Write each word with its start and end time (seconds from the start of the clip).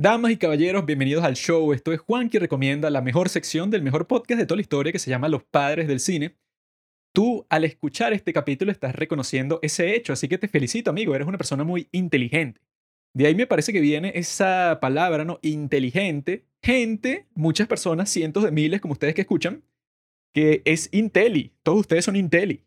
Damas 0.00 0.30
y 0.30 0.36
caballeros, 0.36 0.86
bienvenidos 0.86 1.24
al 1.24 1.34
show. 1.34 1.72
Esto 1.72 1.92
es 1.92 1.98
Juan 1.98 2.30
que 2.30 2.38
recomienda 2.38 2.88
la 2.88 3.02
mejor 3.02 3.28
sección 3.28 3.68
del 3.68 3.82
mejor 3.82 4.06
podcast 4.06 4.38
de 4.38 4.46
toda 4.46 4.54
la 4.54 4.62
historia 4.62 4.92
que 4.92 5.00
se 5.00 5.10
llama 5.10 5.28
Los 5.28 5.42
Padres 5.42 5.88
del 5.88 5.98
Cine. 5.98 6.36
Tú, 7.12 7.44
al 7.48 7.64
escuchar 7.64 8.12
este 8.12 8.32
capítulo, 8.32 8.70
estás 8.70 8.94
reconociendo 8.94 9.58
ese 9.60 9.96
hecho, 9.96 10.12
así 10.12 10.28
que 10.28 10.38
te 10.38 10.46
felicito, 10.46 10.90
amigo. 10.90 11.16
Eres 11.16 11.26
una 11.26 11.36
persona 11.36 11.64
muy 11.64 11.88
inteligente. 11.90 12.60
De 13.12 13.26
ahí 13.26 13.34
me 13.34 13.48
parece 13.48 13.72
que 13.72 13.80
viene 13.80 14.12
esa 14.14 14.78
palabra, 14.80 15.24
¿no? 15.24 15.40
Inteligente. 15.42 16.44
Gente, 16.62 17.26
muchas 17.34 17.66
personas, 17.66 18.08
cientos 18.08 18.44
de 18.44 18.52
miles, 18.52 18.80
como 18.80 18.92
ustedes 18.92 19.16
que 19.16 19.22
escuchan, 19.22 19.64
que 20.32 20.62
es 20.64 20.90
Inteli. 20.92 21.54
Todos 21.64 21.80
ustedes 21.80 22.04
son 22.04 22.14
Inteli. 22.14 22.62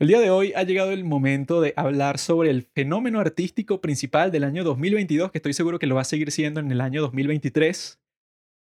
El 0.00 0.08
día 0.08 0.20
de 0.20 0.30
hoy 0.30 0.54
ha 0.56 0.62
llegado 0.62 0.92
el 0.92 1.04
momento 1.04 1.60
de 1.60 1.74
hablar 1.76 2.16
sobre 2.16 2.48
el 2.48 2.62
fenómeno 2.62 3.20
artístico 3.20 3.82
principal 3.82 4.30
del 4.30 4.44
año 4.44 4.64
2022, 4.64 5.30
que 5.30 5.36
estoy 5.36 5.52
seguro 5.52 5.78
que 5.78 5.86
lo 5.86 5.94
va 5.94 6.00
a 6.00 6.04
seguir 6.04 6.32
siendo 6.32 6.58
en 6.58 6.72
el 6.72 6.80
año 6.80 7.02
2023. 7.02 8.00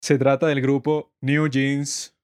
Se 0.02 0.18
trata 0.18 0.48
del 0.48 0.60
grupo 0.60 1.14
New 1.22 1.48
Jeans. 1.48 2.18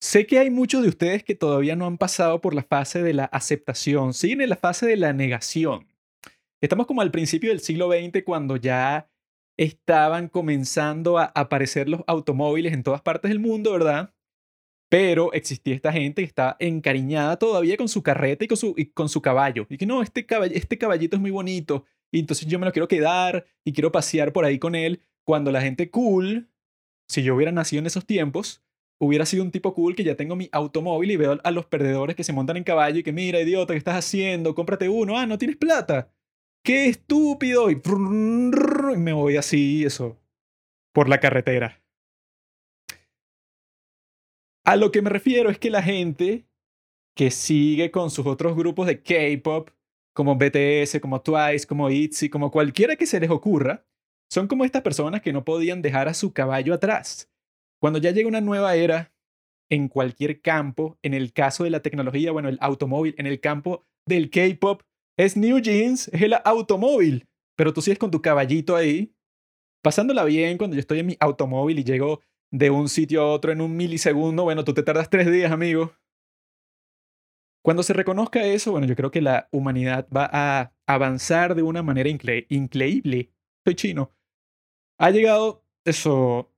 Sé 0.00 0.26
que 0.26 0.38
hay 0.38 0.48
muchos 0.48 0.82
de 0.82 0.88
ustedes 0.88 1.22
que 1.22 1.34
todavía 1.34 1.76
no 1.76 1.84
han 1.84 1.98
pasado 1.98 2.40
por 2.40 2.54
la 2.54 2.62
fase 2.62 3.02
de 3.02 3.12
la 3.12 3.26
aceptación, 3.26 4.14
siguen 4.14 4.40
en 4.40 4.48
la 4.48 4.56
fase 4.56 4.86
de 4.86 4.96
la 4.96 5.12
negación. 5.12 5.86
Estamos 6.62 6.86
como 6.86 7.02
al 7.02 7.10
principio 7.10 7.50
del 7.50 7.60
siglo 7.60 7.90
XX 7.92 8.24
cuando 8.24 8.56
ya 8.56 9.10
estaban 9.58 10.28
comenzando 10.28 11.18
a 11.18 11.24
aparecer 11.24 11.90
los 11.90 12.04
automóviles 12.06 12.72
en 12.72 12.82
todas 12.82 13.02
partes 13.02 13.28
del 13.28 13.38
mundo, 13.38 13.72
¿verdad? 13.72 14.14
Pero 14.92 15.32
existía 15.32 15.74
esta 15.74 15.90
gente 15.90 16.20
que 16.20 16.26
estaba 16.26 16.54
encariñada 16.58 17.38
todavía 17.38 17.78
con 17.78 17.88
su 17.88 18.02
carreta 18.02 18.44
y 18.44 18.48
con 18.48 18.58
su, 18.58 18.76
con 18.92 19.08
su 19.08 19.22
caballo. 19.22 19.66
Y 19.70 19.78
que 19.78 19.86
no, 19.86 20.02
este, 20.02 20.26
este 20.52 20.76
caballito 20.76 21.16
es 21.16 21.22
muy 21.22 21.30
bonito. 21.30 21.86
Y 22.10 22.18
entonces 22.18 22.46
yo 22.46 22.58
me 22.58 22.66
lo 22.66 22.72
quiero 22.72 22.88
quedar 22.88 23.46
y 23.64 23.72
quiero 23.72 23.90
pasear 23.90 24.34
por 24.34 24.44
ahí 24.44 24.58
con 24.58 24.74
él. 24.74 25.00
Cuando 25.24 25.50
la 25.50 25.62
gente 25.62 25.90
cool, 25.90 26.50
si 27.08 27.22
yo 27.22 27.34
hubiera 27.34 27.52
nacido 27.52 27.80
en 27.80 27.86
esos 27.86 28.04
tiempos, 28.04 28.62
hubiera 28.98 29.24
sido 29.24 29.42
un 29.44 29.50
tipo 29.50 29.72
cool 29.72 29.96
que 29.96 30.04
ya 30.04 30.14
tengo 30.14 30.36
mi 30.36 30.50
automóvil 30.52 31.10
y 31.10 31.16
veo 31.16 31.40
a 31.42 31.50
los 31.52 31.64
perdedores 31.64 32.14
que 32.14 32.22
se 32.22 32.34
montan 32.34 32.58
en 32.58 32.64
caballo 32.64 32.98
y 32.98 33.02
que 33.02 33.12
mira, 33.12 33.40
idiota, 33.40 33.72
¿qué 33.72 33.78
estás 33.78 33.96
haciendo? 33.96 34.54
Cómprate 34.54 34.90
uno. 34.90 35.16
Ah, 35.16 35.24
no 35.24 35.38
tienes 35.38 35.56
plata. 35.56 36.12
¡Qué 36.62 36.88
estúpido! 36.88 37.70
Y, 37.70 37.80
y 37.80 38.98
me 38.98 39.14
voy 39.14 39.38
así, 39.38 39.86
eso, 39.86 40.20
por 40.92 41.08
la 41.08 41.18
carretera. 41.18 41.81
A 44.64 44.76
lo 44.76 44.92
que 44.92 45.02
me 45.02 45.10
refiero 45.10 45.50
es 45.50 45.58
que 45.58 45.70
la 45.70 45.82
gente 45.82 46.46
que 47.16 47.30
sigue 47.30 47.90
con 47.90 48.10
sus 48.10 48.26
otros 48.26 48.56
grupos 48.56 48.86
de 48.86 49.02
K-pop, 49.02 49.70
como 50.14 50.36
BTS, 50.36 51.00
como 51.00 51.20
Twice, 51.20 51.66
como 51.66 51.90
ITZY, 51.90 52.28
como 52.28 52.50
cualquiera 52.50 52.96
que 52.96 53.06
se 53.06 53.18
les 53.18 53.30
ocurra, 53.30 53.84
son 54.30 54.46
como 54.46 54.64
estas 54.64 54.82
personas 54.82 55.20
que 55.20 55.32
no 55.32 55.44
podían 55.44 55.82
dejar 55.82 56.08
a 56.08 56.14
su 56.14 56.32
caballo 56.32 56.74
atrás. 56.74 57.30
Cuando 57.80 57.98
ya 57.98 58.12
llega 58.12 58.28
una 58.28 58.40
nueva 58.40 58.76
era 58.76 59.12
en 59.68 59.88
cualquier 59.88 60.40
campo, 60.40 60.98
en 61.02 61.14
el 61.14 61.32
caso 61.32 61.64
de 61.64 61.70
la 61.70 61.80
tecnología, 61.80 62.30
bueno, 62.30 62.48
el 62.48 62.58
automóvil, 62.60 63.14
en 63.18 63.26
el 63.26 63.40
campo 63.40 63.84
del 64.06 64.30
K-pop, 64.30 64.82
es 65.18 65.36
New 65.36 65.58
Jeans, 65.58 66.08
es 66.08 66.22
el 66.22 66.34
automóvil, 66.44 67.26
pero 67.56 67.72
tú 67.72 67.82
sigues 67.82 67.98
con 67.98 68.10
tu 68.10 68.22
caballito 68.22 68.76
ahí, 68.76 69.14
pasándola 69.82 70.24
bien 70.24 70.56
cuando 70.56 70.76
yo 70.76 70.80
estoy 70.80 71.00
en 71.00 71.06
mi 71.06 71.16
automóvil 71.20 71.78
y 71.78 71.84
llego 71.84 72.20
de 72.52 72.70
un 72.70 72.88
sitio 72.88 73.22
a 73.22 73.32
otro 73.32 73.50
en 73.50 73.60
un 73.60 73.76
milisegundo, 73.76 74.44
bueno, 74.44 74.62
tú 74.62 74.74
te 74.74 74.82
tardas 74.82 75.10
tres 75.10 75.30
días, 75.30 75.50
amigo. 75.50 75.92
Cuando 77.64 77.82
se 77.82 77.92
reconozca 77.92 78.44
eso, 78.44 78.72
bueno, 78.72 78.86
yo 78.86 78.94
creo 78.94 79.10
que 79.10 79.22
la 79.22 79.48
humanidad 79.52 80.06
va 80.14 80.28
a 80.32 80.72
avanzar 80.86 81.54
de 81.54 81.62
una 81.62 81.82
manera 81.82 82.10
increíble. 82.10 83.32
Soy 83.64 83.74
chino. 83.74 84.10
Ha 84.98 85.10
llegado 85.10 85.64
eso. 85.84 86.52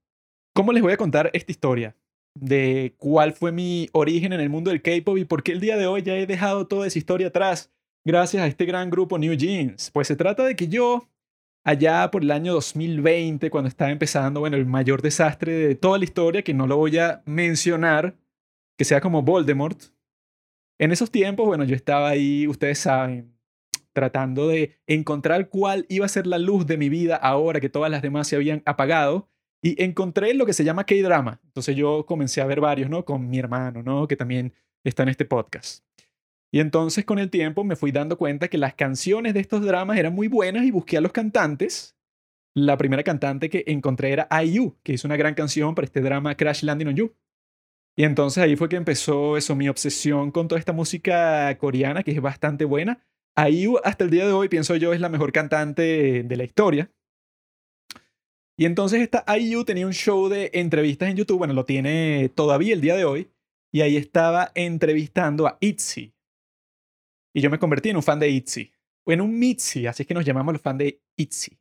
¿Cómo 0.55 0.73
les 0.73 0.83
voy 0.83 0.93
a 0.93 0.97
contar 0.97 1.31
esta 1.35 1.53
historia? 1.53 1.97
De 2.35 2.95
cuál 2.99 3.33
fue 3.33 3.53
mi 3.53 3.89
origen 3.93 4.33
en 4.33 4.41
el 4.41 4.51
mundo 4.51 4.71
del 4.71 4.83
K-pop 4.83 5.19
y 5.19 5.25
por 5.25 5.43
qué 5.43 5.53
el 5.53 5.61
día 5.61 5.77
de 5.77 5.87
hoy 5.87 6.03
ya 6.03 6.17
he 6.17 6.27
dejado 6.27 6.67
toda 6.67 6.87
esa 6.87 6.99
historia 6.99 7.29
atrás 7.29 7.73
gracias 8.05 8.43
a 8.43 8.47
este 8.47 8.65
gran 8.65 8.91
grupo 8.91 9.19
New 9.19 9.35
Jeans. 9.35 9.91
Pues 9.91 10.09
se 10.09 10.17
trata 10.17 10.45
de 10.45 10.57
que 10.57 10.69
yo 10.69 11.09
allá 11.65 12.11
por 12.11 12.23
el 12.23 12.31
año 12.31 12.53
2020, 12.53 13.51
cuando 13.51 13.69
estaba 13.69 13.91
empezando, 13.91 14.41
bueno, 14.41 14.57
el 14.57 14.67
mayor 14.67 15.03
desastre 15.03 15.53
de 15.53 15.75
toda 15.75 15.99
la 15.99 16.05
historia, 16.05 16.43
que 16.43 16.55
no 16.55 16.67
lo 16.67 16.77
voy 16.77 16.99
a 16.99 17.23
mencionar, 17.25 18.17
que 18.77 18.85
sea 18.85 19.01
como 19.01 19.23
Voldemort. 19.23 19.81
En 20.79 20.93
esos 20.93 21.11
tiempos, 21.11 21.47
bueno, 21.47 21.65
yo 21.65 21.75
estaba 21.75 22.11
ahí, 22.11 22.47
ustedes 22.47 22.79
saben, 22.79 23.35
tratando 23.93 24.49
de 24.49 24.77
encontrar 24.87 25.49
cuál 25.49 25.87
iba 25.89 26.05
a 26.05 26.09
ser 26.09 26.27
la 26.27 26.39
luz 26.39 26.67
de 26.67 26.77
mi 26.77 26.89
vida 26.89 27.17
ahora 27.17 27.61
que 27.61 27.69
todas 27.71 27.91
las 27.91 28.03
demás 28.03 28.29
se 28.29 28.37
habían 28.37 28.63
apagado. 28.67 29.29
Y 29.63 29.83
encontré 29.83 30.35
lo 30.35 30.45
que 30.45 30.53
se 30.53 30.63
llama 30.63 30.85
K-drama. 30.85 31.41
Entonces 31.43 31.75
yo 31.75 32.05
comencé 32.05 32.43
a 32.43 32.47
ver 32.47 32.61
varios, 32.61 32.91
¿no? 32.91 33.07
Con 33.07 33.31
mi 33.31 33.39
hermano, 33.39 33.83
¿no? 33.83 34.07
Que 34.07 34.15
también 34.15 34.53
está 34.85 35.05
en 35.05 35.09
este 35.09 35.25
podcast. 35.25 35.83
Y 36.55 36.61
entonces 36.61 37.05
con 37.05 37.19
el 37.19 37.31
tiempo 37.31 37.65
me 37.65 37.75
fui 37.75 37.91
dando 37.91 38.17
cuenta 38.17 38.47
que 38.47 38.59
las 38.59 38.75
canciones 38.75 39.35
de 39.35 39.41
estos 39.41 39.63
dramas 39.63 39.99
eran 39.99 40.15
muy 40.15 40.29
buenas 40.29 40.65
y 40.65 40.71
busqué 40.71 40.97
a 40.97 41.01
los 41.01 41.11
cantantes. 41.11 41.97
La 42.55 42.77
primera 42.77 43.03
cantante 43.03 43.51
que 43.51 43.65
encontré 43.67 44.13
era 44.13 44.29
IU, 44.45 44.77
que 44.85 44.93
hizo 44.93 45.09
una 45.09 45.17
gran 45.17 45.35
canción 45.35 45.75
para 45.75 45.87
este 45.87 46.01
drama 46.01 46.37
Crash 46.37 46.63
Landing 46.63 46.87
on 46.87 46.95
You. 46.95 47.17
Y 47.97 48.05
entonces 48.05 48.41
ahí 48.41 48.55
fue 48.55 48.69
que 48.69 48.77
empezó 48.77 49.37
eso, 49.37 49.57
mi 49.57 49.69
obsesión 49.69 50.31
con 50.31 50.47
toda 50.47 50.61
esta 50.61 50.73
música 50.73 51.59
coreana, 51.59 52.05
que 52.05 52.13
es 52.13 52.21
bastante 52.21 52.65
buena. 52.65 53.05
IU 53.37 53.81
hasta 53.83 54.05
el 54.05 54.11
día 54.11 54.25
de 54.25 54.33
hoy, 54.33 54.49
pienso 54.49 54.77
yo, 54.77 54.93
es 54.93 55.01
la 55.01 55.09
mejor 55.09 55.33
cantante 55.33 56.23
de 56.23 56.37
la 56.37 56.45
historia. 56.45 56.89
Y 58.57 58.67
entonces 58.67 59.03
esta 59.03 59.25
IU 59.37 59.65
tenía 59.65 59.89
un 59.89 59.93
show 59.93 60.29
de 60.29 60.53
entrevistas 60.55 61.09
en 61.09 61.17
YouTube, 61.17 61.39
bueno, 61.39 61.53
lo 61.53 61.65
tiene 61.65 62.31
todavía 62.33 62.75
el 62.75 62.81
día 62.81 62.95
de 62.95 63.05
hoy, 63.05 63.29
y 63.73 63.81
ahí 63.81 63.97
estaba 63.97 64.53
entrevistando 64.55 65.49
a 65.49 65.59
ITZY, 65.59 66.14
y 67.35 67.41
yo 67.41 67.51
me 67.51 67.59
convertí 67.59 67.91
en 67.91 67.97
un 67.97 68.03
fan 68.03 68.21
de 68.21 68.31
ITZY. 68.31 68.73
O 69.05 69.13
en 69.13 69.21
un 69.21 69.39
MITZY, 69.39 69.87
así 69.87 70.05
es 70.05 70.07
que 70.07 70.15
nos 70.15 70.25
llamamos 70.25 70.55
los 70.55 70.63
fans 70.63 70.79
de 70.79 71.03
ITZY. 71.17 71.59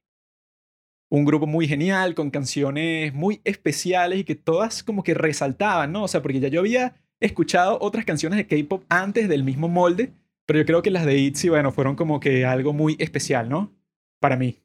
Un 1.10 1.26
grupo 1.26 1.46
muy 1.46 1.68
genial, 1.68 2.16
con 2.16 2.32
canciones 2.32 3.14
muy 3.14 3.42
especiales 3.44 4.20
y 4.20 4.24
que 4.24 4.36
todas 4.36 4.84
como 4.84 5.04
que 5.04 5.14
resaltaban, 5.14 5.92
¿no? 5.92 6.04
O 6.04 6.08
sea, 6.08 6.22
porque 6.22 6.40
ya 6.40 6.48
yo 6.48 6.62
había 6.62 6.96
escuchado 7.20 7.78
otras 7.82 8.06
canciones 8.06 8.38
de 8.38 8.48
K-pop 8.48 8.86
antes 8.88 9.28
del 9.28 9.44
mismo 9.44 9.68
molde, 9.68 10.14
pero 10.46 10.60
yo 10.60 10.66
creo 10.66 10.82
que 10.82 10.92
las 10.92 11.06
de 11.06 11.18
ITZY, 11.18 11.50
bueno, 11.50 11.72
fueron 11.72 11.96
como 11.96 12.20
que 12.20 12.46
algo 12.46 12.72
muy 12.72 12.96
especial, 13.00 13.50
¿no? 13.50 13.76
Para 14.20 14.38
mí. 14.38 14.60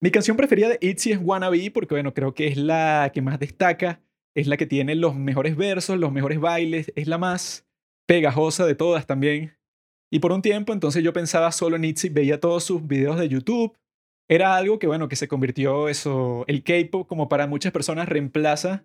Mi 0.00 0.10
canción 0.10 0.36
preferida 0.36 0.68
de 0.68 0.78
ITZY 0.80 1.12
es 1.12 1.18
Wannabe 1.20 1.70
porque, 1.70 1.94
bueno, 1.94 2.12
creo 2.12 2.34
que 2.34 2.46
es 2.48 2.58
la 2.58 3.10
que 3.14 3.22
más 3.22 3.38
destaca, 3.38 4.02
es 4.34 4.46
la 4.46 4.58
que 4.58 4.66
tiene 4.66 4.94
los 4.94 5.14
mejores 5.16 5.56
versos, 5.56 5.98
los 5.98 6.12
mejores 6.12 6.38
bailes, 6.40 6.92
es 6.94 7.08
la 7.08 7.16
más 7.16 7.66
pegajosa 8.06 8.66
de 8.66 8.74
todas 8.74 9.06
también. 9.06 9.56
Y 10.10 10.20
por 10.20 10.32
un 10.32 10.42
tiempo 10.42 10.72
entonces 10.72 11.02
yo 11.02 11.12
pensaba 11.12 11.50
solo 11.52 11.76
en 11.76 11.84
Itzy, 11.84 12.08
veía 12.08 12.40
todos 12.40 12.64
sus 12.64 12.86
videos 12.86 13.18
de 13.18 13.28
YouTube. 13.28 13.76
Era 14.28 14.56
algo 14.56 14.78
que, 14.78 14.86
bueno, 14.86 15.08
que 15.08 15.16
se 15.16 15.28
convirtió 15.28 15.88
eso, 15.88 16.44
el 16.46 16.62
K-pop 16.62 17.06
como 17.06 17.28
para 17.28 17.46
muchas 17.46 17.72
personas 17.72 18.08
reemplaza 18.08 18.84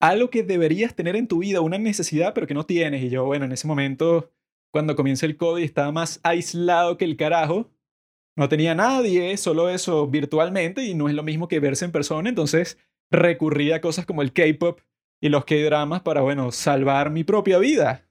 algo 0.00 0.30
que 0.30 0.42
deberías 0.42 0.94
tener 0.94 1.16
en 1.16 1.28
tu 1.28 1.38
vida, 1.38 1.60
una 1.60 1.78
necesidad, 1.78 2.34
pero 2.34 2.46
que 2.46 2.54
no 2.54 2.66
tienes. 2.66 3.02
Y 3.02 3.08
yo, 3.08 3.24
bueno, 3.24 3.46
en 3.46 3.52
ese 3.52 3.66
momento, 3.66 4.30
cuando 4.70 4.96
comienza 4.96 5.24
el 5.26 5.36
COVID, 5.36 5.62
estaba 5.62 5.92
más 5.92 6.20
aislado 6.22 6.98
que 6.98 7.04
el 7.04 7.16
carajo. 7.16 7.70
No 8.36 8.48
tenía 8.48 8.74
nadie, 8.74 9.36
solo 9.36 9.70
eso 9.70 10.06
virtualmente, 10.08 10.84
y 10.84 10.94
no 10.94 11.08
es 11.08 11.14
lo 11.14 11.22
mismo 11.22 11.48
que 11.48 11.60
verse 11.60 11.84
en 11.84 11.92
persona. 11.92 12.28
Entonces 12.28 12.78
recurría 13.10 13.76
a 13.76 13.80
cosas 13.80 14.04
como 14.04 14.22
el 14.22 14.32
K-pop 14.32 14.80
y 15.22 15.28
los 15.28 15.44
K-dramas 15.44 16.02
para, 16.02 16.20
bueno, 16.20 16.50
salvar 16.52 17.10
mi 17.10 17.24
propia 17.24 17.58
vida. 17.58 18.06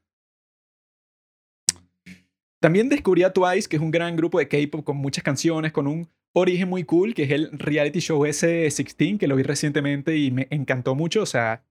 También 2.64 2.88
descubrí 2.88 3.24
a 3.24 3.34
Twice, 3.34 3.68
que 3.68 3.76
es 3.76 3.82
un 3.82 3.92
gran 3.92 4.16
grupo 4.16 4.40
de 4.40 4.48
K-pop 4.48 4.86
con 4.86 4.96
muchas 4.96 5.22
canciones, 5.22 5.74
con 5.74 5.86
un 5.86 6.08
origen 6.32 6.70
muy 6.70 6.86
cool, 6.86 7.14
que 7.14 7.24
es 7.24 7.32
el 7.32 7.52
reality 7.60 8.00
show 8.00 8.22
S16, 8.22 9.20
que 9.20 9.28
lo 9.28 9.36
vi 9.36 9.44
recientemente 9.44 10.16
y 10.16 10.32
me 10.32 10.48
encantó 10.50 10.96
mucho. 10.96 11.24
O 11.24 11.26
sea, 11.26 11.66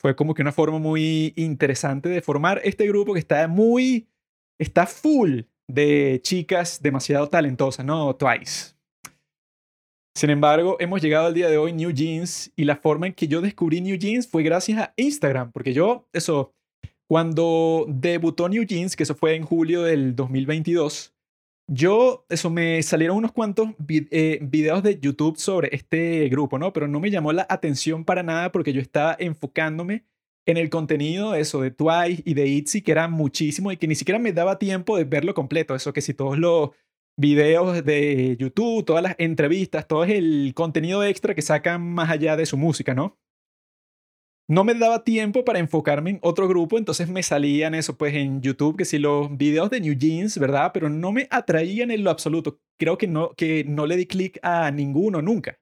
fue 0.00 0.16
como 0.16 0.32
que 0.32 0.40
una 0.40 0.52
forma 0.52 0.78
muy 0.78 1.34
interesante 1.36 2.08
de 2.08 2.22
formar 2.22 2.58
este 2.64 2.88
grupo 2.88 3.12
que 3.12 3.18
está 3.18 3.46
muy, 3.48 4.08
está 4.58 4.86
full 4.86 5.42
de 5.70 6.20
chicas 6.22 6.80
demasiado 6.80 7.28
talentosas, 7.28 7.84
¿no? 7.84 8.16
Twice. 8.16 8.76
Sin 10.16 10.30
embargo, 10.30 10.78
hemos 10.80 11.02
llegado 11.02 11.26
al 11.26 11.34
día 11.34 11.50
de 11.50 11.58
hoy, 11.58 11.74
New 11.74 11.90
Jeans, 11.90 12.50
y 12.56 12.64
la 12.64 12.76
forma 12.76 13.08
en 13.08 13.12
que 13.12 13.28
yo 13.28 13.42
descubrí 13.42 13.82
New 13.82 13.98
Jeans 13.98 14.26
fue 14.26 14.42
gracias 14.42 14.78
a 14.78 14.94
Instagram, 14.96 15.52
porque 15.52 15.74
yo, 15.74 16.08
eso, 16.14 16.54
cuando 17.08 17.86
debutó 17.88 18.48
New 18.48 18.64
Jeans, 18.64 18.94
que 18.94 19.02
eso 19.02 19.14
fue 19.14 19.34
en 19.34 19.44
julio 19.44 19.82
del 19.82 20.14
2022, 20.14 21.14
yo, 21.70 22.24
eso 22.30 22.48
me 22.48 22.82
salieron 22.82 23.18
unos 23.18 23.32
cuantos 23.32 23.68
eh, 23.88 24.38
videos 24.40 24.82
de 24.82 24.98
YouTube 25.00 25.38
sobre 25.38 25.74
este 25.74 26.28
grupo, 26.28 26.58
¿no? 26.58 26.72
Pero 26.72 26.88
no 26.88 26.98
me 26.98 27.10
llamó 27.10 27.32
la 27.32 27.46
atención 27.48 28.04
para 28.04 28.22
nada 28.22 28.52
porque 28.52 28.72
yo 28.72 28.80
estaba 28.80 29.16
enfocándome 29.18 30.04
en 30.46 30.56
el 30.56 30.70
contenido, 30.70 31.34
eso 31.34 31.60
de 31.60 31.70
Twice 31.70 32.22
y 32.24 32.32
de 32.32 32.46
ITZY, 32.46 32.80
que 32.80 32.92
era 32.92 33.06
muchísimo 33.08 33.70
y 33.70 33.76
que 33.76 33.86
ni 33.86 33.94
siquiera 33.94 34.18
me 34.18 34.32
daba 34.32 34.58
tiempo 34.58 34.96
de 34.96 35.04
verlo 35.04 35.34
completo. 35.34 35.74
Eso 35.74 35.92
que 35.92 36.00
si 36.00 36.14
todos 36.14 36.38
lo, 36.38 36.72
videos 37.18 37.84
de 37.84 38.36
YouTube, 38.38 38.84
todas 38.84 39.02
las 39.02 39.16
entrevistas, 39.18 39.86
todo 39.86 40.04
el 40.04 40.52
contenido 40.54 41.04
extra 41.04 41.34
que 41.34 41.42
sacan 41.42 41.82
más 41.82 42.08
allá 42.10 42.36
de 42.36 42.46
su 42.46 42.56
música, 42.56 42.94
¿no? 42.94 43.18
No 44.50 44.64
me 44.64 44.72
daba 44.72 45.04
tiempo 45.04 45.44
para 45.44 45.58
enfocarme 45.58 46.10
en 46.10 46.18
otro 46.22 46.48
grupo, 46.48 46.78
entonces 46.78 47.10
me 47.10 47.22
salían 47.22 47.74
eso, 47.74 47.98
pues 47.98 48.14
en 48.14 48.40
YouTube, 48.40 48.78
que 48.78 48.86
si 48.86 48.98
los 48.98 49.36
videos 49.36 49.68
de 49.68 49.80
New 49.80 49.92
Jeans, 49.92 50.38
¿verdad? 50.38 50.70
Pero 50.72 50.88
no 50.88 51.12
me 51.12 51.28
atraían 51.30 51.90
en 51.90 52.02
lo 52.02 52.10
absoluto. 52.10 52.58
Creo 52.78 52.96
que 52.96 53.06
no, 53.06 53.34
que 53.34 53.64
no 53.64 53.86
le 53.86 53.96
di 53.96 54.06
clic 54.06 54.38
a 54.42 54.70
ninguno 54.70 55.20
nunca. 55.20 55.58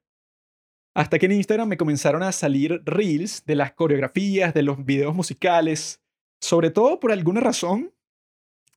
Hasta 0.94 1.18
que 1.18 1.26
en 1.26 1.32
Instagram 1.32 1.68
me 1.68 1.76
comenzaron 1.76 2.22
a 2.22 2.30
salir 2.30 2.80
reels 2.84 3.44
de 3.44 3.56
las 3.56 3.72
coreografías, 3.72 4.54
de 4.54 4.62
los 4.62 4.84
videos 4.84 5.16
musicales, 5.16 6.00
sobre 6.40 6.70
todo 6.70 7.00
por 7.00 7.10
alguna 7.10 7.40
razón 7.40 7.92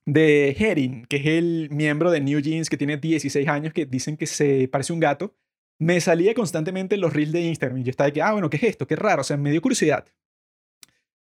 de 0.06 0.56
Herin, 0.58 1.04
que 1.06 1.18
es 1.18 1.26
el 1.26 1.68
miembro 1.70 2.10
de 2.10 2.20
New 2.20 2.40
Jeans 2.40 2.68
que 2.68 2.76
tiene 2.76 2.96
16 2.96 3.46
años, 3.46 3.72
que 3.72 3.86
dicen 3.86 4.16
que 4.16 4.26
se 4.26 4.66
parece 4.66 4.92
un 4.92 4.98
gato, 4.98 5.36
me 5.80 5.98
salía 6.00 6.34
constantemente 6.34 6.98
los 6.98 7.14
reels 7.14 7.32
de 7.32 7.40
Instagram 7.40 7.78
y 7.78 7.84
yo 7.84 7.90
estaba 7.90 8.06
de 8.06 8.12
que, 8.12 8.22
ah, 8.22 8.32
bueno, 8.32 8.50
¿qué 8.50 8.58
es 8.58 8.64
esto? 8.64 8.86
Qué 8.86 8.96
raro, 8.96 9.22
o 9.22 9.24
sea, 9.24 9.38
me 9.38 9.50
dio 9.50 9.62
curiosidad. 9.62 10.04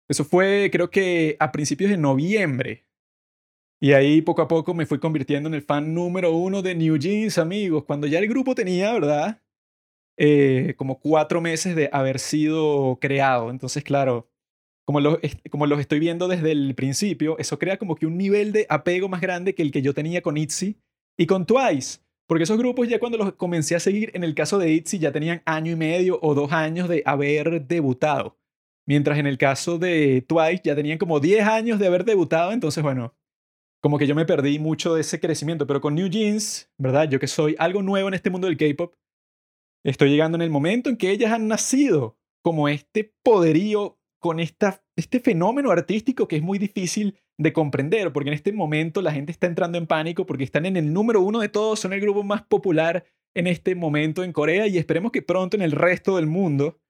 Eso 0.08 0.24
fue, 0.24 0.68
creo 0.72 0.90
que 0.90 1.36
a 1.38 1.52
principios 1.52 1.90
de 1.90 1.96
noviembre. 1.96 2.84
Y 3.80 3.92
ahí 3.92 4.20
poco 4.20 4.42
a 4.42 4.48
poco 4.48 4.74
me 4.74 4.84
fui 4.84 4.98
convirtiendo 4.98 5.48
en 5.48 5.54
el 5.54 5.62
fan 5.62 5.94
número 5.94 6.32
uno 6.32 6.60
de 6.60 6.74
New 6.74 6.98
Jeans, 6.98 7.38
amigos. 7.38 7.84
Cuando 7.84 8.06
ya 8.08 8.18
el 8.18 8.28
grupo 8.28 8.54
tenía, 8.54 8.92
¿verdad? 8.92 9.40
Eh, 10.16 10.74
como 10.76 10.98
cuatro 10.98 11.40
meses 11.40 11.76
de 11.76 11.88
haber 11.92 12.18
sido 12.18 12.98
creado. 13.00 13.48
Entonces, 13.48 13.84
claro, 13.84 14.28
como, 14.84 15.00
como 15.50 15.66
los 15.66 15.80
estoy 15.80 16.00
viendo 16.00 16.28
desde 16.28 16.52
el 16.52 16.74
principio, 16.74 17.38
eso 17.38 17.58
crea 17.58 17.78
como 17.78 17.94
que 17.94 18.06
un 18.06 18.18
nivel 18.18 18.52
de 18.52 18.66
apego 18.68 19.08
más 19.08 19.20
grande 19.20 19.54
que 19.54 19.62
el 19.62 19.70
que 19.70 19.82
yo 19.82 19.94
tenía 19.94 20.20
con 20.20 20.36
ITZY 20.36 20.76
y 21.16 21.26
con 21.26 21.46
Twice. 21.46 22.01
Porque 22.26 22.44
esos 22.44 22.58
grupos 22.58 22.88
ya 22.88 22.98
cuando 22.98 23.18
los 23.18 23.34
comencé 23.34 23.74
a 23.74 23.80
seguir, 23.80 24.10
en 24.14 24.24
el 24.24 24.34
caso 24.34 24.58
de 24.58 24.72
ITZY 24.72 24.98
ya 24.98 25.12
tenían 25.12 25.42
año 25.44 25.72
y 25.72 25.76
medio 25.76 26.18
o 26.22 26.34
dos 26.34 26.52
años 26.52 26.88
de 26.88 27.02
haber 27.04 27.66
debutado. 27.66 28.38
Mientras 28.86 29.18
en 29.18 29.26
el 29.26 29.38
caso 29.38 29.78
de 29.78 30.24
Twice 30.26 30.62
ya 30.64 30.74
tenían 30.74 30.98
como 30.98 31.20
10 31.20 31.46
años 31.46 31.78
de 31.78 31.86
haber 31.86 32.04
debutado, 32.04 32.52
entonces 32.52 32.82
bueno, 32.82 33.14
como 33.80 33.98
que 33.98 34.06
yo 34.06 34.14
me 34.14 34.26
perdí 34.26 34.58
mucho 34.58 34.94
de 34.94 35.02
ese 35.02 35.20
crecimiento. 35.20 35.66
Pero 35.66 35.80
con 35.80 35.94
New 35.94 36.08
Jeans, 36.08 36.70
¿verdad? 36.78 37.08
Yo 37.08 37.20
que 37.20 37.26
soy 37.26 37.54
algo 37.58 37.82
nuevo 37.82 38.08
en 38.08 38.14
este 38.14 38.30
mundo 38.30 38.46
del 38.46 38.56
K-Pop, 38.56 38.94
estoy 39.84 40.10
llegando 40.10 40.36
en 40.36 40.42
el 40.42 40.50
momento 40.50 40.90
en 40.90 40.96
que 40.96 41.10
ellas 41.10 41.32
han 41.32 41.48
nacido 41.48 42.18
como 42.42 42.68
este 42.68 43.14
poderío 43.22 43.98
con 44.22 44.38
esta, 44.38 44.80
este 44.96 45.18
fenómeno 45.18 45.72
artístico 45.72 46.28
que 46.28 46.36
es 46.36 46.42
muy 46.42 46.58
difícil 46.58 47.18
de 47.36 47.52
comprender, 47.52 48.12
porque 48.12 48.30
en 48.30 48.34
este 48.34 48.52
momento 48.52 49.02
la 49.02 49.10
gente 49.10 49.32
está 49.32 49.48
entrando 49.48 49.78
en 49.78 49.88
pánico 49.88 50.24
porque 50.26 50.44
están 50.44 50.64
en 50.64 50.76
el 50.76 50.92
número 50.92 51.20
uno 51.20 51.40
de 51.40 51.48
todos, 51.48 51.80
son 51.80 51.92
el 51.92 52.00
grupo 52.00 52.22
más 52.22 52.42
popular 52.42 53.04
en 53.34 53.48
este 53.48 53.74
momento 53.74 54.22
en 54.22 54.32
Corea 54.32 54.68
y 54.68 54.78
esperemos 54.78 55.10
que 55.10 55.22
pronto 55.22 55.56
en 55.56 55.62
el 55.62 55.72
resto 55.72 56.16
del 56.16 56.28
mundo. 56.28 56.80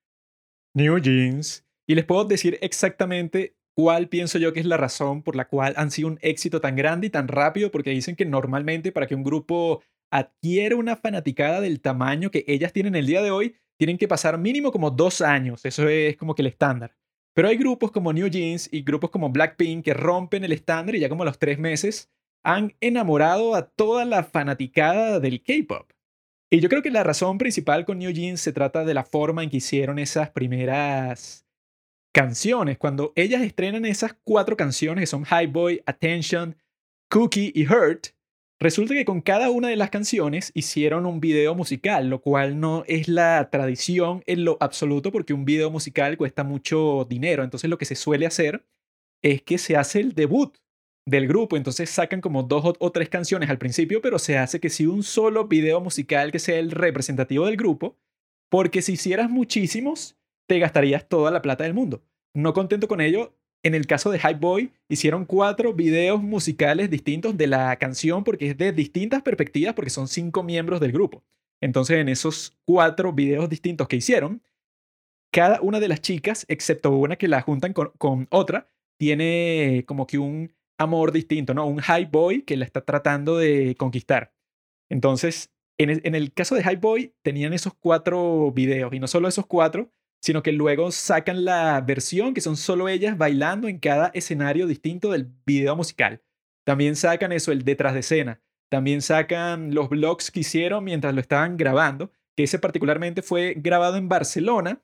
New 0.74 0.98
Jeans. 0.98 1.66
Y 1.88 1.94
les 1.94 2.04
puedo 2.04 2.26
decir 2.26 2.58
exactamente 2.60 3.56
cuál 3.74 4.10
pienso 4.10 4.38
yo 4.38 4.52
que 4.52 4.60
es 4.60 4.66
la 4.66 4.76
razón 4.76 5.22
por 5.22 5.34
la 5.34 5.48
cual 5.48 5.72
han 5.78 5.90
sido 5.90 6.08
un 6.08 6.18
éxito 6.20 6.60
tan 6.60 6.76
grande 6.76 7.06
y 7.06 7.10
tan 7.10 7.28
rápido, 7.28 7.70
porque 7.70 7.90
dicen 7.90 8.14
que 8.14 8.26
normalmente 8.26 8.92
para 8.92 9.06
que 9.06 9.14
un 9.14 9.24
grupo 9.24 9.82
adquiera 10.12 10.76
una 10.76 10.96
fanaticada 10.96 11.62
del 11.62 11.80
tamaño 11.80 12.30
que 12.30 12.44
ellas 12.46 12.74
tienen 12.74 12.94
el 12.94 13.06
día 13.06 13.22
de 13.22 13.30
hoy, 13.30 13.56
tienen 13.78 13.96
que 13.96 14.06
pasar 14.06 14.36
mínimo 14.36 14.70
como 14.70 14.90
dos 14.90 15.22
años. 15.22 15.64
Eso 15.64 15.88
es 15.88 16.18
como 16.18 16.34
que 16.34 16.42
el 16.42 16.48
estándar. 16.48 16.94
Pero 17.34 17.48
hay 17.48 17.56
grupos 17.56 17.90
como 17.90 18.12
New 18.12 18.28
Jeans 18.28 18.68
y 18.72 18.82
grupos 18.82 19.10
como 19.10 19.30
Blackpink 19.30 19.84
que 19.84 19.94
rompen 19.94 20.44
el 20.44 20.52
estándar 20.52 20.94
y 20.94 21.00
ya 21.00 21.08
como 21.08 21.22
a 21.22 21.26
los 21.26 21.38
tres 21.38 21.58
meses 21.58 22.10
han 22.44 22.74
enamorado 22.80 23.54
a 23.54 23.68
toda 23.68 24.04
la 24.04 24.24
fanaticada 24.24 25.20
del 25.20 25.42
K-pop. 25.42 25.90
Y 26.50 26.60
yo 26.60 26.68
creo 26.68 26.82
que 26.82 26.90
la 26.90 27.04
razón 27.04 27.38
principal 27.38 27.86
con 27.86 27.98
New 27.98 28.10
Jeans 28.10 28.40
se 28.40 28.52
trata 28.52 28.84
de 28.84 28.92
la 28.94 29.04
forma 29.04 29.42
en 29.42 29.48
que 29.48 29.56
hicieron 29.58 29.98
esas 29.98 30.30
primeras 30.30 31.46
canciones. 32.12 32.76
Cuando 32.76 33.12
ellas 33.16 33.42
estrenan 33.42 33.86
esas 33.86 34.14
cuatro 34.22 34.56
canciones 34.56 35.02
que 35.02 35.06
son 35.06 35.24
High 35.24 35.46
Boy, 35.46 35.82
Attention, 35.86 36.56
Cookie 37.08 37.52
y 37.54 37.66
Hurt, 37.66 38.08
Resulta 38.62 38.94
que 38.94 39.04
con 39.04 39.22
cada 39.22 39.50
una 39.50 39.66
de 39.66 39.74
las 39.74 39.90
canciones 39.90 40.52
hicieron 40.54 41.04
un 41.04 41.18
video 41.18 41.56
musical, 41.56 42.08
lo 42.08 42.20
cual 42.20 42.60
no 42.60 42.84
es 42.86 43.08
la 43.08 43.50
tradición 43.50 44.22
en 44.24 44.44
lo 44.44 44.56
absoluto 44.60 45.10
porque 45.10 45.34
un 45.34 45.44
video 45.44 45.68
musical 45.68 46.16
cuesta 46.16 46.44
mucho 46.44 47.04
dinero. 47.10 47.42
Entonces 47.42 47.68
lo 47.68 47.76
que 47.76 47.86
se 47.86 47.96
suele 47.96 48.24
hacer 48.24 48.64
es 49.20 49.42
que 49.42 49.58
se 49.58 49.76
hace 49.76 49.98
el 49.98 50.12
debut 50.12 50.58
del 51.04 51.26
grupo. 51.26 51.56
Entonces 51.56 51.90
sacan 51.90 52.20
como 52.20 52.44
dos 52.44 52.76
o 52.78 52.92
tres 52.92 53.08
canciones 53.08 53.50
al 53.50 53.58
principio, 53.58 54.00
pero 54.00 54.20
se 54.20 54.38
hace 54.38 54.60
que 54.60 54.70
si 54.70 54.86
un 54.86 55.02
solo 55.02 55.48
video 55.48 55.80
musical 55.80 56.30
que 56.30 56.38
sea 56.38 56.60
el 56.60 56.70
representativo 56.70 57.46
del 57.46 57.56
grupo, 57.56 57.98
porque 58.48 58.80
si 58.80 58.92
hicieras 58.92 59.28
muchísimos, 59.28 60.16
te 60.48 60.60
gastarías 60.60 61.08
toda 61.08 61.32
la 61.32 61.42
plata 61.42 61.64
del 61.64 61.74
mundo. 61.74 62.04
No 62.32 62.52
contento 62.52 62.86
con 62.86 63.00
ello, 63.00 63.36
en 63.62 63.74
el 63.74 63.86
caso 63.86 64.10
de 64.10 64.18
Hype 64.18 64.40
Boy, 64.40 64.72
hicieron 64.88 65.24
cuatro 65.24 65.72
videos 65.72 66.22
musicales 66.22 66.90
distintos 66.90 67.36
de 67.36 67.46
la 67.46 67.76
canción 67.76 68.24
porque 68.24 68.50
es 68.50 68.58
de 68.58 68.72
distintas 68.72 69.22
perspectivas 69.22 69.74
porque 69.74 69.90
son 69.90 70.08
cinco 70.08 70.42
miembros 70.42 70.80
del 70.80 70.92
grupo. 70.92 71.22
Entonces, 71.60 71.98
en 71.98 72.08
esos 72.08 72.56
cuatro 72.64 73.12
videos 73.12 73.48
distintos 73.48 73.86
que 73.86 73.96
hicieron, 73.96 74.42
cada 75.32 75.60
una 75.60 75.78
de 75.78 75.88
las 75.88 76.00
chicas, 76.00 76.44
excepto 76.48 76.90
una 76.90 77.16
que 77.16 77.28
la 77.28 77.40
juntan 77.40 77.72
con, 77.72 78.26
otra, 78.30 78.66
tiene 78.98 79.84
como 79.86 80.06
que 80.06 80.18
un 80.18 80.52
amor 80.76 81.12
distinto, 81.12 81.54
¿no? 81.54 81.66
Un 81.66 81.80
Hype 81.80 82.10
Boy 82.10 82.42
que 82.42 82.56
la 82.56 82.64
está 82.64 82.84
tratando 82.84 83.38
de 83.38 83.76
conquistar. 83.78 84.34
Entonces, 84.90 85.50
en 85.78 85.90
el, 85.90 86.00
en 86.04 86.16
el 86.16 86.32
caso 86.32 86.56
de 86.56 86.62
Hype 86.62 86.76
Boy, 86.76 87.14
tenían 87.22 87.52
esos 87.52 87.74
cuatro 87.74 88.50
videos 88.50 88.92
y 88.92 88.98
no 88.98 89.06
solo 89.06 89.28
esos 89.28 89.46
cuatro, 89.46 89.90
sino 90.22 90.42
que 90.42 90.52
luego 90.52 90.92
sacan 90.92 91.44
la 91.44 91.80
versión 91.80 92.32
que 92.32 92.40
son 92.40 92.56
solo 92.56 92.88
ellas 92.88 93.18
bailando 93.18 93.68
en 93.68 93.78
cada 93.78 94.10
escenario 94.14 94.66
distinto 94.66 95.10
del 95.10 95.30
video 95.44 95.74
musical. 95.74 96.22
También 96.64 96.94
sacan 96.94 97.32
eso, 97.32 97.50
el 97.50 97.64
detrás 97.64 97.94
de 97.94 98.00
escena. 98.00 98.40
También 98.70 99.02
sacan 99.02 99.74
los 99.74 99.88
vlogs 99.88 100.30
que 100.30 100.40
hicieron 100.40 100.84
mientras 100.84 101.12
lo 101.12 101.20
estaban 101.20 101.56
grabando, 101.56 102.12
que 102.36 102.44
ese 102.44 102.58
particularmente 102.58 103.20
fue 103.20 103.54
grabado 103.56 103.96
en 103.96 104.08
Barcelona, 104.08 104.82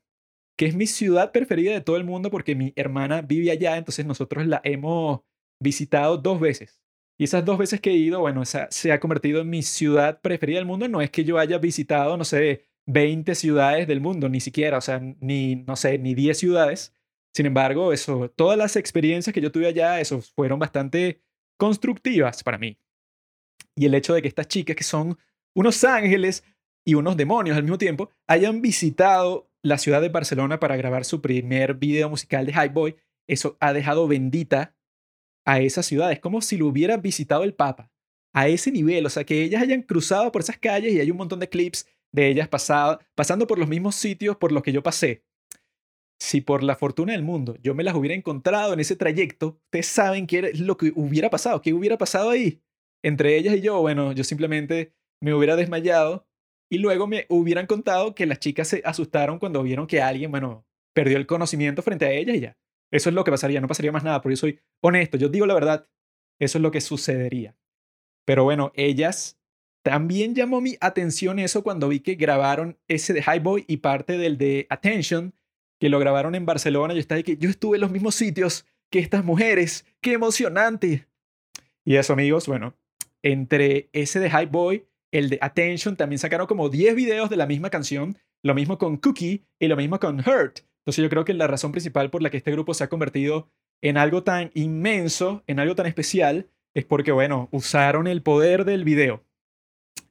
que 0.58 0.66
es 0.66 0.74
mi 0.74 0.86
ciudad 0.86 1.30
preferida 1.30 1.72
de 1.72 1.80
todo 1.80 1.96
el 1.96 2.04
mundo 2.04 2.30
porque 2.30 2.56
mi 2.56 2.72
hermana 2.74 3.22
vive 3.22 3.52
allá, 3.52 3.76
entonces 3.76 4.04
nosotros 4.04 4.44
la 4.46 4.60
hemos 4.64 5.20
visitado 5.62 6.18
dos 6.18 6.40
veces. 6.40 6.82
Y 7.16 7.24
esas 7.24 7.44
dos 7.44 7.58
veces 7.58 7.80
que 7.80 7.90
he 7.90 7.96
ido, 7.96 8.20
bueno, 8.20 8.42
esa 8.42 8.68
se 8.70 8.92
ha 8.92 9.00
convertido 9.00 9.40
en 9.40 9.50
mi 9.50 9.62
ciudad 9.62 10.20
preferida 10.20 10.58
del 10.58 10.66
mundo. 10.66 10.88
No 10.88 11.00
es 11.00 11.10
que 11.10 11.24
yo 11.24 11.38
haya 11.38 11.58
visitado, 11.58 12.16
no 12.16 12.24
sé, 12.24 12.67
20 12.88 13.34
ciudades 13.34 13.86
del 13.86 14.00
mundo, 14.00 14.30
ni 14.30 14.40
siquiera, 14.40 14.78
o 14.78 14.80
sea, 14.80 14.98
ni, 15.20 15.56
no 15.56 15.76
sé, 15.76 15.98
ni 15.98 16.14
10 16.14 16.38
ciudades. 16.38 16.94
Sin 17.34 17.44
embargo, 17.44 17.92
eso, 17.92 18.30
todas 18.34 18.56
las 18.56 18.76
experiencias 18.76 19.34
que 19.34 19.42
yo 19.42 19.52
tuve 19.52 19.66
allá, 19.66 20.00
eso, 20.00 20.22
fueron 20.22 20.58
bastante 20.58 21.22
constructivas 21.58 22.42
para 22.42 22.56
mí. 22.56 22.78
Y 23.76 23.84
el 23.84 23.94
hecho 23.94 24.14
de 24.14 24.22
que 24.22 24.28
estas 24.28 24.48
chicas, 24.48 24.74
que 24.74 24.84
son 24.84 25.18
unos 25.54 25.84
ángeles 25.84 26.44
y 26.82 26.94
unos 26.94 27.18
demonios 27.18 27.58
al 27.58 27.62
mismo 27.62 27.76
tiempo, 27.76 28.10
hayan 28.26 28.62
visitado 28.62 29.50
la 29.62 29.76
ciudad 29.76 30.00
de 30.00 30.08
Barcelona 30.08 30.58
para 30.58 30.76
grabar 30.76 31.04
su 31.04 31.20
primer 31.20 31.74
video 31.74 32.08
musical 32.08 32.46
de 32.46 32.54
High 32.54 32.70
Boy, 32.70 32.96
eso 33.28 33.58
ha 33.60 33.74
dejado 33.74 34.08
bendita 34.08 34.74
a 35.44 35.60
esa 35.60 35.82
ciudad. 35.82 36.10
Es 36.10 36.20
como 36.20 36.40
si 36.40 36.56
lo 36.56 36.66
hubiera 36.66 36.96
visitado 36.96 37.44
el 37.44 37.52
Papa. 37.52 37.92
A 38.32 38.48
ese 38.48 38.70
nivel, 38.70 39.04
o 39.04 39.10
sea, 39.10 39.24
que 39.24 39.42
ellas 39.42 39.62
hayan 39.62 39.82
cruzado 39.82 40.32
por 40.32 40.40
esas 40.40 40.58
calles 40.58 40.94
y 40.94 41.00
hay 41.00 41.10
un 41.10 41.16
montón 41.16 41.40
de 41.40 41.48
clips 41.48 41.86
de 42.12 42.28
ellas 42.28 42.48
pasando 42.48 43.46
por 43.46 43.58
los 43.58 43.68
mismos 43.68 43.94
sitios 43.94 44.36
por 44.36 44.52
los 44.52 44.62
que 44.62 44.72
yo 44.72 44.82
pasé. 44.82 45.24
Si 46.20 46.40
por 46.40 46.62
la 46.62 46.74
fortuna 46.74 47.12
del 47.12 47.22
mundo 47.22 47.56
yo 47.62 47.74
me 47.74 47.84
las 47.84 47.94
hubiera 47.94 48.14
encontrado 48.14 48.72
en 48.72 48.80
ese 48.80 48.96
trayecto, 48.96 49.60
ustedes 49.66 49.86
saben 49.86 50.26
qué 50.26 50.50
es 50.52 50.60
lo 50.60 50.76
que 50.76 50.92
hubiera 50.96 51.30
pasado, 51.30 51.62
qué 51.62 51.72
hubiera 51.72 51.96
pasado 51.96 52.30
ahí. 52.30 52.60
Entre 53.04 53.36
ellas 53.36 53.54
y 53.56 53.60
yo, 53.60 53.80
bueno, 53.80 54.12
yo 54.12 54.24
simplemente 54.24 54.92
me 55.22 55.32
hubiera 55.32 55.54
desmayado 55.54 56.26
y 56.70 56.78
luego 56.78 57.06
me 57.06 57.26
hubieran 57.28 57.66
contado 57.66 58.14
que 58.14 58.26
las 58.26 58.40
chicas 58.40 58.68
se 58.68 58.82
asustaron 58.84 59.38
cuando 59.38 59.62
vieron 59.62 59.86
que 59.86 60.02
alguien, 60.02 60.30
bueno, 60.30 60.66
perdió 60.94 61.16
el 61.16 61.26
conocimiento 61.26 61.82
frente 61.82 62.06
a 62.06 62.12
ellas 62.12 62.36
y 62.36 62.40
ya. 62.40 62.58
Eso 62.90 63.10
es 63.10 63.14
lo 63.14 63.22
que 63.22 63.30
pasaría, 63.30 63.60
no 63.60 63.68
pasaría 63.68 63.92
más 63.92 64.02
nada, 64.02 64.20
porque 64.20 64.34
yo 64.34 64.40
soy 64.40 64.60
honesto, 64.82 65.16
yo 65.16 65.28
digo 65.28 65.46
la 65.46 65.54
verdad, 65.54 65.88
eso 66.40 66.58
es 66.58 66.62
lo 66.62 66.70
que 66.70 66.80
sucedería. 66.80 67.56
Pero 68.26 68.44
bueno, 68.44 68.72
ellas 68.74 69.37
también 69.88 70.34
llamó 70.34 70.60
mi 70.60 70.76
atención 70.82 71.38
eso 71.38 71.62
cuando 71.62 71.88
vi 71.88 72.00
que 72.00 72.14
grabaron 72.14 72.76
ese 72.88 73.14
de 73.14 73.22
High 73.22 73.40
Boy 73.40 73.64
y 73.68 73.78
parte 73.78 74.18
del 74.18 74.36
de 74.36 74.66
Attention, 74.68 75.32
que 75.80 75.88
lo 75.88 75.98
grabaron 75.98 76.34
en 76.34 76.44
Barcelona. 76.44 76.92
Yo 76.92 77.00
estaba 77.00 77.22
que 77.22 77.38
yo 77.38 77.48
estuve 77.48 77.78
en 77.78 77.80
los 77.80 77.90
mismos 77.90 78.14
sitios 78.14 78.66
que 78.90 78.98
estas 78.98 79.24
mujeres. 79.24 79.86
¡Qué 80.02 80.12
emocionante! 80.12 81.06
Y 81.86 81.96
eso, 81.96 82.12
amigos, 82.12 82.46
bueno, 82.46 82.74
entre 83.22 83.88
ese 83.94 84.20
de 84.20 84.28
High 84.28 84.48
Boy, 84.48 84.84
el 85.10 85.30
de 85.30 85.38
Attention, 85.40 85.96
también 85.96 86.18
sacaron 86.18 86.46
como 86.46 86.68
10 86.68 86.94
videos 86.94 87.30
de 87.30 87.36
la 87.36 87.46
misma 87.46 87.70
canción. 87.70 88.18
Lo 88.42 88.54
mismo 88.54 88.76
con 88.76 88.98
Cookie 88.98 89.46
y 89.58 89.68
lo 89.68 89.76
mismo 89.76 89.98
con 89.98 90.18
Hurt. 90.18 90.58
Entonces 90.80 91.02
yo 91.02 91.08
creo 91.08 91.24
que 91.24 91.32
la 91.32 91.46
razón 91.46 91.72
principal 91.72 92.10
por 92.10 92.22
la 92.22 92.28
que 92.28 92.36
este 92.36 92.52
grupo 92.52 92.74
se 92.74 92.84
ha 92.84 92.90
convertido 92.90 93.48
en 93.80 93.96
algo 93.96 94.22
tan 94.22 94.50
inmenso, 94.52 95.44
en 95.46 95.60
algo 95.60 95.74
tan 95.74 95.86
especial, 95.86 96.50
es 96.74 96.84
porque, 96.84 97.10
bueno, 97.10 97.48
usaron 97.52 98.06
el 98.06 98.20
poder 98.20 98.66
del 98.66 98.84
video 98.84 99.24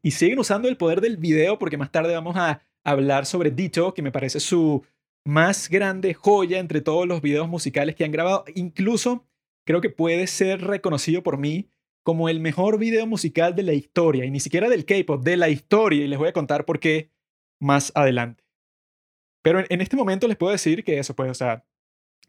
y 0.07 0.11
siguen 0.11 0.39
usando 0.39 0.69
el 0.69 0.77
poder 0.77 1.01
del 1.01 1.17
video 1.17 1.59
porque 1.59 1.75
más 1.75 1.91
tarde 1.91 2.13
vamos 2.13 2.37
a 2.37 2.61
hablar 2.85 3.25
sobre 3.25 3.51
Dito, 3.51 3.93
que 3.93 4.01
me 4.01 4.13
parece 4.13 4.39
su 4.39 4.85
más 5.25 5.67
grande 5.67 6.13
joya 6.13 6.59
entre 6.59 6.79
todos 6.79 7.05
los 7.05 7.21
videos 7.21 7.49
musicales 7.49 7.93
que 7.93 8.05
han 8.05 8.13
grabado. 8.13 8.45
Incluso 8.55 9.25
creo 9.65 9.81
que 9.81 9.89
puede 9.89 10.27
ser 10.27 10.61
reconocido 10.61 11.23
por 11.23 11.37
mí 11.37 11.67
como 12.03 12.29
el 12.29 12.39
mejor 12.39 12.79
video 12.79 13.05
musical 13.05 13.53
de 13.53 13.63
la 13.63 13.73
historia, 13.73 14.23
y 14.23 14.31
ni 14.31 14.39
siquiera 14.39 14.69
del 14.69 14.85
K-pop, 14.85 15.21
de 15.25 15.35
la 15.35 15.49
historia, 15.49 16.05
y 16.05 16.07
les 16.07 16.17
voy 16.17 16.29
a 16.29 16.33
contar 16.33 16.63
por 16.63 16.79
qué 16.79 17.11
más 17.59 17.91
adelante. 17.93 18.45
Pero 19.41 19.61
en, 19.67 19.81
este 19.81 19.97
momento 19.97 20.25
les 20.29 20.37
puedo 20.37 20.53
decir 20.53 20.85
que 20.85 20.99
eso 20.99 21.17
puede, 21.17 21.31
o 21.31 21.33
sea, 21.33 21.65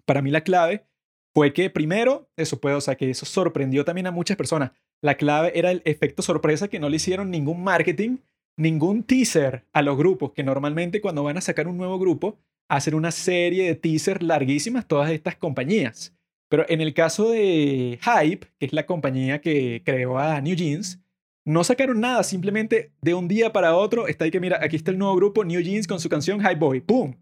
para 0.05 0.21
mí 0.21 0.33
la 0.33 0.41
clave 0.41 0.85
fue 1.33 1.53
que 1.53 1.71
primero, 1.71 2.29
eso 2.35 2.61
puede, 2.61 2.75
o 2.75 2.81
sea, 2.81 2.97
que 2.97 3.09
eso 3.09 3.25
sorprendió 3.25 3.85
también 3.85 4.09
a 4.09 4.11
muchas 4.11 4.37
personas. 4.37 4.73
La 5.01 5.17
clave 5.17 5.53
era 5.59 5.71
el 5.71 5.83
efecto 5.85 6.23
sorpresa 6.23 6.69
que 6.69 6.81
no 6.81 6.89
le 6.89 6.97
hicieron 6.97 7.31
ningún 7.31 7.63
marketing, 7.63 8.19
ningún 8.57 9.05
teaser 9.05 9.65
a 9.73 9.83
los 9.83 9.97
grupos, 9.97 10.33
que 10.33 10.43
normalmente 10.43 11.01
cuando 11.01 11.23
van 11.23 11.37
a 11.37 11.41
sacar 11.41 11.69
un 11.69 11.77
nuevo 11.77 11.99
grupo, 11.99 12.39
hacen 12.69 12.95
una 12.95 13.13
serie 13.13 13.67
de 13.67 13.75
teasers 13.77 14.23
larguísimas 14.23 14.87
todas 14.87 15.11
estas 15.11 15.37
compañías. 15.37 16.15
Pero 16.49 16.65
en 16.69 16.81
el 16.81 16.95
caso 16.95 17.31
de 17.31 17.99
Hype, 18.03 18.47
que 18.59 18.67
es 18.67 18.73
la 18.73 18.87
compañía 18.87 19.41
que 19.41 19.83
creó 19.85 20.19
a 20.19 20.41
New 20.41 20.57
Jeans, 20.57 21.01
no 21.45 21.65
sacaron 21.65 22.01
nada, 22.01 22.23
simplemente 22.25 22.93
de 23.01 23.15
un 23.15 23.29
día 23.29 23.53
para 23.53 23.75
otro 23.75 24.07
está 24.07 24.25
ahí 24.25 24.31
que 24.31 24.41
mira, 24.41 24.59
aquí 24.63 24.77
está 24.77 24.91
el 24.91 24.99
nuevo 24.99 25.17
grupo 25.17 25.45
New 25.45 25.61
Jeans 25.61 25.87
con 25.87 26.01
su 26.01 26.09
canción 26.09 26.41
Hype 26.41 26.57
Boy. 26.57 26.81
¡Boom! 26.81 27.17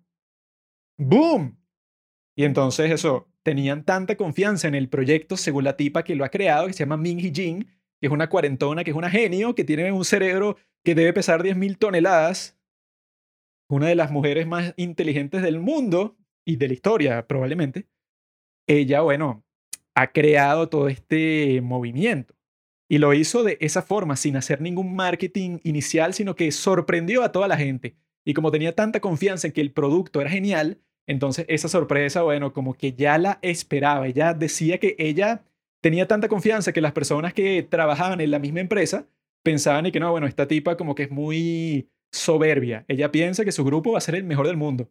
¡Boom! 0.98 1.56
Y 2.34 2.44
entonces 2.44 2.90
eso, 2.90 3.28
tenían 3.46 3.84
tanta 3.84 4.16
confianza 4.16 4.66
en 4.66 4.74
el 4.74 4.88
proyecto 4.88 5.36
según 5.36 5.62
la 5.62 5.76
tipa 5.76 6.02
que 6.02 6.16
lo 6.16 6.24
ha 6.24 6.30
creado, 6.30 6.66
que 6.66 6.72
se 6.72 6.80
llama 6.80 6.96
Min 6.96 7.20
Hee 7.20 7.32
Jin, 7.32 7.62
que 8.00 8.08
es 8.08 8.10
una 8.10 8.28
cuarentona, 8.28 8.82
que 8.82 8.90
es 8.90 8.96
una 8.96 9.08
genio, 9.08 9.54
que 9.54 9.62
tiene 9.62 9.92
un 9.92 10.04
cerebro 10.04 10.56
que 10.82 10.96
debe 10.96 11.12
pesar 11.12 11.44
10.000 11.44 11.78
toneladas, 11.78 12.58
una 13.68 13.86
de 13.86 13.94
las 13.94 14.10
mujeres 14.10 14.48
más 14.48 14.74
inteligentes 14.76 15.42
del 15.42 15.60
mundo 15.60 16.16
y 16.44 16.56
de 16.56 16.66
la 16.66 16.74
historia 16.74 17.26
probablemente 17.28 17.86
ella, 18.66 19.02
bueno, 19.02 19.44
ha 19.94 20.08
creado 20.08 20.68
todo 20.68 20.88
este 20.88 21.60
movimiento. 21.60 22.34
Y 22.88 22.98
lo 22.98 23.14
hizo 23.14 23.44
de 23.44 23.58
esa 23.60 23.80
forma, 23.80 24.16
sin 24.16 24.34
hacer 24.34 24.60
ningún 24.60 24.96
marketing 24.96 25.60
inicial, 25.62 26.14
sino 26.14 26.34
que 26.34 26.50
sorprendió 26.50 27.22
a 27.22 27.30
toda 27.30 27.46
la 27.46 27.56
gente. 27.56 27.96
Y 28.24 28.34
como 28.34 28.50
tenía 28.50 28.74
tanta 28.74 28.98
confianza 28.98 29.46
en 29.46 29.52
que 29.52 29.60
el 29.60 29.72
producto 29.72 30.20
era 30.20 30.30
genial, 30.30 30.80
entonces 31.06 31.46
esa 31.48 31.68
sorpresa, 31.68 32.22
bueno, 32.22 32.52
como 32.52 32.74
que 32.74 32.92
ya 32.92 33.18
la 33.18 33.38
esperaba. 33.42 34.06
Ella 34.06 34.34
decía 34.34 34.78
que 34.78 34.96
ella 34.98 35.44
tenía 35.80 36.08
tanta 36.08 36.28
confianza 36.28 36.72
que 36.72 36.80
las 36.80 36.92
personas 36.92 37.32
que 37.32 37.62
trabajaban 37.62 38.20
en 38.20 38.30
la 38.30 38.38
misma 38.38 38.60
empresa 38.60 39.06
pensaban 39.42 39.86
y 39.86 39.92
que 39.92 40.00
no, 40.00 40.10
bueno, 40.10 40.26
esta 40.26 40.48
tipa 40.48 40.76
como 40.76 40.94
que 40.94 41.04
es 41.04 41.10
muy 41.10 41.88
soberbia. 42.10 42.84
Ella 42.88 43.12
piensa 43.12 43.44
que 43.44 43.52
su 43.52 43.64
grupo 43.64 43.92
va 43.92 43.98
a 43.98 44.00
ser 44.00 44.16
el 44.16 44.24
mejor 44.24 44.46
del 44.46 44.56
mundo. 44.56 44.90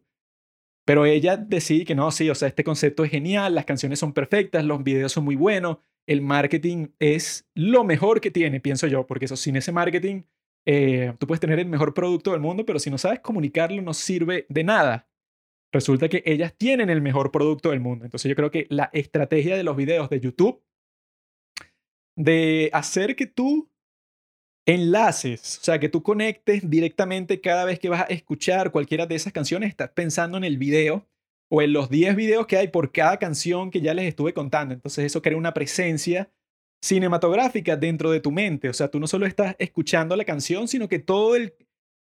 Pero 0.86 1.04
ella 1.04 1.36
decide 1.36 1.84
que 1.84 1.96
no, 1.96 2.10
sí, 2.12 2.30
o 2.30 2.34
sea, 2.34 2.48
este 2.48 2.64
concepto 2.64 3.04
es 3.04 3.10
genial, 3.10 3.54
las 3.54 3.64
canciones 3.64 3.98
son 3.98 4.12
perfectas, 4.12 4.64
los 4.64 4.84
videos 4.84 5.12
son 5.12 5.24
muy 5.24 5.34
buenos, 5.34 5.78
el 6.06 6.22
marketing 6.22 6.88
es 7.00 7.48
lo 7.54 7.82
mejor 7.82 8.20
que 8.20 8.30
tiene, 8.30 8.60
pienso 8.60 8.86
yo, 8.86 9.04
porque 9.04 9.24
eso 9.24 9.36
sin 9.36 9.56
ese 9.56 9.72
marketing, 9.72 10.22
eh, 10.64 11.12
tú 11.18 11.26
puedes 11.26 11.40
tener 11.40 11.58
el 11.58 11.66
mejor 11.66 11.92
producto 11.92 12.30
del 12.30 12.40
mundo, 12.40 12.64
pero 12.64 12.78
si 12.78 12.88
no 12.88 12.98
sabes 12.98 13.18
comunicarlo, 13.18 13.82
no 13.82 13.94
sirve 13.94 14.46
de 14.48 14.62
nada. 14.62 15.08
Resulta 15.72 16.08
que 16.08 16.22
ellas 16.24 16.54
tienen 16.56 16.90
el 16.90 17.02
mejor 17.02 17.30
producto 17.30 17.70
del 17.70 17.80
mundo. 17.80 18.04
Entonces 18.04 18.28
yo 18.28 18.36
creo 18.36 18.50
que 18.50 18.66
la 18.70 18.90
estrategia 18.92 19.56
de 19.56 19.64
los 19.64 19.76
videos 19.76 20.08
de 20.08 20.20
YouTube, 20.20 20.62
de 22.16 22.70
hacer 22.72 23.16
que 23.16 23.26
tú 23.26 23.68
enlaces, 24.66 25.58
o 25.60 25.64
sea, 25.64 25.78
que 25.78 25.88
tú 25.88 26.02
conectes 26.02 26.68
directamente 26.68 27.40
cada 27.40 27.64
vez 27.64 27.78
que 27.78 27.88
vas 27.88 28.02
a 28.02 28.04
escuchar 28.04 28.72
cualquiera 28.72 29.06
de 29.06 29.14
esas 29.14 29.32
canciones, 29.32 29.68
estás 29.70 29.90
pensando 29.90 30.36
en 30.38 30.44
el 30.44 30.58
video 30.58 31.06
o 31.48 31.62
en 31.62 31.72
los 31.72 31.88
10 31.88 32.16
videos 32.16 32.46
que 32.46 32.56
hay 32.56 32.68
por 32.68 32.90
cada 32.90 33.18
canción 33.18 33.70
que 33.70 33.80
ya 33.80 33.94
les 33.94 34.06
estuve 34.06 34.34
contando. 34.34 34.74
Entonces 34.74 35.04
eso 35.04 35.22
crea 35.22 35.36
una 35.36 35.54
presencia 35.54 36.30
cinematográfica 36.82 37.76
dentro 37.76 38.10
de 38.10 38.20
tu 38.20 38.32
mente. 38.32 38.68
O 38.68 38.72
sea, 38.72 38.88
tú 38.88 38.98
no 38.98 39.06
solo 39.06 39.26
estás 39.26 39.54
escuchando 39.58 40.16
la 40.16 40.24
canción, 40.24 40.68
sino 40.68 40.88
que 40.88 40.98
todo 40.98 41.36
el, 41.36 41.54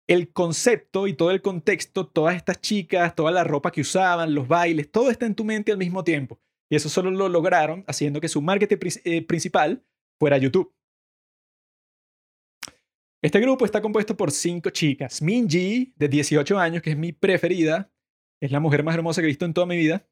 el 0.07 0.31
concepto 0.31 1.07
y 1.07 1.13
todo 1.13 1.31
el 1.31 1.41
contexto, 1.41 2.07
todas 2.07 2.35
estas 2.35 2.59
chicas, 2.59 3.15
toda 3.15 3.31
la 3.31 3.43
ropa 3.43 3.71
que 3.71 3.81
usaban, 3.81 4.35
los 4.35 4.47
bailes, 4.47 4.91
todo 4.91 5.09
está 5.09 5.25
en 5.25 5.35
tu 5.35 5.43
mente 5.43 5.71
al 5.71 5.77
mismo 5.77 6.03
tiempo. 6.03 6.39
Y 6.69 6.75
eso 6.75 6.89
solo 6.89 7.11
lo 7.11 7.29
lograron 7.29 7.83
haciendo 7.87 8.19
que 8.19 8.27
su 8.27 8.41
marketing 8.41 8.77
eh, 9.03 9.21
principal 9.21 9.83
fuera 10.19 10.37
YouTube. 10.37 10.73
Este 13.21 13.39
grupo 13.39 13.63
está 13.63 13.81
compuesto 13.81 14.17
por 14.17 14.31
cinco 14.31 14.69
chicas. 14.69 15.21
Minji, 15.21 15.93
de 15.95 16.09
18 16.09 16.59
años, 16.59 16.81
que 16.81 16.89
es 16.89 16.97
mi 16.97 17.13
preferida, 17.13 17.89
es 18.41 18.51
la 18.51 18.59
mujer 18.59 18.83
más 18.83 18.95
hermosa 18.95 19.21
que 19.21 19.27
he 19.27 19.29
visto 19.29 19.45
en 19.45 19.53
toda 19.53 19.65
mi 19.65 19.77
vida. 19.77 20.05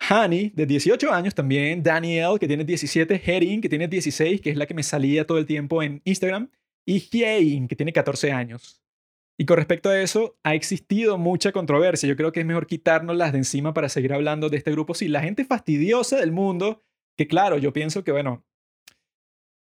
Hani, 0.00 0.50
de 0.50 0.66
18 0.66 1.12
años 1.12 1.34
también. 1.34 1.82
Daniel, 1.82 2.38
que 2.40 2.48
tiene 2.48 2.64
17. 2.64 3.22
Herin, 3.24 3.60
que 3.60 3.68
tiene 3.68 3.86
16, 3.86 4.40
que 4.40 4.50
es 4.50 4.56
la 4.56 4.66
que 4.66 4.74
me 4.74 4.82
salía 4.82 5.24
todo 5.24 5.38
el 5.38 5.46
tiempo 5.46 5.82
en 5.82 6.02
Instagram. 6.04 6.50
Y 6.84 7.00
Hyein, 7.00 7.68
que 7.68 7.76
tiene 7.76 7.92
14 7.92 8.32
años. 8.32 8.82
Y 9.38 9.44
con 9.44 9.58
respecto 9.58 9.90
a 9.90 10.00
eso, 10.00 10.38
ha 10.42 10.54
existido 10.54 11.18
mucha 11.18 11.52
controversia. 11.52 12.08
Yo 12.08 12.16
creo 12.16 12.32
que 12.32 12.40
es 12.40 12.46
mejor 12.46 12.66
quitárnoslas 12.66 13.32
de 13.32 13.38
encima 13.38 13.74
para 13.74 13.88
seguir 13.88 14.14
hablando 14.14 14.48
de 14.48 14.56
este 14.56 14.70
grupo. 14.70 14.94
Sí, 14.94 15.08
la 15.08 15.20
gente 15.20 15.44
fastidiosa 15.44 16.16
del 16.16 16.32
mundo, 16.32 16.82
que 17.16 17.26
claro, 17.28 17.58
yo 17.58 17.72
pienso 17.72 18.02
que, 18.02 18.12
bueno, 18.12 18.44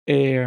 eh, 0.07 0.47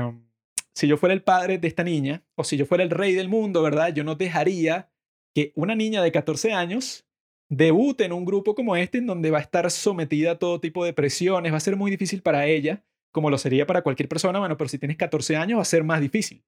si 0.76 0.88
yo 0.88 0.98
fuera 0.98 1.14
el 1.14 1.24
padre 1.24 1.58
de 1.58 1.68
esta 1.68 1.84
niña, 1.84 2.24
o 2.36 2.44
si 2.44 2.56
yo 2.56 2.66
fuera 2.66 2.84
el 2.84 2.92
rey 2.92 3.14
del 3.14 3.30
mundo, 3.30 3.64
¿verdad? 3.64 3.94
Yo 3.94 4.04
no 4.04 4.16
dejaría 4.16 4.92
que 5.34 5.52
una 5.56 5.76
niña 5.76 6.02
de 6.02 6.12
14 6.12 6.54
años 6.54 7.06
debute 7.50 8.06
en 8.06 8.14
un 8.14 8.26
grupo 8.26 8.54
como 8.54 8.76
este, 8.76 9.00
en 9.00 9.08
donde 9.08 9.32
va 9.32 9.40
a 9.40 9.42
estar 9.42 9.70
sometida 9.72 10.32
a 10.32 10.40
todo 10.40 10.60
tipo 10.60 10.86
de 10.86 10.94
presiones, 10.94 11.52
va 11.52 11.58
a 11.58 11.62
ser 11.62 11.76
muy 11.76 11.90
difícil 11.90 12.22
para 12.22 12.46
ella, 12.46 12.84
como 13.12 13.30
lo 13.30 13.38
sería 13.40 13.66
para 13.66 13.82
cualquier 13.82 14.08
persona, 14.08 14.40
bueno, 14.40 14.56
pero 14.56 14.70
si 14.70 14.78
tienes 14.78 14.98
14 14.98 15.36
años 15.36 15.58
va 15.58 15.64
a 15.64 15.66
ser 15.66 15.84
más 15.84 16.00
difícil. 16.00 16.44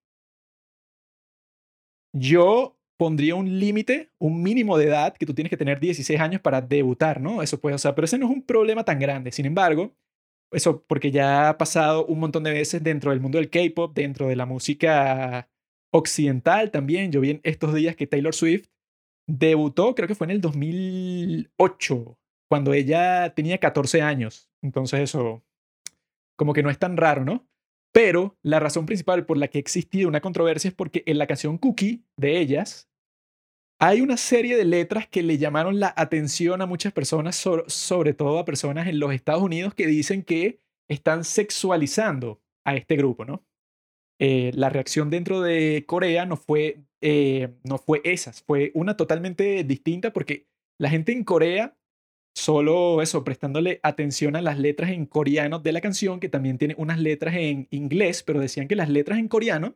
Yo 2.14 2.78
pondría 2.98 3.36
un 3.36 3.60
límite, 3.60 4.12
un 4.20 4.44
mínimo 4.44 4.78
de 4.78 4.86
edad, 4.86 5.16
que 5.18 5.26
tú 5.26 5.34
tienes 5.34 5.50
que 5.50 5.58
tener 5.58 5.80
16 5.80 6.20
años 6.20 6.42
para 6.42 6.62
debutar, 6.62 7.20
¿no? 7.20 7.42
Eso 7.42 7.60
puede, 7.60 7.76
o 7.76 7.80
sea, 7.80 7.96
pero 7.96 8.06
ese 8.06 8.18
no 8.18 8.28
es 8.28 8.32
un 8.32 8.44
problema 8.44 8.84
tan 8.84 9.00
grande. 9.00 9.32
Sin 9.32 9.46
embargo, 9.46 9.96
eso 10.52 10.84
porque 10.86 11.12
ya 11.12 11.50
ha 11.50 11.58
pasado 11.58 12.06
un 12.06 12.20
montón 12.20 12.44
de 12.44 12.52
veces 12.52 12.84
dentro 12.84 13.12
del 13.12 13.22
mundo 13.22 13.38
del 13.38 13.50
K-pop, 13.50 13.94
dentro 13.96 14.28
de 14.28 14.36
la 14.36 14.46
música 14.46 15.50
occidental 15.92 16.72
también. 16.72 17.12
Yo 17.12 17.22
vi 17.22 17.32
en 17.32 17.42
estos 17.44 17.74
días 17.74 17.96
que 17.96 18.08
Taylor 18.08 18.36
Swift 18.36 18.68
debutó, 19.28 19.96
creo 19.96 20.08
que 20.08 20.16
fue 20.16 20.26
en 20.28 20.32
el 20.32 20.42
2008, 20.42 22.20
cuando 22.50 22.74
ella 22.74 23.34
tenía 23.34 23.58
14 23.60 24.02
años. 24.02 24.52
Entonces 24.62 25.00
eso 25.00 25.44
como 26.36 26.54
que 26.54 26.64
no 26.64 26.70
es 26.70 26.80
tan 26.80 26.98
raro, 26.98 27.24
¿no? 27.24 27.48
Pero 27.92 28.38
la 28.42 28.60
razón 28.60 28.86
principal 28.86 29.26
por 29.26 29.38
la 29.38 29.48
que 29.48 29.58
ha 29.58 29.62
existido 29.62 30.08
una 30.08 30.22
controversia 30.22 30.70
es 30.70 30.74
porque 30.74 31.04
en 31.06 31.18
la 31.18 31.28
canción 31.28 31.58
Cookie 31.58 32.06
de 32.16 32.40
ellas, 32.40 32.90
hay 33.80 34.02
una 34.02 34.16
serie 34.16 34.56
de 34.56 34.64
letras 34.64 35.08
que 35.08 35.24
le 35.24 35.38
llamaron 35.38 35.80
la 35.80 35.94
atención 35.98 36.62
a 36.62 36.68
muchas 36.68 36.94
personas, 36.94 37.36
sobre 37.68 38.14
todo 38.14 38.38
a 38.38 38.46
personas 38.46 38.88
en 38.88 39.00
los 39.00 39.12
Estados 39.12 39.42
Unidos 39.42 39.74
que 39.74 39.88
dicen 39.88 40.24
que 40.24 40.62
están 40.88 41.24
sexualizando 41.24 42.42
a 42.64 42.76
este 42.76 42.96
grupo, 42.96 43.26
¿no? 43.26 43.44
Eh, 44.20 44.52
la 44.54 44.70
reacción 44.70 45.10
dentro 45.10 45.42
de 45.42 45.84
Corea 45.88 46.28
no 46.28 46.38
fue, 46.38 46.84
eh, 47.02 47.56
no 47.64 47.80
fue 47.80 48.02
esa, 48.04 48.32
fue 48.34 48.72
una 48.76 48.96
totalmente 48.96 49.64
distinta 49.64 50.14
porque 50.14 50.48
la 50.78 50.92
gente 50.92 51.12
en 51.12 51.24
Corea, 51.24 51.76
solo 52.34 53.02
eso, 53.02 53.24
prestándole 53.24 53.80
atención 53.84 54.36
a 54.36 54.42
las 54.42 54.60
letras 54.60 54.92
en 54.92 55.06
coreano 55.06 55.60
de 55.60 55.72
la 55.72 55.82
canción, 55.82 56.20
que 56.20 56.30
también 56.30 56.58
tiene 56.58 56.76
unas 56.78 57.00
letras 57.00 57.36
en 57.36 57.68
inglés, 57.72 58.24
pero 58.24 58.40
decían 58.40 58.68
que 58.68 58.76
las 58.76 58.90
letras 58.90 59.20
en 59.20 59.28
coreano 59.28 59.76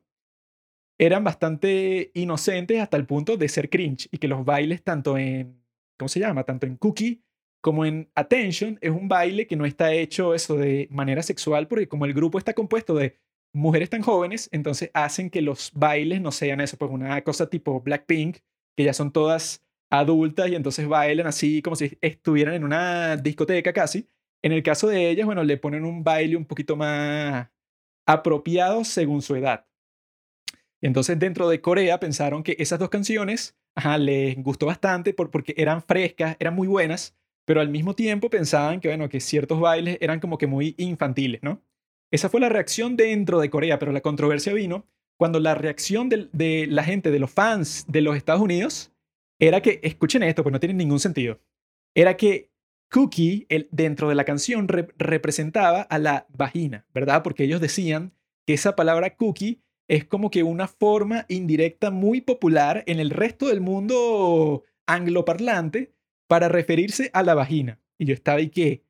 eran 0.98 1.24
bastante 1.24 2.12
inocentes 2.14 2.80
hasta 2.80 2.98
el 2.98 3.06
punto 3.06 3.38
de 3.38 3.50
ser 3.50 3.70
cringe 3.70 4.08
y 4.12 4.18
que 4.18 4.28
los 4.28 4.46
bailes 4.46 4.84
tanto 4.84 5.18
en, 5.18 5.62
¿cómo 5.98 6.08
se 6.08 6.20
llama? 6.20 6.44
Tanto 6.44 6.66
en 6.66 6.78
Cookie 6.78 7.22
como 7.62 7.86
en 7.86 8.10
Attention 8.16 8.78
es 8.80 8.92
un 8.92 9.08
baile 9.08 9.48
que 9.48 9.56
no 9.56 9.66
está 9.66 9.92
hecho 9.92 10.36
eso 10.36 10.56
de 10.56 10.88
manera 10.92 11.24
sexual 11.24 11.68
porque 11.68 11.88
como 11.88 12.06
el 12.06 12.14
grupo 12.14 12.38
está 12.38 12.54
compuesto 12.54 12.94
de 12.94 13.18
mujeres 13.54 13.90
tan 13.90 14.02
jóvenes, 14.02 14.50
entonces 14.52 14.92
hacen 14.94 15.30
que 15.30 15.42
los 15.42 15.72
bailes 15.74 16.22
no 16.22 16.32
sean 16.32 16.62
eso, 16.62 16.78
pues 16.78 16.92
una 16.92 17.22
cosa 17.24 17.50
tipo 17.50 17.82
Blackpink, 17.82 18.38
que 18.78 18.84
ya 18.84 18.94
son 18.94 19.12
todas 19.12 19.65
adultas 19.90 20.50
y 20.50 20.56
entonces 20.56 20.88
bailan 20.88 21.28
así 21.28 21.62
como 21.62 21.76
si 21.76 21.98
estuvieran 22.02 22.56
en 22.56 22.64
una 22.64 23.18
discoteca 23.18 23.74
casi. 23.74 24.10
En 24.42 24.52
el 24.52 24.64
caso 24.64 24.88
de 24.88 25.10
ellas, 25.10 25.26
bueno, 25.26 25.44
le 25.44 25.58
ponen 25.58 25.86
un 25.86 26.04
baile 26.04 26.36
un 26.36 26.46
poquito 26.46 26.76
más 26.76 27.50
apropiado 28.06 28.84
según 28.84 29.22
su 29.22 29.36
edad. 29.36 29.66
Entonces 30.82 31.18
dentro 31.18 31.50
de 31.50 31.62
Corea 31.62 32.00
pensaron 32.00 32.44
que 32.44 32.56
esas 32.60 32.80
dos 32.80 32.90
canciones 32.90 33.58
les 34.00 34.36
gustó 34.42 34.68
bastante 34.68 35.14
porque 35.14 35.54
eran 35.58 35.82
frescas, 35.82 36.36
eran 36.40 36.56
muy 36.56 36.68
buenas, 36.68 37.16
pero 37.46 37.62
al 37.62 37.70
mismo 37.70 37.96
tiempo 37.96 38.30
pensaban 38.30 38.80
que, 38.80 38.88
bueno, 38.88 39.10
que 39.10 39.20
ciertos 39.20 39.60
bailes 39.60 39.98
eran 40.02 40.20
como 40.20 40.38
que 40.38 40.48
muy 40.48 40.76
infantiles, 40.78 41.42
¿no? 41.44 41.62
Esa 42.12 42.30
fue 42.30 42.40
la 42.40 42.50
reacción 42.50 42.96
dentro 42.96 43.40
de 43.40 43.50
Corea, 43.50 43.80
pero 43.80 43.92
la 43.92 44.02
controversia 44.02 44.54
vino 44.54 44.86
cuando 45.18 45.40
la 45.40 45.56
reacción 45.56 46.10
de, 46.10 46.30
de 46.34 46.68
la 46.68 46.84
gente, 46.84 47.12
de 47.12 47.20
los 47.20 47.32
fans 47.32 47.86
de 47.88 48.02
los 48.02 48.16
Estados 48.16 48.42
Unidos, 48.42 48.92
era 49.40 49.62
que, 49.62 49.80
escuchen 49.84 50.24
esto, 50.24 50.44
pues 50.44 50.54
no 50.54 50.60
tiene 50.60 50.76
ningún 50.76 51.00
sentido, 51.00 51.40
era 51.94 52.18
que 52.18 52.52
Cookie, 52.92 53.46
el, 53.50 53.68
dentro 53.72 54.10
de 54.10 54.16
la 54.16 54.24
canción, 54.24 54.68
representaba 54.70 55.82
a 55.82 56.00
la 56.00 56.28
vagina, 56.30 56.86
¿verdad? 56.94 57.24
Porque 57.24 57.44
ellos 57.44 57.60
decían 57.60 58.14
que 58.46 58.54
esa 58.54 58.76
palabra 58.76 59.16
cookie 59.16 59.62
es 59.88 60.06
como 60.06 60.32
que 60.32 60.44
una 60.44 60.68
forma 60.68 61.26
indirecta 61.28 61.92
muy 61.92 62.22
popular 62.22 62.84
en 62.88 63.00
el 63.00 63.10
resto 63.10 63.48
del 63.48 63.62
mundo 63.62 64.64
angloparlante 64.88 65.94
para 66.28 66.48
referirse 66.48 67.10
a 67.14 67.24
la 67.24 67.34
vagina. 67.34 67.82
Y 67.98 68.06
yo 68.06 68.14
estaba 68.14 68.38
ahí 68.38 68.50
que, 68.50 68.84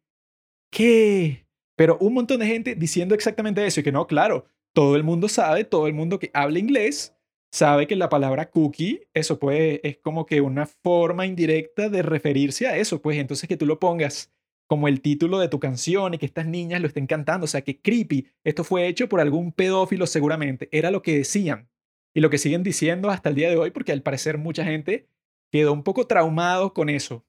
¿qué? 0.70 1.48
Pero 1.76 1.98
un 2.00 2.14
montón 2.14 2.40
de 2.40 2.48
gente 2.48 2.76
diciendo 2.76 3.16
exactamente 3.16 3.66
eso 3.66 3.80
y 3.80 3.84
que 3.84 3.92
no, 3.92 4.08
claro, 4.08 4.46
todo 4.74 4.96
el 4.96 5.04
mundo 5.04 5.30
sabe, 5.30 5.64
todo 5.64 5.88
el 5.88 5.94
mundo 5.94 6.20
que 6.20 6.32
habla 6.34 6.60
inglés 6.60 7.15
sabe 7.56 7.88
que 7.88 7.96
la 7.96 8.10
palabra 8.10 8.50
cookie, 8.50 9.08
eso 9.14 9.40
pues 9.40 9.80
es 9.84 9.98
como 10.00 10.26
que 10.26 10.42
una 10.42 10.66
forma 10.66 11.26
indirecta 11.26 11.88
de 11.88 12.02
referirse 12.02 12.68
a 12.68 12.76
eso, 12.78 13.02
pues 13.02 13.18
entonces 13.18 13.48
que 13.48 13.56
tú 13.56 13.66
lo 13.66 13.80
pongas 13.80 14.34
como 14.68 14.90
el 14.90 15.00
título 15.00 15.40
de 15.40 15.48
tu 15.48 15.58
canción 15.58 16.14
y 16.14 16.18
que 16.18 16.26
estas 16.26 16.48
niñas 16.48 16.82
lo 16.82 16.88
estén 16.88 17.08
cantando, 17.08 17.46
o 17.46 17.48
sea, 17.48 17.62
que 17.62 17.80
creepy, 17.80 18.28
esto 18.44 18.66
fue 18.66 18.88
hecho 18.88 19.08
por 19.08 19.22
algún 19.22 19.54
pedófilo 19.54 20.06
seguramente, 20.06 20.68
era 20.74 20.92
lo 20.92 21.02
que 21.02 21.18
decían 21.18 21.70
y 22.14 22.20
lo 22.20 22.30
que 22.30 22.40
siguen 22.40 22.62
diciendo 22.62 23.10
hasta 23.10 23.30
el 23.30 23.36
día 23.36 23.50
de 23.50 23.56
hoy 23.56 23.72
porque 23.72 23.94
al 23.94 24.02
parecer 24.02 24.38
mucha 24.38 24.66
gente 24.66 25.08
quedó 25.50 25.72
un 25.72 25.84
poco 25.84 26.08
traumado 26.08 26.74
con 26.74 26.90
eso. 26.90 27.26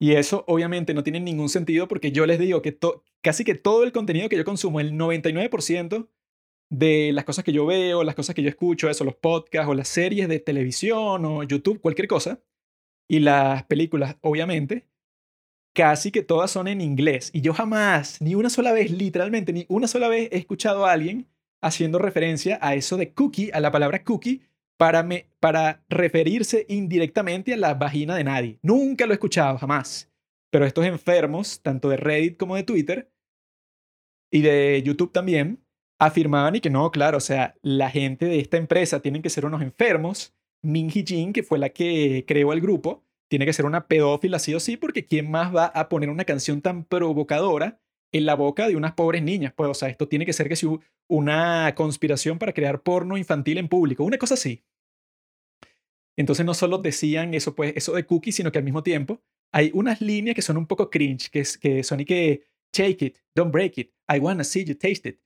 Y 0.00 0.14
eso 0.14 0.44
obviamente 0.48 0.94
no 0.94 1.04
tiene 1.04 1.20
ningún 1.20 1.48
sentido 1.48 1.86
porque 1.86 2.10
yo 2.10 2.26
les 2.26 2.40
digo 2.40 2.60
que 2.60 2.76
casi 3.22 3.44
que 3.44 3.54
todo 3.54 3.84
el 3.84 3.92
contenido 3.92 4.28
que 4.28 4.36
yo 4.36 4.44
consumo, 4.44 4.80
el 4.80 4.94
99%, 4.94 6.08
de 6.78 7.12
las 7.12 7.24
cosas 7.24 7.44
que 7.44 7.52
yo 7.52 7.66
veo, 7.66 8.02
las 8.02 8.14
cosas 8.14 8.34
que 8.34 8.42
yo 8.42 8.48
escucho, 8.48 8.90
eso, 8.90 9.04
los 9.04 9.14
podcasts 9.14 9.68
o 9.70 9.74
las 9.74 9.88
series 9.88 10.28
de 10.28 10.40
televisión 10.40 11.24
o 11.24 11.42
YouTube, 11.44 11.80
cualquier 11.80 12.08
cosa, 12.08 12.40
y 13.08 13.20
las 13.20 13.64
películas, 13.64 14.16
obviamente, 14.22 14.86
casi 15.72 16.10
que 16.10 16.22
todas 16.22 16.50
son 16.50 16.68
en 16.68 16.80
inglés. 16.80 17.30
Y 17.32 17.42
yo 17.42 17.54
jamás, 17.54 18.20
ni 18.20 18.34
una 18.34 18.50
sola 18.50 18.72
vez, 18.72 18.90
literalmente, 18.90 19.52
ni 19.52 19.66
una 19.68 19.86
sola 19.86 20.08
vez 20.08 20.28
he 20.32 20.38
escuchado 20.38 20.86
a 20.86 20.92
alguien 20.92 21.28
haciendo 21.62 21.98
referencia 21.98 22.58
a 22.60 22.74
eso 22.74 22.96
de 22.96 23.12
cookie, 23.12 23.50
a 23.52 23.60
la 23.60 23.70
palabra 23.70 24.04
cookie, 24.04 24.42
para, 24.76 25.02
me, 25.02 25.28
para 25.40 25.84
referirse 25.88 26.66
indirectamente 26.68 27.54
a 27.54 27.56
la 27.56 27.74
vagina 27.74 28.16
de 28.16 28.24
nadie. 28.24 28.58
Nunca 28.62 29.06
lo 29.06 29.12
he 29.12 29.14
escuchado, 29.14 29.58
jamás. 29.58 30.10
Pero 30.50 30.66
estos 30.66 30.84
enfermos, 30.84 31.60
tanto 31.62 31.88
de 31.88 31.96
Reddit 31.96 32.36
como 32.36 32.56
de 32.56 32.64
Twitter, 32.64 33.10
y 34.30 34.42
de 34.42 34.82
YouTube 34.84 35.12
también, 35.12 35.63
afirmaban 35.98 36.56
y 36.56 36.60
que 36.60 36.70
no, 36.70 36.90
claro, 36.90 37.18
o 37.18 37.20
sea, 37.20 37.54
la 37.62 37.90
gente 37.90 38.26
de 38.26 38.40
esta 38.40 38.56
empresa 38.56 39.00
tienen 39.00 39.22
que 39.22 39.30
ser 39.30 39.46
unos 39.46 39.62
enfermos. 39.62 40.34
Min 40.62 40.90
Hee 40.90 41.04
Jin, 41.06 41.32
que 41.32 41.42
fue 41.42 41.58
la 41.58 41.70
que 41.70 42.24
creó 42.26 42.52
el 42.52 42.60
grupo, 42.60 43.04
tiene 43.28 43.46
que 43.46 43.52
ser 43.52 43.66
una 43.66 43.86
pedófila 43.86 44.38
sí 44.38 44.54
o 44.54 44.60
sí, 44.60 44.76
porque 44.76 45.04
¿quién 45.04 45.30
más 45.30 45.54
va 45.54 45.66
a 45.66 45.88
poner 45.88 46.08
una 46.10 46.24
canción 46.24 46.60
tan 46.62 46.84
provocadora 46.84 47.80
en 48.12 48.26
la 48.26 48.34
boca 48.34 48.68
de 48.68 48.76
unas 48.76 48.92
pobres 48.92 49.22
niñas? 49.22 49.52
Pues, 49.54 49.70
o 49.70 49.74
sea, 49.74 49.88
esto 49.88 50.08
tiene 50.08 50.26
que 50.26 50.32
ser 50.32 50.48
que 50.48 50.56
si 50.56 50.66
una 51.08 51.74
conspiración 51.74 52.38
para 52.38 52.52
crear 52.52 52.82
porno 52.82 53.16
infantil 53.16 53.58
en 53.58 53.68
público, 53.68 54.04
una 54.04 54.18
cosa 54.18 54.34
así. 54.34 54.62
Entonces 56.16 56.46
no 56.46 56.54
solo 56.54 56.78
decían 56.78 57.34
eso, 57.34 57.54
pues, 57.54 57.74
eso 57.76 57.92
de 57.92 58.06
cookie, 58.06 58.32
sino 58.32 58.52
que 58.52 58.58
al 58.58 58.64
mismo 58.64 58.82
tiempo 58.82 59.20
hay 59.52 59.70
unas 59.74 60.00
líneas 60.00 60.34
que 60.34 60.42
son 60.42 60.56
un 60.56 60.66
poco 60.66 60.90
cringe, 60.90 61.30
que, 61.30 61.40
es, 61.40 61.58
que 61.58 61.82
son 61.82 62.00
y 62.00 62.04
que, 62.04 62.46
take 62.70 63.06
it, 63.06 63.18
don't 63.34 63.52
break 63.52 63.78
it, 63.78 63.92
I 64.08 64.18
wanna 64.18 64.44
see 64.44 64.64
you 64.64 64.74
taste 64.74 65.08
it. 65.08 65.20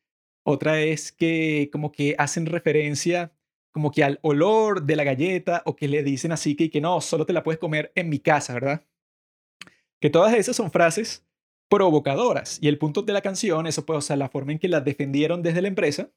Otra 0.50 0.81
es 0.81 1.12
que 1.12 1.69
como 1.71 1.93
que 1.93 2.14
hacen 2.17 2.47
referencia 2.47 3.35
como 3.71 3.90
que 3.90 4.02
al 4.02 4.19
olor 4.23 4.85
de 4.85 4.97
la 4.97 5.05
galleta 5.05 5.63
o 5.67 5.76
que 5.76 5.89
le 5.89 6.02
dicen 6.02 6.32
así 6.32 6.56
que, 6.56 6.71
que 6.71 6.80
no, 6.80 7.02
solo 7.02 7.26
te 7.26 7.34
la 7.34 7.43
puedes 7.43 7.58
comer 7.58 7.93
en 7.95 8.08
mi 8.08 8.19
casa, 8.19 8.54
¿verdad? 8.54 8.87
Que 10.00 10.08
todas 10.08 10.32
esas 10.32 10.56
son 10.56 10.71
frases 10.71 11.26
provocadoras. 11.69 12.58
Y 12.63 12.69
el 12.69 12.78
punto 12.78 13.02
de 13.02 13.13
la 13.13 13.21
canción, 13.21 13.67
eso 13.67 13.84
pues, 13.84 13.99
o 13.99 14.00
sea, 14.00 14.17
la 14.17 14.30
forma 14.30 14.52
en 14.52 14.58
que 14.58 14.69
la 14.69 14.80
defendieron 14.80 15.43
desde 15.43 15.61
la 15.61 15.69
empresa, 15.69 16.11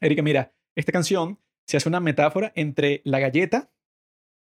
Erika, 0.00 0.22
mira, 0.22 0.54
esta 0.74 0.90
canción 0.90 1.38
se 1.66 1.76
hace 1.76 1.90
una 1.90 2.00
metáfora 2.00 2.54
entre 2.56 3.02
la 3.04 3.20
galleta 3.20 3.70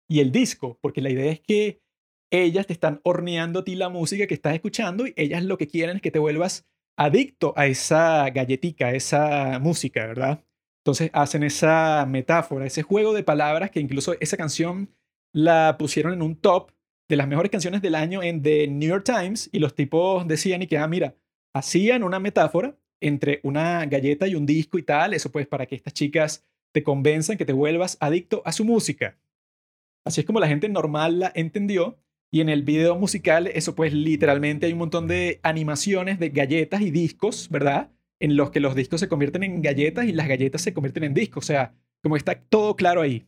y 0.07 0.21
el 0.21 0.31
disco, 0.31 0.79
porque 0.79 1.01
la 1.01 1.09
idea 1.09 1.33
es 1.33 1.41
que 1.41 1.81
ellas 2.31 2.65
te 2.65 2.71
están 2.71 3.01
horneando 3.03 3.59
a 3.59 3.63
ti 3.65 3.75
la 3.75 3.89
música 3.89 4.25
que 4.25 4.35
estás 4.35 4.53
escuchando 4.53 5.05
y 5.05 5.13
ellas 5.17 5.43
lo 5.43 5.57
que 5.57 5.67
quieren 5.67 5.97
es 5.97 6.01
que 6.01 6.11
te 6.11 6.19
vuelvas 6.19 6.65
adicto 6.97 7.53
a 7.55 7.67
esa 7.67 8.29
galletica, 8.29 8.87
a 8.87 8.93
esa 8.93 9.59
música, 9.59 10.05
¿verdad? 10.05 10.43
Entonces 10.81 11.11
hacen 11.13 11.43
esa 11.43 12.05
metáfora, 12.07 12.65
ese 12.65 12.83
juego 12.83 13.13
de 13.13 13.23
palabras 13.23 13.71
que 13.71 13.79
incluso 13.79 14.15
esa 14.19 14.37
canción 14.37 14.89
la 15.33 15.77
pusieron 15.77 16.13
en 16.13 16.21
un 16.21 16.35
top 16.35 16.71
de 17.07 17.15
las 17.17 17.27
mejores 17.27 17.51
canciones 17.51 17.81
del 17.81 17.95
año 17.95 18.23
en 18.23 18.41
The 18.41 18.67
New 18.67 18.89
York 18.89 19.03
Times 19.05 19.49
y 19.51 19.59
los 19.59 19.75
tipos 19.75 20.27
decían 20.27 20.61
y 20.61 20.67
que, 20.67 20.77
ah, 20.77 20.87
mira, 20.87 21.15
hacían 21.53 22.03
una 22.03 22.19
metáfora 22.19 22.77
entre 23.01 23.39
una 23.43 23.85
galleta 23.85 24.27
y 24.27 24.35
un 24.35 24.45
disco 24.45 24.77
y 24.77 24.83
tal, 24.83 25.13
eso 25.13 25.31
pues 25.31 25.47
para 25.47 25.65
que 25.65 25.75
estas 25.75 25.93
chicas 25.93 26.45
te 26.71 26.83
convenzan 26.83 27.37
que 27.37 27.45
te 27.45 27.53
vuelvas 27.53 27.97
adicto 27.99 28.41
a 28.45 28.51
su 28.51 28.63
música. 28.63 29.17
Así 30.05 30.21
es 30.21 30.25
como 30.25 30.39
la 30.39 30.47
gente 30.47 30.69
normal 30.69 31.19
la 31.19 31.31
entendió 31.35 31.97
y 32.31 32.39
en 32.39 32.49
el 32.49 32.63
video 32.63 32.95
musical, 32.97 33.47
eso 33.47 33.75
pues 33.75 33.93
literalmente 33.93 34.65
hay 34.65 34.71
un 34.71 34.79
montón 34.79 35.07
de 35.07 35.41
animaciones 35.43 36.17
de 36.17 36.29
galletas 36.29 36.81
y 36.81 36.89
discos, 36.89 37.49
¿verdad? 37.49 37.91
En 38.19 38.37
los 38.37 38.51
que 38.51 38.61
los 38.61 38.73
discos 38.73 39.01
se 39.01 39.09
convierten 39.09 39.43
en 39.43 39.61
galletas 39.61 40.05
y 40.05 40.13
las 40.13 40.29
galletas 40.29 40.61
se 40.61 40.73
convierten 40.73 41.03
en 41.03 41.13
discos. 41.13 41.43
O 41.43 41.47
sea, 41.47 41.75
como 42.01 42.15
está 42.15 42.35
todo 42.35 42.77
claro 42.77 43.01
ahí. 43.01 43.27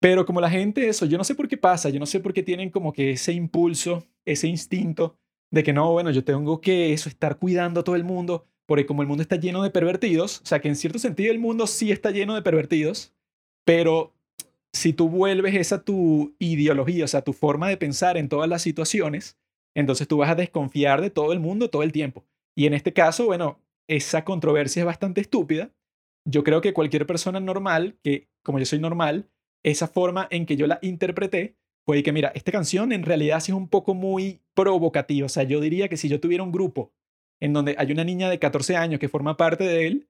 Pero 0.00 0.26
como 0.26 0.40
la 0.40 0.50
gente, 0.50 0.88
eso, 0.88 1.06
yo 1.06 1.16
no 1.16 1.24
sé 1.24 1.34
por 1.34 1.48
qué 1.48 1.56
pasa, 1.56 1.88
yo 1.88 1.98
no 1.98 2.06
sé 2.06 2.20
por 2.20 2.34
qué 2.34 2.42
tienen 2.42 2.70
como 2.70 2.92
que 2.92 3.12
ese 3.12 3.32
impulso, 3.32 4.06
ese 4.24 4.46
instinto 4.46 5.18
de 5.50 5.62
que 5.62 5.72
no, 5.72 5.90
bueno, 5.90 6.10
yo 6.10 6.22
tengo 6.24 6.60
que 6.60 6.92
eso, 6.92 7.08
estar 7.08 7.38
cuidando 7.38 7.80
a 7.80 7.84
todo 7.84 7.96
el 7.96 8.04
mundo, 8.04 8.46
porque 8.66 8.86
como 8.86 9.02
el 9.02 9.08
mundo 9.08 9.22
está 9.22 9.36
lleno 9.36 9.62
de 9.62 9.70
pervertidos, 9.70 10.42
o 10.42 10.46
sea 10.46 10.60
que 10.60 10.68
en 10.68 10.76
cierto 10.76 10.98
sentido 10.98 11.32
el 11.32 11.38
mundo 11.38 11.66
sí 11.66 11.90
está 11.90 12.10
lleno 12.10 12.34
de 12.34 12.42
pervertidos, 12.42 13.14
pero 13.64 14.14
si 14.72 14.92
tú 14.92 15.08
vuelves 15.08 15.54
esa 15.54 15.84
tu 15.84 16.34
ideología, 16.38 17.04
o 17.04 17.08
sea, 17.08 17.22
tu 17.22 17.32
forma 17.32 17.68
de 17.68 17.76
pensar 17.76 18.16
en 18.16 18.28
todas 18.28 18.48
las 18.48 18.62
situaciones, 18.62 19.38
entonces 19.74 20.08
tú 20.08 20.18
vas 20.18 20.30
a 20.30 20.34
desconfiar 20.34 21.00
de 21.00 21.10
todo 21.10 21.32
el 21.32 21.40
mundo 21.40 21.70
todo 21.70 21.82
el 21.82 21.92
tiempo. 21.92 22.26
Y 22.56 22.66
en 22.66 22.74
este 22.74 22.92
caso, 22.92 23.26
bueno, 23.26 23.60
esa 23.88 24.24
controversia 24.24 24.80
es 24.80 24.86
bastante 24.86 25.20
estúpida. 25.20 25.70
Yo 26.24 26.44
creo 26.44 26.60
que 26.60 26.74
cualquier 26.74 27.06
persona 27.06 27.40
normal, 27.40 27.96
que 28.02 28.28
como 28.42 28.58
yo 28.58 28.66
soy 28.66 28.78
normal, 28.78 29.28
esa 29.62 29.88
forma 29.88 30.28
en 30.30 30.46
que 30.46 30.56
yo 30.56 30.66
la 30.66 30.78
interpreté 30.82 31.56
fue 31.86 32.02
que, 32.02 32.12
mira, 32.12 32.32
esta 32.34 32.52
canción 32.52 32.92
en 32.92 33.02
realidad 33.02 33.40
sí 33.40 33.52
es 33.52 33.56
un 33.56 33.68
poco 33.68 33.94
muy 33.94 34.40
provocativa. 34.54 35.26
O 35.26 35.28
sea, 35.30 35.44
yo 35.44 35.60
diría 35.60 35.88
que 35.88 35.96
si 35.96 36.08
yo 36.08 36.20
tuviera 36.20 36.42
un 36.42 36.52
grupo 36.52 36.92
en 37.40 37.52
donde 37.52 37.74
hay 37.78 37.92
una 37.92 38.04
niña 38.04 38.28
de 38.28 38.38
14 38.38 38.76
años 38.76 39.00
que 39.00 39.08
forma 39.08 39.36
parte 39.36 39.64
de 39.64 39.86
él, 39.86 40.08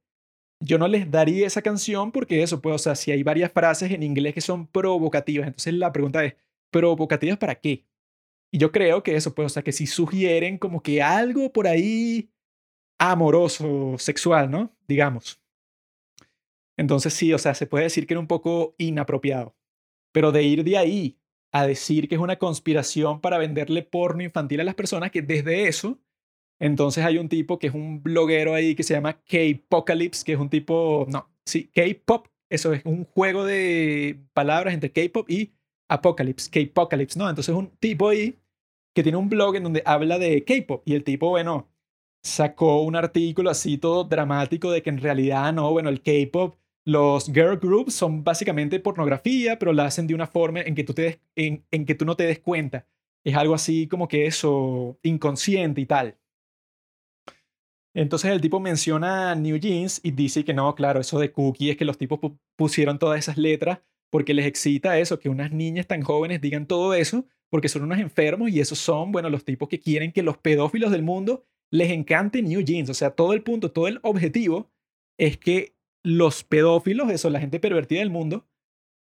yo 0.61 0.79
no 0.79 0.88
les 0.88 1.11
daría 1.11 1.47
esa 1.47 1.62
canción 1.62 2.12
porque 2.12 2.42
eso, 2.42 2.61
pues, 2.61 2.75
o 2.75 2.79
sea, 2.79 2.94
si 2.94 3.12
hay 3.12 3.23
varias 3.23 3.53
frases 3.53 3.92
en 3.92 4.03
inglés 4.03 4.35
que 4.35 4.40
son 4.40 4.66
provocativas, 4.66 5.47
entonces 5.47 5.75
la 5.75 5.92
pregunta 5.92 6.25
es, 6.25 6.35
¿provocativas 6.71 7.38
para 7.38 7.55
qué? 7.55 7.87
Y 8.51 8.59
yo 8.59 8.73
creo 8.73 9.03
que 9.03 9.16
eso, 9.16 9.35
pues, 9.35 9.47
o 9.47 9.49
sea, 9.51 9.62
que 9.62 9.73
si 9.73 9.87
sugieren 9.87 10.59
como 10.59 10.83
que 10.83 11.03
algo 11.03 11.53
por 11.53 11.68
ahí 11.68 12.31
amoroso, 12.99 13.97
sexual, 13.99 14.51
¿no? 14.51 14.75
Digamos. 14.88 15.40
Entonces 16.77 17.12
sí, 17.14 17.33
o 17.33 17.38
sea, 17.38 17.55
se 17.55 17.66
puede 17.66 17.85
decir 17.85 18.07
que 18.07 18.14
era 18.14 18.21
un 18.21 18.27
poco 18.27 18.75
inapropiado. 18.79 19.57
Pero 20.12 20.33
de 20.33 20.42
ir 20.44 20.64
de 20.64 20.79
ahí 20.79 21.18
a 21.53 21.66
decir 21.66 22.09
que 22.09 22.14
es 22.14 22.21
una 22.21 22.38
conspiración 22.38 23.21
para 23.21 23.38
venderle 23.38 23.83
porno 23.83 24.23
infantil 24.23 24.61
a 24.61 24.64
las 24.64 24.75
personas, 24.75 25.11
que 25.11 25.23
desde 25.23 25.68
eso 25.68 25.99
entonces 26.59 27.05
hay 27.05 27.18
un 27.18 27.29
tipo 27.29 27.59
que 27.59 27.68
es 27.68 27.75
un 27.75 28.03
bloguero 28.03 28.55
ahí 28.55 28.75
que 28.75 28.83
se 28.83 28.94
llama 28.94 29.21
K-Pocalypse, 29.25 30.25
que 30.25 30.33
es 30.33 30.38
un 30.38 30.51
tipo, 30.51 31.07
no, 31.09 31.29
sí, 31.44 31.71
K-Pop, 31.75 32.29
eso 32.51 32.73
es 32.73 32.85
un 32.85 33.05
juego 33.05 33.44
de 33.44 34.21
palabras 34.33 34.75
entre 34.75 34.92
K-Pop 34.92 35.29
y 35.31 35.53
Apocalypse, 35.88 36.51
K-Pocalypse, 36.51 37.18
¿no? 37.18 37.29
Entonces 37.29 37.53
es 37.53 37.59
un 37.59 37.71
tipo 37.79 38.09
ahí 38.09 38.38
que 38.94 39.03
tiene 39.03 39.18
un 39.18 39.29
blog 39.29 39.57
en 39.57 39.62
donde 39.62 39.83
habla 39.85 40.18
de 40.18 40.44
K-Pop 40.44 40.83
y 40.85 40.94
el 40.94 41.05
tipo, 41.05 41.29
bueno, 41.29 41.68
sacó 42.23 42.83
un 42.83 42.97
artículo 42.97 43.51
así 43.51 43.79
todo 43.79 44.05
dramático 44.05 44.71
de 44.71 44.83
que 44.83 44.90
en 44.90 44.99
realidad 44.99 45.53
no, 45.53 45.71
bueno, 45.71 45.88
el 45.88 46.03
K-Pop, 46.03 46.57
los 46.85 47.27
girl 47.27 47.59
groups 47.59 47.94
son 47.94 48.25
básicamente 48.25 48.81
pornografía, 48.81 49.59
pero 49.59 49.73
la 49.73 49.85
hacen 49.87 50.07
de 50.07 50.14
una 50.14 50.27
forma 50.27 50.61
en 50.62 50.75
que 50.75 50.85
tú, 50.85 50.94
te 50.94 51.21
en, 51.37 51.64
en 51.71 51.85
que 51.87 51.94
tú 51.94 52.05
no 52.05 52.16
te 52.16 52.25
des 52.25 52.40
cuenta. 52.40 52.87
Es 53.25 53.37
algo 53.37 53.55
así 53.55 53.87
como 53.88 54.09
que 54.09 54.27
eso, 54.27 54.99
inconsciente 55.03 55.81
y 55.83 55.87
tal. 55.87 56.16
Entonces 57.98 58.30
el 58.30 58.40
tipo 58.40 58.61
menciona 58.61 59.34
New 59.34 59.56
Jeans 59.56 60.00
y 60.04 60.12
dice 60.12 60.44
que 60.44 60.54
no, 60.54 60.72
claro, 60.76 61.00
eso 61.00 61.18
de 61.18 61.32
cookie 61.32 61.70
es 61.70 61.76
que 61.76 61.84
los 61.84 61.98
tipos 61.98 62.20
pusieron 62.54 63.00
todas 63.00 63.18
esas 63.18 63.37
letras 63.37 63.80
porque 64.08 64.34
les 64.34 64.46
excita 64.46 65.00
eso, 65.00 65.18
que 65.18 65.28
unas 65.28 65.50
niñas 65.50 65.88
tan 65.88 66.02
jóvenes 66.02 66.40
digan 66.40 66.68
todo 66.68 66.94
eso, 66.94 67.26
porque 67.50 67.68
son 67.68 67.82
unos 67.82 67.98
enfermos 67.98 68.50
y 68.50 68.61
esos 68.61 68.78
son, 68.78 69.11
bueno, 69.11 69.30
los 69.30 69.44
tipos 69.44 69.68
que 69.68 69.80
quieren 69.80 70.12
que 70.12 70.22
los 70.22 70.38
pedófilos 70.38 70.92
del 70.92 71.02
mundo 71.02 71.44
les 71.72 71.90
encante 71.90 72.40
New 72.40 72.61
Jeans. 72.61 72.88
O 72.88 72.94
sea, 72.94 73.11
todo 73.11 73.32
el 73.32 73.42
punto, 73.42 73.72
todo 73.72 73.88
el 73.88 73.98
objetivo 74.04 74.70
es 75.18 75.37
que 75.37 75.74
los 76.04 76.44
pedófilos, 76.44 77.11
eso, 77.11 77.30
la 77.30 77.40
gente 77.40 77.58
pervertida 77.58 77.98
del 77.98 78.11
mundo, 78.11 78.46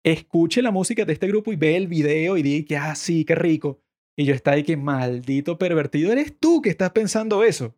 escuche 0.04 0.60
la 0.60 0.72
música 0.72 1.04
de 1.04 1.12
este 1.12 1.28
grupo 1.28 1.52
y 1.52 1.56
ve 1.56 1.76
el 1.76 1.86
video 1.86 2.36
y 2.36 2.42
diga 2.42 2.66
que, 2.66 2.76
ah, 2.76 2.96
sí, 2.96 3.24
qué 3.24 3.36
rico. 3.36 3.80
Y 4.16 4.24
yo 4.24 4.34
está 4.34 4.50
ahí 4.50 4.64
que 4.64 4.76
maldito 4.76 5.56
pervertido, 5.56 6.10
eres 6.10 6.36
tú 6.36 6.62
que 6.62 6.70
estás 6.70 6.90
pensando 6.90 7.44
eso. 7.44 7.76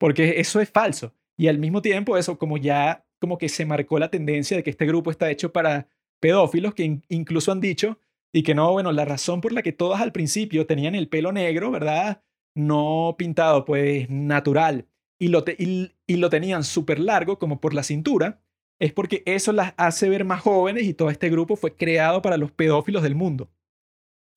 Porque 0.00 0.40
eso 0.40 0.60
es 0.60 0.70
falso. 0.70 1.14
Y 1.36 1.48
al 1.48 1.58
mismo 1.58 1.82
tiempo, 1.82 2.16
eso 2.16 2.38
como 2.38 2.56
ya, 2.56 3.06
como 3.20 3.36
que 3.36 3.50
se 3.50 3.66
marcó 3.66 3.98
la 3.98 4.10
tendencia 4.10 4.56
de 4.56 4.62
que 4.62 4.70
este 4.70 4.86
grupo 4.86 5.10
está 5.10 5.30
hecho 5.30 5.52
para 5.52 5.88
pedófilos, 6.20 6.74
que 6.74 7.02
incluso 7.08 7.52
han 7.52 7.60
dicho, 7.60 8.00
y 8.32 8.42
que 8.42 8.54
no, 8.54 8.72
bueno, 8.72 8.92
la 8.92 9.04
razón 9.04 9.42
por 9.42 9.52
la 9.52 9.62
que 9.62 9.72
todas 9.72 10.00
al 10.00 10.12
principio 10.12 10.66
tenían 10.66 10.94
el 10.94 11.08
pelo 11.08 11.32
negro, 11.32 11.70
¿verdad? 11.70 12.22
No 12.54 13.14
pintado, 13.18 13.64
pues 13.66 14.08
natural, 14.08 14.88
y 15.18 15.28
lo, 15.28 15.44
y, 15.46 16.16
lo 16.16 16.30
tenían 16.30 16.64
súper 16.64 16.98
largo, 16.98 17.38
como 17.38 17.60
por 17.60 17.74
la 17.74 17.82
cintura, 17.82 18.42
es 18.80 18.94
porque 18.94 19.22
eso 19.26 19.52
las 19.52 19.74
hace 19.76 20.08
ver 20.08 20.24
más 20.24 20.40
jóvenes 20.40 20.84
y 20.84 20.94
todo 20.94 21.10
este 21.10 21.28
grupo 21.28 21.56
fue 21.56 21.76
creado 21.76 22.22
para 22.22 22.38
los 22.38 22.52
pedófilos 22.52 23.02
del 23.02 23.14
mundo. 23.14 23.50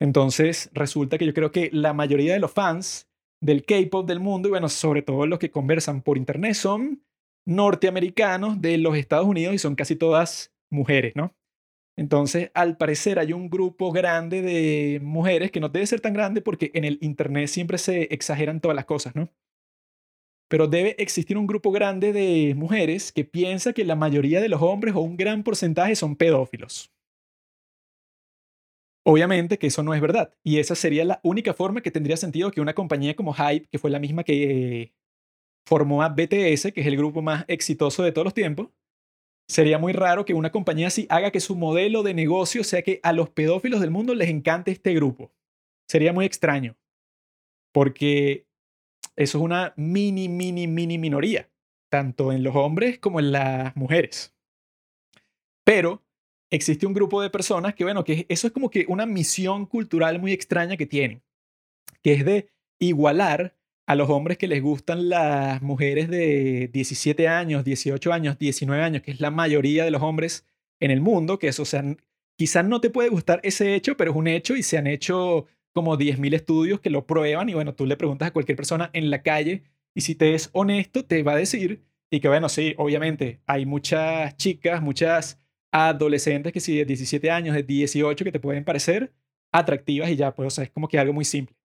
Entonces, 0.01 0.69
resulta 0.73 1.17
que 1.17 1.25
yo 1.25 1.33
creo 1.33 1.51
que 1.51 1.69
la 1.71 1.93
mayoría 1.93 2.33
de 2.33 2.39
los 2.39 2.51
fans 2.51 3.07
del 3.43 3.65
K-pop 3.65 4.07
del 4.07 4.21
mundo, 4.21 4.47
y 4.47 4.51
bueno, 4.51 4.69
sobre 4.69 5.01
todo 5.01 5.27
los 5.27 5.37
que 5.37 5.51
conversan 5.51 6.01
por 6.01 6.17
internet, 6.17 6.53
son 6.53 7.03
norteamericanos 7.45 8.61
de 8.61 8.77
los 8.77 8.95
Estados 8.95 9.27
Unidos 9.27 9.53
y 9.53 9.59
son 9.59 9.75
casi 9.75 9.97
todas 9.97 10.53
mujeres, 10.69 11.13
¿no? 11.15 11.35
Entonces, 11.97 12.51
al 12.53 12.77
parecer 12.77 13.19
hay 13.19 13.33
un 13.33 13.49
grupo 13.49 13.91
grande 13.91 14.41
de 14.41 14.99
mujeres 15.03 15.51
que 15.51 15.59
no 15.59 15.69
debe 15.69 15.85
ser 15.85 15.99
tan 15.99 16.13
grande 16.13 16.41
porque 16.41 16.71
en 16.73 16.85
el 16.85 16.97
internet 17.01 17.49
siempre 17.49 17.77
se 17.77 18.03
exageran 18.13 18.61
todas 18.61 18.75
las 18.75 18.85
cosas, 18.85 19.13
¿no? 19.13 19.29
Pero 20.47 20.67
debe 20.67 20.95
existir 20.97 21.37
un 21.37 21.45
grupo 21.45 21.71
grande 21.71 22.13
de 22.13 22.55
mujeres 22.55 23.11
que 23.11 23.25
piensa 23.25 23.73
que 23.73 23.83
la 23.83 23.95
mayoría 23.95 24.39
de 24.39 24.49
los 24.49 24.61
hombres 24.61 24.95
o 24.95 25.01
un 25.01 25.17
gran 25.17 25.43
porcentaje 25.43 25.95
son 25.95 26.15
pedófilos. 26.15 26.93
Obviamente 29.05 29.57
que 29.57 29.67
eso 29.67 29.83
no 29.83 29.93
es 29.93 30.01
verdad. 30.01 30.33
Y 30.43 30.59
esa 30.59 30.75
sería 30.75 31.03
la 31.03 31.19
única 31.23 31.53
forma 31.53 31.81
que 31.81 31.91
tendría 31.91 32.17
sentido 32.17 32.51
que 32.51 32.61
una 32.61 32.73
compañía 32.73 33.15
como 33.15 33.33
Hype, 33.33 33.67
que 33.67 33.77
fue 33.77 33.91
la 33.91 33.99
misma 33.99 34.23
que 34.23 34.93
formó 35.65 36.03
a 36.03 36.09
BTS, 36.09 36.71
que 36.73 36.81
es 36.81 36.87
el 36.87 36.97
grupo 36.97 37.21
más 37.21 37.45
exitoso 37.47 38.03
de 38.03 38.11
todos 38.11 38.25
los 38.25 38.33
tiempos, 38.33 38.69
sería 39.47 39.77
muy 39.77 39.93
raro 39.93 40.25
que 40.25 40.33
una 40.33 40.51
compañía 40.51 40.87
así 40.87 41.05
haga 41.09 41.31
que 41.31 41.41
su 41.41 41.55
modelo 41.55 42.03
de 42.03 42.13
negocio 42.13 42.63
sea 42.63 42.81
que 42.81 42.99
a 43.03 43.11
los 43.13 43.29
pedófilos 43.29 43.81
del 43.81 43.91
mundo 43.91 44.15
les 44.15 44.29
encante 44.29 44.71
este 44.71 44.93
grupo. 44.93 45.31
Sería 45.87 46.13
muy 46.13 46.25
extraño. 46.25 46.77
Porque 47.73 48.47
eso 49.15 49.37
es 49.37 49.43
una 49.43 49.73
mini, 49.75 50.29
mini, 50.29 50.67
mini 50.67 50.97
minoría, 50.97 51.49
tanto 51.89 52.31
en 52.31 52.43
los 52.43 52.55
hombres 52.55 52.99
como 52.99 53.19
en 53.19 53.31
las 53.31 53.75
mujeres. 53.75 54.33
Pero 55.65 56.02
existe 56.53 56.85
un 56.85 56.93
grupo 56.93 57.21
de 57.21 57.31
personas 57.31 57.73
que, 57.73 57.83
bueno, 57.83 58.03
que 58.03 58.25
eso 58.29 58.47
es 58.47 58.53
como 58.53 58.69
que 58.69 58.85
una 58.87 59.05
misión 59.07 59.65
cultural 59.65 60.19
muy 60.19 60.31
extraña 60.31 60.77
que 60.77 60.85
tienen, 60.85 61.23
que 62.03 62.13
es 62.13 62.25
de 62.25 62.49
igualar 62.79 63.55
a 63.87 63.95
los 63.95 64.09
hombres 64.09 64.37
que 64.37 64.47
les 64.47 64.61
gustan 64.61 65.09
las 65.09 65.61
mujeres 65.61 66.09
de 66.09 66.69
17 66.71 67.27
años, 67.27 67.65
18 67.65 68.13
años, 68.13 68.37
19 68.37 68.83
años, 68.83 69.01
que 69.01 69.11
es 69.11 69.19
la 69.19 69.31
mayoría 69.31 69.83
de 69.83 69.91
los 69.91 70.03
hombres 70.03 70.45
en 70.79 70.91
el 70.91 71.01
mundo, 71.01 71.39
que 71.39 71.47
eso, 71.47 71.63
o 71.63 71.65
sea, 71.65 71.83
quizás 72.37 72.65
no 72.65 72.79
te 72.81 72.91
puede 72.91 73.09
gustar 73.09 73.39
ese 73.43 73.73
hecho, 73.73 73.97
pero 73.97 74.11
es 74.11 74.17
un 74.17 74.27
hecho 74.27 74.55
y 74.55 74.63
se 74.63 74.77
han 74.77 74.87
hecho 74.87 75.47
como 75.73 75.97
10.000 75.97 76.35
estudios 76.35 76.79
que 76.81 76.91
lo 76.91 77.07
prueban 77.07 77.49
y 77.49 77.55
bueno, 77.55 77.73
tú 77.73 77.87
le 77.87 77.97
preguntas 77.97 78.27
a 78.27 78.33
cualquier 78.33 78.55
persona 78.55 78.91
en 78.93 79.09
la 79.09 79.23
calle 79.23 79.63
y 79.95 80.01
si 80.01 80.13
te 80.13 80.35
es 80.35 80.51
honesto, 80.53 81.03
te 81.03 81.23
va 81.23 81.33
a 81.33 81.37
decir 81.37 81.83
y 82.11 82.19
que 82.19 82.27
bueno, 82.27 82.47
sí, 82.47 82.75
obviamente 82.77 83.41
hay 83.47 83.65
muchas 83.65 84.37
chicas, 84.37 84.83
muchas 84.83 85.42
adolescentes 85.73 86.53
que 86.53 86.59
sí, 86.59 86.77
de 86.77 86.85
17 86.85 87.31
años, 87.31 87.55
de 87.55 87.63
18, 87.63 88.23
que 88.23 88.31
te 88.31 88.39
pueden 88.39 88.63
parecer 88.63 89.11
atractivas 89.51 90.09
y 90.11 90.15
ya, 90.15 90.33
pues, 90.33 90.47
o 90.47 90.49
sea, 90.51 90.63
es 90.63 90.69
como 90.71 90.87
que 90.87 90.99
algo 90.99 91.13
muy 91.13 91.25
simple. 91.25 91.55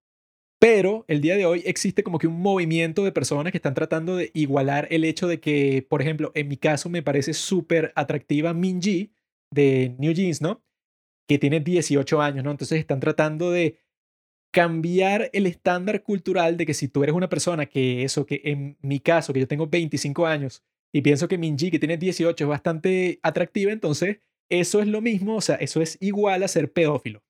Pero 0.58 1.04
el 1.08 1.20
día 1.20 1.36
de 1.36 1.46
hoy 1.46 1.62
existe 1.66 2.02
como 2.02 2.18
que 2.18 2.26
un 2.26 2.40
movimiento 2.40 3.04
de 3.04 3.12
personas 3.12 3.52
que 3.52 3.58
están 3.58 3.74
tratando 3.74 4.16
de 4.16 4.30
igualar 4.34 4.88
el 4.90 5.04
hecho 5.04 5.28
de 5.28 5.40
que, 5.40 5.86
por 5.88 6.02
ejemplo, 6.02 6.32
en 6.34 6.48
mi 6.48 6.56
caso 6.56 6.88
me 6.88 7.02
parece 7.02 7.32
súper 7.34 7.92
atractiva 7.94 8.54
Minji 8.54 9.12
de 9.52 9.94
New 9.98 10.12
Jeans, 10.12 10.40
¿no? 10.40 10.62
Que 11.28 11.38
tiene 11.38 11.60
18 11.60 12.20
años, 12.20 12.44
¿no? 12.44 12.50
Entonces 12.50 12.80
están 12.80 13.00
tratando 13.00 13.50
de 13.52 13.78
cambiar 14.50 15.30
el 15.34 15.46
estándar 15.46 16.02
cultural 16.02 16.56
de 16.56 16.66
que 16.66 16.74
si 16.74 16.88
tú 16.88 17.02
eres 17.02 17.14
una 17.14 17.28
persona 17.28 17.66
que 17.66 18.02
eso, 18.02 18.26
que 18.26 18.40
en 18.44 18.78
mi 18.80 18.98
caso, 19.00 19.32
que 19.32 19.40
yo 19.40 19.46
tengo 19.46 19.66
25 19.66 20.26
años 20.26 20.64
y 20.92 21.02
pienso 21.02 21.28
que 21.28 21.38
Minji, 21.38 21.70
que 21.70 21.78
tiene 21.78 21.96
18, 21.96 22.44
es 22.44 22.48
bastante 22.48 23.20
atractiva, 23.22 23.72
entonces 23.72 24.18
eso 24.50 24.80
es 24.80 24.88
lo 24.88 25.00
mismo, 25.00 25.36
o 25.36 25.40
sea, 25.40 25.56
eso 25.56 25.82
es 25.82 25.98
igual 26.00 26.42
a 26.42 26.48
ser 26.48 26.72
pedófilo. 26.72 27.22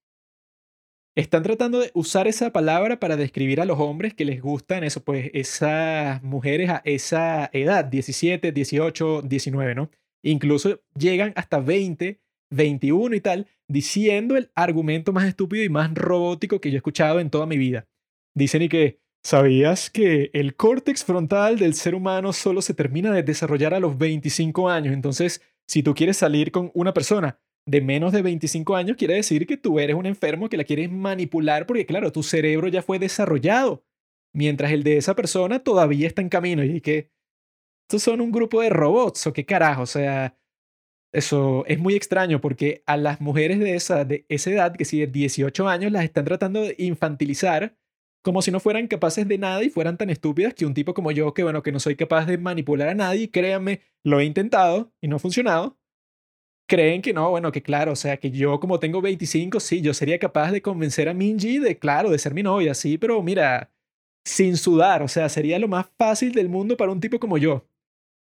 Están 1.16 1.42
tratando 1.42 1.81
de 1.81 1.90
usar 1.94 2.29
esa 2.29 2.53
palabra 2.53 3.01
para 3.01 3.16
describir 3.16 3.61
a 3.61 3.64
los 3.64 3.81
hombres 3.81 4.14
que 4.14 4.25
les 4.25 4.40
gustan 4.40 4.85
eso, 4.85 5.03
pues 5.03 5.31
esas 5.35 6.23
mujeres 6.23 6.71
a 6.71 6.83
esa 6.85 7.51
edad, 7.53 7.85
17, 7.85 8.53
18, 8.53 9.23
19, 9.23 9.75
¿no? 9.75 9.90
Incluso 10.23 10.81
llegan 10.94 11.33
hasta 11.35 11.59
20 11.59 12.21
21 12.51 13.14
y 13.14 13.21
tal, 13.21 13.47
diciendo 13.68 14.37
el 14.37 14.51
argumento 14.55 15.12
más 15.12 15.27
estúpido 15.27 15.64
y 15.64 15.68
más 15.68 15.92
robótico 15.94 16.61
que 16.61 16.71
yo 16.71 16.77
he 16.77 16.79
escuchado 16.79 17.21
en 17.21 17.31
toda 17.31 17.47
mi 17.47 17.59
vida. 17.59 17.87
Dicen 18.35 18.62
y 18.62 18.68
que, 18.68 19.01
¿sabías 19.29 19.91
que 19.91 20.31
el 20.33 20.57
córtex 20.57 21.05
frontal 21.05 21.59
del 21.59 21.75
ser 21.75 21.95
humano 21.95 22.33
solo 22.33 22.62
se 22.62 22.73
termina 22.73 23.12
de 23.12 23.23
desarrollar 23.23 23.75
a 23.75 23.79
los 23.79 23.99
25 23.99 24.71
años? 24.71 24.95
Entonces, 24.95 25.43
si 25.67 25.83
tú 25.83 25.95
quieres 25.95 26.17
salir 26.17 26.51
con 26.51 26.71
una 26.73 26.95
persona 26.95 27.38
de 27.67 27.83
menos 27.83 28.12
de 28.12 28.23
25 28.23 28.75
años, 28.75 28.97
quiere 28.97 29.17
decir 29.17 29.47
que 29.47 29.59
tú 29.59 29.81
eres 29.81 29.97
un 29.97 30.07
enfermo 30.07 30.49
que 30.49 30.57
la 30.57 30.64
quieres 30.64 30.91
manipular 30.91 31.67
porque, 31.67 31.85
claro, 31.85 32.11
tu 32.11 32.23
cerebro 32.23 32.69
ya 32.69 32.81
fue 32.81 32.99
desarrollado, 32.99 33.85
mientras 34.33 34.73
el 34.73 34.83
de 34.83 34.97
esa 34.97 35.14
persona 35.14 35.59
todavía 35.59 36.07
está 36.07 36.23
en 36.23 36.31
camino. 36.31 36.64
Y 36.64 36.81
que, 36.81 37.11
estos 37.87 38.03
son 38.05 38.23
un 38.23 38.33
grupo 38.33 38.62
de 38.62 38.71
robots, 38.71 39.27
o 39.27 39.35
qué 39.35 39.45
carajo, 39.45 39.83
o 39.83 39.87
sea, 39.87 40.38
eso 41.12 41.67
es 41.67 41.79
muy 41.79 41.95
extraño 41.95 42.41
porque 42.41 42.83
a 42.87 42.97
las 42.97 43.21
mujeres 43.21 43.59
de 43.59 43.75
esa, 43.75 44.07
de 44.07 44.25
esa 44.31 44.51
edad, 44.51 44.75
que 44.75 44.87
si 44.87 45.01
de 45.01 45.07
18 45.07 45.69
años, 45.69 45.93
las 45.93 46.05
están 46.05 46.25
tratando 46.25 46.62
de 46.62 46.77
infantilizar 46.79 47.77
como 48.29 48.43
si 48.43 48.51
no 48.51 48.61
fueran 48.61 48.88
capaces 48.88 49.27
de 49.27 49.38
nada 49.38 49.64
y 49.64 49.71
fueran 49.71 49.97
tan 49.97 50.11
estúpidas 50.11 50.53
que 50.53 50.67
un 50.67 50.75
tipo 50.75 50.93
como 50.93 51.11
yo, 51.12 51.33
que 51.33 51.45
bueno, 51.45 51.62
que 51.62 51.73
no 51.73 51.81
soy 51.81 51.97
capaz 51.97 52.27
de 52.27 52.37
manipular 52.37 52.91
a 52.91 52.95
nadie, 52.95 53.31
créanme, 53.31 53.81
lo 54.05 54.21
he 54.21 54.27
intentado 54.27 54.93
y 55.01 55.09
no 55.09 55.17
ha 55.17 55.19
funcionado, 55.19 55.79
creen 56.69 57.01
que 57.01 57.14
no, 57.14 57.31
bueno, 57.31 57.51
que 57.53 57.62
claro, 57.62 57.93
o 57.93 57.97
sea, 57.97 58.19
que 58.19 58.31
yo 58.31 58.61
como 58.61 58.79
tengo 58.81 59.01
25, 59.01 59.61
sí, 59.61 59.81
yo 59.81 59.95
sería 59.95 60.19
capaz 60.19 60.53
de 60.53 60.61
convencer 60.61 61.09
a 61.09 61.14
Minji 61.14 61.59
de, 61.59 61.79
claro, 61.79 62.11
de 62.11 62.19
ser 62.19 62.35
mi 62.35 62.43
novia, 62.43 62.75
sí, 62.75 62.99
pero 62.99 63.23
mira, 63.23 63.73
sin 64.27 64.59
sudar, 64.59 65.03
o 65.03 65.09
sea, 65.09 65.31
sería 65.31 65.59
lo 65.59 65.67
más 65.67 65.87
fácil 65.97 66.33
del 66.33 66.51
mundo 66.51 66.77
para 66.77 66.93
un 66.93 67.01
tipo 67.01 67.19
como 67.19 67.38
yo. 67.38 67.67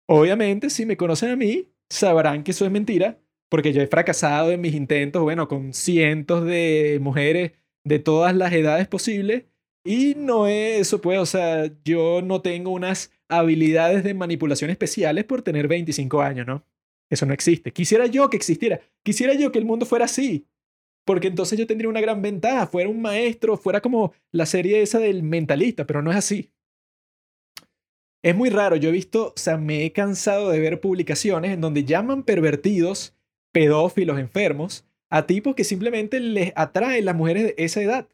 Obviamente, 0.08 0.70
si 0.70 0.86
me 0.86 0.96
conocen 0.96 1.32
a 1.32 1.36
mí, 1.36 1.74
sabrán 1.90 2.44
que 2.44 2.52
eso 2.52 2.66
es 2.66 2.72
mentira, 2.72 3.20
porque 3.50 3.74
yo 3.74 3.82
he 3.82 3.88
fracasado 3.88 4.52
en 4.52 4.62
mis 4.62 4.76
intentos, 4.76 5.24
bueno, 5.24 5.48
con 5.48 5.74
cientos 5.74 6.46
de 6.46 7.00
mujeres 7.02 7.54
de 7.84 7.98
todas 7.98 8.36
las 8.36 8.54
edades 8.54 8.88
posibles, 8.88 9.46
y 9.88 10.16
no 10.16 10.48
es 10.48 10.82
eso, 10.82 11.00
pues, 11.00 11.18
o 11.18 11.26
sea, 11.26 11.72
yo 11.86 12.22
no 12.22 12.42
tengo 12.42 12.72
unas 12.72 13.10
habilidades 13.30 14.04
de 14.04 14.14
manipulación 14.14 14.70
especiales 14.70 15.24
por 15.24 15.42
tener 15.42 15.70
25 15.70 16.22
años, 16.22 16.46
¿no? 16.46 16.66
Eso 17.10 17.26
no 17.26 17.34
existe. 17.34 17.72
Quisiera 17.72 18.06
yo 18.06 18.30
que 18.30 18.36
existiera. 18.36 18.82
Quisiera 19.02 19.34
yo 19.34 19.50
que 19.54 19.60
el 19.60 19.66
mundo 19.66 19.86
fuera 19.86 20.04
así. 20.04 20.46
Porque 21.06 21.28
entonces 21.28 21.58
yo 21.58 21.66
tendría 21.66 21.90
una 21.90 22.02
gran 22.02 22.22
ventaja. 22.22 22.68
Fuera 22.68 22.90
un 22.90 23.02
maestro, 23.02 23.56
fuera 23.56 23.80
como 23.80 24.14
la 24.34 24.46
serie 24.46 24.82
esa 24.82 25.00
del 25.00 25.24
mentalista, 25.24 25.88
pero 25.88 26.02
no 26.02 26.12
es 26.12 26.18
así. 26.18 26.52
Es 28.22 28.36
muy 28.36 28.50
raro, 28.50 28.76
yo 28.76 28.90
he 28.90 28.92
visto, 28.92 29.28
o 29.28 29.38
sea, 29.38 29.56
me 29.56 29.86
he 29.86 29.94
cansado 29.94 30.50
de 30.50 30.60
ver 30.60 30.82
publicaciones 30.82 31.52
en 31.52 31.62
donde 31.62 31.86
llaman 31.86 32.24
pervertidos, 32.24 33.16
pedófilos, 33.54 34.20
enfermos, 34.20 34.86
a 35.10 35.26
tipos 35.26 35.56
que 35.56 35.64
simplemente 35.64 36.20
les 36.20 36.52
atraen 36.58 37.06
las 37.06 37.16
mujeres 37.16 37.44
de 37.44 37.56
esa 37.58 37.82
edad. 37.82 38.10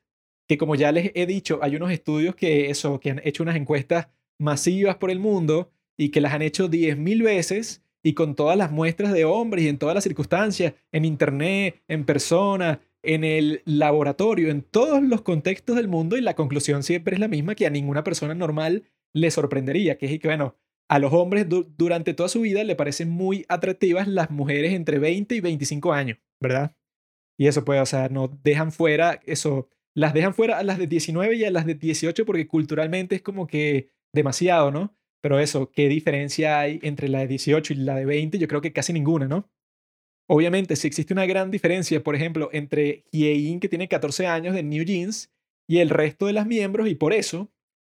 Que 0.47 0.57
como 0.57 0.75
ya 0.75 0.91
les 0.91 1.11
he 1.15 1.25
dicho, 1.25 1.59
hay 1.61 1.75
unos 1.75 1.91
estudios 1.91 2.35
que, 2.35 2.69
eso, 2.69 2.99
que 2.99 3.11
han 3.11 3.21
hecho 3.23 3.43
unas 3.43 3.55
encuestas 3.55 4.07
masivas 4.39 4.97
por 4.97 5.11
el 5.11 5.19
mundo 5.19 5.71
y 5.97 6.09
que 6.09 6.21
las 6.21 6.33
han 6.33 6.41
hecho 6.41 6.69
10.000 6.69 7.23
veces 7.23 7.83
y 8.03 8.13
con 8.13 8.35
todas 8.35 8.57
las 8.57 8.71
muestras 8.71 9.13
de 9.13 9.25
hombres 9.25 9.63
y 9.63 9.69
en 9.69 9.77
todas 9.77 9.95
las 9.95 10.03
circunstancias, 10.03 10.73
en 10.91 11.05
internet, 11.05 11.81
en 11.87 12.05
persona, 12.05 12.81
en 13.01 13.23
el 13.23 13.61
laboratorio, 13.65 14.49
en 14.49 14.61
todos 14.61 15.01
los 15.01 15.21
contextos 15.21 15.75
del 15.75 15.87
mundo 15.87 16.17
y 16.17 16.21
la 16.21 16.35
conclusión 16.35 16.83
siempre 16.83 17.13
es 17.13 17.19
la 17.19 17.27
misma, 17.27 17.55
que 17.55 17.65
a 17.65 17.69
ninguna 17.69 18.03
persona 18.03 18.33
normal 18.35 18.83
le 19.13 19.31
sorprendería, 19.31 19.97
que 19.97 20.07
es 20.07 20.19
que, 20.19 20.27
bueno, 20.27 20.55
a 20.89 20.99
los 20.99 21.13
hombres 21.13 21.47
durante 21.77 22.13
toda 22.13 22.29
su 22.29 22.41
vida 22.41 22.63
le 22.63 22.75
parecen 22.75 23.09
muy 23.09 23.45
atractivas 23.47 24.07
las 24.07 24.31
mujeres 24.31 24.73
entre 24.73 24.99
20 24.99 25.35
y 25.35 25.39
25 25.39 25.93
años, 25.93 26.17
¿verdad? 26.41 26.75
Y 27.37 27.47
eso 27.47 27.65
puede, 27.65 27.79
o 27.81 27.85
sea, 27.85 28.09
no 28.09 28.27
dejan 28.43 28.71
fuera, 28.71 29.19
eso, 29.25 29.69
las 29.95 30.13
dejan 30.13 30.33
fuera 30.33 30.57
a 30.57 30.63
las 30.63 30.77
de 30.77 30.87
19 30.87 31.35
y 31.35 31.45
a 31.45 31.51
las 31.51 31.65
de 31.65 31.75
18 31.75 32.25
porque 32.25 32.47
culturalmente 32.47 33.15
es 33.15 33.21
como 33.21 33.47
que 33.47 33.89
demasiado, 34.13 34.71
¿no? 34.71 34.95
Pero 35.21 35.39
eso, 35.39 35.71
¿qué 35.71 35.87
diferencia 35.87 36.59
hay 36.59 36.79
entre 36.83 37.07
la 37.07 37.19
de 37.19 37.27
18 37.27 37.73
y 37.73 37.75
la 37.77 37.95
de 37.95 38.05
20? 38.05 38.37
Yo 38.39 38.47
creo 38.47 38.61
que 38.61 38.73
casi 38.73 38.91
ninguna, 38.91 39.27
¿no? 39.27 39.49
Obviamente, 40.27 40.75
si 40.75 40.87
existe 40.87 41.13
una 41.13 41.25
gran 41.25 41.51
diferencia, 41.51 42.01
por 42.03 42.15
ejemplo, 42.15 42.49
entre 42.53 43.05
Hyein, 43.11 43.59
que 43.59 43.69
tiene 43.69 43.87
14 43.87 44.27
años 44.27 44.55
de 44.55 44.63
New 44.63 44.83
Jeans, 44.83 45.31
y 45.67 45.79
el 45.79 45.89
resto 45.89 46.27
de 46.27 46.33
las 46.33 46.45
miembros, 46.45 46.89
y 46.89 46.95
por 46.95 47.13
eso, 47.13 47.51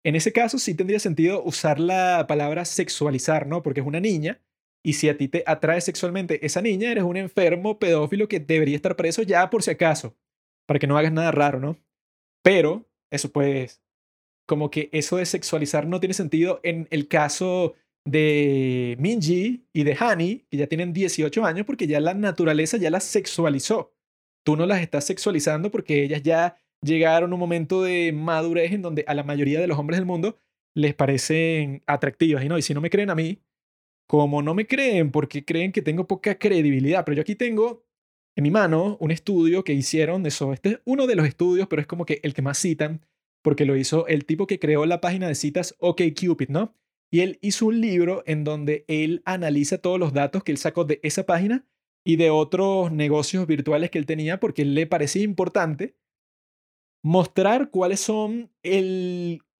en 0.03 0.15
ese 0.15 0.31
caso 0.31 0.59
sí 0.59 0.75
tendría 0.75 0.99
sentido 0.99 1.43
usar 1.43 1.79
la 1.79 2.25
palabra 2.27 2.65
sexualizar, 2.65 3.47
¿no? 3.47 3.63
Porque 3.63 3.79
es 3.81 3.87
una 3.87 3.99
niña, 3.99 4.41
y 4.83 4.93
si 4.93 5.09
a 5.09 5.17
ti 5.17 5.27
te 5.27 5.43
atrae 5.47 5.81
sexualmente 5.81 6.45
esa 6.45 6.61
niña, 6.61 6.91
eres 6.91 7.03
un 7.03 7.17
enfermo 7.17 7.79
pedófilo 7.79 8.27
que 8.27 8.39
debería 8.39 8.75
estar 8.75 8.95
preso 8.95 9.23
ya 9.23 9.49
por 9.49 9.63
si 9.63 9.71
acaso, 9.71 10.15
para 10.65 10.79
que 10.79 10.87
no 10.87 10.97
hagas 10.97 11.11
nada 11.11 11.31
raro, 11.31 11.59
¿no? 11.59 11.77
Pero, 12.43 12.87
eso 13.11 13.31
pues, 13.31 13.81
como 14.47 14.69
que 14.69 14.89
eso 14.91 15.17
de 15.17 15.25
sexualizar 15.25 15.87
no 15.87 15.99
tiene 15.99 16.13
sentido 16.13 16.59
en 16.63 16.87
el 16.91 17.07
caso 17.07 17.75
de 18.05 18.95
Minji 18.99 19.65
y 19.73 19.83
de 19.83 19.97
Hani, 19.99 20.45
que 20.49 20.57
ya 20.57 20.67
tienen 20.67 20.93
18 20.93 21.43
años, 21.43 21.65
porque 21.65 21.87
ya 21.87 21.99
la 21.99 22.13
naturaleza 22.13 22.77
ya 22.77 22.91
las 22.91 23.03
sexualizó. 23.03 23.93
Tú 24.45 24.55
no 24.55 24.65
las 24.67 24.81
estás 24.81 25.05
sexualizando 25.05 25.71
porque 25.71 26.03
ellas 26.03 26.21
ya 26.21 26.55
llegaron 26.81 27.31
a 27.31 27.33
un 27.33 27.39
momento 27.39 27.81
de 27.81 28.11
madurez 28.11 28.71
en 28.73 28.83
donde 28.83 29.03
a 29.07 29.15
la 29.15 29.23
mayoría 29.23 29.59
de 29.59 29.67
los 29.67 29.79
hombres 29.79 29.97
del 29.97 30.05
mundo 30.05 30.37
les 30.75 30.93
parecen 30.93 31.83
atractivas. 31.87 32.43
Y 32.43 32.49
no, 32.49 32.57
y 32.57 32.61
si 32.61 32.75
no 32.75 32.81
me 32.81 32.91
creen 32.91 33.09
a 33.09 33.15
mí, 33.15 33.41
como 34.07 34.43
no 34.43 34.53
me 34.53 34.67
creen 34.67 35.11
porque 35.11 35.43
creen 35.43 35.71
que 35.71 35.81
tengo 35.81 36.07
poca 36.07 36.37
credibilidad, 36.37 37.03
pero 37.03 37.15
yo 37.15 37.21
aquí 37.21 37.35
tengo 37.35 37.84
en 38.35 38.43
mi 38.43 38.51
mano 38.51 38.97
un 38.99 39.11
estudio 39.11 39.63
que 39.63 39.73
hicieron 39.73 40.25
eso. 40.25 40.53
Este 40.53 40.69
es 40.69 40.79
uno 40.85 41.07
de 41.07 41.15
los 41.15 41.27
estudios, 41.27 41.67
pero 41.67 41.81
es 41.81 41.87
como 41.87 42.05
que 42.05 42.19
el 42.23 42.33
que 42.33 42.41
más 42.41 42.57
citan, 42.59 43.05
porque 43.41 43.65
lo 43.65 43.75
hizo 43.77 44.07
el 44.07 44.25
tipo 44.25 44.47
que 44.47 44.59
creó 44.59 44.85
la 44.85 45.01
página 45.01 45.27
de 45.27 45.35
citas 45.35 45.75
OkCupid, 45.79 46.49
¿no? 46.49 46.73
Y 47.11 47.21
él 47.21 47.37
hizo 47.41 47.67
un 47.67 47.79
libro 47.79 48.23
en 48.25 48.43
donde 48.43 48.83
él 48.87 49.21
analiza 49.25 49.77
todos 49.77 49.99
los 49.99 50.11
datos 50.11 50.43
que 50.43 50.51
él 50.51 50.57
sacó 50.57 50.83
de 50.83 50.99
esa 51.03 51.25
página 51.25 51.65
y 52.03 52.17
de 52.17 52.29
otros 52.29 52.91
negocios 52.91 53.47
virtuales 53.47 53.89
que 53.89 53.99
él 53.99 54.05
tenía 54.05 54.39
porque 54.39 54.65
le 54.65 54.85
parecía 54.85 55.23
importante 55.23 55.95
mostrar 57.03 57.69
cuáles 57.69 57.99
son 57.99 58.51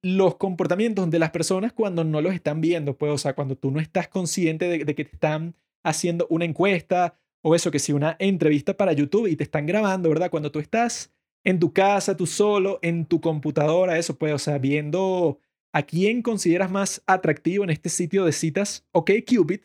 los 0.02 0.36
comportamientos 0.36 1.10
de 1.10 1.20
las 1.20 1.32
personas 1.32 1.72
cuando 1.72 2.04
no 2.04 2.22
los 2.22 2.34
están 2.34 2.60
viendo, 2.60 2.98
pues, 2.98 3.12
o 3.12 3.18
sea, 3.18 3.36
cuando 3.36 3.56
tú 3.56 3.72
no 3.72 3.80
estás 3.80 4.08
consciente 4.08 4.68
de 4.68 4.96
que 4.96 5.06
te 5.06 5.14
están 5.14 5.56
haciendo 5.84 6.28
una 6.30 6.46
encuesta 6.46 7.20
o 7.48 7.54
eso, 7.54 7.70
que 7.70 7.78
si 7.78 7.94
una 7.94 8.16
entrevista 8.18 8.76
para 8.76 8.92
YouTube 8.92 9.28
y 9.28 9.36
te 9.36 9.44
están 9.44 9.68
grabando, 9.68 10.10
¿verdad? 10.10 10.32
Cuando 10.32 10.52
tú 10.52 10.58
estás 10.58 11.14
en 11.44 11.60
tu 11.60 11.74
casa, 11.74 12.18
tú 12.18 12.26
solo, 12.26 12.80
en 12.82 13.06
tu 13.06 13.22
computadora, 13.22 14.00
eso, 14.00 14.18
pues, 14.18 14.34
o 14.34 14.40
sea, 14.40 14.58
viendo 14.58 15.40
a 15.72 15.84
quién 15.84 16.24
consideras 16.24 16.72
más 16.72 17.04
atractivo 17.06 17.64
en 17.64 17.70
este 17.70 17.90
sitio 17.90 18.26
de 18.26 18.32
citas, 18.32 18.88
OK 18.94 19.12
Cupid, 19.28 19.60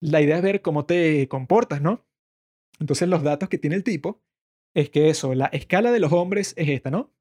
la 0.00 0.22
idea 0.22 0.36
es 0.36 0.42
ver 0.42 0.62
cómo 0.62 0.86
te 0.86 1.26
comportas, 1.26 1.82
¿no? 1.82 2.06
Entonces 2.78 3.08
los 3.08 3.24
datos 3.24 3.48
que 3.48 3.58
tiene 3.58 3.74
el 3.74 3.82
tipo 3.82 4.22
es 4.72 4.88
que 4.88 5.10
eso, 5.10 5.34
la 5.34 5.46
escala 5.46 5.90
de 5.90 5.98
los 5.98 6.12
hombres 6.12 6.54
es 6.56 6.68
esta, 6.68 6.92
¿no? 6.92 7.12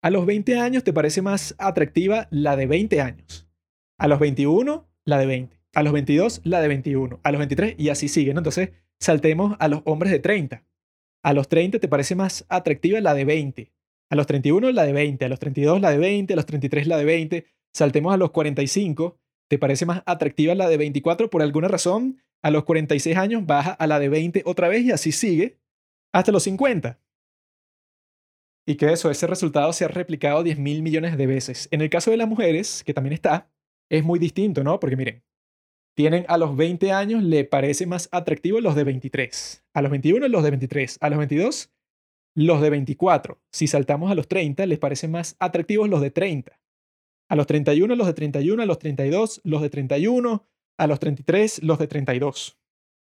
A 0.00 0.08
los 0.08 0.24
20 0.24 0.58
años 0.58 0.84
te 0.84 0.94
parece 0.94 1.20
más 1.20 1.54
atractiva 1.58 2.28
la 2.30 2.56
de 2.56 2.64
20 2.64 3.02
años. 3.02 3.46
A 3.98 4.08
los 4.08 4.20
21, 4.20 4.88
la 5.04 5.18
de 5.18 5.26
20. 5.26 5.60
A 5.74 5.82
los 5.82 5.92
22, 5.92 6.40
la 6.44 6.62
de 6.62 6.68
21. 6.68 7.20
A 7.22 7.30
los 7.30 7.38
23 7.38 7.74
y 7.76 7.90
así 7.90 8.08
sigue, 8.08 8.32
¿no? 8.32 8.40
Entonces 8.40 8.70
saltemos 9.00 9.56
a 9.58 9.68
los 9.68 9.82
hombres 9.84 10.12
de 10.12 10.18
30. 10.18 10.64
A 11.22 11.32
los 11.32 11.48
30 11.48 11.78
te 11.78 11.88
parece 11.88 12.14
más 12.14 12.44
atractiva 12.48 13.00
la 13.00 13.14
de 13.14 13.24
20. 13.24 13.72
A 14.10 14.16
los 14.16 14.26
31 14.26 14.70
la 14.72 14.84
de 14.84 14.92
20, 14.92 15.24
a 15.24 15.28
los 15.28 15.38
32 15.38 15.80
la 15.80 15.90
de 15.90 15.98
20, 15.98 16.32
a 16.32 16.36
los 16.36 16.46
33 16.46 16.86
la 16.86 16.96
de 16.96 17.04
20, 17.04 17.46
Saltemos 17.72 18.12
a 18.12 18.16
los 18.16 18.30
45. 18.30 19.18
¿Te 19.48 19.58
parece 19.58 19.86
más 19.86 20.02
atractiva 20.06 20.54
la 20.54 20.68
de 20.68 20.76
24 20.76 21.30
por 21.30 21.42
alguna 21.42 21.68
razón? 21.68 22.22
A 22.42 22.50
los 22.50 22.64
46 22.64 23.16
años 23.16 23.44
baja 23.46 23.72
a 23.72 23.86
la 23.86 23.98
de 23.98 24.08
20 24.08 24.42
otra 24.46 24.68
vez 24.68 24.84
y 24.84 24.92
así 24.92 25.12
sigue 25.12 25.58
hasta 26.12 26.32
los 26.32 26.42
50. 26.44 26.98
Y 28.66 28.76
que 28.76 28.92
eso, 28.92 29.10
ese 29.10 29.26
resultado 29.26 29.72
se 29.72 29.84
ha 29.84 29.88
replicado 29.88 30.42
10 30.42 30.58
mil 30.58 30.82
millones 30.82 31.16
de 31.16 31.26
veces. 31.26 31.68
En 31.70 31.80
el 31.80 31.90
caso 31.90 32.10
de 32.10 32.16
las 32.16 32.28
mujeres, 32.28 32.84
que 32.84 32.94
también 32.94 33.12
está, 33.12 33.50
es 33.88 34.04
muy 34.04 34.18
distinto, 34.18 34.62
¿no? 34.62 34.78
Porque 34.78 34.96
miren, 34.96 35.22
tienen 35.94 36.24
a 36.28 36.38
los 36.38 36.56
20 36.56 36.92
años, 36.92 37.22
le 37.22 37.44
parece 37.44 37.86
más 37.86 38.08
atractivo 38.12 38.60
los 38.60 38.74
de 38.74 38.84
23. 38.84 39.64
A 39.74 39.82
los 39.82 39.90
21, 39.90 40.28
los 40.28 40.42
de 40.42 40.50
23. 40.50 40.98
A 41.00 41.10
los 41.10 41.18
22, 41.18 41.70
los 42.34 42.60
de 42.60 42.70
24. 42.70 43.40
Si 43.52 43.66
saltamos 43.66 44.10
a 44.10 44.14
los 44.14 44.28
30, 44.28 44.66
les 44.66 44.78
parece 44.78 45.08
más 45.08 45.36
atractivos 45.38 45.88
los 45.88 46.00
de 46.00 46.10
30. 46.10 46.58
A 47.28 47.36
los 47.36 47.46
31, 47.46 47.94
los 47.94 48.06
de 48.06 48.14
31, 48.14 48.62
a 48.62 48.66
los 48.66 48.78
32, 48.78 49.40
los 49.44 49.62
de 49.62 49.70
31, 49.70 50.46
a 50.78 50.86
los 50.86 50.98
33, 50.98 51.62
los 51.62 51.78
de 51.78 51.86
32. 51.86 52.58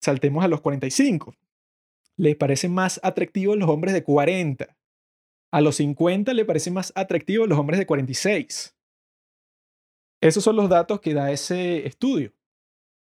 Saltemos 0.02 0.44
a 0.44 0.48
los 0.48 0.60
45. 0.60 1.34
Les 2.16 2.36
parecen 2.36 2.72
más 2.72 3.00
atractivos 3.02 3.56
los 3.56 3.68
hombres 3.68 3.94
de 3.94 4.02
40. 4.02 4.76
A 5.52 5.60
los 5.60 5.76
50 5.76 6.32
le 6.34 6.44
parecen 6.44 6.74
más 6.74 6.92
atractivos 6.94 7.48
los 7.48 7.58
hombres 7.58 7.78
de 7.78 7.86
46. 7.86 8.76
Esos 10.20 10.44
son 10.44 10.56
los 10.56 10.68
datos 10.68 11.00
que 11.00 11.14
da 11.14 11.32
ese 11.32 11.86
estudio. 11.86 12.32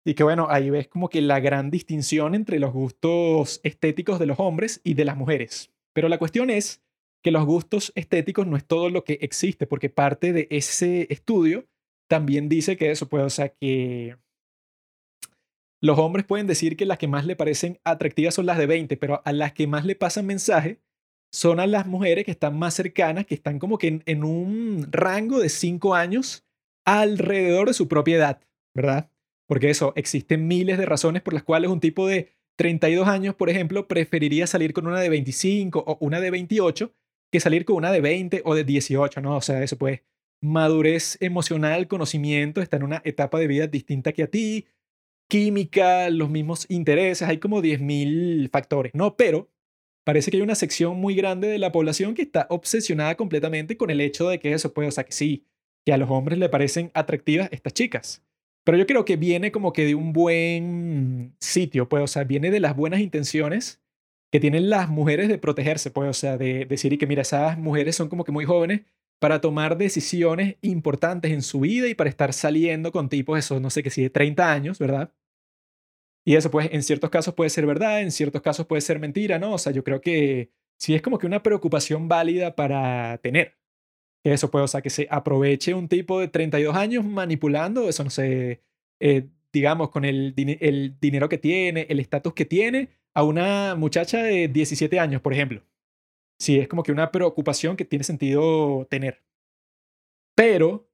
Y 0.06 0.16
que 0.16 0.24
bueno, 0.24 0.48
ahí 0.50 0.70
ves 0.70 0.88
como 0.88 1.10
que 1.10 1.22
la 1.22 1.40
gran 1.40 1.72
distinción 1.72 2.36
entre 2.36 2.60
los 2.60 2.74
gustos 2.74 3.62
estéticos 3.64 4.20
de 4.20 4.26
los 4.26 4.40
hombres 4.40 4.82
y 4.84 4.96
de 4.96 5.06
las 5.06 5.16
mujeres. 5.16 5.72
Pero 5.94 6.10
la 6.10 6.18
cuestión 6.18 6.50
es 6.50 6.82
que 7.24 7.32
los 7.32 7.46
gustos 7.46 7.94
estéticos 7.96 8.46
no 8.46 8.58
es 8.58 8.66
todo 8.66 8.90
lo 8.90 9.04
que 9.06 9.20
existe, 9.22 9.66
porque 9.66 9.90
parte 9.90 10.34
de 10.34 10.48
ese 10.52 11.08
estudio 11.10 11.66
también 12.10 12.50
dice 12.50 12.76
que 12.76 12.92
eso 12.92 13.08
puede, 13.08 13.24
o 13.24 13.30
sea, 13.30 13.50
que 13.50 14.18
los 15.82 16.00
hombres 16.00 16.26
pueden 16.26 16.48
decir 16.48 16.78
que 16.78 16.86
las 16.86 16.98
que 16.98 17.08
más 17.08 17.26
le 17.26 17.36
parecen 17.36 17.80
atractivas 17.84 18.36
son 18.36 18.46
las 18.46 18.58
de 18.58 18.68
20, 18.68 18.98
pero 18.98 19.22
a 19.26 19.32
las 19.32 19.54
que 19.54 19.68
más 19.68 19.86
le 19.86 19.96
pasan 19.96 20.26
mensaje 20.26 20.80
son 21.32 21.60
a 21.60 21.68
las 21.68 21.88
mujeres 21.88 22.26
que 22.26 22.32
están 22.32 22.58
más 22.58 22.76
cercanas, 22.76 23.26
que 23.26 23.36
están 23.36 23.58
como 23.58 23.78
que 23.78 24.02
en, 24.06 24.24
un 24.24 24.88
rango 24.92 25.40
de 25.40 25.50
5 25.50 25.96
años 25.96 26.46
alrededor 26.86 27.68
de 27.68 27.74
su 27.74 27.88
propia 27.88 28.18
edad, 28.18 28.42
¿verdad? 28.76 29.10
Porque 29.54 29.70
eso, 29.70 29.94
existen 29.96 30.48
miles 30.48 30.80
de 30.80 30.88
razones 30.88 31.22
por 31.22 31.36
las 31.36 31.44
cuales 31.44 31.70
un 31.70 31.80
tipo 31.80 32.08
de 32.08 32.32
32 32.56 33.08
años, 33.08 33.36
por 33.36 33.52
ejemplo, 33.52 33.88
preferiría 33.88 34.48
salir 34.48 34.74
con 34.74 34.88
una 34.88 35.00
de 35.00 35.10
25 35.10 35.84
o 35.86 35.98
una 36.02 36.20
de 36.20 36.32
28 36.32 36.92
que 37.32 37.40
salir 37.40 37.64
con 37.64 37.76
una 37.76 37.92
de 37.92 38.02
20 38.02 38.42
o 38.46 38.56
de 38.56 38.64
18, 38.64 39.22
¿no? 39.22 39.38
O 39.38 39.42
sea, 39.42 39.62
eso 39.62 39.78
pues, 39.78 40.02
madurez 40.42 41.20
emocional, 41.22 41.88
conocimiento, 41.88 42.64
está 42.64 42.78
en 42.78 42.84
una 42.84 43.04
etapa 43.06 43.38
de 43.38 43.46
vida 43.46 43.68
distinta 43.68 44.12
que 44.12 44.24
a 44.24 44.28
ti, 44.28 44.66
química, 45.30 46.10
los 46.10 46.32
mismos 46.32 46.66
intereses, 46.68 47.28
hay 47.28 47.38
como 47.38 47.62
10.000 47.62 48.50
factores, 48.50 48.96
¿no? 48.96 49.16
Pero 49.16 49.52
parece 50.04 50.32
que 50.32 50.38
hay 50.38 50.44
una 50.44 50.56
sección 50.56 50.98
muy 50.98 51.14
grande 51.14 51.48
de 51.48 51.60
la 51.60 51.72
población 51.72 52.16
que 52.16 52.24
está 52.24 52.48
obsesionada 52.50 53.14
completamente 53.18 53.78
con 53.78 53.92
el 53.92 54.02
hecho 54.02 54.30
de 54.30 54.40
que 54.40 54.54
eso 54.54 54.74
puede, 54.74 54.88
o 54.88 54.92
sea, 54.92 55.04
que 55.04 55.12
sí, 55.14 55.46
que 55.86 55.94
a 55.94 55.98
los 55.98 56.10
hombres 56.10 56.40
le 56.40 56.50
parecen 56.50 56.90
atractivas 56.96 57.50
estas 57.52 57.74
chicas. 57.74 58.24
Pero 58.64 58.78
yo 58.78 58.88
creo 58.88 59.06
que 59.06 59.18
viene 59.18 59.52
como 59.52 59.74
que 59.74 59.86
de 59.86 59.96
un 59.96 60.14
buen 60.14 61.36
sitio, 61.40 61.90
pues, 61.90 62.04
o 62.04 62.08
sea, 62.08 62.24
viene 62.24 62.52
de 62.52 62.60
las 62.60 62.76
buenas 62.76 63.02
intenciones 63.02 63.82
que 64.32 64.40
tienen 64.40 64.70
las 64.70 64.90
mujeres 64.90 65.28
de 65.28 65.38
protegerse, 65.38 65.92
pues, 65.92 66.10
o 66.10 66.14
sea, 66.14 66.38
de, 66.38 66.66
decir 66.66 66.98
que, 66.98 67.08
mira, 67.08 67.22
esas 67.22 67.58
mujeres 67.58 67.96
son 67.96 68.10
como 68.10 68.24
que 68.24 68.32
muy 68.32 68.46
jóvenes 68.46 68.82
para 69.20 69.42
tomar 69.42 69.78
decisiones 69.78 70.58
importantes 70.62 71.32
en 71.32 71.42
su 71.42 71.62
vida 71.62 71.88
y 71.88 71.96
para 71.96 72.10
estar 72.10 72.34
saliendo 72.34 72.92
con 72.92 73.10
tipos, 73.10 73.38
eso, 73.38 73.60
no 73.60 73.70
sé 73.70 73.84
qué, 73.84 73.90
si 73.90 74.04
de 74.04 74.10
30 74.10 74.52
años, 74.52 74.80
¿verdad? 74.80 75.14
Y 76.26 76.36
eso, 76.36 76.50
pues, 76.52 76.70
en 76.72 76.84
ciertos 76.84 77.10
casos 77.10 77.34
puede 77.34 77.50
ser 77.50 77.66
verdad, 77.66 78.02
en 78.02 78.12
ciertos 78.12 78.42
casos 78.42 78.66
puede 78.66 78.82
ser 78.82 79.00
mentira, 79.00 79.40
¿no? 79.40 79.54
O 79.54 79.58
sea, 79.58 79.74
yo 79.74 79.84
creo 79.84 80.02
que 80.02 80.52
sí 80.78 80.96
es 80.96 81.02
como 81.02 81.20
que 81.20 81.28
una 81.28 81.44
preocupación 81.44 82.08
válida 82.08 82.56
para 82.56 83.18
tener. 83.20 83.58
Eso 84.24 84.50
puede, 84.50 84.66
o 84.66 84.68
sea, 84.68 84.82
que 84.82 84.90
se 84.90 85.08
aproveche 85.12 85.74
un 85.74 85.88
tipo 85.90 86.20
de 86.20 86.30
32 86.30 86.76
años 86.76 87.04
manipulando, 87.06 87.90
eso 87.90 88.04
no 88.04 88.10
sé, 88.10 88.62
eh, 89.00 89.28
digamos, 89.52 89.90
con 89.90 90.06
el, 90.06 90.34
el 90.62 90.98
dinero 91.00 91.28
que 91.28 91.38
tiene, 91.38 91.86
el 91.90 92.00
estatus 92.00 92.34
que 92.34 92.46
tiene, 92.46 92.90
a 93.14 93.24
una 93.24 93.76
muchacha 93.76 94.24
de 94.24 94.48
17 94.48 95.00
años, 95.00 95.22
por 95.22 95.34
ejemplo. 95.34 95.62
Sí, 96.40 96.60
es 96.60 96.68
como 96.68 96.84
que 96.84 96.92
una 96.92 97.12
preocupación 97.12 97.78
que 97.78 97.86
tiene 97.86 98.04
sentido 98.04 98.88
tener. 98.90 99.24
Pero 100.36 100.90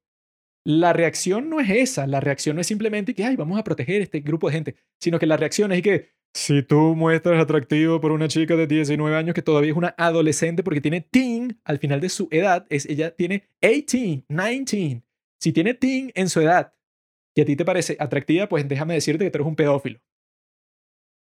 la 0.65 0.93
reacción 0.93 1.49
no 1.49 1.59
es 1.59 1.69
esa, 1.69 2.07
la 2.07 2.19
reacción 2.19 2.55
no 2.55 2.61
es 2.61 2.67
simplemente 2.67 3.13
que, 3.13 3.23
ay, 3.23 3.35
vamos 3.35 3.57
a 3.59 3.63
proteger 3.63 4.01
este 4.01 4.19
grupo 4.19 4.47
de 4.47 4.53
gente, 4.53 4.75
sino 4.99 5.19
que 5.19 5.25
la 5.25 5.37
reacción 5.37 5.71
es 5.71 5.81
que 5.81 6.09
si 6.33 6.63
tú 6.63 6.95
muestras 6.95 7.41
atractivo 7.41 7.99
por 7.99 8.11
una 8.11 8.27
chica 8.27 8.55
de 8.55 8.67
19 8.67 9.15
años 9.15 9.33
que 9.33 9.41
todavía 9.41 9.71
es 9.71 9.77
una 9.77 9.95
adolescente 9.97 10.63
porque 10.63 10.81
tiene 10.81 11.01
teen 11.01 11.59
al 11.63 11.79
final 11.79 11.99
de 11.99 12.09
su 12.09 12.27
edad, 12.31 12.65
es, 12.69 12.85
ella 12.85 13.15
tiene 13.15 13.49
18, 13.61 14.25
19. 14.29 15.03
Si 15.39 15.53
tiene 15.53 15.73
teen 15.73 16.11
en 16.15 16.29
su 16.29 16.41
edad 16.41 16.73
y 17.35 17.41
a 17.41 17.45
ti 17.45 17.55
te 17.55 17.65
parece 17.65 17.95
atractiva, 17.99 18.47
pues 18.49 18.67
déjame 18.67 18.93
decirte 18.93 19.23
que 19.23 19.31
tú 19.31 19.37
eres 19.37 19.47
un 19.47 19.55
pedófilo. 19.55 19.99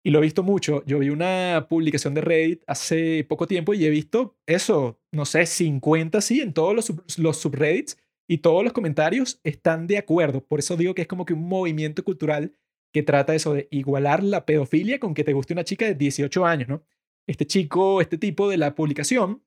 Y 0.03 0.11
lo 0.11 0.19
he 0.19 0.21
visto 0.21 0.43
mucho. 0.43 0.83
Yo 0.85 0.99
vi 0.99 1.09
una 1.09 1.65
publicación 1.67 2.13
de 2.13 2.21
Reddit 2.21 2.63
hace 2.67 3.25
poco 3.27 3.47
tiempo 3.47 3.73
y 3.73 3.85
he 3.85 3.89
visto 3.89 4.37
eso, 4.45 5.01
no 5.11 5.25
sé, 5.25 5.45
50 5.45 6.21
sí, 6.21 6.41
en 6.41 6.53
todos 6.53 6.75
los, 6.75 7.17
los 7.17 7.37
subreddits. 7.37 7.97
y 8.27 8.37
todos 8.39 8.63
los 8.63 8.73
comentarios 8.73 9.39
están 9.43 9.87
de 9.87 9.97
acuerdo. 9.97 10.45
Por 10.45 10.59
eso 10.59 10.77
digo 10.77 10.93
que 10.93 11.03
es 11.03 11.07
como 11.07 11.25
que 11.25 11.33
un 11.33 11.47
movimiento 11.47 12.03
cultural 12.03 12.53
que 12.95 13.03
trata 13.03 13.35
eso 13.35 13.53
de 13.53 13.67
igualar 13.71 14.23
la 14.23 14.45
pedofilia 14.45 15.01
con 15.01 15.13
que 15.13 15.25
te 15.25 15.33
guste 15.33 15.51
una 15.51 15.65
chica 15.65 15.85
de 15.85 15.95
18 15.95 16.45
años, 16.45 16.69
¿no? 16.69 16.81
Este 17.27 17.45
chico, 17.45 17.99
este 17.99 18.17
tipo 18.17 18.47
de 18.47 18.55
la 18.55 18.73
publicación, 18.73 19.43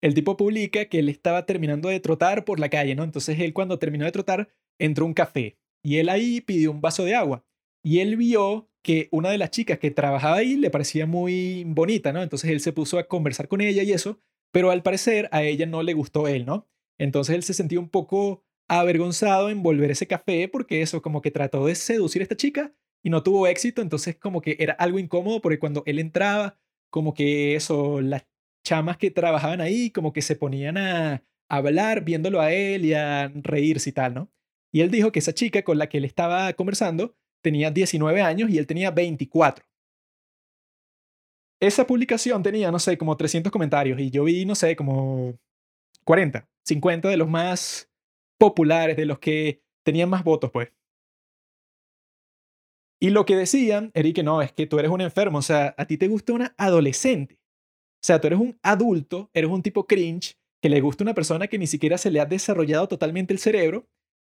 el 0.00 0.14
tipo 0.14 0.36
publica 0.36 0.86
que 0.86 0.98
él 0.98 1.10
estaba 1.10 1.46
terminando 1.46 1.88
de 1.88 2.00
trotar 2.00 2.44
por 2.44 2.58
la 2.58 2.70
calle, 2.70 2.96
¿no? 2.96 3.04
Entonces 3.04 3.38
él 3.38 3.52
cuando 3.52 3.78
terminó 3.78 4.04
de 4.04 4.10
trotar 4.10 4.48
entró 4.80 5.04
a 5.04 5.06
un 5.06 5.14
café 5.14 5.58
y 5.80 5.98
él 5.98 6.08
ahí 6.08 6.40
pidió 6.40 6.72
un 6.72 6.80
vaso 6.80 7.04
de 7.04 7.14
agua 7.14 7.44
y 7.84 8.00
él 8.00 8.16
vio 8.16 8.68
que 8.82 9.06
una 9.12 9.30
de 9.30 9.38
las 9.38 9.52
chicas 9.52 9.78
que 9.78 9.92
trabajaba 9.92 10.38
ahí 10.38 10.56
le 10.56 10.70
parecía 10.70 11.06
muy 11.06 11.62
bonita, 11.68 12.12
¿no? 12.12 12.20
Entonces 12.20 12.50
él 12.50 12.58
se 12.58 12.72
puso 12.72 12.98
a 12.98 13.06
conversar 13.06 13.46
con 13.46 13.60
ella 13.60 13.84
y 13.84 13.92
eso, 13.92 14.18
pero 14.50 14.72
al 14.72 14.82
parecer 14.82 15.28
a 15.30 15.44
ella 15.44 15.66
no 15.66 15.84
le 15.84 15.94
gustó 15.94 16.26
él, 16.26 16.46
¿no? 16.46 16.66
Entonces 16.98 17.36
él 17.36 17.44
se 17.44 17.54
sentía 17.54 17.78
un 17.78 17.88
poco 17.90 18.42
avergonzado 18.68 19.50
en 19.50 19.62
volver 19.62 19.90
ese 19.90 20.06
café 20.06 20.48
porque 20.48 20.82
eso, 20.82 21.02
como 21.02 21.22
que 21.22 21.30
trató 21.30 21.66
de 21.66 21.74
seducir 21.74 22.22
a 22.22 22.24
esta 22.24 22.36
chica 22.36 22.72
y 23.02 23.10
no 23.10 23.22
tuvo 23.22 23.46
éxito, 23.46 23.80
entonces 23.82 24.16
como 24.16 24.40
que 24.42 24.56
era 24.58 24.74
algo 24.74 24.98
incómodo 24.98 25.40
porque 25.40 25.58
cuando 25.58 25.82
él 25.86 25.98
entraba, 25.98 26.58
como 26.90 27.14
que 27.14 27.54
eso, 27.54 28.00
las 28.00 28.26
chamas 28.64 28.98
que 28.98 29.10
trabajaban 29.10 29.60
ahí, 29.60 29.90
como 29.90 30.12
que 30.12 30.22
se 30.22 30.36
ponían 30.36 30.76
a 30.78 31.24
hablar 31.48 32.04
viéndolo 32.04 32.40
a 32.40 32.52
él 32.52 32.84
y 32.84 32.94
a 32.94 33.28
reírse 33.34 33.90
y 33.90 33.92
tal, 33.92 34.14
¿no? 34.14 34.30
Y 34.70 34.82
él 34.82 34.90
dijo 34.90 35.12
que 35.12 35.20
esa 35.20 35.32
chica 35.32 35.62
con 35.62 35.78
la 35.78 35.88
que 35.88 35.98
él 35.98 36.04
estaba 36.04 36.52
conversando 36.52 37.16
tenía 37.42 37.70
19 37.70 38.20
años 38.20 38.50
y 38.50 38.58
él 38.58 38.66
tenía 38.66 38.90
24. 38.90 39.64
Esa 41.60 41.86
publicación 41.86 42.42
tenía, 42.42 42.70
no 42.70 42.78
sé, 42.78 42.98
como 42.98 43.16
300 43.16 43.50
comentarios 43.50 43.98
y 43.98 44.10
yo 44.10 44.24
vi, 44.24 44.44
no 44.44 44.54
sé, 44.54 44.76
como 44.76 45.34
40, 46.04 46.46
50 46.64 47.08
de 47.08 47.16
los 47.16 47.28
más 47.28 47.87
populares, 48.38 48.96
de 48.96 49.06
los 49.06 49.18
que 49.18 49.62
tenían 49.84 50.08
más 50.10 50.24
votos, 50.24 50.50
pues. 50.50 50.72
Y 53.00 53.10
lo 53.10 53.24
que 53.24 53.36
decían 53.36 53.92
que 53.92 54.22
no, 54.22 54.42
es 54.42 54.52
que 54.52 54.66
tú 54.66 54.78
eres 54.78 54.90
un 54.90 55.00
enfermo, 55.00 55.38
o 55.38 55.42
sea, 55.42 55.74
a 55.78 55.86
ti 55.86 55.96
te 55.96 56.08
gusta 56.08 56.32
una 56.32 56.54
adolescente. 56.56 57.36
O 57.36 58.06
sea, 58.06 58.20
tú 58.20 58.26
eres 58.28 58.40
un 58.40 58.58
adulto, 58.62 59.30
eres 59.34 59.50
un 59.50 59.62
tipo 59.62 59.86
cringe, 59.86 60.36
que 60.60 60.68
le 60.68 60.80
gusta 60.80 61.04
una 61.04 61.14
persona 61.14 61.46
que 61.46 61.58
ni 61.58 61.66
siquiera 61.66 61.98
se 61.98 62.10
le 62.10 62.20
ha 62.20 62.26
desarrollado 62.26 62.88
totalmente 62.88 63.32
el 63.32 63.38
cerebro. 63.38 63.88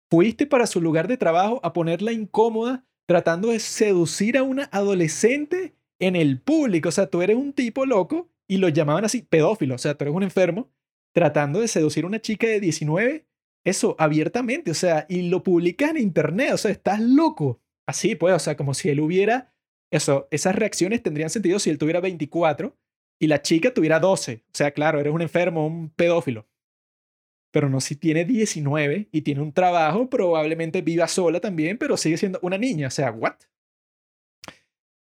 Fuiste 0.09 0.45
para 0.45 0.67
su 0.67 0.81
lugar 0.81 1.07
de 1.07 1.17
trabajo 1.17 1.59
a 1.63 1.73
ponerla 1.73 2.11
incómoda 2.11 2.85
tratando 3.07 3.49
de 3.49 3.59
seducir 3.59 4.37
a 4.37 4.43
una 4.43 4.65
adolescente 4.71 5.75
en 5.99 6.15
el 6.15 6.39
público. 6.39 6.89
O 6.89 6.91
sea, 6.91 7.07
tú 7.07 7.21
eres 7.21 7.37
un 7.37 7.53
tipo 7.53 7.85
loco 7.85 8.29
y 8.47 8.57
lo 8.57 8.69
llamaban 8.69 9.05
así 9.05 9.21
pedófilo. 9.21 9.75
O 9.75 9.79
sea, 9.79 9.95
tú 9.95 10.03
eres 10.03 10.15
un 10.15 10.23
enfermo 10.23 10.69
tratando 11.13 11.59
de 11.59 11.67
seducir 11.67 12.03
a 12.03 12.07
una 12.07 12.21
chica 12.21 12.47
de 12.47 12.59
19, 12.59 13.25
eso 13.63 13.95
abiertamente. 13.99 14.71
O 14.71 14.75
sea, 14.75 15.05
y 15.09 15.23
lo 15.29 15.43
publicas 15.43 15.91
en 15.91 15.97
internet. 15.97 16.53
O 16.53 16.57
sea, 16.57 16.71
estás 16.71 16.99
loco. 16.99 17.61
Así, 17.85 18.15
pues, 18.15 18.33
o 18.33 18.39
sea, 18.39 18.55
como 18.55 18.73
si 18.73 18.89
él 18.89 18.99
hubiera, 18.99 19.53
eso, 19.91 20.27
esas 20.31 20.55
reacciones 20.55 21.03
tendrían 21.03 21.29
sentido 21.29 21.59
si 21.59 21.69
él 21.69 21.77
tuviera 21.77 21.99
24 21.99 22.77
y 23.19 23.27
la 23.27 23.41
chica 23.41 23.73
tuviera 23.73 23.99
12. 23.99 24.43
O 24.45 24.51
sea, 24.53 24.71
claro, 24.71 24.99
eres 24.99 25.13
un 25.13 25.21
enfermo, 25.21 25.67
un 25.67 25.89
pedófilo 25.89 26.47
pero 27.51 27.69
no 27.69 27.81
si 27.81 27.95
tiene 27.95 28.25
19 28.25 29.09
y 29.11 29.21
tiene 29.21 29.41
un 29.41 29.51
trabajo, 29.51 30.09
probablemente 30.09 30.81
viva 30.81 31.07
sola 31.07 31.39
también, 31.39 31.77
pero 31.77 31.97
sigue 31.97 32.17
siendo 32.17 32.39
una 32.41 32.57
niña. 32.57 32.87
O 32.87 32.91
sea, 32.91 33.11
¿what? 33.11 33.35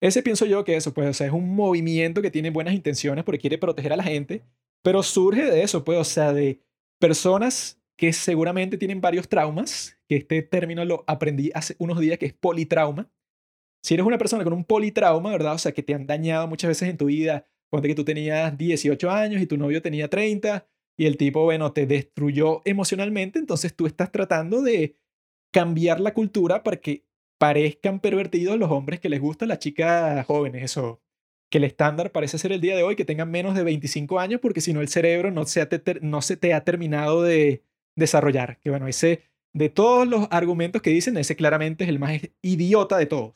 Ese 0.02 0.24
pienso 0.24 0.48
yo 0.48 0.64
que 0.66 0.76
eso, 0.76 0.94
pues, 0.94 1.08
o 1.08 1.14
sea, 1.14 1.28
es 1.28 1.34
un 1.34 1.56
movimiento 1.56 2.22
que 2.22 2.32
tiene 2.32 2.50
buenas 2.50 2.74
intenciones 2.74 3.24
porque 3.24 3.40
quiere 3.40 3.60
proteger 3.60 3.94
a 3.94 3.98
la 3.98 4.04
gente, 4.04 4.44
pero 4.82 5.04
surge 5.04 5.46
de 5.46 5.62
eso, 5.62 5.86
pues, 5.86 6.00
o 6.00 6.04
sea, 6.04 6.34
de 6.34 6.60
personas 7.00 7.80
que 8.02 8.14
seguramente 8.14 8.80
tienen 8.80 9.00
varios 9.00 9.30
traumas, 9.30 9.96
que 10.10 10.16
este 10.16 10.42
término 10.42 10.84
lo 10.86 11.04
aprendí 11.06 11.52
hace 11.54 11.76
unos 11.78 12.00
días, 12.00 12.18
que 12.18 12.26
es 12.26 12.34
politrauma. 12.34 13.12
Si 13.84 13.94
eres 13.94 14.08
una 14.08 14.18
persona 14.18 14.44
con 14.44 14.54
un 14.54 14.66
politrauma, 14.66 15.30
¿verdad? 15.30 15.54
O 15.54 15.58
sea, 15.60 15.72
que 15.72 15.84
te 15.84 15.94
han 15.94 16.08
dañado 16.08 16.48
muchas 16.48 16.70
veces 16.70 16.90
en 16.90 16.98
tu 16.98 17.06
vida, 17.06 17.46
ponte 17.70 17.88
que 17.88 17.94
tú 17.94 18.04
tenías 18.04 18.58
18 18.58 19.12
años 19.12 19.40
y 19.40 19.46
tu 19.46 19.56
novio 19.56 19.84
tenía 19.84 20.10
30, 20.10 20.68
y 20.98 21.06
el 21.06 21.16
tipo, 21.16 21.44
bueno, 21.44 21.74
te 21.74 21.86
destruyó 21.86 22.64
emocionalmente, 22.66 23.38
entonces 23.38 23.76
tú 23.76 23.86
estás 23.86 24.12
tratando 24.12 24.64
de 24.64 24.98
cambiar 25.54 26.00
la 26.00 26.16
cultura 26.16 26.64
para 26.64 26.78
que 26.78 27.06
parezcan 27.38 28.00
pervertidos 28.00 28.58
los 28.58 28.72
hombres 28.72 29.00
que 29.00 29.10
les 29.10 29.22
gustan 29.22 29.50
las 29.50 29.60
chicas 29.60 30.26
jóvenes, 30.26 30.64
eso, 30.64 31.04
que 31.52 31.60
el 31.60 31.66
estándar 31.66 32.12
parece 32.12 32.40
ser 32.40 32.52
el 32.52 32.62
día 32.62 32.76
de 32.76 32.82
hoy, 32.82 32.96
que 32.96 33.06
tengan 33.06 33.30
menos 33.30 33.54
de 33.54 33.64
25 33.64 34.20
años, 34.20 34.42
porque 34.42 34.60
si 34.60 34.74
no 34.74 34.82
el 34.82 34.88
cerebro 34.88 35.30
no 35.30 35.46
se, 35.46 35.70
no 36.02 36.24
se 36.24 36.36
te 36.36 36.56
ha 36.56 36.64
terminado 36.64 37.22
de 37.22 37.64
desarrollar. 37.96 38.60
Que 38.60 38.70
bueno, 38.70 38.88
ese, 38.88 39.24
de 39.54 39.70
todos 39.70 40.08
los 40.08 40.28
argumentos 40.32 40.82
que 40.82 40.90
dicen, 40.90 41.18
ese 41.18 41.36
claramente 41.36 41.84
es 41.84 41.90
el 41.90 42.00
más 42.00 42.20
idiota 42.42 42.98
de 42.98 43.06
todos. 43.06 43.36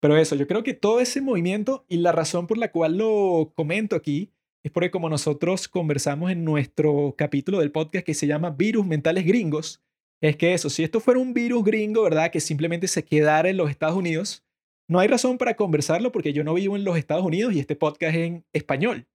Pero 0.00 0.16
eso, 0.16 0.36
yo 0.36 0.46
creo 0.46 0.62
que 0.62 0.74
todo 0.74 1.00
ese 1.00 1.20
movimiento 1.20 1.84
y 1.88 1.96
la 1.98 2.12
razón 2.12 2.46
por 2.46 2.58
la 2.58 2.70
cual 2.70 2.98
lo 2.98 3.52
comento 3.56 3.96
aquí 3.96 4.32
es 4.62 4.70
porque 4.70 4.90
como 4.90 5.08
nosotros 5.08 5.68
conversamos 5.68 6.30
en 6.30 6.44
nuestro 6.44 7.14
capítulo 7.16 7.58
del 7.58 7.72
podcast 7.72 8.04
que 8.04 8.14
se 8.14 8.26
llama 8.26 8.50
Virus 8.50 8.86
Mentales 8.86 9.24
Gringos, 9.24 9.82
es 10.20 10.36
que 10.36 10.52
eso, 10.54 10.68
si 10.68 10.82
esto 10.82 11.00
fuera 11.00 11.20
un 11.20 11.32
virus 11.32 11.64
gringo, 11.64 12.02
¿verdad? 12.02 12.30
Que 12.30 12.40
simplemente 12.40 12.88
se 12.88 13.04
quedara 13.04 13.48
en 13.48 13.56
los 13.56 13.70
Estados 13.70 13.96
Unidos, 13.96 14.44
no 14.88 14.98
hay 15.00 15.08
razón 15.08 15.38
para 15.38 15.54
conversarlo 15.54 16.12
porque 16.12 16.32
yo 16.32 16.44
no 16.44 16.54
vivo 16.54 16.74
en 16.76 16.84
los 16.84 16.96
Estados 16.96 17.24
Unidos 17.24 17.54
y 17.54 17.60
este 17.60 17.76
podcast 17.76 18.14
es 18.14 18.26
en 18.26 18.44
español. 18.52 19.06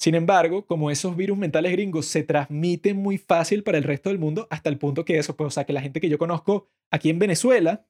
Sin 0.00 0.14
embargo, 0.14 0.64
como 0.64 0.90
esos 0.90 1.16
virus 1.16 1.36
mentales 1.36 1.72
gringos 1.72 2.06
se 2.06 2.22
transmiten 2.22 2.96
muy 2.96 3.18
fácil 3.18 3.64
para 3.64 3.78
el 3.78 3.84
resto 3.84 4.10
del 4.10 4.18
mundo, 4.18 4.46
hasta 4.50 4.70
el 4.70 4.78
punto 4.78 5.04
que 5.04 5.18
eso, 5.18 5.36
pues, 5.36 5.48
o 5.48 5.50
sea, 5.50 5.64
que 5.64 5.72
la 5.72 5.80
gente 5.80 6.00
que 6.00 6.08
yo 6.08 6.18
conozco 6.18 6.68
aquí 6.92 7.10
en 7.10 7.18
Venezuela, 7.18 7.84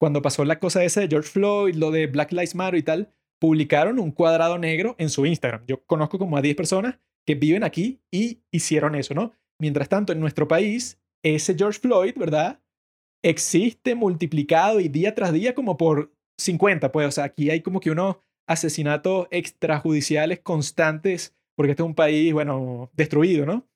cuando 0.00 0.22
pasó 0.22 0.44
la 0.44 0.58
cosa 0.58 0.84
esa 0.84 1.00
de 1.00 1.08
George 1.08 1.28
Floyd, 1.28 1.74
lo 1.74 1.90
de 1.90 2.06
Black 2.06 2.32
Lives 2.32 2.54
Matter 2.54 2.78
y 2.78 2.82
tal, 2.82 3.12
publicaron 3.40 3.98
un 3.98 4.10
cuadrado 4.10 4.58
negro 4.58 4.96
en 4.98 5.10
su 5.10 5.26
Instagram. 5.26 5.64
Yo 5.66 5.84
conozco 5.84 6.18
como 6.18 6.36
a 6.36 6.42
10 6.42 6.56
personas 6.56 6.98
que 7.26 7.34
viven 7.34 7.62
aquí 7.62 8.00
y 8.10 8.40
hicieron 8.50 8.94
eso, 8.94 9.12
¿no? 9.12 9.32
Mientras 9.60 9.88
tanto, 9.88 10.12
en 10.12 10.20
nuestro 10.20 10.48
país, 10.48 10.98
ese 11.22 11.54
George 11.54 11.80
Floyd, 11.80 12.14
¿verdad? 12.16 12.62
Existe 13.22 13.94
multiplicado 13.94 14.80
y 14.80 14.88
día 14.88 15.14
tras 15.14 15.32
día 15.32 15.54
como 15.54 15.76
por 15.76 16.12
50, 16.38 16.90
pues, 16.90 17.06
o 17.08 17.10
sea, 17.10 17.24
aquí 17.24 17.50
hay 17.50 17.60
como 17.60 17.80
que 17.80 17.90
unos 17.90 18.16
asesinatos 18.48 19.28
extrajudiciales 19.30 20.40
constantes, 20.40 21.36
porque 21.54 21.72
este 21.72 21.82
es 21.82 21.86
un 21.86 21.94
país, 21.94 22.32
bueno, 22.32 22.90
destruido, 22.94 23.46
¿no? 23.46 23.68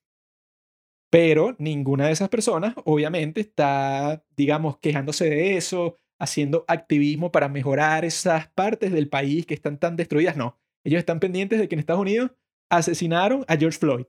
Pero 1.09 1.55
ninguna 1.59 2.07
de 2.07 2.11
esas 2.11 2.29
personas, 2.29 2.73
obviamente, 2.85 3.39
está, 3.39 4.25
digamos, 4.35 4.79
quejándose 4.79 5.29
de 5.29 5.57
eso, 5.57 5.95
haciendo 6.19 6.65
activismo 6.67 7.31
para 7.31 7.49
mejorar 7.49 8.03
esas 8.03 8.47
partes 8.49 8.91
del 8.91 9.09
país 9.09 9.45
que 9.45 9.53
están 9.53 9.77
tan 9.77 9.95
destruidas. 9.95 10.35
No, 10.35 10.57
ellos 10.83 10.99
están 10.99 11.19
pendientes 11.19 11.59
de 11.59 11.67
que 11.67 11.75
en 11.75 11.79
Estados 11.79 12.01
Unidos 12.01 12.31
asesinaron 12.69 13.45
a 13.47 13.57
George 13.57 13.77
Floyd. 13.77 14.05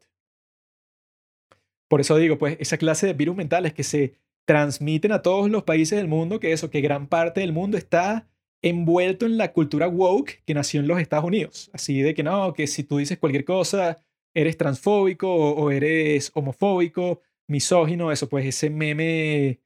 Por 1.89 2.01
eso 2.01 2.17
digo, 2.17 2.39
pues 2.39 2.57
esa 2.59 2.79
clase 2.79 3.07
de 3.07 3.13
virus 3.13 3.37
mentales 3.37 3.75
que 3.75 3.85
se 3.85 4.15
transmiten 4.47 5.13
a 5.13 5.23
todos 5.23 5.51
los 5.51 5.65
países 5.65 5.99
del 5.99 6.09
mundo, 6.09 6.41
que 6.41 6.53
eso, 6.53 6.71
que 6.71 6.81
gran 6.81 7.07
parte 7.07 7.41
del 7.41 7.53
mundo 7.53 7.77
está 7.77 8.31
envuelto 8.65 9.27
en 9.27 9.37
la 9.37 9.53
cultura 9.53 9.89
woke 9.89 10.43
que 10.47 10.55
nació 10.55 10.81
en 10.81 10.89
los 10.89 10.99
Estados 10.99 11.27
Unidos. 11.27 11.71
Así 11.75 12.01
de 12.01 12.15
que 12.15 12.23
no, 12.23 12.55
que 12.55 12.67
si 12.67 12.83
tú 12.83 12.97
dices 12.97 13.19
cualquier 13.19 13.45
cosa, 13.45 14.03
eres 14.33 14.57
transfóbico 14.57 15.29
o, 15.33 15.71
eres 15.71 16.33
homofóbico, 16.35 17.21
misógino, 17.47 18.11
eso, 18.11 18.29
pues 18.29 18.47
ese 18.47 18.71
meme 18.71 19.61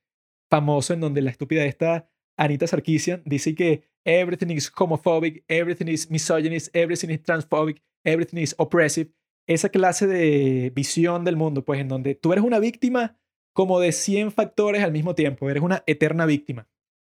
famoso 0.51 0.95
en 0.95 1.01
donde 1.01 1.23
la 1.23 1.31
estúpida 1.31 1.65
está 1.65 2.09
Anita 2.37 2.67
Sarkeesian 2.67 3.23
dice 3.25 3.55
que 3.55 3.85
everything 4.05 4.51
is 4.51 4.73
homophobic, 4.77 5.45
everything 5.49 5.87
is 5.87 6.11
misogynist, 6.11 6.75
everything 6.75 7.11
is 7.11 7.23
transphobic, 7.23 7.81
everything 8.05 8.39
is 8.39 8.55
oppressive. 8.59 9.11
Esa 9.47 9.69
clase 9.69 10.07
de 10.09 10.73
visión 10.75 11.25
del 11.25 11.37
mundo, 11.37 11.65
pues 11.65 11.81
en 11.81 11.89
donde 11.89 12.17
tú 12.17 12.33
eres 12.33 12.45
una 12.45 12.59
víctima 12.59 13.17
como 13.53 13.79
de 13.81 13.93
100 13.93 14.33
factores 14.33 14.83
al 14.83 14.93
mismo 14.93 15.15
tiempo, 15.15 15.49
eres 15.49 15.63
una 15.63 15.85
eterna 15.87 16.27
víctima. 16.27 16.69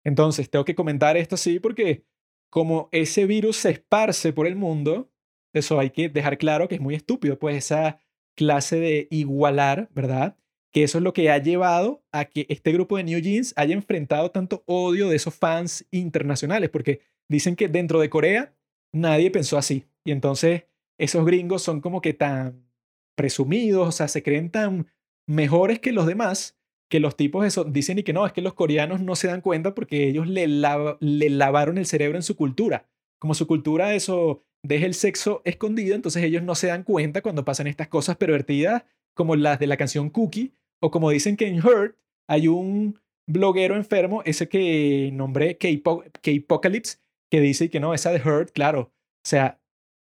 Entonces, 0.04 0.50
tengo 0.50 0.66
que 0.66 0.76
comentar 0.76 1.18
esto 1.18 1.36
así 1.36 1.60
porque 1.60 2.06
como 2.50 2.90
ese 2.92 3.26
virus 3.26 3.58
se 3.58 3.72
esparce 3.72 4.34
por 4.34 4.48
el 4.48 4.56
mundo, 4.56 5.12
eso 5.54 5.80
hay 5.80 5.92
que 5.92 6.10
dejar 6.10 6.38
claro 6.38 6.68
que 6.68 6.76
es 6.76 6.82
muy 6.82 6.96
estúpido, 6.96 7.38
pues 7.38 7.58
esa 7.58 8.00
clase 8.36 8.80
de 8.80 9.08
igualar, 9.12 9.90
¿verdad? 9.94 10.40
que 10.72 10.84
eso 10.84 11.00
es 11.00 11.04
lo 11.04 11.14
que 11.14 11.30
ha 11.32 11.38
llevado 11.38 12.04
a 12.12 12.26
que 12.26 12.46
este 12.50 12.72
grupo 12.72 12.98
de 12.98 13.04
New 13.04 13.20
Jeans 13.20 13.54
haya 13.56 13.74
enfrentado 13.74 14.32
tanto 14.32 14.64
odio 14.66 15.10
de 15.10 15.16
esos 15.16 15.34
fans 15.34 15.86
internacionales, 15.92 16.70
porque 16.70 17.02
dicen 17.28 17.56
que 17.56 17.68
dentro 17.68 18.00
de 18.00 18.10
Corea 18.10 18.54
nadie 18.94 19.32
pensó 19.32 19.58
así. 19.58 19.86
Y 20.04 20.12
entonces 20.12 20.66
esos 20.98 21.26
gringos 21.26 21.64
son 21.64 21.82
como 21.82 22.02
que 22.02 22.14
tan 22.14 22.68
presumidos, 23.16 23.88
o 23.88 23.92
sea, 23.92 24.08
se 24.08 24.24
creen 24.24 24.50
tan 24.50 24.88
mejores 25.28 25.80
que 25.80 25.92
los 25.92 26.06
demás, 26.06 26.58
que 26.90 27.00
los 27.00 27.16
tipos 27.16 27.46
eso 27.46 27.64
dicen 27.64 28.00
y 28.00 28.04
que 28.04 28.14
no, 28.14 28.26
es 28.26 28.34
que 28.34 28.42
los 28.42 28.56
coreanos 28.56 29.02
no 29.02 29.16
se 29.16 29.28
dan 29.28 29.42
cuenta 29.42 29.76
porque 29.76 30.08
ellos 30.08 30.28
le, 30.28 30.48
lavaron 30.48 31.78
el 31.78 31.86
cerebro 31.86 32.18
en 32.18 32.24
su 32.24 32.36
cultura. 32.36 32.90
Como 33.20 33.36
su 33.36 33.48
cultura 33.48 33.94
eso 33.94 34.44
deja 34.64 34.86
el 34.86 34.96
sexo 34.96 35.42
escondido, 35.46 35.96
entonces 35.96 36.24
ellos 36.24 36.44
no 36.44 36.56
se 36.56 36.68
dan 36.68 36.84
cuenta 36.84 37.22
cuando 37.22 37.46
pasan 37.46 37.68
estas 37.68 37.88
cosas 37.88 38.18
pervertidas 38.18 38.84
como 39.14 39.36
las 39.36 39.60
de 39.60 39.68
la 39.68 39.78
canción 39.78 40.10
Cookie, 40.10 40.54
o 40.82 40.92
como 40.92 41.10
dicen 41.10 41.38
que 41.38 41.48
en 41.48 41.60
Hurt 41.66 41.96
hay 42.28 42.48
un 42.48 43.00
bloguero 43.28 43.76
enfermo, 43.76 44.24
ese 44.26 44.50
que 44.50 45.12
nombré 45.14 45.58
K-Apocalypse, 45.58 46.98
que 47.30 47.42
dice 47.42 47.70
que 47.70 47.80
no, 47.80 47.94
esa 47.94 48.12
de 48.12 48.22
Hurt, 48.22 48.52
claro. 48.52 48.92
O 49.24 49.28
sea, 49.28 49.62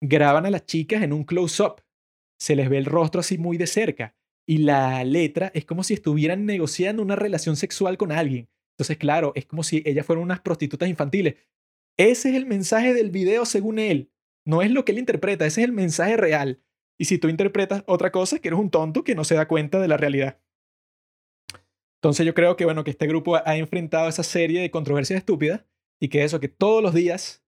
graban 0.02 0.46
a 0.46 0.50
las 0.50 0.66
chicas 0.66 1.04
en 1.04 1.14
un 1.14 1.24
close-up. 1.24 1.82
Se 2.40 2.56
les 2.56 2.70
ve 2.70 2.78
el 2.78 2.86
rostro 2.86 3.20
así 3.20 3.38
muy 3.38 3.58
de 3.58 3.68
cerca. 3.68 4.16
Y 4.52 4.58
la 4.58 5.02
letra 5.06 5.50
es 5.56 5.64
como 5.64 5.82
si 5.82 5.94
estuvieran 5.94 6.46
negociando 6.46 7.02
una 7.02 7.16
relación 7.16 7.56
sexual 7.56 7.98
con 7.98 8.12
alguien. 8.12 8.50
Entonces, 8.74 8.98
claro, 8.98 9.32
es 9.34 9.46
como 9.46 9.64
si 9.64 9.82
ellas 9.86 10.06
fueran 10.06 10.26
unas 10.26 10.42
prostitutas 10.42 10.90
infantiles. 10.90 11.36
Ese 11.98 12.32
es 12.32 12.36
el 12.36 12.46
mensaje 12.46 12.94
del 12.94 13.12
video 13.12 13.46
según 13.46 13.80
él. 13.80 14.12
No 14.46 14.62
es 14.62 14.70
lo 14.70 14.84
que 14.84 14.92
él 14.92 15.00
interpreta, 15.00 15.46
ese 15.46 15.62
es 15.62 15.68
el 15.70 15.72
mensaje 15.72 16.18
real. 16.18 16.62
Y 17.00 17.06
si 17.06 17.18
tú 17.18 17.30
interpretas 17.30 17.86
otra 17.88 18.12
cosa, 18.12 18.40
que 18.40 18.50
eres 18.50 18.60
un 18.60 18.70
tonto 18.70 19.06
que 19.06 19.16
no 19.16 19.24
se 19.24 19.36
da 19.36 19.48
cuenta 19.48 19.80
de 19.80 19.88
la 19.88 19.96
realidad. 19.96 20.42
Entonces 22.02 22.26
yo 22.26 22.34
creo 22.34 22.58
que, 22.58 22.66
bueno, 22.66 22.84
que 22.84 22.92
este 22.92 23.08
grupo 23.08 23.38
ha 23.38 23.56
enfrentado 23.56 24.10
esa 24.10 24.24
serie 24.24 24.60
de 24.60 24.70
controversias 24.70 25.20
estúpidas 25.20 25.64
y 25.98 26.10
que 26.10 26.26
eso, 26.26 26.42
que 26.42 26.50
todos 26.50 26.84
los 26.84 26.94
días 26.94 27.42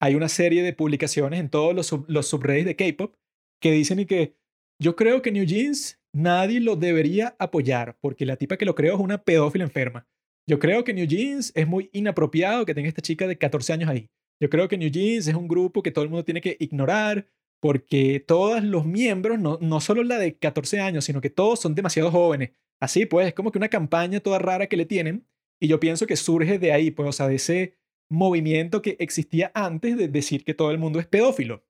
hay 0.00 0.16
una 0.16 0.28
serie 0.28 0.64
de 0.64 0.72
publicaciones 0.72 1.38
en 1.38 1.50
todos 1.50 1.72
los, 1.72 1.94
los 2.08 2.26
subreddits 2.26 2.66
de 2.66 2.74
K-pop 2.74 3.14
que 3.62 3.70
dicen 3.70 4.00
y 4.00 4.06
que 4.06 4.34
yo 4.82 4.96
creo 4.96 5.22
que 5.22 5.30
New 5.30 5.44
Jeans 5.44 5.98
nadie 6.18 6.60
lo 6.60 6.76
debería 6.76 7.36
apoyar 7.38 7.96
porque 8.00 8.26
la 8.26 8.36
tipa 8.36 8.56
que 8.56 8.64
lo 8.64 8.74
creó 8.74 8.94
es 8.94 9.00
una 9.00 9.22
pedófila 9.22 9.64
enferma. 9.64 10.06
Yo 10.46 10.58
creo 10.58 10.82
que 10.84 10.94
New 10.94 11.06
Jeans 11.06 11.52
es 11.54 11.66
muy 11.66 11.90
inapropiado 11.92 12.64
que 12.64 12.74
tenga 12.74 12.88
esta 12.88 13.02
chica 13.02 13.26
de 13.26 13.38
14 13.38 13.72
años 13.72 13.90
ahí. 13.90 14.10
Yo 14.40 14.48
creo 14.48 14.68
que 14.68 14.78
New 14.78 14.90
Jeans 14.90 15.26
es 15.28 15.34
un 15.34 15.48
grupo 15.48 15.82
que 15.82 15.90
todo 15.90 16.04
el 16.04 16.10
mundo 16.10 16.24
tiene 16.24 16.40
que 16.40 16.56
ignorar 16.58 17.26
porque 17.60 18.20
todos 18.20 18.62
los 18.62 18.86
miembros, 18.86 19.38
no, 19.38 19.58
no 19.60 19.80
solo 19.80 20.02
la 20.04 20.18
de 20.18 20.36
14 20.38 20.80
años, 20.80 21.04
sino 21.04 21.20
que 21.20 21.30
todos 21.30 21.60
son 21.60 21.74
demasiado 21.74 22.10
jóvenes. 22.10 22.50
Así 22.80 23.06
pues, 23.06 23.28
es 23.28 23.34
como 23.34 23.50
que 23.50 23.58
una 23.58 23.68
campaña 23.68 24.20
toda 24.20 24.38
rara 24.38 24.68
que 24.68 24.76
le 24.76 24.86
tienen 24.86 25.26
y 25.60 25.68
yo 25.68 25.80
pienso 25.80 26.06
que 26.06 26.16
surge 26.16 26.58
de 26.58 26.72
ahí, 26.72 26.90
pues, 26.90 27.08
o 27.08 27.12
sea, 27.12 27.28
de 27.28 27.34
ese 27.34 27.74
movimiento 28.08 28.80
que 28.80 28.96
existía 29.00 29.50
antes 29.54 29.96
de 29.96 30.08
decir 30.08 30.44
que 30.44 30.54
todo 30.54 30.70
el 30.70 30.78
mundo 30.78 31.00
es 31.00 31.06
pedófilo, 31.06 31.64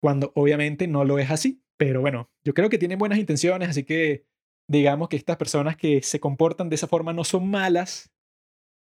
cuando 0.00 0.32
obviamente 0.34 0.88
no 0.88 1.04
lo 1.04 1.18
es 1.18 1.30
así. 1.30 1.62
Pero 1.80 2.02
bueno, 2.02 2.30
yo 2.44 2.52
creo 2.52 2.68
que 2.68 2.76
tienen 2.76 2.98
buenas 2.98 3.18
intenciones, 3.18 3.70
así 3.70 3.84
que 3.84 4.26
digamos 4.68 5.08
que 5.08 5.16
estas 5.16 5.38
personas 5.38 5.78
que 5.78 6.02
se 6.02 6.20
comportan 6.20 6.68
de 6.68 6.74
esa 6.74 6.86
forma 6.86 7.14
no 7.14 7.24
son 7.24 7.48
malas, 7.48 8.12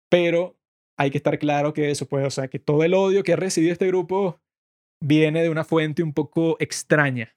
pero 0.09 0.57
hay 0.97 1.11
que 1.11 1.17
estar 1.17 1.41
claro 1.41 1.73
que 1.73 1.91
eso 1.91 2.07
puede, 2.07 2.25
o 2.25 2.31
sea, 2.31 2.47
que 2.47 2.61
todo 2.61 2.85
el 2.85 2.95
odio 2.95 3.25
que 3.25 3.33
ha 3.33 3.37
recibido 3.37 3.73
este 3.73 3.89
grupo 3.89 4.41
viene 5.01 5.43
de 5.43 5.51
una 5.51 5.65
fuente 5.65 6.05
un 6.05 6.13
poco 6.13 6.57
extraña, 6.61 7.37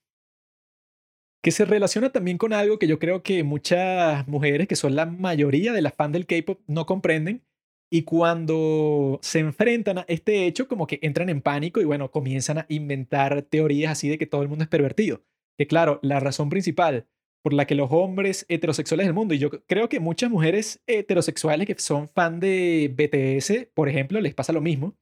que 1.44 1.50
se 1.50 1.66
relaciona 1.66 2.12
también 2.12 2.38
con 2.38 2.54
algo 2.54 2.78
que 2.78 2.86
yo 2.86 3.00
creo 3.00 3.24
que 3.24 3.44
muchas 3.44 4.28
mujeres, 4.28 4.68
que 4.68 4.76
son 4.76 4.96
la 4.96 5.08
mayoría 5.08 5.74
de 5.74 5.82
las 5.82 5.96
fans 5.96 6.14
del 6.14 6.28
K-Pop, 6.28 6.62
no 6.68 6.86
comprenden, 6.86 7.44
y 7.90 8.04
cuando 8.04 9.18
se 9.24 9.40
enfrentan 9.40 9.98
a 9.98 10.06
este 10.08 10.46
hecho, 10.46 10.68
como 10.68 10.86
que 10.86 11.00
entran 11.02 11.30
en 11.30 11.42
pánico 11.42 11.82
y 11.82 11.86
bueno, 11.86 12.12
comienzan 12.12 12.60
a 12.60 12.66
inventar 12.70 13.42
teorías 13.42 13.94
así 13.94 14.08
de 14.08 14.20
que 14.20 14.28
todo 14.28 14.44
el 14.44 14.50
mundo 14.50 14.64
es 14.64 14.70
pervertido. 14.70 15.24
Que 15.58 15.68
claro, 15.68 16.00
la 16.04 16.20
razón 16.20 16.50
principal 16.50 17.08
por 17.42 17.54
la 17.54 17.66
que 17.66 17.76
los 17.76 17.90
hombres 17.92 18.46
heterosexuales 18.50 19.06
del 19.06 19.14
mundo, 19.14 19.34
y 19.34 19.38
yo 19.40 19.50
creo 19.50 19.88
que 19.90 20.00
muchas 20.00 20.30
mujeres 20.30 20.82
heterosexuales 20.86 21.66
que 21.66 21.80
son 21.80 22.10
fan 22.10 22.40
de 22.40 22.94
BTS, 22.94 23.70
por 23.74 23.88
ejemplo, 23.90 24.20
les 24.20 24.34
pasa 24.34 24.52
lo 24.52 24.62
mismo. 24.62 24.98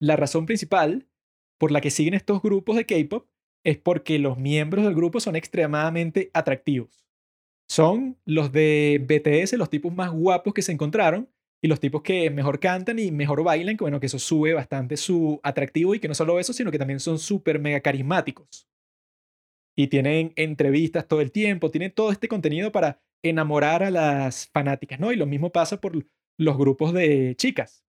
La 0.00 0.14
razón 0.14 0.46
principal 0.46 1.08
por 1.58 1.72
la 1.72 1.80
que 1.80 1.90
siguen 1.90 2.14
estos 2.14 2.40
grupos 2.40 2.76
de 2.76 2.86
K-pop 2.86 3.26
es 3.64 3.78
porque 3.78 4.18
los 4.20 4.38
miembros 4.38 4.84
del 4.84 4.94
grupo 4.94 5.18
son 5.18 5.34
extremadamente 5.34 6.30
atractivos. 6.34 7.04
Son 7.68 8.16
los 8.24 8.52
de 8.52 9.04
BTS, 9.04 9.54
los 9.54 9.68
tipos 9.68 9.92
más 9.92 10.12
guapos 10.12 10.54
que 10.54 10.62
se 10.62 10.72
encontraron 10.72 11.28
y 11.60 11.66
los 11.66 11.80
tipos 11.80 12.02
que 12.02 12.30
mejor 12.30 12.60
cantan 12.60 13.00
y 13.00 13.10
mejor 13.10 13.42
bailan, 13.42 13.76
que 13.76 13.82
bueno, 13.82 13.98
que 13.98 14.06
eso 14.06 14.20
sube 14.20 14.54
bastante 14.54 14.96
su 14.96 15.40
atractivo 15.42 15.94
y 15.96 15.98
que 15.98 16.06
no 16.06 16.14
solo 16.14 16.38
eso, 16.38 16.52
sino 16.52 16.70
que 16.70 16.78
también 16.78 17.00
son 17.00 17.18
súper 17.18 17.58
mega 17.58 17.80
carismáticos 17.80 18.68
y 19.78 19.86
tienen 19.86 20.32
entrevistas 20.34 21.06
todo 21.06 21.20
el 21.20 21.30
tiempo, 21.30 21.70
tienen 21.70 21.92
todo 21.92 22.10
este 22.10 22.26
contenido 22.26 22.72
para 22.72 23.00
enamorar 23.22 23.84
a 23.84 23.92
las 23.92 24.48
fanáticas, 24.48 24.98
¿no? 24.98 25.12
Y 25.12 25.16
lo 25.16 25.24
mismo 25.24 25.52
pasa 25.52 25.80
por 25.80 26.04
los 26.36 26.58
grupos 26.58 26.92
de 26.92 27.36
chicas. 27.36 27.84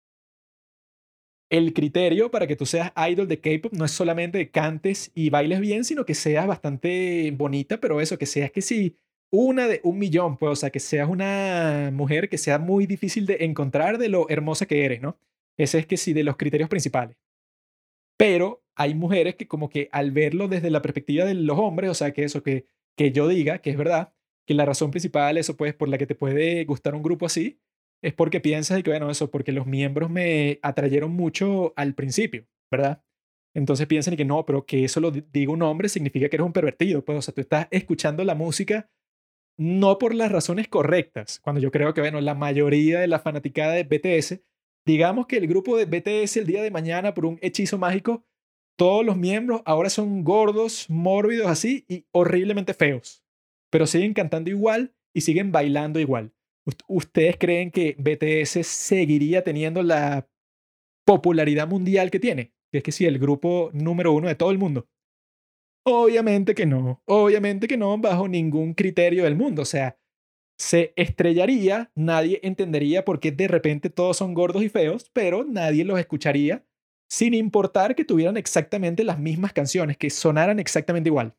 El 1.50 1.74
criterio 1.74 2.30
para 2.30 2.46
que 2.46 2.56
tú 2.56 2.68
seas 2.68 2.94
idol 3.10 3.28
de 3.28 3.40
K-pop 3.42 3.74
no 3.74 3.86
es 3.86 3.92
solamente 3.92 4.52
cantes 4.52 5.12
y 5.16 5.32
bailes 5.32 5.62
bien, 5.62 5.84
sino 5.84 6.06
que 6.06 6.14
seas 6.14 6.46
bastante 6.46 7.34
bonita, 7.36 7.80
pero 7.80 8.02
eso, 8.02 8.20
que 8.20 8.28
seas 8.28 8.52
que 8.52 8.62
sí, 8.62 8.96
una 9.32 9.68
de 9.68 9.82
un 9.84 9.98
millón, 9.98 10.38
pues, 10.38 10.52
o 10.52 10.56
sea, 10.56 10.70
que 10.70 10.80
seas 10.80 11.10
una 11.10 11.90
mujer 11.92 12.30
que 12.30 12.38
sea 12.38 12.60
muy 12.60 12.86
difícil 12.86 13.26
de 13.26 13.38
encontrar 13.46 13.98
de 13.98 14.10
lo 14.10 14.30
hermosa 14.30 14.68
que 14.68 14.86
eres, 14.86 15.02
¿no? 15.02 15.18
Ese 15.58 15.80
es 15.80 15.88
que 15.88 15.98
sí, 15.98 16.14
de 16.14 16.24
los 16.24 16.38
criterios 16.38 16.70
principales. 16.70 17.18
Pero 18.16 18.59
hay 18.80 18.96
mujeres 18.96 19.36
que 19.36 19.46
como 19.46 19.70
que 19.70 19.90
al 19.92 20.12
verlo 20.12 20.48
desde 20.48 20.70
la 20.70 20.82
perspectiva 20.82 21.26
de 21.26 21.34
los 21.34 21.60
hombres, 21.60 21.90
o 21.92 21.94
sea, 21.94 22.14
que 22.14 22.24
eso, 22.24 22.42
que, 22.42 22.66
que 22.98 23.12
yo 23.12 23.28
diga 23.28 23.60
que 23.60 23.70
es 23.72 23.78
verdad, 23.78 24.14
que 24.48 24.54
la 24.54 24.64
razón 24.64 24.90
principal, 24.90 25.38
eso 25.38 25.58
pues, 25.58 25.74
por 25.74 25.90
la 25.90 25.98
que 25.98 26.08
te 26.08 26.16
puede 26.16 26.64
gustar 26.64 26.96
un 26.96 27.04
grupo 27.04 27.26
así, 27.26 27.60
es 28.02 28.14
porque 28.14 28.40
piensas 28.40 28.82
que, 28.82 28.90
bueno, 28.90 29.12
eso, 29.12 29.30
porque 29.30 29.52
los 29.52 29.68
miembros 29.68 30.10
me 30.10 30.60
atrayeron 30.62 31.12
mucho 31.12 31.74
al 31.76 31.94
principio, 31.94 32.48
¿verdad? 32.72 33.04
Entonces 33.54 33.86
piensan 33.86 34.16
que 34.16 34.24
no, 34.24 34.46
pero 34.46 34.66
que 34.66 34.86
eso 34.86 35.02
lo 35.02 35.12
diga 35.12 35.52
un 35.52 35.62
hombre 35.62 35.90
significa 35.90 36.30
que 36.30 36.38
eres 36.38 36.46
un 36.46 36.54
pervertido, 36.54 37.04
pues, 37.04 37.18
o 37.18 37.22
sea, 37.22 37.34
tú 37.34 37.42
estás 37.42 37.68
escuchando 37.72 38.24
la 38.24 38.36
música 38.36 38.90
no 39.58 39.98
por 39.98 40.16
las 40.16 40.32
razones 40.32 40.70
correctas, 40.70 41.42
cuando 41.42 41.60
yo 41.60 41.70
creo 41.70 41.94
que, 41.94 42.00
bueno, 42.00 42.22
la 42.22 42.34
mayoría 42.34 43.02
de 43.02 43.08
la 43.08 43.20
fanaticada 43.20 43.74
de 43.74 43.84
BTS 43.84 44.40
Digamos 44.90 45.28
que 45.28 45.38
el 45.38 45.48
grupo 45.48 45.78
de 45.78 45.86
BTS 45.86 46.38
el 46.38 46.48
día 46.48 46.64
de 46.64 46.72
mañana, 46.72 47.14
por 47.14 47.28
un 47.28 47.38
hechizo 47.42 47.78
mágico, 47.78 48.26
todos 48.80 49.06
los 49.06 49.18
miembros 49.18 49.62
ahora 49.66 49.90
son 49.90 50.24
gordos, 50.24 50.90
mórbidos 50.90 51.48
así 51.48 51.84
y 51.90 52.06
horriblemente 52.14 52.74
feos. 52.74 53.26
Pero 53.70 53.86
siguen 53.86 54.14
cantando 54.14 54.50
igual 54.50 54.96
y 55.14 55.20
siguen 55.20 55.52
bailando 55.52 56.00
igual. 56.00 56.34
¿Ustedes 56.88 57.36
creen 57.38 57.72
que 57.72 57.98
BTS 58.00 58.66
seguiría 58.66 59.44
teniendo 59.44 59.84
la 59.84 60.30
popularidad 61.06 61.68
mundial 61.68 62.10
que 62.10 62.22
tiene? 62.22 62.54
Que 62.72 62.78
es 62.78 62.84
que 62.86 62.94
sí, 62.94 63.06
el 63.06 63.20
grupo 63.20 63.70
número 63.74 64.14
uno 64.14 64.30
de 64.30 64.36
todo 64.36 64.50
el 64.50 64.58
mundo. 64.58 64.88
Obviamente 65.86 66.56
que 66.56 66.66
no, 66.66 67.04
obviamente 67.06 67.68
que 67.68 67.76
no, 67.76 67.98
bajo 67.98 68.30
ningún 68.30 68.74
criterio 68.74 69.26
del 69.26 69.36
mundo. 69.36 69.64
O 69.64 69.66
sea, 69.66 70.00
se 70.58 70.94
estrellaría, 70.96 71.92
nadie 71.96 72.40
entendería 72.44 73.04
por 73.04 73.20
qué 73.20 73.34
de 73.34 73.50
repente 73.50 73.90
todos 73.90 74.16
son 74.16 74.34
gordos 74.34 74.64
y 74.64 74.70
feos, 74.70 75.10
pero 75.12 75.44
nadie 75.44 75.84
los 75.84 76.00
escucharía 76.00 76.66
sin 77.10 77.34
importar 77.34 77.96
que 77.96 78.06
tuvieran 78.06 78.38
exactamente 78.38 79.04
las 79.04 79.20
mismas 79.20 79.52
canciones, 79.52 79.98
que 79.98 80.10
sonaran 80.10 80.60
exactamente 80.60 81.10
igual. 81.10 81.36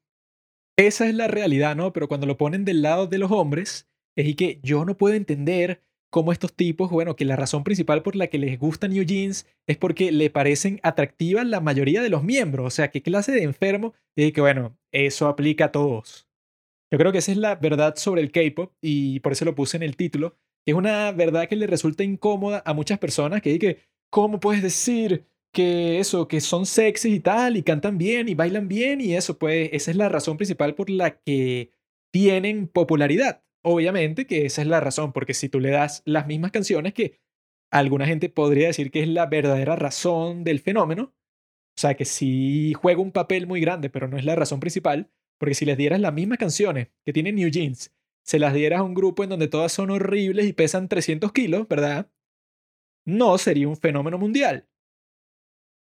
Esa 0.77 1.07
es 1.07 1.15
la 1.15 1.29
realidad, 1.29 1.77
¿no? 1.77 1.93
Pero 1.93 2.09
cuando 2.09 2.27
lo 2.27 2.37
ponen 2.37 2.65
del 2.65 2.83
lado 2.83 3.07
de 3.07 3.19
los 3.19 3.31
hombres, 3.31 3.89
es 4.17 4.27
y 4.27 4.35
que 4.35 4.61
yo 4.63 4.85
no 4.85 4.97
puedo 4.97 5.15
entender 5.15 5.83
cómo 6.11 6.33
estos 6.33 6.55
tipos, 6.55 6.91
bueno, 6.91 7.15
que 7.15 7.25
la 7.25 7.37
razón 7.37 7.63
principal 7.63 8.03
por 8.03 8.17
la 8.17 8.27
que 8.27 8.39
les 8.39 8.59
gustan 8.59 8.91
New 8.91 9.05
Jeans 9.05 9.47
es 9.69 9.77
porque 9.77 10.11
le 10.11 10.29
parecen 10.29 10.81
atractivas 10.83 11.47
la 11.47 11.61
mayoría 11.61 12.03
de 12.03 12.11
los 12.11 12.25
miembros. 12.25 12.67
O 12.67 12.71
sea, 12.71 12.91
qué 12.91 13.03
clase 13.03 13.33
de 13.33 13.45
enfermo. 13.45 13.95
Y 14.17 14.33
que, 14.33 14.41
bueno, 14.41 14.77
eso 14.93 15.29
aplica 15.29 15.67
a 15.67 15.73
todos. 15.73 16.29
Yo 16.91 16.99
creo 16.99 17.13
que 17.13 17.19
esa 17.19 17.31
es 17.31 17.39
la 17.39 17.55
verdad 17.55 17.95
sobre 17.97 18.23
el 18.23 18.33
K-pop 18.33 18.73
y 18.81 19.21
por 19.21 19.33
eso 19.33 19.45
lo 19.45 19.55
puse 19.55 19.77
en 19.77 19.85
el 19.85 19.97
título. 19.97 20.35
Es 20.67 20.75
una 20.75 21.13
verdad 21.13 21.49
que 21.49 21.55
le 21.57 21.69
resulta 21.69 22.03
incómoda 22.03 22.63
a 22.67 22.75
muchas 22.75 22.99
personas 22.99 23.41
que 23.41 23.53
dicen, 23.53 23.77
¿cómo 24.11 24.41
puedes 24.41 24.63
decir 24.63 25.30
que 25.53 25.99
eso, 25.99 26.29
que 26.29 26.41
son 26.41 26.67
sexys 26.67 27.15
y 27.15 27.21
tal, 27.21 27.57
y 27.57 27.63
cantan 27.63 27.99
bien 27.99 28.29
y 28.29 28.35
bailan 28.35 28.69
bien 28.69 29.01
y 29.01 29.15
eso? 29.15 29.39
Pues 29.39 29.71
esa 29.73 29.91
es 29.91 29.97
la 29.97 30.09
razón 30.09 30.37
principal 30.37 30.75
por 30.75 30.91
la 30.91 31.19
que 31.21 31.73
tienen 32.13 32.69
popularidad. 32.69 33.45
Obviamente 33.63 34.27
que 34.27 34.47
esa 34.47 34.63
es 34.63 34.69
la 34.69 34.81
razón, 34.81 35.13
porque 35.13 35.35
si 35.35 35.49
tú 35.49 35.61
le 35.61 35.71
das 35.71 36.03
las 36.07 36.27
mismas 36.27 36.51
canciones 36.53 36.95
que 36.95 37.21
alguna 37.71 38.07
gente 38.07 38.29
podría 38.29 38.69
decir 38.69 38.91
que 38.91 39.03
es 39.03 39.09
la 39.09 39.27
verdadera 39.27 39.77
razón 39.77 40.45
del 40.45 40.61
fenómeno, 40.61 41.15
o 41.77 41.81
sea, 41.81 41.95
que 41.95 42.05
sí 42.05 42.75
juega 42.75 43.01
un 43.01 43.13
papel 43.13 43.47
muy 43.47 43.61
grande, 43.61 43.91
pero 43.91 44.09
no 44.09 44.19
es 44.19 44.25
la 44.25 44.37
razón 44.37 44.61
principal, 44.61 45.11
porque 45.39 45.55
si 45.55 45.65
les 45.65 45.79
dieras 45.79 46.01
las 46.01 46.13
mismas 46.13 46.39
canciones 46.39 46.89
que 47.05 47.13
tiene 47.13 47.33
New 47.33 47.51
Jeans, 47.51 47.93
se 48.25 48.39
las 48.39 48.55
dieras 48.55 48.81
a 48.81 48.83
un 48.83 48.95
grupo 48.95 49.25
en 49.25 49.31
donde 49.31 49.49
todas 49.49 49.73
son 49.73 49.91
horribles 49.91 50.47
y 50.47 50.53
pesan 50.53 50.89
300 50.89 51.33
kilos, 51.33 51.69
¿verdad? 51.69 52.11
No 53.07 53.39
sería 53.39 53.69
un 53.69 53.77
fenómeno 53.77 54.19
mundial. 54.19 54.69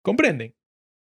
¿Comprenden? 0.03 0.55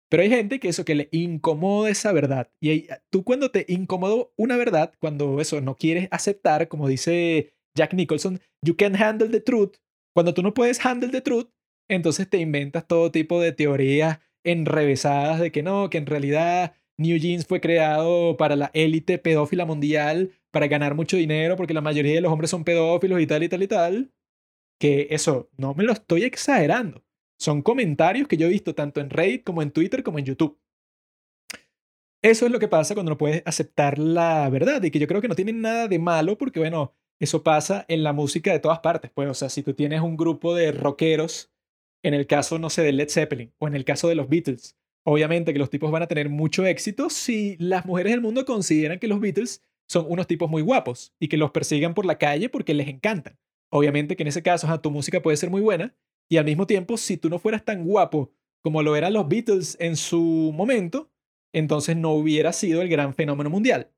Pero 0.09 0.21
hay 0.21 0.29
gente 0.29 0.59
que 0.59 0.67
eso 0.67 0.85
que 0.85 0.93
le 0.93 1.09
incomoda 1.11 1.89
esa 1.89 2.11
verdad. 2.11 2.51
Y 2.61 2.87
tú 3.09 3.23
cuando 3.23 3.49
te 3.49 3.65
incomoda 3.67 4.27
una 4.37 4.57
verdad, 4.57 4.93
cuando 4.99 5.41
eso 5.41 5.59
no 5.59 5.75
quieres 5.75 6.07
aceptar, 6.11 6.67
como 6.67 6.87
dice 6.87 7.53
Jack 7.75 7.93
Nicholson, 7.93 8.39
you 8.63 8.75
can 8.75 8.95
handle 8.95 9.29
the 9.29 9.41
truth. 9.41 9.77
Cuando 10.13 10.33
tú 10.33 10.43
no 10.43 10.53
puedes 10.53 10.85
handle 10.85 11.09
the 11.09 11.21
truth, 11.21 11.49
entonces 11.89 12.29
te 12.29 12.37
inventas 12.37 12.87
todo 12.87 13.11
tipo 13.11 13.41
de 13.41 13.53
teorías 13.53 14.19
enrevesadas 14.43 15.39
de 15.39 15.51
que 15.51 15.63
no, 15.63 15.89
que 15.89 15.97
en 15.97 16.05
realidad 16.05 16.75
New 16.97 17.17
Jeans 17.17 17.47
fue 17.47 17.59
creado 17.59 18.37
para 18.37 18.55
la 18.55 18.69
élite 18.73 19.17
pedófila 19.17 19.65
mundial 19.65 20.31
para 20.51 20.67
ganar 20.67 20.93
mucho 20.93 21.17
dinero 21.17 21.55
porque 21.55 21.73
la 21.73 21.81
mayoría 21.81 22.13
de 22.13 22.21
los 22.21 22.31
hombres 22.31 22.51
son 22.51 22.63
pedófilos 22.63 23.19
y 23.19 23.25
tal 23.25 23.43
y 23.43 23.49
tal 23.49 23.63
y 23.63 23.67
tal. 23.67 24.11
Que 24.79 25.07
eso, 25.09 25.49
no 25.57 25.73
me 25.73 25.83
lo 25.83 25.93
estoy 25.93 26.23
exagerando. 26.23 27.03
Son 27.39 27.61
comentarios 27.61 28.27
que 28.27 28.37
yo 28.37 28.47
he 28.47 28.49
visto 28.49 28.75
tanto 28.75 29.01
en 29.01 29.09
Reddit 29.09 29.43
como 29.43 29.61
en 29.61 29.71
Twitter 29.71 30.03
como 30.03 30.19
en 30.19 30.25
YouTube. 30.25 30.57
Eso 32.21 32.45
es 32.45 32.51
lo 32.53 32.59
que 32.59 32.69
pasa 32.69 32.93
cuando 32.93 33.09
no 33.09 33.17
puedes 33.17 33.43
aceptar 33.45 33.99
la 33.99 34.49
verdad 34.49 34.81
y 34.81 34.91
que 34.91 34.99
yo 34.99 35.07
creo 35.07 35.21
que 35.21 35.27
no 35.27 35.35
tiene 35.35 35.51
nada 35.51 35.89
de 35.89 35.99
malo 35.99 36.37
porque, 36.37 36.59
bueno, 36.59 36.93
eso 37.19 37.43
pasa 37.43 37.85
en 37.89 38.01
la 38.01 38.13
música 38.13 38.53
de 38.53 38.59
todas 38.59 38.79
partes. 38.79 39.11
Pues, 39.13 39.29
o 39.29 39.33
sea, 39.33 39.49
si 39.49 39.61
tú 39.61 39.73
tienes 39.73 39.99
un 39.99 40.15
grupo 40.15 40.55
de 40.55 40.71
rockeros, 40.71 41.51
en 42.01 42.13
el 42.13 42.25
caso, 42.25 42.59
no 42.59 42.69
sé, 42.69 42.81
de 42.81 42.93
Led 42.93 43.09
Zeppelin 43.09 43.51
o 43.59 43.67
en 43.67 43.75
el 43.75 43.85
caso 43.85 44.07
de 44.07 44.15
los 44.15 44.29
Beatles, 44.29 44.77
obviamente 45.03 45.51
que 45.51 45.59
los 45.59 45.69
tipos 45.69 45.91
van 45.91 46.03
a 46.03 46.07
tener 46.07 46.29
mucho 46.29 46.65
éxito 46.65 47.09
si 47.09 47.57
las 47.59 47.85
mujeres 47.85 48.13
del 48.13 48.21
mundo 48.21 48.45
consideran 48.45 48.99
que 48.99 49.07
los 49.07 49.19
Beatles 49.19 49.61
son 49.87 50.05
unos 50.07 50.27
tipos 50.27 50.49
muy 50.49 50.61
guapos 50.61 51.13
y 51.19 51.27
que 51.27 51.37
los 51.37 51.51
persigan 51.51 51.93
por 51.93 52.05
la 52.05 52.17
calle 52.17 52.49
porque 52.49 52.73
les 52.73 52.87
encantan. 52.87 53.37
Obviamente 53.69 54.15
que 54.15 54.23
en 54.23 54.27
ese 54.27 54.43
caso, 54.43 54.79
tu 54.79 54.91
música 54.91 55.21
puede 55.21 55.37
ser 55.37 55.49
muy 55.49 55.61
buena 55.61 55.93
y 56.29 56.37
al 56.37 56.45
mismo 56.45 56.67
tiempo, 56.67 56.97
si 56.97 57.17
tú 57.17 57.29
no 57.29 57.39
fueras 57.39 57.65
tan 57.65 57.83
guapo 57.85 58.31
como 58.61 58.81
lo 58.81 58.95
eran 58.95 59.13
los 59.13 59.27
Beatles 59.27 59.77
en 59.79 59.97
su 59.97 60.51
momento, 60.53 61.11
entonces 61.53 61.97
no 61.97 62.11
hubiera 62.13 62.53
sido 62.53 62.81
el 62.81 62.89
gran 62.89 63.13
fenómeno 63.13 63.49
mundial. 63.49 63.91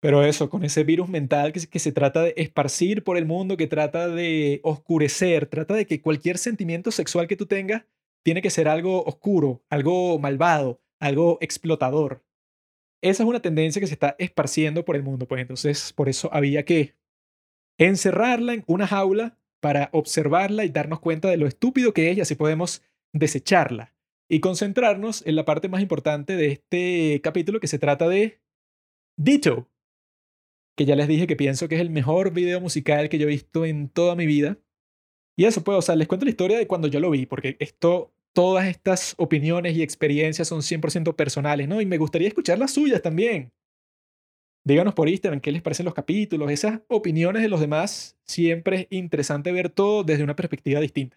Pero 0.00 0.22
eso, 0.22 0.50
con 0.50 0.62
ese 0.64 0.84
virus 0.84 1.08
mental 1.08 1.52
que, 1.52 1.78
se 1.78 1.92
trata 1.92 2.22
de 2.22 2.34
esparcir 2.36 3.02
por 3.02 3.16
el 3.16 3.24
mundo, 3.24 3.56
que 3.56 3.66
trata 3.66 4.08
de 4.08 4.60
oscurecer, 4.62 5.46
trata 5.46 5.74
de 5.74 5.86
que 5.86 6.02
cualquier 6.02 6.38
sentimiento 6.38 6.90
sexual 6.90 7.26
que 7.26 7.36
tú 7.36 7.46
tengas 7.46 7.84
tiene 8.22 8.42
que 8.42 8.50
ser 8.50 8.68
algo 8.68 9.04
oscuro, 9.04 9.64
algo 9.70 10.18
malvado, 10.18 10.82
algo 11.00 11.38
explotador. 11.40 12.24
Esa 13.02 13.22
es 13.22 13.28
una 13.28 13.40
tendencia 13.40 13.80
que 13.80 13.86
se 13.86 13.94
está 13.94 14.16
esparciendo 14.18 14.84
por 14.84 14.96
el 14.96 15.02
mundo, 15.02 15.26
pues 15.26 15.40
entonces 15.40 15.92
por 15.92 16.08
eso 16.08 16.28
había 16.32 16.64
que 16.64 16.94
encerrarla 17.78 18.54
en 18.54 18.64
una 18.66 18.86
jaula 18.86 19.38
para 19.66 19.90
observarla 19.90 20.64
y 20.64 20.68
darnos 20.68 21.00
cuenta 21.00 21.28
de 21.28 21.36
lo 21.36 21.48
estúpido 21.48 21.92
que 21.92 22.12
es 22.12 22.16
y 22.16 22.20
así 22.20 22.36
podemos 22.36 22.84
desecharla 23.12 23.92
y 24.30 24.38
concentrarnos 24.38 25.26
en 25.26 25.34
la 25.34 25.44
parte 25.44 25.68
más 25.68 25.82
importante 25.82 26.36
de 26.36 26.52
este 26.52 27.20
capítulo 27.20 27.58
que 27.58 27.66
se 27.66 27.80
trata 27.80 28.08
de 28.08 28.40
Ditto, 29.18 29.68
que 30.76 30.84
ya 30.84 30.94
les 30.94 31.08
dije 31.08 31.26
que 31.26 31.34
pienso 31.34 31.66
que 31.66 31.74
es 31.74 31.80
el 31.80 31.90
mejor 31.90 32.32
video 32.32 32.60
musical 32.60 33.08
que 33.08 33.18
yo 33.18 33.26
he 33.26 33.30
visto 33.30 33.64
en 33.64 33.88
toda 33.88 34.14
mi 34.14 34.24
vida. 34.26 34.56
Y 35.36 35.46
eso, 35.46 35.64
pues, 35.64 35.78
o 35.78 35.82
sea, 35.82 35.96
les 35.96 36.06
cuento 36.06 36.26
la 36.26 36.30
historia 36.30 36.58
de 36.58 36.68
cuando 36.68 36.86
yo 36.86 37.00
lo 37.00 37.10
vi, 37.10 37.26
porque 37.26 37.56
esto, 37.58 38.14
todas 38.32 38.68
estas 38.68 39.16
opiniones 39.18 39.76
y 39.76 39.82
experiencias 39.82 40.46
son 40.46 40.60
100% 40.62 41.16
personales, 41.16 41.66
¿no? 41.66 41.80
Y 41.80 41.86
me 41.86 41.98
gustaría 41.98 42.28
escuchar 42.28 42.60
las 42.60 42.70
suyas 42.70 43.02
también. 43.02 43.50
Díganos 44.66 44.94
por 44.94 45.08
Instagram 45.08 45.40
qué 45.40 45.52
les 45.52 45.62
parecen 45.62 45.84
los 45.84 45.94
capítulos, 45.94 46.50
esas 46.50 46.80
opiniones 46.88 47.42
de 47.42 47.48
los 47.48 47.60
demás. 47.60 48.18
Siempre 48.24 48.80
es 48.80 48.86
interesante 48.90 49.52
ver 49.52 49.70
todo 49.70 50.02
desde 50.02 50.24
una 50.24 50.36
perspectiva 50.36 50.80
distinta. 50.80 51.16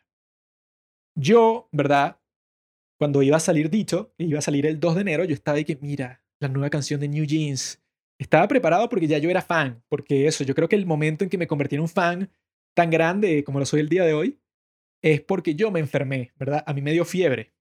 Yo, 1.15 1.67
¿verdad? 1.71 2.19
cuando 2.99 3.23
iba 3.23 3.37
a 3.37 3.39
salir 3.39 3.69
dicho, 3.69 4.13
iba 4.17 4.39
a 4.39 4.41
salir 4.41 4.65
el 4.65 4.79
2 4.79 4.95
de 4.95 5.01
enero, 5.01 5.23
yo 5.23 5.33
estaba 5.33 5.57
ahí 5.57 5.63
que, 5.63 5.77
mira, 5.81 6.21
la 6.41 6.49
nueva 6.49 6.69
canción 6.69 6.99
de 6.99 7.07
New 7.07 7.25
Jeans. 7.25 7.81
Estaba 8.19 8.47
preparado 8.49 8.89
porque 8.89 9.07
ya 9.07 9.17
yo 9.17 9.29
era 9.29 9.41
fan, 9.41 9.81
porque 9.87 10.27
eso, 10.27 10.43
yo 10.43 10.53
creo 10.53 10.67
que 10.67 10.75
el 10.75 10.85
momento 10.85 11.23
en 11.23 11.29
que 11.29 11.37
me 11.37 11.47
convertí 11.47 11.75
en 11.75 11.81
un 11.81 11.87
fan 11.87 12.29
tan 12.75 12.89
grande 12.89 13.45
como 13.45 13.59
lo 13.59 13.65
soy 13.65 13.79
el 13.79 13.87
día 13.87 14.03
de 14.03 14.13
hoy, 14.13 14.37
es 15.01 15.21
porque 15.21 15.55
yo 15.55 15.71
me 15.71 15.79
enfermé, 15.79 16.33
¿verdad? 16.35 16.61
A 16.67 16.73
mí 16.73 16.81
me 16.81 16.91
dio 16.91 17.05
fiebre. 17.05 17.53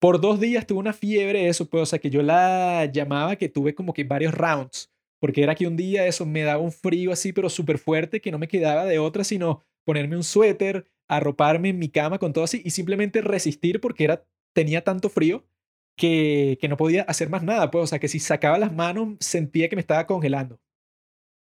Por 0.00 0.20
dos 0.20 0.40
días 0.40 0.66
tuve 0.66 0.80
una 0.80 0.92
fiebre, 0.92 1.48
eso, 1.48 1.70
pues, 1.70 1.84
o 1.84 1.86
sea, 1.86 2.00
que 2.00 2.10
yo 2.10 2.22
la 2.22 2.86
llamaba 2.86 3.36
que 3.36 3.48
tuve 3.48 3.72
como 3.72 3.94
que 3.94 4.02
varios 4.02 4.34
rounds, 4.34 4.92
porque 5.20 5.42
era 5.42 5.54
que 5.54 5.66
un 5.66 5.76
día 5.76 6.06
eso 6.06 6.26
me 6.26 6.42
daba 6.42 6.62
un 6.62 6.72
frío 6.72 7.12
así, 7.12 7.32
pero 7.32 7.48
súper 7.48 7.78
fuerte, 7.78 8.20
que 8.20 8.30
no 8.30 8.38
me 8.38 8.48
quedaba 8.48 8.84
de 8.84 8.98
otra, 8.98 9.24
sino 9.24 9.62
ponerme 9.84 10.16
un 10.16 10.24
suéter, 10.24 10.86
arroparme 11.08 11.70
en 11.70 11.78
mi 11.78 11.88
cama 11.88 12.18
con 12.18 12.32
todo 12.32 12.44
así 12.44 12.62
y 12.64 12.70
simplemente 12.70 13.20
resistir 13.20 13.80
porque 13.80 14.04
era 14.04 14.26
tenía 14.52 14.82
tanto 14.82 15.10
frío 15.10 15.46
que, 15.96 16.58
que 16.60 16.68
no 16.68 16.76
podía 16.76 17.02
hacer 17.02 17.28
más 17.28 17.42
nada. 17.42 17.70
Pues, 17.70 17.84
o 17.84 17.86
sea, 17.86 17.98
que 17.98 18.08
si 18.08 18.18
sacaba 18.18 18.58
las 18.58 18.72
manos 18.72 19.16
sentía 19.20 19.68
que 19.68 19.76
me 19.76 19.80
estaba 19.80 20.06
congelando. 20.06 20.58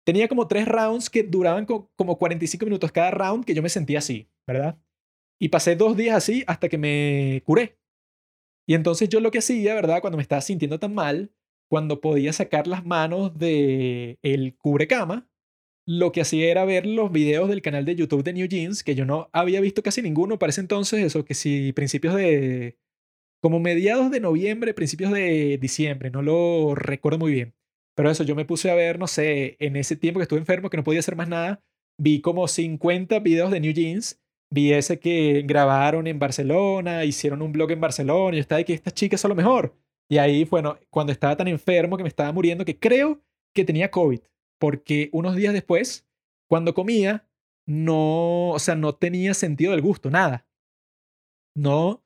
Tenía 0.06 0.28
como 0.28 0.48
tres 0.48 0.68
rounds 0.68 1.10
que 1.10 1.24
duraban 1.24 1.66
como 1.66 2.18
45 2.18 2.66
minutos 2.66 2.92
cada 2.92 3.12
round 3.12 3.46
que 3.46 3.54
yo 3.54 3.62
me 3.62 3.70
sentía 3.70 4.00
así, 4.00 4.30
¿verdad? 4.48 4.78
Y 5.40 5.50
pasé 5.50 5.76
dos 5.76 5.96
días 5.96 6.16
así 6.16 6.44
hasta 6.48 6.70
que 6.70 6.78
me 6.78 7.44
curé. 7.46 7.80
Y 8.68 8.76
entonces 8.76 9.10
yo 9.10 9.20
lo 9.20 9.32
que 9.32 9.40
hacía, 9.40 9.74
¿verdad? 9.74 10.02
Cuando 10.02 10.18
me 10.18 10.24
estaba 10.24 10.42
sintiendo 10.42 10.80
tan 10.80 10.94
mal, 10.94 11.32
cuando 11.70 12.02
podía 12.02 12.34
sacar 12.34 12.68
las 12.68 12.86
manos 12.86 13.38
de 13.38 14.18
el 14.24 14.56
cubrecama, 14.58 15.30
lo 15.86 16.12
que 16.12 16.22
hacía 16.22 16.52
era 16.52 16.66
ver 16.66 16.86
los 16.86 17.12
videos 17.12 17.50
del 17.50 17.62
canal 17.62 17.86
de 17.86 17.96
YouTube 17.96 18.24
de 18.24 18.34
New 18.34 18.48
Jeans, 18.48 18.84
que 18.84 18.96
yo 18.96 19.06
no 19.06 19.30
había 19.34 19.62
visto 19.62 19.82
casi 19.82 20.02
ninguno 20.02 20.38
para 20.38 20.52
ese 20.52 20.62
entonces, 20.62 21.04
eso 21.04 21.26
que 21.26 21.34
si 21.34 21.74
principios 21.74 22.16
de 22.16 22.78
como 23.42 23.60
mediados 23.60 24.12
de 24.12 24.20
noviembre, 24.20 24.74
principios 24.74 25.12
de 25.12 25.58
diciembre, 25.60 26.12
no 26.12 26.22
lo 26.22 26.76
recuerdo 26.76 27.20
muy 27.20 27.32
bien. 27.32 27.56
Pero 27.96 28.12
eso, 28.12 28.24
yo 28.24 28.36
me 28.36 28.46
puse 28.46 28.70
a 28.70 28.76
ver, 28.76 29.00
no 29.00 29.08
sé, 29.08 29.58
en 29.60 29.76
ese 29.76 29.96
tiempo 29.96 30.20
que 30.20 30.24
estuve 30.24 30.40
enfermo, 30.40 30.70
que 30.70 30.78
no 30.78 30.84
podía 30.84 31.00
hacer 31.00 31.16
más 31.16 31.28
nada, 31.28 31.62
vi 31.98 32.22
como 32.22 32.48
50 32.48 33.20
videos 33.20 33.52
de 33.52 33.60
New 33.60 33.74
Jeans, 33.74 34.22
vi 34.52 34.74
ese 34.74 35.00
que 35.00 35.44
grabaron 35.46 36.08
en 36.08 36.20
Barcelona, 36.20 37.06
hicieron 37.06 37.42
un 37.42 37.52
blog 37.52 37.72
en 37.72 37.82
Barcelona, 37.82 38.36
y 38.36 38.38
yo 38.38 38.42
estaba 38.42 38.60
de 38.60 38.66
que 38.66 38.74
estas 38.74 38.94
chicas 38.94 39.22
son 39.22 39.30
lo 39.30 39.36
mejor. 39.36 39.76
Y 40.10 40.18
ahí, 40.18 40.44
bueno, 40.46 40.78
cuando 40.90 41.14
estaba 41.14 41.38
tan 41.38 41.48
enfermo 41.48 41.96
que 41.96 42.04
me 42.04 42.10
estaba 42.10 42.32
muriendo, 42.32 42.66
que 42.66 42.80
creo 42.80 43.22
que 43.54 43.64
tenía 43.64 43.92
COVID, 43.92 44.22
porque 44.60 45.10
unos 45.14 45.36
días 45.36 45.54
después, 45.54 46.08
cuando 46.50 46.74
comía, 46.74 47.28
no, 47.68 48.50
o 48.50 48.60
sea, 48.60 48.76
no 48.76 48.96
tenía 48.96 49.34
sentido 49.36 49.72
del 49.72 49.82
gusto, 49.82 50.10
nada. 50.10 50.48
No, 51.56 52.04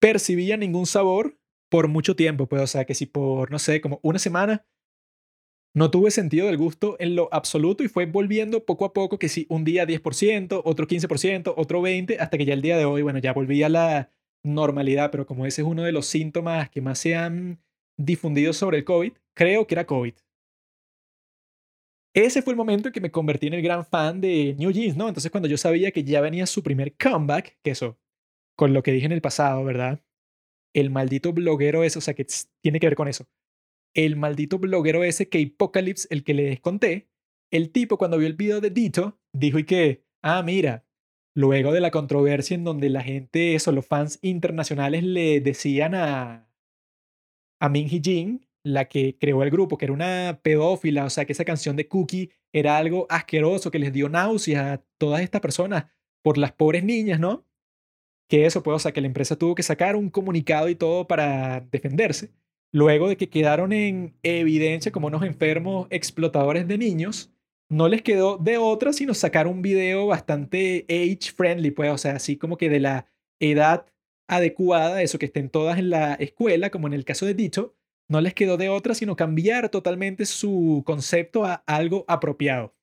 percibía 0.00 0.56
ningún 0.56 0.86
sabor 0.86 1.38
por 1.70 1.88
mucho 1.88 2.16
tiempo, 2.16 2.46
pues, 2.46 2.62
o 2.62 2.66
sea, 2.66 2.86
que 2.86 2.94
si 2.94 3.06
por, 3.06 3.50
no 3.50 3.58
sé, 3.58 3.80
como 3.80 4.00
una 4.02 4.18
semana 4.18 4.66
no 5.74 5.90
tuve 5.90 6.10
sentido 6.10 6.46
del 6.46 6.56
gusto 6.56 6.96
en 6.98 7.14
lo 7.14 7.28
absoluto 7.32 7.84
y 7.84 7.88
fue 7.88 8.06
volviendo 8.06 8.64
poco 8.64 8.84
a 8.84 8.92
poco, 8.92 9.18
que 9.18 9.28
si 9.28 9.46
un 9.48 9.64
día 9.64 9.86
10%, 9.86 10.62
otro 10.64 10.86
15%, 10.86 11.54
otro 11.56 11.82
20%, 11.82 12.16
hasta 12.18 12.38
que 12.38 12.44
ya 12.44 12.54
el 12.54 12.62
día 12.62 12.76
de 12.76 12.86
hoy, 12.86 13.02
bueno, 13.02 13.20
ya 13.20 13.32
volví 13.32 13.62
a 13.62 13.68
la 13.68 14.10
normalidad, 14.42 15.10
pero 15.10 15.26
como 15.26 15.46
ese 15.46 15.62
es 15.62 15.68
uno 15.68 15.82
de 15.82 15.92
los 15.92 16.06
síntomas 16.06 16.70
que 16.70 16.80
más 16.80 16.98
se 16.98 17.14
han 17.14 17.60
difundido 17.98 18.52
sobre 18.52 18.78
el 18.78 18.84
COVID, 18.84 19.12
creo 19.34 19.66
que 19.66 19.74
era 19.74 19.86
COVID. 19.86 20.14
Ese 22.14 22.42
fue 22.42 22.52
el 22.52 22.56
momento 22.56 22.88
en 22.88 22.92
que 22.92 23.00
me 23.00 23.12
convertí 23.12 23.46
en 23.46 23.54
el 23.54 23.62
gran 23.62 23.84
fan 23.84 24.20
de 24.20 24.56
New 24.58 24.72
Jeans, 24.72 24.96
¿no? 24.96 25.06
Entonces 25.06 25.30
cuando 25.30 25.48
yo 25.48 25.56
sabía 25.56 25.92
que 25.92 26.02
ya 26.02 26.20
venía 26.20 26.46
su 26.46 26.62
primer 26.62 26.96
comeback, 26.96 27.58
que 27.62 27.70
eso, 27.70 27.98
con 28.56 28.72
lo 28.72 28.82
que 28.82 28.92
dije 28.92 29.06
en 29.06 29.12
el 29.12 29.20
pasado, 29.20 29.64
¿verdad? 29.64 30.02
El 30.74 30.90
maldito 30.90 31.32
bloguero 31.32 31.84
ese, 31.84 31.98
o 31.98 32.02
sea, 32.02 32.14
que 32.14 32.26
tiene 32.62 32.80
que 32.80 32.86
ver 32.86 32.96
con 32.96 33.06
eso. 33.06 33.26
El 33.94 34.16
maldito 34.16 34.58
bloguero 34.58 35.04
ese 35.04 35.28
que 35.28 35.52
Apocalypse, 35.54 36.08
el 36.10 36.24
que 36.24 36.34
les 36.34 36.60
conté, 36.60 37.08
el 37.52 37.70
tipo 37.70 37.98
cuando 37.98 38.18
vio 38.18 38.26
el 38.26 38.34
video 38.34 38.60
de 38.60 38.70
Dito, 38.70 39.20
dijo 39.32 39.58
y 39.58 39.64
que, 39.64 40.04
ah, 40.22 40.42
mira, 40.42 40.84
luego 41.34 41.72
de 41.72 41.80
la 41.80 41.90
controversia 41.90 42.54
en 42.54 42.64
donde 42.64 42.90
la 42.90 43.02
gente, 43.02 43.54
eso, 43.54 43.72
los 43.72 43.86
fans 43.86 44.18
internacionales 44.22 45.04
le 45.04 45.40
decían 45.40 45.94
a, 45.94 46.48
a 47.60 47.68
Min 47.68 47.88
Hee 47.88 48.00
Jin, 48.02 48.46
la 48.62 48.86
que 48.86 49.16
creó 49.18 49.42
el 49.42 49.50
grupo, 49.50 49.78
que 49.78 49.86
era 49.86 49.94
una 49.94 50.40
pedófila, 50.42 51.04
o 51.06 51.10
sea, 51.10 51.24
que 51.24 51.32
esa 51.32 51.44
canción 51.44 51.76
de 51.76 51.88
Cookie 51.88 52.30
era 52.52 52.76
algo 52.76 53.06
asqueroso, 53.08 53.70
que 53.70 53.78
les 53.78 53.92
dio 53.92 54.08
náuseas 54.08 54.78
a 54.78 54.84
todas 54.98 55.22
estas 55.22 55.40
personas 55.40 55.86
por 56.22 56.36
las 56.36 56.52
pobres 56.52 56.84
niñas, 56.84 57.20
¿no? 57.20 57.46
que 58.30 58.46
eso, 58.46 58.62
pues, 58.62 58.76
o 58.76 58.78
sea, 58.78 58.92
que 58.92 59.00
la 59.00 59.08
empresa 59.08 59.36
tuvo 59.36 59.56
que 59.56 59.64
sacar 59.64 59.96
un 59.96 60.08
comunicado 60.08 60.68
y 60.68 60.76
todo 60.76 61.08
para 61.08 61.60
defenderse, 61.72 62.30
luego 62.72 63.08
de 63.08 63.16
que 63.16 63.28
quedaron 63.28 63.72
en 63.72 64.16
evidencia 64.22 64.92
como 64.92 65.08
unos 65.08 65.24
enfermos 65.24 65.88
explotadores 65.90 66.68
de 66.68 66.78
niños, 66.78 67.32
no 67.70 67.88
les 67.88 68.02
quedó 68.02 68.36
de 68.36 68.58
otra 68.58 68.92
sino 68.92 69.14
sacar 69.14 69.46
un 69.46 69.62
video 69.62 70.06
bastante 70.06 70.84
age 70.90 71.32
friendly, 71.34 71.70
pues, 71.70 71.90
o 71.90 71.98
sea, 71.98 72.16
así 72.16 72.36
como 72.36 72.58
que 72.58 72.68
de 72.68 72.80
la 72.80 73.06
edad 73.40 73.86
adecuada, 74.28 75.02
eso 75.02 75.18
que 75.18 75.26
estén 75.26 75.48
todas 75.48 75.78
en 75.78 75.90
la 75.90 76.14
escuela, 76.14 76.70
como 76.70 76.86
en 76.88 76.92
el 76.94 77.04
caso 77.04 77.26
de 77.26 77.34
Dicho, 77.34 77.74
no 78.08 78.20
les 78.20 78.34
quedó 78.34 78.56
de 78.56 78.68
otra 78.68 78.94
sino 78.94 79.16
cambiar 79.16 79.70
totalmente 79.70 80.26
su 80.26 80.82
concepto 80.84 81.44
a 81.44 81.54
algo 81.66 82.04
apropiado. 82.08 82.74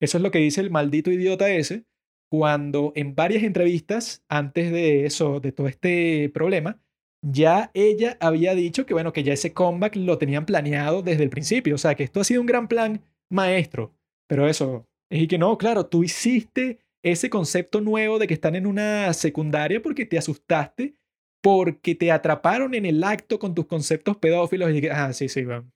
Eso 0.00 0.18
es 0.18 0.22
lo 0.22 0.30
que 0.30 0.38
dice 0.40 0.60
el 0.60 0.70
maldito 0.70 1.10
idiota 1.10 1.48
ese, 1.48 1.86
cuando 2.28 2.92
en 2.96 3.14
varias 3.14 3.44
entrevistas 3.44 4.24
antes 4.28 4.72
de 4.72 5.06
eso, 5.06 5.40
de 5.40 5.52
todo 5.52 5.68
este 5.68 6.28
problema, 6.34 6.80
ya 7.22 7.70
ella 7.74 8.16
había 8.20 8.54
dicho 8.54 8.84
que 8.86 8.94
bueno, 8.94 9.12
que 9.12 9.22
ya 9.22 9.32
ese 9.32 9.52
comeback 9.52 9.96
lo 9.96 10.18
tenían 10.18 10.44
planeado 10.46 11.02
desde 11.02 11.22
el 11.22 11.30
principio, 11.30 11.76
o 11.76 11.78
sea, 11.78 11.94
que 11.94 12.02
esto 12.02 12.20
ha 12.20 12.24
sido 12.24 12.40
un 12.40 12.46
gran 12.46 12.68
plan 12.68 13.02
maestro, 13.30 13.94
pero 14.26 14.48
eso, 14.48 14.86
es 15.10 15.28
que 15.28 15.38
no, 15.38 15.56
claro, 15.58 15.86
tú 15.86 16.04
hiciste 16.04 16.80
ese 17.02 17.28
concepto 17.28 17.80
nuevo 17.80 18.18
de 18.18 18.26
que 18.26 18.34
están 18.34 18.54
en 18.54 18.66
una 18.66 19.12
secundaria 19.12 19.82
porque 19.82 20.06
te 20.06 20.18
asustaste, 20.18 20.94
porque 21.42 21.94
te 21.94 22.10
atraparon 22.10 22.74
en 22.74 22.86
el 22.86 23.04
acto 23.04 23.38
con 23.38 23.54
tus 23.54 23.66
conceptos 23.66 24.16
pedófilos 24.16 24.72
y 24.74 24.80
que, 24.80 24.90
ah, 24.90 25.12
sí, 25.12 25.28
sí, 25.28 25.44
bueno. 25.44 25.70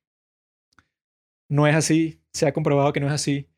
No 1.50 1.66
es 1.66 1.74
así, 1.74 2.20
se 2.32 2.46
ha 2.46 2.52
comprobado 2.52 2.92
que 2.92 3.00
no 3.00 3.06
es 3.06 3.12
así. 3.12 3.48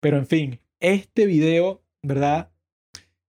Pero 0.00 0.16
en 0.16 0.26
fin, 0.26 0.60
este 0.80 1.26
video, 1.26 1.82
¿verdad? 2.02 2.50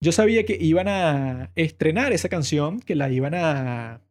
Yo 0.01 0.11
sabía 0.13 0.45
que 0.45 0.57
iban 0.59 0.87
a 0.87 1.51
estrenar 1.55 2.13
esa 2.13 2.29
canción, 2.29 2.79
que 2.79 2.95
la 2.95 3.09
iban 3.09 3.33
a 3.35 4.01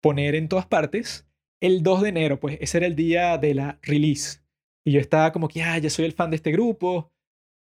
poner 0.00 0.34
en 0.34 0.48
todas 0.48 0.66
partes 0.66 1.26
el 1.60 1.82
2 1.82 2.02
de 2.02 2.08
enero, 2.08 2.40
pues 2.40 2.56
ese 2.60 2.78
era 2.78 2.86
el 2.86 2.96
día 2.96 3.36
de 3.36 3.54
la 3.54 3.78
release. 3.82 4.39
Y 4.84 4.92
yo 4.92 5.00
estaba 5.00 5.32
como 5.32 5.48
que, 5.48 5.62
ah, 5.62 5.78
ya 5.78 5.90
soy 5.90 6.04
el 6.04 6.12
fan 6.12 6.30
de 6.30 6.36
este 6.36 6.52
grupo. 6.52 7.12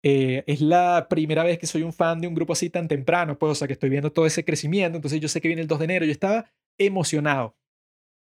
Eh, 0.03 0.43
es 0.47 0.61
la 0.61 1.07
primera 1.09 1.43
vez 1.43 1.57
que 1.57 1.67
soy 1.67 1.81
un 1.83 1.93
fan 1.93 2.21
de 2.21 2.27
un 2.27 2.35
grupo 2.35 2.53
así 2.53 2.69
tan 2.69 2.87
temprano, 2.87 3.39
pues, 3.39 3.51
o 3.51 3.55
sea, 3.55 3.67
que 3.67 3.73
estoy 3.73 3.89
viendo 3.89 4.11
todo 4.11 4.25
ese 4.25 4.45
crecimiento. 4.45 4.97
Entonces 4.97 5.19
yo 5.19 5.27
sé 5.27 5.41
que 5.41 5.47
viene 5.47 5.61
el 5.61 5.67
2 5.67 5.79
de 5.79 5.85
enero. 5.85 6.05
Yo 6.05 6.11
estaba 6.11 6.51
emocionado. 6.77 7.57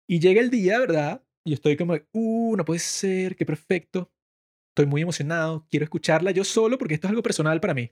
Y 0.08 0.20
llega 0.20 0.40
el 0.40 0.50
día, 0.50 0.78
¿verdad? 0.78 1.22
Y 1.44 1.52
estoy 1.52 1.76
como, 1.76 1.94
uh, 2.12 2.56
no 2.56 2.64
puede 2.64 2.80
ser, 2.80 3.36
qué 3.36 3.44
perfecto. 3.44 4.10
Estoy 4.70 4.86
muy 4.86 5.02
emocionado, 5.02 5.66
quiero 5.70 5.84
escucharla 5.84 6.30
yo 6.30 6.44
solo 6.44 6.78
porque 6.78 6.94
esto 6.94 7.08
es 7.08 7.10
algo 7.10 7.22
personal 7.22 7.60
para 7.60 7.74
mí. 7.74 7.90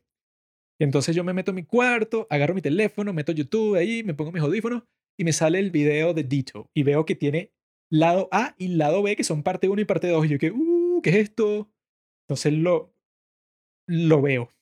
Y 0.78 0.84
entonces 0.84 1.16
yo 1.16 1.24
me 1.24 1.32
meto 1.32 1.50
en 1.50 1.56
mi 1.56 1.64
cuarto, 1.64 2.26
agarro 2.30 2.54
mi 2.54 2.62
teléfono, 2.62 3.12
meto 3.12 3.32
YouTube 3.32 3.76
ahí, 3.76 4.02
me 4.04 4.14
pongo 4.14 4.30
mis 4.30 4.42
audífonos 4.42 4.84
y 5.18 5.24
me 5.24 5.32
sale 5.32 5.58
el 5.58 5.70
video 5.70 6.14
de 6.14 6.22
Dito. 6.22 6.70
Y 6.74 6.82
veo 6.82 7.04
que 7.04 7.14
tiene 7.14 7.52
lado 7.90 8.28
A 8.30 8.54
y 8.58 8.68
lado 8.68 9.02
B, 9.02 9.16
que 9.16 9.24
son 9.24 9.42
parte 9.42 9.68
1 9.68 9.80
y 9.80 9.84
parte 9.84 10.08
2. 10.08 10.26
Y 10.26 10.28
yo 10.28 10.38
que, 10.38 10.50
uh, 10.50 10.75
¿qué 11.02 11.10
es 11.10 11.16
esto? 11.16 11.70
Entonces 12.24 12.52
lo, 12.52 12.94
lo 13.86 14.22
veo. 14.22 14.52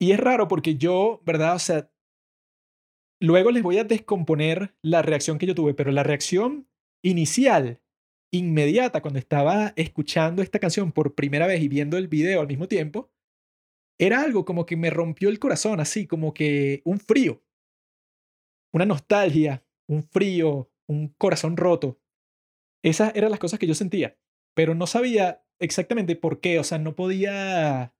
Y 0.00 0.12
es 0.12 0.18
raro 0.18 0.48
porque 0.48 0.76
yo, 0.76 1.20
¿verdad? 1.24 1.54
O 1.54 1.58
sea, 1.58 1.90
luego 3.20 3.52
les 3.52 3.62
voy 3.62 3.78
a 3.78 3.84
descomponer 3.84 4.74
la 4.82 5.02
reacción 5.02 5.38
que 5.38 5.46
yo 5.46 5.54
tuve, 5.54 5.74
pero 5.74 5.92
la 5.92 6.02
reacción 6.02 6.68
inicial, 7.04 7.80
inmediata, 8.32 9.00
cuando 9.00 9.20
estaba 9.20 9.72
escuchando 9.76 10.42
esta 10.42 10.58
canción 10.58 10.90
por 10.90 11.14
primera 11.14 11.46
vez 11.46 11.62
y 11.62 11.68
viendo 11.68 11.96
el 11.98 12.08
video 12.08 12.40
al 12.40 12.48
mismo 12.48 12.66
tiempo, 12.66 13.12
era 13.98 14.22
algo 14.22 14.44
como 14.44 14.66
que 14.66 14.76
me 14.76 14.90
rompió 14.90 15.28
el 15.28 15.38
corazón, 15.38 15.78
así 15.78 16.06
como 16.08 16.34
que 16.34 16.82
un 16.84 16.98
frío, 16.98 17.44
una 18.72 18.86
nostalgia, 18.86 19.64
un 19.86 20.02
frío, 20.02 20.70
un 20.88 21.08
corazón 21.18 21.56
roto. 21.56 22.00
Esas 22.82 23.14
eran 23.14 23.30
las 23.30 23.38
cosas 23.38 23.60
que 23.60 23.68
yo 23.68 23.74
sentía, 23.74 24.18
pero 24.54 24.74
no 24.74 24.86
sabía 24.86 25.44
exactamente 25.60 26.16
por 26.16 26.40
qué, 26.40 26.58
o 26.58 26.64
sea, 26.64 26.78
no 26.78 26.94
podía 26.94 27.94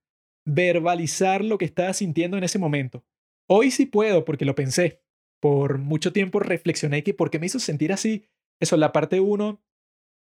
verbalizar 0.45 1.43
lo 1.43 1.57
que 1.57 1.65
estaba 1.65 1.93
sintiendo 1.93 2.37
en 2.37 2.43
ese 2.43 2.59
momento. 2.59 3.03
Hoy 3.49 3.71
sí 3.71 3.85
puedo 3.85 4.25
porque 4.25 4.45
lo 4.45 4.55
pensé. 4.55 5.01
Por 5.41 5.77
mucho 5.77 6.13
tiempo 6.13 6.39
reflexioné 6.39 7.03
que 7.03 7.13
por 7.13 7.29
qué 7.29 7.39
me 7.39 7.47
hizo 7.47 7.59
sentir 7.59 7.91
así. 7.91 8.27
Eso, 8.59 8.77
la 8.77 8.91
parte 8.91 9.19
1 9.19 9.61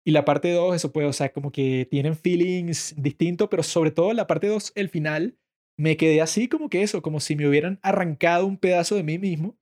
y 0.06 0.12
la 0.12 0.26
parte 0.26 0.52
2, 0.52 0.76
eso 0.76 0.92
puede, 0.92 1.08
o 1.08 1.14
sea, 1.14 1.34
como 1.34 1.52
que 1.52 1.88
tienen 1.90 2.16
feelings 2.16 2.96
distintos, 2.98 3.50
pero 3.50 3.64
sobre 3.64 3.92
todo 3.92 4.14
la 4.14 4.28
parte 4.28 4.48
2, 4.48 4.74
el 4.76 4.90
final, 4.90 5.38
me 5.78 5.98
quedé 5.98 6.22
así 6.22 6.48
como 6.48 6.70
que 6.70 6.82
eso, 6.82 7.02
como 7.02 7.20
si 7.20 7.36
me 7.36 7.48
hubieran 7.48 7.80
arrancado 7.84 8.46
un 8.46 8.58
pedazo 8.58 8.96
de 8.96 9.04
mí 9.04 9.20
mismo 9.20 9.58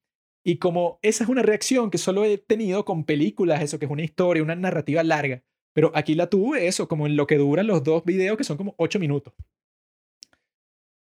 y 0.45 0.57
como 0.57 0.99
esa 1.01 1.23
es 1.23 1.29
una 1.29 1.41
reacción 1.41 1.89
que 1.89 1.97
solo 1.97 2.23
he 2.23 2.37
tenido 2.37 2.85
con 2.85 3.03
películas, 3.03 3.61
eso 3.61 3.79
que 3.79 3.85
es 3.85 3.91
una 3.91 4.03
historia, 4.03 4.43
una 4.43 4.55
narrativa 4.55 5.03
larga. 5.03 5.43
Pero 5.75 5.91
aquí 5.93 6.15
la 6.15 6.29
tuve, 6.29 6.67
eso, 6.67 6.87
como 6.87 7.05
en 7.05 7.17
lo 7.17 7.27
que 7.27 7.37
duran 7.37 7.67
los 7.67 7.83
dos 7.83 8.05
videos, 8.05 8.37
que 8.37 8.45
son 8.45 8.55
como 8.55 8.75
ocho 8.77 8.97
minutos. 8.97 9.33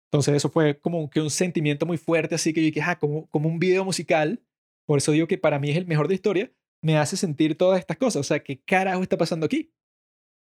Entonces 0.08 0.34
eso 0.36 0.50
fue 0.50 0.80
como 0.80 1.10
que 1.12 1.22
un 1.22 1.30
sentimiento 1.30 1.86
muy 1.86 1.98
fuerte, 1.98 2.36
así 2.36 2.54
que 2.54 2.62
yo 2.62 2.66
dije, 2.66 2.82
ah, 2.82 2.98
como, 2.98 3.28
como 3.28 3.50
un 3.50 3.60
video 3.60 3.86
musical, 3.86 4.42
por 4.88 4.98
eso 4.98 5.12
digo 5.12 5.28
que 5.28 5.38
para 5.38 5.60
mí 5.60 5.70
es 5.70 5.78
el 5.78 5.86
mejor 5.86 6.08
de 6.08 6.16
historia, 6.16 6.52
me 6.82 6.98
hace 6.98 7.18
sentir 7.18 7.56
todas 7.56 7.80
estas 7.80 7.98
cosas. 7.98 8.22
O 8.22 8.24
sea, 8.24 8.40
¿qué 8.40 8.60
carajo 8.60 9.04
está 9.04 9.16
pasando 9.16 9.46
aquí? 9.46 9.72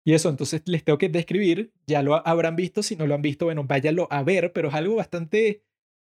Y 0.05 0.15
eso, 0.15 0.31
entonces 0.31 0.63
les 0.67 0.83
tengo 0.83 0.99
que 0.99 1.09
describir, 1.09 1.73
ya 1.87 2.03
lo 2.03 2.27
habrán 2.27 2.57
visto, 2.57 2.83
si 2.83 2.97
no 2.97 3.07
lo 3.07 3.15
han 3.15 3.23
visto, 3.23 3.45
bueno, 3.45 3.63
váyanlo 3.65 4.09
a 4.11 4.25
ver, 4.25 4.53
pero 4.53 4.69
es 4.69 4.75
algo 4.75 4.97
bastante 4.97 5.63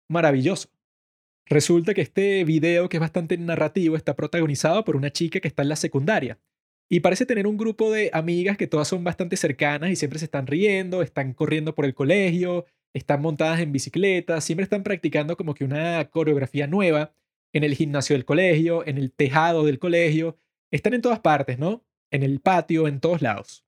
maravilloso. 0.07 0.69
Resulta 1.47 1.95
que 1.95 2.01
este 2.01 2.43
video, 2.43 2.87
que 2.87 2.97
es 2.97 3.01
bastante 3.01 3.35
narrativo, 3.37 3.95
está 3.95 4.15
protagonizado 4.15 4.85
por 4.85 4.95
una 4.95 5.09
chica 5.11 5.39
que 5.39 5.47
está 5.47 5.63
en 5.63 5.69
la 5.69 5.75
secundaria. 5.75 6.39
Y 6.89 7.01
parece 7.01 7.27
tener 7.27 7.45
un 7.45 7.57
grupo 7.57 7.91
de 7.91 8.09
amigas 8.13 8.57
que 8.57 8.65
todas 8.65 8.87
son 8.87 9.03
bastante 9.03 9.37
cercanas 9.37 9.91
y 9.91 9.95
siempre 9.95 10.17
se 10.17 10.25
están 10.25 10.47
riendo, 10.47 11.03
están 11.03 11.33
corriendo 11.33 11.75
por 11.75 11.85
el 11.85 11.93
colegio, 11.93 12.65
están 12.93 13.21
montadas 13.21 13.59
en 13.59 13.71
bicicleta, 13.71 14.41
siempre 14.41 14.63
están 14.63 14.81
practicando 14.81 15.37
como 15.37 15.53
que 15.53 15.63
una 15.63 16.09
coreografía 16.09 16.65
nueva 16.65 17.13
en 17.53 17.63
el 17.63 17.75
gimnasio 17.75 18.15
del 18.15 18.25
colegio, 18.25 18.85
en 18.87 18.97
el 18.97 19.11
tejado 19.11 19.65
del 19.65 19.77
colegio. 19.77 20.37
Están 20.71 20.95
en 20.95 21.01
todas 21.01 21.19
partes, 21.19 21.59
¿no? 21.59 21.85
En 22.11 22.23
el 22.23 22.39
patio, 22.39 22.87
en 22.87 22.99
todos 22.99 23.21
lados. 23.21 23.65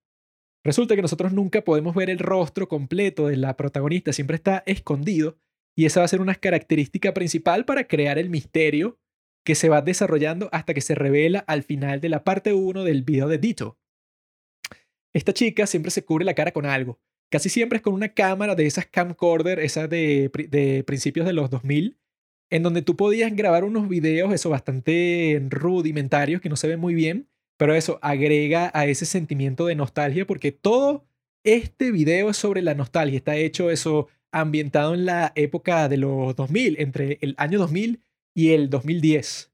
Resulta 0.64 0.96
que 0.96 1.02
nosotros 1.02 1.32
nunca 1.32 1.62
podemos 1.62 1.94
ver 1.94 2.10
el 2.10 2.18
rostro 2.18 2.68
completo 2.68 3.28
de 3.28 3.36
la 3.36 3.56
protagonista, 3.56 4.12
siempre 4.12 4.36
está 4.36 4.62
escondido 4.66 5.36
y 5.76 5.86
esa 5.86 6.00
va 6.00 6.04
a 6.04 6.08
ser 6.08 6.20
una 6.20 6.34
característica 6.34 7.14
principal 7.14 7.64
para 7.64 7.86
crear 7.86 8.18
el 8.18 8.30
misterio 8.30 8.98
que 9.44 9.54
se 9.54 9.68
va 9.68 9.82
desarrollando 9.82 10.48
hasta 10.52 10.74
que 10.74 10.80
se 10.80 10.94
revela 10.94 11.40
al 11.40 11.62
final 11.62 12.00
de 12.00 12.08
la 12.08 12.24
parte 12.24 12.52
1 12.52 12.84
del 12.84 13.02
video 13.02 13.28
de 13.28 13.38
Dito. 13.38 13.78
Esta 15.12 15.32
chica 15.32 15.66
siempre 15.66 15.90
se 15.90 16.04
cubre 16.04 16.24
la 16.24 16.34
cara 16.34 16.52
con 16.52 16.66
algo. 16.66 17.00
Casi 17.30 17.48
siempre 17.48 17.76
es 17.76 17.82
con 17.82 17.94
una 17.94 18.10
cámara 18.10 18.54
de 18.54 18.66
esas 18.66 18.86
camcorder, 18.86 19.58
esas 19.58 19.88
de, 19.88 20.30
de 20.48 20.84
principios 20.84 21.26
de 21.26 21.32
los 21.32 21.50
2000, 21.50 21.98
en 22.50 22.62
donde 22.62 22.82
tú 22.82 22.96
podías 22.96 23.34
grabar 23.34 23.64
unos 23.64 23.88
videos, 23.88 24.32
eso 24.32 24.50
bastante 24.50 25.42
rudimentarios, 25.48 26.40
que 26.40 26.50
no 26.50 26.56
se 26.56 26.68
ven 26.68 26.80
muy 26.80 26.94
bien, 26.94 27.28
pero 27.56 27.74
eso 27.74 27.98
agrega 28.02 28.70
a 28.74 28.86
ese 28.86 29.06
sentimiento 29.06 29.66
de 29.66 29.74
nostalgia, 29.74 30.26
porque 30.26 30.52
todo 30.52 31.06
este 31.44 31.90
video 31.90 32.30
es 32.30 32.36
sobre 32.36 32.60
la 32.62 32.74
nostalgia. 32.74 33.16
Está 33.16 33.36
hecho 33.36 33.70
eso 33.70 34.08
ambientado 34.30 34.94
en 34.94 35.06
la 35.06 35.32
época 35.34 35.88
de 35.88 35.96
los 35.96 36.36
2000, 36.36 36.76
entre 36.80 37.18
el 37.22 37.34
año 37.38 37.58
2000 37.58 38.02
y 38.34 38.50
el 38.52 38.70
2010. 38.70 39.52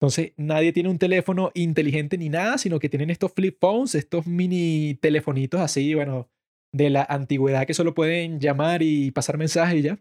Entonces, 0.00 0.32
nadie 0.36 0.72
tiene 0.72 0.90
un 0.90 0.98
teléfono 0.98 1.50
inteligente 1.54 2.18
ni 2.18 2.28
nada, 2.28 2.58
sino 2.58 2.78
que 2.78 2.88
tienen 2.88 3.10
estos 3.10 3.32
flip 3.32 3.56
phones, 3.58 3.94
estos 3.94 4.26
mini 4.26 4.98
telefonitos 5.00 5.60
así, 5.60 5.94
bueno, 5.94 6.28
de 6.72 6.90
la 6.90 7.06
antigüedad 7.08 7.66
que 7.66 7.74
solo 7.74 7.94
pueden 7.94 8.38
llamar 8.40 8.82
y 8.82 9.10
pasar 9.10 9.38
mensajes 9.38 9.78
y 9.78 9.82
ya. 9.82 9.98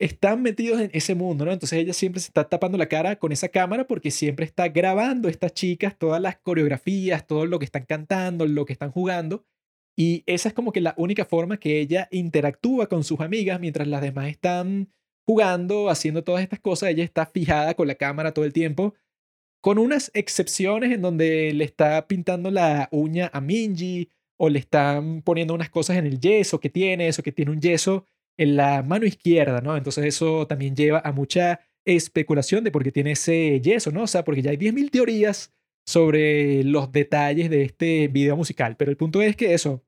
Están 0.00 0.42
metidos 0.42 0.80
en 0.80 0.90
ese 0.92 1.16
mundo, 1.16 1.44
¿no? 1.44 1.52
Entonces 1.52 1.80
ella 1.80 1.92
siempre 1.92 2.20
se 2.20 2.28
está 2.28 2.48
tapando 2.48 2.78
la 2.78 2.86
cara 2.86 3.16
con 3.16 3.32
esa 3.32 3.48
cámara 3.48 3.88
porque 3.88 4.12
siempre 4.12 4.46
está 4.46 4.68
grabando 4.68 5.28
estas 5.28 5.52
chicas 5.54 5.98
todas 5.98 6.22
las 6.22 6.36
coreografías, 6.36 7.26
todo 7.26 7.46
lo 7.46 7.58
que 7.58 7.64
están 7.64 7.84
cantando, 7.84 8.46
lo 8.46 8.64
que 8.64 8.72
están 8.72 8.92
jugando. 8.92 9.44
Y 9.96 10.22
esa 10.26 10.50
es 10.50 10.54
como 10.54 10.70
que 10.70 10.80
la 10.80 10.94
única 10.96 11.24
forma 11.24 11.58
que 11.58 11.80
ella 11.80 12.06
interactúa 12.12 12.88
con 12.88 13.02
sus 13.02 13.18
amigas 13.18 13.58
mientras 13.58 13.88
las 13.88 14.00
demás 14.00 14.28
están 14.28 14.92
jugando, 15.28 15.90
haciendo 15.90 16.24
todas 16.24 16.42
estas 16.42 16.58
cosas. 16.58 16.88
Ella 16.88 17.04
está 17.04 17.26
fijada 17.26 17.74
con 17.74 17.86
la 17.86 17.96
cámara 17.96 18.32
todo 18.32 18.46
el 18.46 18.54
tiempo, 18.54 18.94
con 19.60 19.78
unas 19.78 20.10
excepciones 20.14 20.90
en 20.90 21.02
donde 21.02 21.52
le 21.52 21.64
está 21.64 22.08
pintando 22.08 22.50
la 22.50 22.88
uña 22.92 23.28
a 23.34 23.42
Minji 23.42 24.08
o 24.38 24.48
le 24.48 24.58
están 24.58 25.20
poniendo 25.20 25.52
unas 25.52 25.68
cosas 25.68 25.98
en 25.98 26.06
el 26.06 26.18
yeso 26.18 26.60
que 26.60 26.70
tiene, 26.70 27.08
eso 27.08 27.22
que 27.22 27.32
tiene 27.32 27.50
un 27.50 27.60
yeso 27.60 28.06
en 28.38 28.56
la 28.56 28.82
mano 28.82 29.04
izquierda, 29.04 29.60
¿no? 29.60 29.76
Entonces 29.76 30.06
eso 30.06 30.46
también 30.46 30.74
lleva 30.74 31.02
a 31.04 31.12
mucha 31.12 31.60
especulación 31.84 32.64
de 32.64 32.70
por 32.70 32.82
qué 32.82 32.90
tiene 32.90 33.10
ese 33.10 33.60
yeso, 33.60 33.92
¿no? 33.92 34.04
O 34.04 34.06
sea, 34.06 34.24
porque 34.24 34.40
ya 34.40 34.50
hay 34.52 34.56
10.000 34.56 34.90
teorías 34.90 35.52
sobre 35.86 36.64
los 36.64 36.90
detalles 36.90 37.50
de 37.50 37.64
este 37.64 38.08
video 38.08 38.34
musical, 38.34 38.78
pero 38.78 38.90
el 38.90 38.96
punto 38.96 39.20
es 39.20 39.36
que 39.36 39.52
eso, 39.52 39.84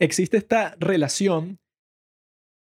existe 0.00 0.38
esta 0.38 0.74
relación 0.80 1.58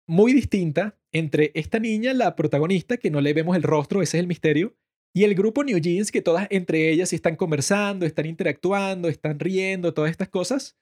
muy 0.06 0.34
distinta 0.34 1.00
entre 1.14 1.52
esta 1.54 1.80
niña, 1.80 2.14
la 2.14 2.36
protagonista, 2.36 2.98
que 2.98 3.12
no 3.12 3.22
le 3.22 3.34
vemos 3.34 3.56
el 3.56 3.64
rostro, 3.64 4.02
ese 4.02 4.18
es 4.18 4.22
el 4.22 4.28
misterio, 4.28 4.76
y 5.16 5.24
el 5.24 5.36
grupo 5.36 5.64
New 5.64 5.78
Jeans, 5.78 6.12
que 6.12 6.22
todas 6.22 6.48
entre 6.50 6.90
ellas 6.90 7.14
están 7.14 7.36
conversando, 7.36 8.06
están 8.06 8.26
interactuando, 8.26 9.08
están 9.08 9.40
riendo, 9.40 9.94
todas 9.94 10.10
estas 10.10 10.28
cosas. 10.28 10.76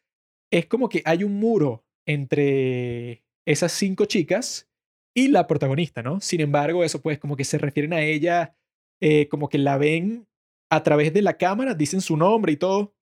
Es 0.50 0.66
como 0.68 0.88
que 0.88 1.02
hay 1.06 1.26
un 1.26 1.34
muro 1.34 1.86
entre 2.08 3.24
esas 3.46 3.74
cinco 3.74 4.06
chicas 4.06 4.70
y 5.14 5.28
la 5.28 5.48
protagonista, 5.48 6.02
¿no? 6.02 6.22
Sin 6.22 6.40
embargo, 6.40 6.84
eso 6.84 7.02
pues 7.02 7.20
como 7.20 7.36
que 7.36 7.44
se 7.44 7.58
refieren 7.58 7.92
a 7.92 8.02
ella, 8.02 8.56
eh, 9.02 9.28
como 9.28 9.50
que 9.50 9.58
la 9.58 9.78
ven 9.78 10.28
a 10.70 10.84
través 10.84 11.12
de 11.14 11.22
la 11.22 11.38
cámara, 11.38 11.74
dicen 11.74 12.00
su 12.00 12.16
nombre 12.16 12.54
y 12.54 12.58
todo, 12.58 12.96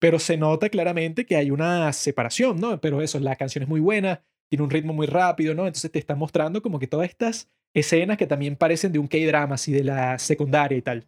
pero 0.00 0.20
se 0.20 0.36
nota 0.36 0.68
claramente 0.68 1.26
que 1.26 1.34
hay 1.34 1.50
una 1.50 1.92
separación, 1.92 2.60
¿no? 2.60 2.80
Pero 2.80 3.02
eso, 3.02 3.18
la 3.18 3.34
canción 3.34 3.64
es 3.64 3.68
muy 3.68 3.80
buena, 3.80 4.24
tiene 4.50 4.64
un 4.64 4.70
ritmo 4.70 4.92
muy 4.92 5.06
rápido, 5.06 5.54
¿no? 5.54 5.66
Entonces 5.66 5.90
te 5.92 5.98
está 5.98 6.16
mostrando 6.16 6.60
como 6.60 6.78
que 6.78 6.88
todas 6.88 7.08
estas 7.08 7.48
escenas 7.72 8.16
que 8.18 8.26
también 8.26 8.56
parecen 8.56 8.92
de 8.92 8.98
un 8.98 9.06
K-drama, 9.06 9.54
así 9.54 9.72
de 9.72 9.84
la 9.84 10.18
secundaria 10.18 10.76
y 10.76 10.82
tal. 10.82 11.06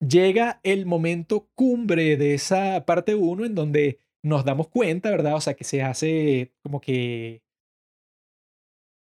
Llega 0.00 0.60
el 0.62 0.84
momento 0.84 1.48
cumbre 1.54 2.16
de 2.16 2.34
esa 2.34 2.84
parte 2.84 3.14
1 3.14 3.46
en 3.46 3.54
donde 3.54 3.98
nos 4.22 4.44
damos 4.44 4.68
cuenta, 4.68 5.10
¿verdad? 5.10 5.36
O 5.36 5.40
sea, 5.40 5.54
que 5.54 5.64
se 5.64 5.82
hace 5.82 6.52
como 6.62 6.80
que 6.80 7.42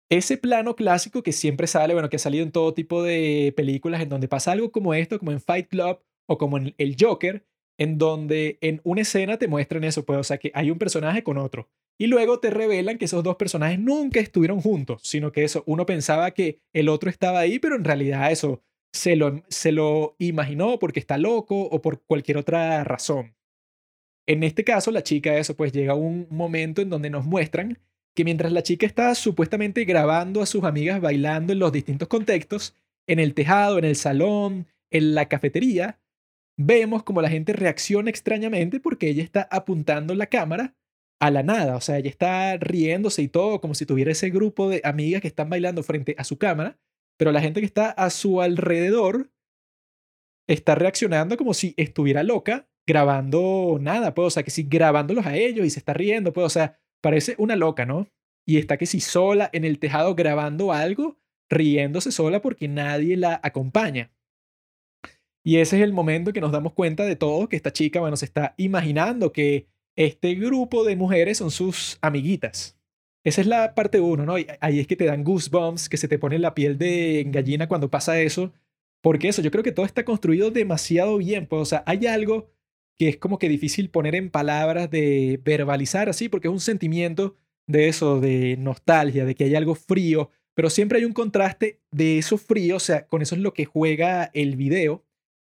ese 0.09 0.37
plano 0.37 0.75
clásico 0.75 1.23
que 1.23 1.31
siempre 1.33 1.67
sale, 1.67 1.93
bueno, 1.93 2.09
que 2.09 2.17
ha 2.17 2.19
salido 2.19 2.43
en 2.43 2.51
todo 2.51 2.73
tipo 2.73 3.03
de 3.03 3.53
películas 3.57 4.01
en 4.01 4.09
donde 4.09 4.27
pasa 4.27 4.51
algo 4.51 4.71
como 4.71 4.93
esto, 4.93 5.19
como 5.19 5.31
en 5.31 5.41
Fight 5.41 5.67
Club 5.67 5.99
o 6.27 6.37
como 6.37 6.57
en 6.57 6.75
el 6.77 6.95
Joker, 6.99 7.45
en 7.81 7.97
donde 7.97 8.59
en 8.61 8.79
una 8.83 9.01
escena 9.01 9.37
te 9.37 9.47
muestran 9.47 9.83
eso, 9.83 10.05
pues, 10.05 10.19
o 10.19 10.23
sea, 10.23 10.37
que 10.37 10.51
hay 10.53 10.69
un 10.69 10.77
personaje 10.77 11.23
con 11.23 11.39
otro. 11.39 11.67
Y 11.97 12.05
luego 12.05 12.39
te 12.39 12.51
revelan 12.51 12.99
que 12.99 13.05
esos 13.05 13.23
dos 13.23 13.37
personajes 13.37 13.79
nunca 13.79 14.19
estuvieron 14.19 14.61
juntos, 14.61 15.01
sino 15.03 15.31
que 15.31 15.43
eso, 15.43 15.63
uno 15.65 15.87
pensaba 15.87 16.29
que 16.29 16.59
el 16.73 16.89
otro 16.89 17.09
estaba 17.09 17.39
ahí, 17.39 17.57
pero 17.57 17.75
en 17.75 17.83
realidad 17.83 18.31
eso 18.31 18.61
se 18.93 19.15
lo, 19.15 19.41
se 19.47 19.71
lo 19.71 20.15
imaginó 20.19 20.77
porque 20.77 20.99
está 20.99 21.17
loco 21.17 21.59
o 21.59 21.81
por 21.81 22.03
cualquier 22.03 22.37
otra 22.37 22.83
razón. 22.83 23.35
En 24.27 24.43
este 24.43 24.63
caso, 24.63 24.91
la 24.91 25.01
chica, 25.01 25.35
eso, 25.39 25.55
pues 25.55 25.71
llega 25.71 25.95
un 25.95 26.27
momento 26.29 26.83
en 26.83 26.91
donde 26.91 27.09
nos 27.09 27.25
muestran 27.25 27.79
que 28.13 28.23
mientras 28.23 28.51
la 28.51 28.61
chica 28.61 28.85
está 28.85 29.15
supuestamente 29.15 29.85
grabando 29.85 30.43
a 30.43 30.45
sus 30.45 30.65
amigas 30.65 31.01
bailando 31.01 31.51
en 31.51 31.57
los 31.57 31.71
distintos 31.71 32.07
contextos, 32.07 32.75
en 33.07 33.17
el 33.17 33.33
tejado, 33.33 33.79
en 33.79 33.85
el 33.85 33.95
salón, 33.95 34.67
en 34.91 35.15
la 35.15 35.27
cafetería, 35.27 35.97
vemos 36.65 37.03
como 37.03 37.21
la 37.21 37.29
gente 37.29 37.53
reacciona 37.53 38.09
extrañamente 38.09 38.79
porque 38.79 39.09
ella 39.09 39.23
está 39.23 39.47
apuntando 39.51 40.15
la 40.15 40.27
cámara 40.27 40.75
a 41.19 41.29
la 41.29 41.43
nada, 41.43 41.75
o 41.75 41.81
sea, 41.81 41.99
ella 41.99 42.09
está 42.09 42.57
riéndose 42.57 43.21
y 43.21 43.27
todo 43.27 43.61
como 43.61 43.75
si 43.75 43.85
tuviera 43.85 44.11
ese 44.11 44.31
grupo 44.31 44.69
de 44.69 44.81
amigas 44.83 45.21
que 45.21 45.27
están 45.27 45.49
bailando 45.49 45.83
frente 45.83 46.15
a 46.17 46.23
su 46.23 46.39
cámara, 46.39 46.79
pero 47.17 47.31
la 47.31 47.41
gente 47.41 47.59
que 47.59 47.65
está 47.67 47.91
a 47.91 48.09
su 48.09 48.41
alrededor 48.41 49.31
está 50.47 50.73
reaccionando 50.73 51.37
como 51.37 51.53
si 51.53 51.75
estuviera 51.77 52.23
loca 52.23 52.67
grabando 52.87 53.77
nada, 53.79 54.13
pues, 54.13 54.27
o 54.27 54.29
sea, 54.31 54.43
que 54.43 54.51
si 54.51 54.63
grabándolos 54.63 55.25
a 55.25 55.35
ellos 55.35 55.65
y 55.65 55.69
se 55.69 55.79
está 55.79 55.93
riendo, 55.93 56.33
pues, 56.33 56.45
o 56.45 56.49
sea, 56.49 56.79
parece 57.01 57.35
una 57.37 57.55
loca, 57.55 57.85
¿no? 57.85 58.07
Y 58.45 58.57
está 58.57 58.77
que 58.77 58.85
si 58.85 58.99
sola 58.99 59.49
en 59.53 59.65
el 59.65 59.79
tejado 59.79 60.15
grabando 60.15 60.73
algo, 60.73 61.19
riéndose 61.49 62.11
sola 62.11 62.41
porque 62.41 62.67
nadie 62.67 63.17
la 63.17 63.39
acompaña. 63.43 64.11
Y 65.43 65.57
ese 65.57 65.77
es 65.77 65.83
el 65.83 65.93
momento 65.93 66.33
que 66.33 66.41
nos 66.41 66.51
damos 66.51 66.73
cuenta 66.73 67.05
de 67.05 67.15
todo, 67.15 67.49
que 67.49 67.55
esta 67.55 67.73
chica, 67.73 67.99
bueno, 67.99 68.15
se 68.17 68.25
está 68.25 68.53
imaginando 68.57 69.31
que 69.31 69.67
este 69.95 70.35
grupo 70.35 70.83
de 70.83 70.95
mujeres 70.95 71.39
son 71.39 71.51
sus 71.51 71.97
amiguitas. 72.01 72.77
Esa 73.23 73.41
es 73.41 73.47
la 73.47 73.75
parte 73.75 73.99
uno, 73.99 74.25
¿no? 74.25 74.37
Y 74.39 74.47
ahí 74.61 74.79
es 74.79 74.87
que 74.87 74.95
te 74.95 75.05
dan 75.05 75.23
goosebumps, 75.23 75.89
que 75.89 75.97
se 75.97 76.07
te 76.07 76.19
pone 76.19 76.39
la 76.39 76.55
piel 76.55 76.77
de 76.77 77.25
gallina 77.27 77.67
cuando 77.67 77.89
pasa 77.89 78.19
eso. 78.21 78.53
Porque 79.01 79.29
eso, 79.29 79.41
yo 79.41 79.51
creo 79.51 79.63
que 79.63 79.71
todo 79.71 79.85
está 79.85 80.05
construido 80.05 80.51
demasiado 80.51 81.17
bien. 81.17 81.47
Pues, 81.47 81.61
o 81.61 81.65
sea, 81.65 81.83
hay 81.85 82.05
algo 82.07 82.49
que 82.97 83.09
es 83.09 83.17
como 83.17 83.39
que 83.39 83.49
difícil 83.49 83.89
poner 83.89 84.15
en 84.15 84.29
palabras, 84.29 84.89
de 84.91 85.39
verbalizar 85.43 86.07
así, 86.09 86.29
porque 86.29 86.47
es 86.47 86.51
un 86.51 86.59
sentimiento 86.59 87.35
de 87.67 87.87
eso, 87.87 88.19
de 88.19 88.57
nostalgia, 88.57 89.25
de 89.25 89.33
que 89.33 89.45
hay 89.45 89.55
algo 89.55 89.75
frío, 89.75 90.29
pero 90.53 90.69
siempre 90.69 90.99
hay 90.99 91.05
un 91.05 91.13
contraste 91.13 91.79
de 91.91 92.19
eso 92.19 92.37
frío, 92.37 92.75
o 92.75 92.79
sea, 92.79 93.07
con 93.07 93.21
eso 93.21 93.35
es 93.35 93.41
lo 93.41 93.53
que 93.53 93.65
juega 93.65 94.29
el 94.33 94.55
video, 94.55 95.03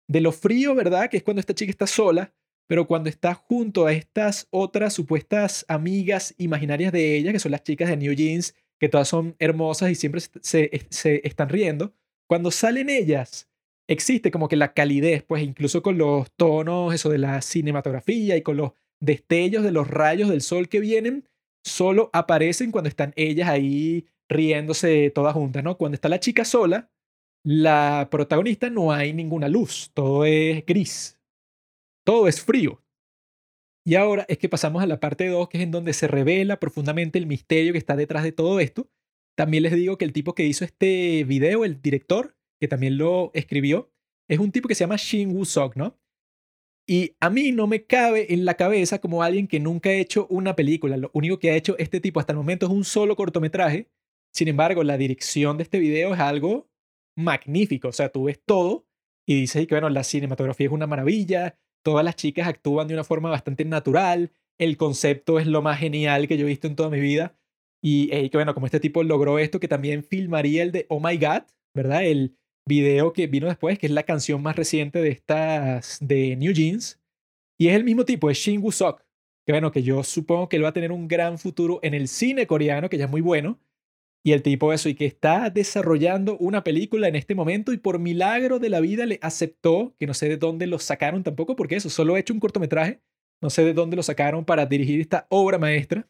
de 0.08 0.22
lo 0.22 0.32
frío, 0.32 0.76
¿verdad? 0.76 1.10
Que 1.10 1.18
es 1.18 1.24
cuando 1.24 1.40
esta 1.40 1.56
chica 1.56 1.72
está 1.72 1.88
sola, 1.88 2.34
pero 2.68 2.88
cuando 2.88 3.10
está 3.10 3.34
junto 3.34 3.86
a 3.86 3.94
estas 3.94 4.48
otras 4.50 4.94
supuestas 4.94 5.66
amigas 5.68 6.34
imaginarias 6.38 6.92
de 6.92 7.18
ella, 7.18 7.32
que 7.32 7.40
son 7.40 7.52
las 7.52 7.64
chicas 7.64 7.90
de 7.90 7.98
New 7.98 8.14
Jeans, 8.14 8.56
que 8.80 8.90
todas 8.90 9.08
son 9.08 9.36
hermosas 9.40 9.92
y 9.92 9.96
siempre 9.96 10.22
se, 10.42 10.70
están 11.24 11.50
riendo, 11.50 11.94
cuando 12.28 12.52
salen 12.52 12.90
ellas 12.90 13.50
existe 13.88 14.32
como 14.32 14.48
que 14.48 14.56
la 14.56 14.74
calidez, 14.74 15.24
pues 15.24 15.44
incluso 15.44 15.82
con 15.82 15.98
los 15.98 16.32
tonos, 16.32 16.94
eso 16.94 17.10
de 17.10 17.18
la 17.18 17.42
cinematografía 17.42 18.38
y 18.38 18.42
con 18.42 18.58
los 18.58 18.72
destellos 19.02 19.64
de 19.64 19.72
los 19.72 19.90
rayos 19.90 20.30
del 20.30 20.42
sol 20.42 20.70
que 20.70 20.80
vienen, 20.80 21.28
solo 21.66 22.10
aparecen 22.14 22.72
cuando 22.72 22.88
están 22.90 23.14
ellas 23.16 23.50
ahí 23.50 24.08
riéndose 24.30 25.12
todas 25.12 25.34
juntas, 25.34 25.64
¿no? 25.64 25.78
Cuando 25.78 25.96
está 25.96 26.10
la 26.10 26.20
chica 26.20 26.46
sola, 26.46 26.90
la 27.44 28.08
protagonista 28.10 28.70
no 28.70 28.92
hay 28.92 29.14
ninguna 29.14 29.50
luz, 29.50 29.92
todo 29.94 30.26
es 30.26 30.66
gris, 30.66 31.20
todo 32.06 32.28
es 32.28 32.42
frío. 32.42 32.82
Y 33.86 33.96
ahora 33.96 34.26
es 34.30 34.38
que 34.38 34.48
pasamos 34.48 34.82
a 34.82 34.88
la 34.88 35.02
parte 35.02 35.28
2, 35.28 35.50
que 35.50 35.58
es 35.58 35.64
en 35.64 35.72
donde 35.72 35.92
se 35.94 36.08
revela 36.08 36.60
profundamente 36.60 37.20
el 37.20 37.28
misterio 37.28 37.74
que 37.74 37.80
está 37.80 37.98
detrás 37.98 38.24
de 38.24 38.32
todo 38.32 38.62
esto. 38.62 38.90
También 39.36 39.64
les 39.64 39.74
digo 39.74 39.98
que 39.98 40.06
el 40.06 40.14
tipo 40.14 40.36
que 40.36 40.46
hizo 40.46 40.64
este 40.64 41.26
video, 41.26 41.66
el 41.66 41.82
director, 41.82 42.38
que 42.62 42.70
también 42.70 42.98
lo 42.98 43.32
escribió, 43.34 43.92
es 44.30 44.40
un 44.40 44.52
tipo 44.52 44.70
que 44.70 44.76
se 44.76 44.86
llama 44.86 44.96
Shin 44.96 45.36
Woo-sok, 45.36 45.76
¿no? 45.76 46.00
Y 46.88 47.16
a 47.20 47.30
mí 47.30 47.52
no 47.52 47.68
me 47.68 47.86
cabe 47.86 48.34
en 48.34 48.46
la 48.46 48.56
cabeza 48.56 49.00
como 49.00 49.24
alguien 49.24 49.48
que 49.48 49.60
nunca 49.60 49.90
ha 49.90 49.94
hecho 49.94 50.28
una 50.30 50.56
película. 50.56 50.96
Lo 50.96 51.12
único 51.14 51.40
que 51.40 51.52
ha 51.52 51.56
hecho 51.56 51.78
este 51.78 52.00
tipo 52.00 52.20
hasta 52.20 52.34
el 52.34 52.38
momento 52.38 52.66
es 52.66 52.72
un 52.72 52.84
solo 52.86 53.16
cortometraje. 53.16 53.90
Sin 54.34 54.48
embargo, 54.48 54.84
la 54.84 54.98
dirección 54.98 55.58
de 55.58 55.64
este 55.64 55.80
video 55.80 56.14
es 56.14 56.20
algo 56.20 56.70
magnífico. 57.16 57.90
O 57.90 57.92
sea, 57.92 58.10
tú 58.10 58.26
ves 58.26 58.42
todo 58.46 58.86
y 59.28 59.40
dices 59.40 59.68
que, 59.68 59.76
bueno, 59.76 59.90
la 59.90 60.04
cinematografía 60.04 60.68
es 60.68 60.74
una 60.74 60.88
maravilla, 60.88 61.58
todas 61.84 62.04
las 62.04 62.16
chicas 62.16 62.48
actúan 62.48 62.88
de 62.88 62.94
una 62.94 63.04
forma 63.04 63.30
bastante 63.30 63.66
natural, 63.66 64.32
el 64.60 64.78
concepto 64.78 65.40
es 65.40 65.48
lo 65.48 65.62
más 65.62 65.80
genial 65.80 66.28
que 66.28 66.38
yo 66.38 66.46
he 66.46 66.50
visto 66.50 66.68
en 66.68 66.76
toda 66.76 66.90
mi 66.90 67.00
vida. 67.00 67.38
Y 67.86 68.08
que, 68.30 68.38
bueno, 68.38 68.54
como 68.54 68.66
este 68.66 68.80
tipo 68.80 69.04
logró 69.04 69.40
esto, 69.40 69.60
que 69.60 69.68
también 69.68 70.04
filmaría 70.04 70.64
el 70.64 70.72
de 70.72 70.86
Oh 70.88 71.02
My 71.02 71.18
God, 71.18 71.44
¿verdad? 71.76 72.06
El, 72.06 72.38
video 72.66 73.14
que 73.14 73.28
vino 73.28 73.48
después, 73.48 73.78
que 73.78 73.88
es 73.88 73.92
la 73.92 74.04
canción 74.04 74.42
más 74.42 74.56
reciente 74.56 75.02
de 75.02 75.10
estas 75.10 75.98
de 76.02 76.36
New 76.36 76.54
Jeans. 76.54 77.02
Y 77.60 77.68
es 77.68 77.76
el 77.76 77.84
mismo 77.84 78.06
tipo, 78.06 78.30
es 78.30 78.38
Shin 78.38 78.62
Woo-sok, 78.62 79.04
que 79.46 79.54
bueno, 79.54 79.72
que 79.72 79.84
yo 79.84 80.04
supongo 80.04 80.50
que 80.50 80.58
él 80.58 80.64
va 80.64 80.70
a 80.70 80.74
tener 80.74 80.92
un 80.92 81.08
gran 81.08 81.38
futuro 81.38 81.80
en 81.84 81.94
el 81.94 82.08
cine 82.08 82.48
coreano, 82.48 82.90
que 82.90 82.98
ya 82.98 83.06
es 83.06 83.12
muy 83.12 83.22
bueno. 83.22 83.60
Y 84.26 84.32
el 84.32 84.42
tipo 84.42 84.72
eso, 84.72 84.88
y 84.88 84.96
que 84.96 85.06
está 85.06 85.50
desarrollando 85.50 86.38
una 86.38 86.64
película 86.64 87.10
en 87.10 87.16
este 87.16 87.36
momento 87.36 87.74
y 87.74 87.78
por 87.78 88.00
milagro 88.00 88.60
de 88.60 88.70
la 88.70 88.80
vida 88.80 89.06
le 89.06 89.20
aceptó, 89.22 89.94
que 90.00 90.08
no 90.08 90.14
sé 90.14 90.30
de 90.30 90.38
dónde 90.38 90.66
lo 90.66 90.80
sacaron 90.80 91.24
tampoco, 91.24 91.58
porque 91.58 91.76
eso, 91.76 91.90
solo 91.90 92.16
he 92.16 92.22
hecho 92.22 92.34
un 92.34 92.40
cortometraje, 92.40 93.02
no 93.42 93.50
sé 93.50 93.66
de 93.66 93.74
dónde 93.74 93.98
lo 93.98 94.04
sacaron 94.04 94.46
para 94.46 94.66
dirigir 94.66 95.02
esta 95.02 95.28
obra 95.30 95.58
maestra. 95.58 96.08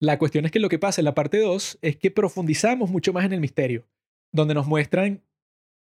La 0.00 0.18
cuestión 0.18 0.44
es 0.44 0.50
que 0.50 0.58
lo 0.58 0.68
que 0.68 0.80
pasa 0.80 1.00
en 1.00 1.04
la 1.04 1.14
parte 1.14 1.38
2 1.38 1.78
es 1.80 1.96
que 1.96 2.10
profundizamos 2.10 2.90
mucho 2.90 3.12
más 3.12 3.24
en 3.24 3.32
el 3.32 3.40
misterio 3.40 3.86
donde 4.32 4.54
nos 4.54 4.66
muestran 4.66 5.22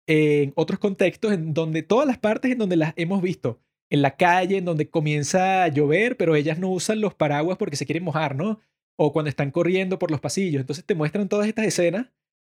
en 0.07 0.53
otros 0.57 0.79
contextos, 0.79 1.33
en 1.33 1.55
donde 1.55 1.83
todas 1.83 2.07
las 2.07 2.19
partes 2.19 2.53
en 2.53 2.59
donde 2.59 2.77
las 2.77 2.93
hemos 2.97 3.23
visto, 3.23 3.61
en 3.89 4.03
la 4.03 4.17
calle, 4.17 4.59
en 4.59 4.67
donde 4.67 4.91
comienza 4.91 5.65
a 5.65 5.69
llover, 5.69 6.19
pero 6.19 6.35
ellas 6.35 6.59
no 6.59 6.69
usan 6.69 7.01
los 7.01 7.15
paraguas 7.15 7.57
porque 7.57 7.77
se 7.77 7.87
quieren 7.87 8.05
mojar, 8.05 8.37
¿no? 8.37 8.61
O 9.03 9.13
cuando 9.13 9.29
están 9.29 9.51
corriendo 9.51 9.99
por 9.99 10.11
los 10.11 10.21
pasillos. 10.21 10.61
Entonces 10.61 10.85
te 10.85 10.95
muestran 10.95 11.29
todas 11.29 11.49
estas 11.49 11.67
escenas 11.67 12.13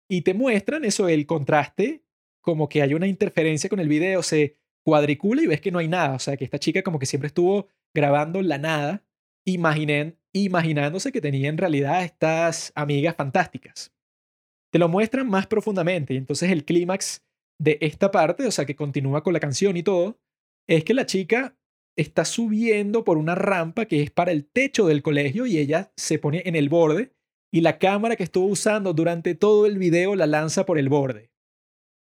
y 0.10 0.22
te 0.22 0.34
muestran 0.34 0.84
eso, 0.84 1.08
el 1.08 1.28
contraste, 1.28 2.04
como 2.41 2.68
que 2.70 2.82
hay 2.82 2.93
una 2.93 3.08
interferencia 3.08 3.70
con 3.70 3.80
el 3.80 3.88
video, 3.88 4.24
se 4.24 4.56
cuadricula 4.84 5.43
y 5.43 5.47
ves 5.47 5.62
que 5.62 5.72
no 5.72 5.80
hay 5.80 5.88
nada. 5.88 6.16
O 6.16 6.20
sea, 6.20 6.38
que 6.38 6.45
esta 6.45 6.58
chica 6.58 6.82
como 6.82 6.97
que 6.97 7.06
siempre 7.06 7.28
estuvo 7.28 7.68
grabando 7.93 8.41
la 8.41 8.58
nada, 8.58 9.04
imaginándose 9.45 11.12
que 11.12 11.22
tenía 11.22 11.50
en 11.50 11.58
realidad 11.58 12.04
estas 12.04 12.72
amigas 12.76 13.16
fantásticas 13.16 13.91
te 14.70 14.80
lo 14.80 14.88
muestran 14.88 15.30
más 15.30 15.47
profundamente. 15.47 16.14
Y 16.14 16.18
entonces 16.18 16.52
el 16.52 16.66
clímax 16.66 17.24
de 17.60 17.78
esta 17.82 18.12
parte, 18.12 18.45
o 18.45 18.52
sea, 18.52 18.66
que 18.66 18.76
continúa 18.76 19.24
con 19.24 19.34
la 19.34 19.39
canción 19.39 19.78
y 19.78 19.84
todo, 19.84 20.20
es 20.68 20.84
que 20.84 20.93
la 20.93 21.06
chica 21.06 21.58
está 22.00 22.24
subiendo 22.24 23.04
por 23.04 23.18
una 23.18 23.36
rampa 23.36 23.86
que 23.86 24.02
es 24.02 24.10
para 24.10 24.32
el 24.32 24.45
techo 24.45 24.88
del 24.88 25.02
colegio 25.02 25.45
y 25.45 25.58
ella 25.58 25.91
se 25.97 26.18
pone 26.18 26.43
en 26.45 26.56
el 26.56 26.70
borde 26.70 27.12
y 27.52 27.60
la 27.60 27.78
cámara 27.78 28.16
que 28.16 28.24
estuvo 28.24 28.45
usando 28.45 28.93
durante 28.93 29.36
todo 29.36 29.66
el 29.66 29.78
video 29.78 30.16
la 30.16 30.26
lanza 30.26 30.66
por 30.66 30.78
el 30.78 30.88
borde. 30.88 31.30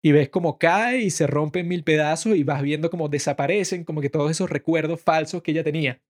Y 0.01 0.13
ves 0.13 0.29
cómo 0.29 0.57
cae 0.57 1.01
y 1.01 1.09
se 1.09 1.27
rompe 1.27 1.59
en 1.59 1.67
mil 1.67 1.83
pedazos 1.83 2.37
y 2.37 2.43
vas 2.43 2.61
viendo 2.61 2.89
cómo 2.89 3.09
desaparecen, 3.09 3.83
como 3.83 3.99
que 3.99 4.09
todos 4.09 4.31
esos 4.31 4.49
recuerdos 4.49 5.01
falsos 5.01 5.43
que 5.43 5.51
ella 5.51 5.65
tenía. 5.65 6.01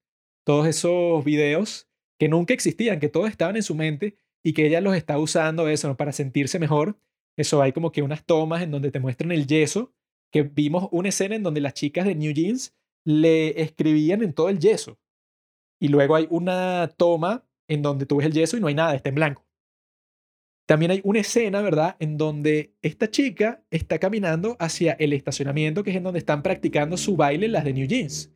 Todos 0.46 0.68
esos 0.68 1.24
videos 1.26 1.90
que 2.20 2.30
nunca 2.30 2.54
existían, 2.54 3.00
que 3.00 3.10
todos 3.10 3.30
estaban 3.30 3.56
en 3.56 3.64
su 3.64 3.74
mente 3.74 4.18
y 4.44 4.54
que 4.54 4.68
ella 4.68 4.82
los 4.82 4.96
está 4.96 5.18
usando 5.18 5.68
eso 5.68 5.98
para 5.98 6.12
sentirse 6.12 6.60
mejor. 6.60 7.00
Eso 7.38 7.64
hay 7.64 7.72
como 7.72 7.92
que 7.92 8.04
unas 8.04 8.24
tomas 8.24 8.62
en 8.62 8.70
donde 8.70 8.92
te 8.92 9.00
muestran 9.00 9.32
el 9.32 9.48
yeso, 9.48 9.96
que 10.32 10.44
vimos 10.44 10.90
una 10.92 11.10
escena 11.10 11.36
en 11.36 11.42
donde 11.42 11.62
las 11.62 11.74
chicas 11.74 12.06
de 12.06 12.14
New 12.14 12.34
Jeans 12.34 12.76
le 13.06 13.62
escribían 13.62 14.22
en 14.24 14.34
todo 14.34 14.50
el 14.50 14.60
yeso. 14.60 15.00
Y 15.80 15.88
luego 15.88 16.16
hay 16.16 16.28
una 16.30 16.90
toma 16.98 17.46
en 17.68 17.82
donde 17.82 18.06
tú 18.06 18.18
ves 18.18 18.28
el 18.28 18.34
yeso 18.34 18.58
y 18.58 18.60
no 18.60 18.68
hay 18.68 18.76
nada, 18.76 18.96
está 18.96 19.10
en 19.10 19.16
blanco. 19.16 19.46
También 20.68 20.92
hay 20.92 21.02
una 21.04 21.20
escena, 21.20 21.62
¿verdad?, 21.62 21.96
en 22.00 22.18
donde 22.18 22.76
esta 22.84 23.10
chica 23.10 23.64
está 23.72 23.98
caminando 23.98 24.56
hacia 24.60 24.94
el 24.94 25.14
estacionamiento, 25.14 25.84
que 25.84 25.90
es 25.90 25.96
en 25.96 26.04
donde 26.04 26.20
están 26.20 26.44
practicando 26.44 26.96
su 26.96 27.16
baile 27.16 27.48
las 27.48 27.64
de 27.64 27.74
New 27.74 27.88
Jeans. 27.88 28.32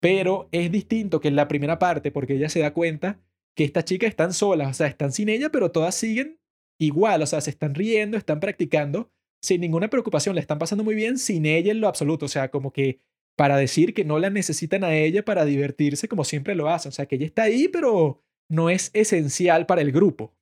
Pero 0.00 0.48
es 0.52 0.70
distinto 0.70 1.20
que 1.20 1.28
en 1.28 1.36
la 1.36 1.48
primera 1.48 1.78
parte, 1.78 2.12
porque 2.12 2.34
ella 2.34 2.50
se 2.50 2.60
da 2.60 2.74
cuenta 2.74 3.20
que 3.56 3.64
estas 3.64 3.86
chicas 3.86 4.10
están 4.10 4.34
solas, 4.34 4.70
o 4.70 4.74
sea, 4.74 4.86
están 4.86 5.12
sin 5.12 5.28
ella, 5.28 5.50
pero 5.50 5.72
todas 5.72 5.94
siguen 5.94 6.38
igual, 6.78 7.22
o 7.22 7.26
sea, 7.26 7.40
se 7.40 7.50
están 7.50 7.74
riendo, 7.74 8.16
están 8.16 8.38
practicando 8.38 9.10
sin 9.40 9.60
ninguna 9.60 9.88
preocupación, 9.88 10.34
le 10.34 10.40
están 10.40 10.58
pasando 10.58 10.84
muy 10.84 10.94
bien 10.94 11.18
sin 11.18 11.46
ella 11.46 11.72
en 11.72 11.80
lo 11.80 11.88
absoluto, 11.88 12.26
o 12.26 12.28
sea, 12.28 12.50
como 12.50 12.72
que 12.72 13.00
para 13.38 13.56
decir 13.56 13.94
que 13.94 14.04
no 14.04 14.18
la 14.18 14.30
necesitan 14.30 14.82
a 14.82 14.96
ella 14.96 15.24
para 15.24 15.44
divertirse 15.44 16.08
como 16.08 16.24
siempre 16.24 16.56
lo 16.56 16.68
hacen, 16.68 16.88
o 16.88 16.92
sea, 16.92 17.06
que 17.06 17.14
ella 17.14 17.26
está 17.26 17.44
ahí, 17.44 17.68
pero 17.68 18.20
no 18.50 18.68
es 18.68 18.90
esencial 18.94 19.64
para 19.64 19.80
el 19.80 19.92
grupo. 19.92 20.34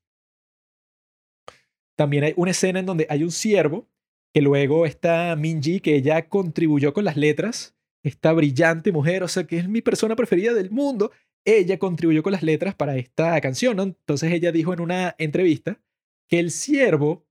También 1.95 2.25
hay 2.25 2.33
una 2.37 2.53
escena 2.53 2.81
en 2.81 2.87
donde 2.87 3.07
hay 3.11 3.23
un 3.23 3.31
ciervo 3.31 3.87
que 4.33 4.41
luego 4.41 4.87
está 4.87 5.37
Minji, 5.37 5.81
que 5.81 5.95
ella 5.95 6.27
contribuyó 6.31 6.95
con 6.95 7.05
las 7.05 7.19
letras, 7.19 7.77
esta 8.03 8.33
brillante 8.33 8.93
mujer, 8.93 9.23
o 9.23 9.29
sea, 9.29 9.47
que 9.47 9.59
es 9.59 9.69
mi 9.69 9.83
persona 9.83 10.17
preferida 10.17 10.55
del 10.55 10.71
mundo, 10.71 11.13
ella 11.45 11.79
contribuyó 11.79 12.23
con 12.23 12.33
las 12.33 12.43
letras 12.43 12.75
para 12.75 12.97
esta 12.97 13.39
canción, 13.43 13.77
¿no? 13.77 13.83
Entonces 13.83 14.33
ella 14.33 14.53
dijo 14.53 14.73
en 14.73 14.81
una 14.81 15.15
entrevista 15.19 15.83
que 16.31 16.39
el 16.39 16.51
ciervo 16.51 17.26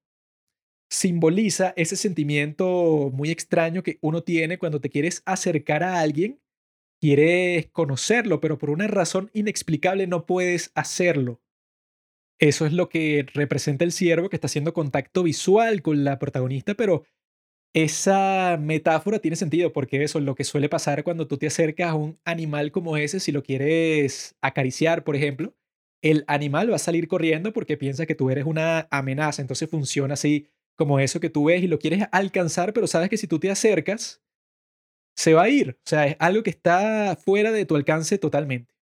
simboliza 0.89 1.73
ese 1.75 1.95
sentimiento 1.95 3.11
muy 3.13 3.31
extraño 3.31 3.83
que 3.83 3.97
uno 4.01 4.23
tiene 4.23 4.57
cuando 4.57 4.79
te 4.79 4.89
quieres 4.89 5.23
acercar 5.25 5.83
a 5.83 5.99
alguien, 5.99 6.39
quieres 7.01 7.67
conocerlo, 7.71 8.39
pero 8.39 8.57
por 8.57 8.69
una 8.69 8.87
razón 8.87 9.29
inexplicable 9.33 10.07
no 10.07 10.25
puedes 10.25 10.71
hacerlo. 10.75 11.41
Eso 12.39 12.65
es 12.65 12.73
lo 12.73 12.89
que 12.89 13.25
representa 13.33 13.85
el 13.85 13.91
ciervo 13.91 14.29
que 14.29 14.35
está 14.35 14.47
haciendo 14.47 14.73
contacto 14.73 15.23
visual 15.23 15.81
con 15.81 16.03
la 16.03 16.19
protagonista, 16.19 16.73
pero 16.73 17.05
esa 17.73 18.57
metáfora 18.59 19.19
tiene 19.19 19.35
sentido 19.35 19.73
porque 19.73 20.03
eso 20.03 20.19
es 20.19 20.25
lo 20.25 20.35
que 20.35 20.45
suele 20.45 20.69
pasar 20.69 21.03
cuando 21.03 21.27
tú 21.27 21.37
te 21.37 21.47
acercas 21.47 21.89
a 21.89 21.95
un 21.95 22.19
animal 22.23 22.71
como 22.71 22.97
ese, 22.97 23.19
si 23.19 23.31
lo 23.31 23.43
quieres 23.43 24.35
acariciar, 24.41 25.03
por 25.03 25.15
ejemplo, 25.15 25.53
el 26.01 26.23
animal 26.27 26.71
va 26.71 26.75
a 26.75 26.79
salir 26.79 27.07
corriendo 27.07 27.51
porque 27.51 27.77
piensa 27.77 28.05
que 28.05 28.15
tú 28.15 28.29
eres 28.29 28.45
una 28.45 28.87
amenaza, 28.91 29.41
entonces 29.41 29.69
funciona 29.69 30.13
así 30.13 30.47
como 30.75 30.99
eso 30.99 31.19
que 31.19 31.29
tú 31.29 31.45
ves 31.45 31.63
y 31.63 31.67
lo 31.67 31.79
quieres 31.79 32.03
alcanzar, 32.11 32.73
pero 32.73 32.87
sabes 32.87 33.09
que 33.09 33.17
si 33.17 33.27
tú 33.27 33.39
te 33.39 33.49
acercas, 33.49 34.21
se 35.17 35.33
va 35.33 35.43
a 35.43 35.49
ir, 35.49 35.77
o 35.79 35.89
sea, 35.89 36.07
es 36.07 36.15
algo 36.19 36.43
que 36.43 36.49
está 36.49 37.15
fuera 37.15 37.51
de 37.51 37.65
tu 37.65 37.75
alcance 37.75 38.17
totalmente. 38.17 38.73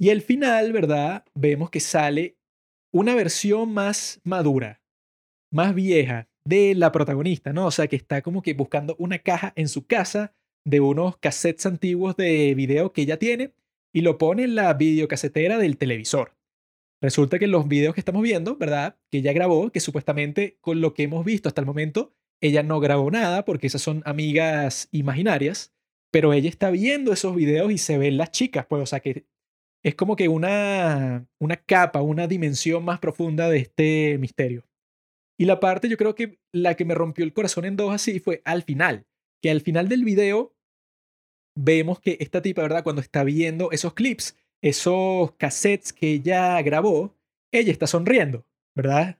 Y 0.00 0.10
al 0.10 0.22
final, 0.22 0.72
¿verdad? 0.72 1.24
Vemos 1.34 1.70
que 1.70 1.80
sale 1.80 2.36
una 2.92 3.14
versión 3.14 3.72
más 3.72 4.20
madura, 4.24 4.82
más 5.52 5.74
vieja, 5.74 6.28
de 6.46 6.74
la 6.74 6.92
protagonista, 6.92 7.52
¿no? 7.52 7.66
O 7.66 7.70
sea, 7.70 7.86
que 7.86 7.96
está 7.96 8.22
como 8.22 8.42
que 8.42 8.54
buscando 8.54 8.96
una 8.98 9.18
caja 9.18 9.52
en 9.56 9.68
su 9.68 9.86
casa 9.86 10.34
de 10.66 10.80
unos 10.80 11.16
cassettes 11.16 11.66
antiguos 11.66 12.16
de 12.16 12.54
video 12.54 12.92
que 12.92 13.02
ella 13.02 13.18
tiene 13.18 13.54
y 13.92 14.02
lo 14.02 14.18
pone 14.18 14.44
en 14.44 14.54
la 14.54 14.72
videocasetera 14.74 15.58
del 15.58 15.78
televisor. 15.78 16.33
Resulta 17.04 17.38
que 17.38 17.46
los 17.46 17.68
videos 17.68 17.92
que 17.92 18.00
estamos 18.00 18.22
viendo, 18.22 18.56
¿verdad? 18.56 18.96
Que 19.10 19.18
ella 19.18 19.34
grabó, 19.34 19.70
que 19.70 19.78
supuestamente 19.78 20.56
con 20.62 20.80
lo 20.80 20.94
que 20.94 21.02
hemos 21.02 21.22
visto 21.22 21.50
hasta 21.50 21.60
el 21.60 21.66
momento, 21.66 22.14
ella 22.40 22.62
no 22.62 22.80
grabó 22.80 23.10
nada 23.10 23.44
porque 23.44 23.66
esas 23.66 23.82
son 23.82 24.02
amigas 24.06 24.88
imaginarias, 24.90 25.74
pero 26.10 26.32
ella 26.32 26.48
está 26.48 26.70
viendo 26.70 27.12
esos 27.12 27.36
videos 27.36 27.70
y 27.70 27.76
se 27.76 27.98
ven 27.98 28.16
las 28.16 28.30
chicas, 28.30 28.64
pues, 28.66 28.82
o 28.82 28.86
sea 28.86 29.00
que 29.00 29.26
es 29.82 29.94
como 29.96 30.16
que 30.16 30.28
una, 30.30 31.28
una 31.38 31.56
capa, 31.56 32.00
una 32.00 32.26
dimensión 32.26 32.82
más 32.86 33.00
profunda 33.00 33.50
de 33.50 33.58
este 33.58 34.16
misterio. 34.18 34.64
Y 35.38 35.44
la 35.44 35.60
parte, 35.60 35.90
yo 35.90 35.98
creo 35.98 36.14
que 36.14 36.38
la 36.52 36.74
que 36.74 36.86
me 36.86 36.94
rompió 36.94 37.26
el 37.26 37.34
corazón 37.34 37.66
en 37.66 37.76
dos 37.76 37.92
así 37.92 38.18
fue 38.18 38.40
al 38.46 38.62
final, 38.62 39.04
que 39.42 39.50
al 39.50 39.60
final 39.60 39.90
del 39.90 40.04
video 40.04 40.56
vemos 41.54 42.00
que 42.00 42.16
esta 42.20 42.40
tipa, 42.40 42.62
¿verdad? 42.62 42.82
Cuando 42.82 43.02
está 43.02 43.24
viendo 43.24 43.72
esos 43.72 43.92
clips, 43.92 44.38
esos 44.64 45.32
cassettes 45.32 45.92
que 45.92 46.10
ella 46.14 46.60
grabó, 46.62 47.14
ella 47.52 47.70
está 47.70 47.86
sonriendo, 47.86 48.46
¿verdad? 48.74 49.18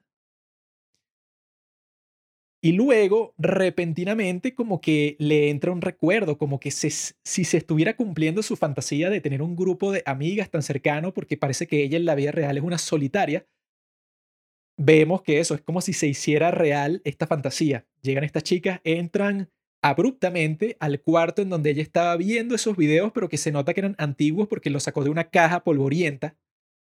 Y 2.62 2.72
luego, 2.72 3.34
repentinamente, 3.36 4.54
como 4.54 4.80
que 4.80 5.16
le 5.18 5.50
entra 5.50 5.70
un 5.70 5.82
recuerdo, 5.82 6.38
como 6.38 6.58
que 6.58 6.70
si 6.70 6.90
se 6.90 7.56
estuviera 7.58 7.94
cumpliendo 7.94 8.42
su 8.42 8.56
fantasía 8.56 9.10
de 9.10 9.20
tener 9.20 9.42
un 9.42 9.54
grupo 9.54 9.92
de 9.92 10.02
amigas 10.06 10.50
tan 10.50 10.62
cercano, 10.62 11.12
porque 11.12 11.36
parece 11.36 11.66
que 11.66 11.82
ella 11.82 11.98
en 11.98 12.06
la 12.06 12.14
vida 12.14 12.32
real 12.32 12.56
es 12.56 12.62
una 12.62 12.78
solitaria, 12.78 13.46
vemos 14.78 15.20
que 15.20 15.40
eso 15.40 15.54
es 15.54 15.60
como 15.60 15.82
si 15.82 15.92
se 15.92 16.06
hiciera 16.06 16.52
real 16.52 17.02
esta 17.04 17.26
fantasía. 17.26 17.86
Llegan 18.00 18.24
estas 18.24 18.44
chicas, 18.44 18.80
entran 18.82 19.50
abruptamente 19.84 20.78
al 20.80 21.02
cuarto 21.02 21.42
en 21.42 21.50
donde 21.50 21.68
ella 21.68 21.82
estaba 21.82 22.16
viendo 22.16 22.54
esos 22.54 22.74
videos, 22.74 23.12
pero 23.12 23.28
que 23.28 23.36
se 23.36 23.52
nota 23.52 23.74
que 23.74 23.80
eran 23.80 23.94
antiguos 23.98 24.48
porque 24.48 24.70
los 24.70 24.84
sacó 24.84 25.04
de 25.04 25.10
una 25.10 25.24
caja 25.24 25.62
polvorienta. 25.62 26.38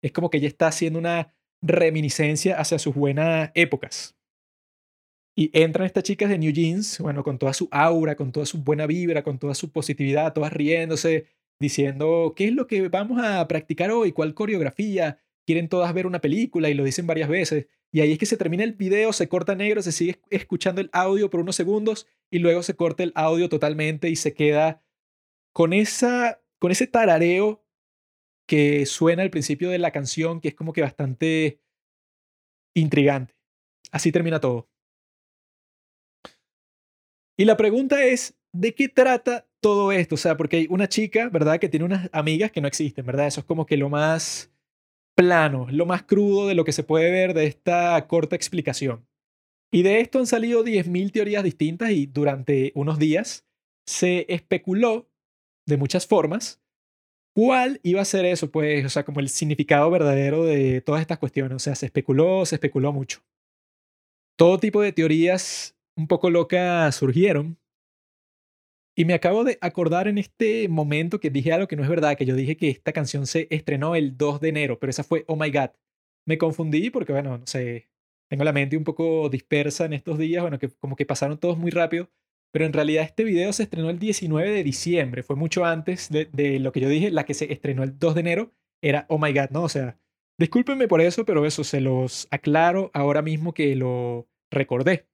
Es 0.00 0.12
como 0.12 0.30
que 0.30 0.38
ella 0.38 0.46
está 0.46 0.68
haciendo 0.68 1.00
una 1.00 1.34
reminiscencia 1.60 2.56
hacia 2.56 2.78
sus 2.78 2.94
buenas 2.94 3.50
épocas. 3.54 4.16
Y 5.36 5.50
entran 5.58 5.86
estas 5.86 6.04
chicas 6.04 6.30
de 6.30 6.38
New 6.38 6.52
Jeans, 6.52 7.00
bueno, 7.00 7.24
con 7.24 7.36
toda 7.36 7.52
su 7.52 7.66
aura, 7.72 8.14
con 8.14 8.30
toda 8.30 8.46
su 8.46 8.58
buena 8.58 8.86
vibra, 8.86 9.24
con 9.24 9.40
toda 9.40 9.56
su 9.56 9.72
positividad, 9.72 10.32
todas 10.32 10.52
riéndose, 10.52 11.26
diciendo, 11.58 12.32
¿qué 12.36 12.44
es 12.44 12.52
lo 12.52 12.68
que 12.68 12.88
vamos 12.88 13.20
a 13.20 13.48
practicar 13.48 13.90
hoy? 13.90 14.12
¿Cuál 14.12 14.34
coreografía? 14.34 15.18
Quieren 15.46 15.68
todas 15.68 15.92
ver 15.94 16.06
una 16.06 16.20
película 16.20 16.70
y 16.70 16.74
lo 16.74 16.84
dicen 16.84 17.06
varias 17.06 17.28
veces. 17.28 17.66
Y 17.92 18.00
ahí 18.00 18.12
es 18.12 18.18
que 18.18 18.26
se 18.26 18.36
termina 18.36 18.64
el 18.64 18.72
video, 18.72 19.12
se 19.12 19.28
corta 19.28 19.54
negro, 19.54 19.82
se 19.82 19.92
sigue 19.92 20.20
escuchando 20.30 20.80
el 20.80 20.90
audio 20.92 21.30
por 21.30 21.40
unos 21.40 21.56
segundos 21.56 22.06
y 22.30 22.40
luego 22.40 22.62
se 22.62 22.74
corta 22.74 23.02
el 23.04 23.12
audio 23.14 23.48
totalmente 23.48 24.08
y 24.08 24.16
se 24.16 24.34
queda 24.34 24.82
con, 25.52 25.72
esa, 25.72 26.42
con 26.58 26.72
ese 26.72 26.86
tarareo 26.86 27.64
que 28.46 28.84
suena 28.86 29.22
al 29.22 29.30
principio 29.30 29.70
de 29.70 29.78
la 29.78 29.92
canción, 29.92 30.40
que 30.40 30.48
es 30.48 30.54
como 30.54 30.72
que 30.72 30.82
bastante 30.82 31.60
intrigante. 32.74 33.34
Así 33.92 34.10
termina 34.10 34.40
todo. 34.40 34.68
Y 37.36 37.44
la 37.44 37.56
pregunta 37.56 38.04
es, 38.04 38.36
¿de 38.52 38.74
qué 38.74 38.88
trata 38.88 39.46
todo 39.60 39.92
esto? 39.92 40.14
O 40.14 40.18
sea, 40.18 40.36
porque 40.36 40.56
hay 40.58 40.66
una 40.70 40.88
chica, 40.88 41.28
¿verdad? 41.28 41.58
Que 41.58 41.68
tiene 41.68 41.86
unas 41.86 42.08
amigas 42.12 42.50
que 42.50 42.60
no 42.60 42.68
existen, 42.68 43.06
¿verdad? 43.06 43.26
Eso 43.26 43.40
es 43.40 43.46
como 43.46 43.66
que 43.66 43.76
lo 43.76 43.88
más 43.88 44.53
plano, 45.14 45.66
lo 45.70 45.86
más 45.86 46.02
crudo 46.02 46.48
de 46.48 46.54
lo 46.54 46.64
que 46.64 46.72
se 46.72 46.82
puede 46.82 47.10
ver 47.10 47.34
de 47.34 47.46
esta 47.46 48.06
corta 48.06 48.36
explicación. 48.36 49.06
Y 49.72 49.82
de 49.82 50.00
esto 50.00 50.18
han 50.18 50.26
salido 50.26 50.64
10.000 50.64 51.12
teorías 51.12 51.42
distintas 51.42 51.90
y 51.90 52.06
durante 52.06 52.72
unos 52.74 52.98
días 52.98 53.46
se 53.86 54.26
especuló 54.32 55.10
de 55.66 55.76
muchas 55.76 56.06
formas 56.06 56.62
cuál 57.34 57.80
iba 57.82 58.00
a 58.00 58.04
ser 58.04 58.24
eso, 58.24 58.50
pues, 58.50 58.84
o 58.84 58.88
sea, 58.88 59.04
como 59.04 59.20
el 59.20 59.28
significado 59.28 59.90
verdadero 59.90 60.44
de 60.44 60.80
todas 60.80 61.00
estas 61.00 61.18
cuestiones. 61.18 61.56
O 61.56 61.58
sea, 61.58 61.74
se 61.74 61.86
especuló, 61.86 62.46
se 62.46 62.56
especuló 62.56 62.92
mucho. 62.92 63.20
Todo 64.36 64.58
tipo 64.58 64.80
de 64.80 64.92
teorías 64.92 65.76
un 65.96 66.06
poco 66.08 66.30
locas 66.30 66.94
surgieron 66.96 67.58
y 68.96 69.04
me 69.04 69.14
acabo 69.14 69.44
de 69.44 69.58
acordar 69.60 70.06
en 70.08 70.18
este 70.18 70.68
momento 70.68 71.18
que 71.18 71.30
dije 71.30 71.52
algo 71.52 71.66
que 71.66 71.76
no 71.76 71.82
es 71.82 71.88
verdad, 71.88 72.16
que 72.16 72.26
yo 72.26 72.36
dije 72.36 72.56
que 72.56 72.68
esta 72.70 72.92
canción 72.92 73.26
se 73.26 73.48
estrenó 73.50 73.96
el 73.96 74.16
2 74.16 74.40
de 74.40 74.48
enero, 74.48 74.78
pero 74.78 74.90
esa 74.90 75.02
fue 75.02 75.24
Oh 75.26 75.36
My 75.36 75.50
God. 75.50 75.70
Me 76.26 76.38
confundí 76.38 76.90
porque, 76.90 77.12
bueno, 77.12 77.38
no 77.38 77.46
sé, 77.46 77.90
tengo 78.30 78.44
la 78.44 78.52
mente 78.52 78.76
un 78.76 78.84
poco 78.84 79.28
dispersa 79.28 79.84
en 79.84 79.94
estos 79.94 80.18
días, 80.18 80.42
bueno, 80.42 80.58
que 80.58 80.68
como 80.68 80.96
que 80.96 81.06
pasaron 81.06 81.38
todos 81.38 81.58
muy 81.58 81.70
rápido, 81.70 82.10
pero 82.52 82.66
en 82.66 82.72
realidad 82.72 83.04
este 83.04 83.24
video 83.24 83.52
se 83.52 83.64
estrenó 83.64 83.90
el 83.90 83.98
19 83.98 84.50
de 84.50 84.62
diciembre, 84.62 85.22
fue 85.22 85.36
mucho 85.36 85.64
antes 85.64 86.08
de, 86.10 86.26
de 86.32 86.60
lo 86.60 86.72
que 86.72 86.80
yo 86.80 86.88
dije, 86.88 87.10
la 87.10 87.24
que 87.24 87.34
se 87.34 87.52
estrenó 87.52 87.82
el 87.82 87.98
2 87.98 88.14
de 88.14 88.20
enero 88.20 88.54
era 88.80 89.06
Oh 89.08 89.18
My 89.18 89.32
God, 89.32 89.50
¿no? 89.50 89.64
O 89.64 89.68
sea, 89.68 89.98
discúlpenme 90.38 90.86
por 90.86 91.00
eso, 91.00 91.24
pero 91.24 91.44
eso 91.46 91.64
se 91.64 91.80
los 91.80 92.28
aclaro 92.30 92.90
ahora 92.94 93.22
mismo 93.22 93.54
que 93.54 93.74
lo 93.74 94.28
recordé. 94.52 95.08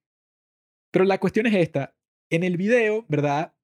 Pero 0.91 1.05
la 1.05 1.19
cuestión 1.19 1.47
es 1.47 1.55
esta, 1.55 1.95
en 2.29 2.43
el 2.43 2.57
video, 2.57 3.05
¿verdad? 3.07 3.55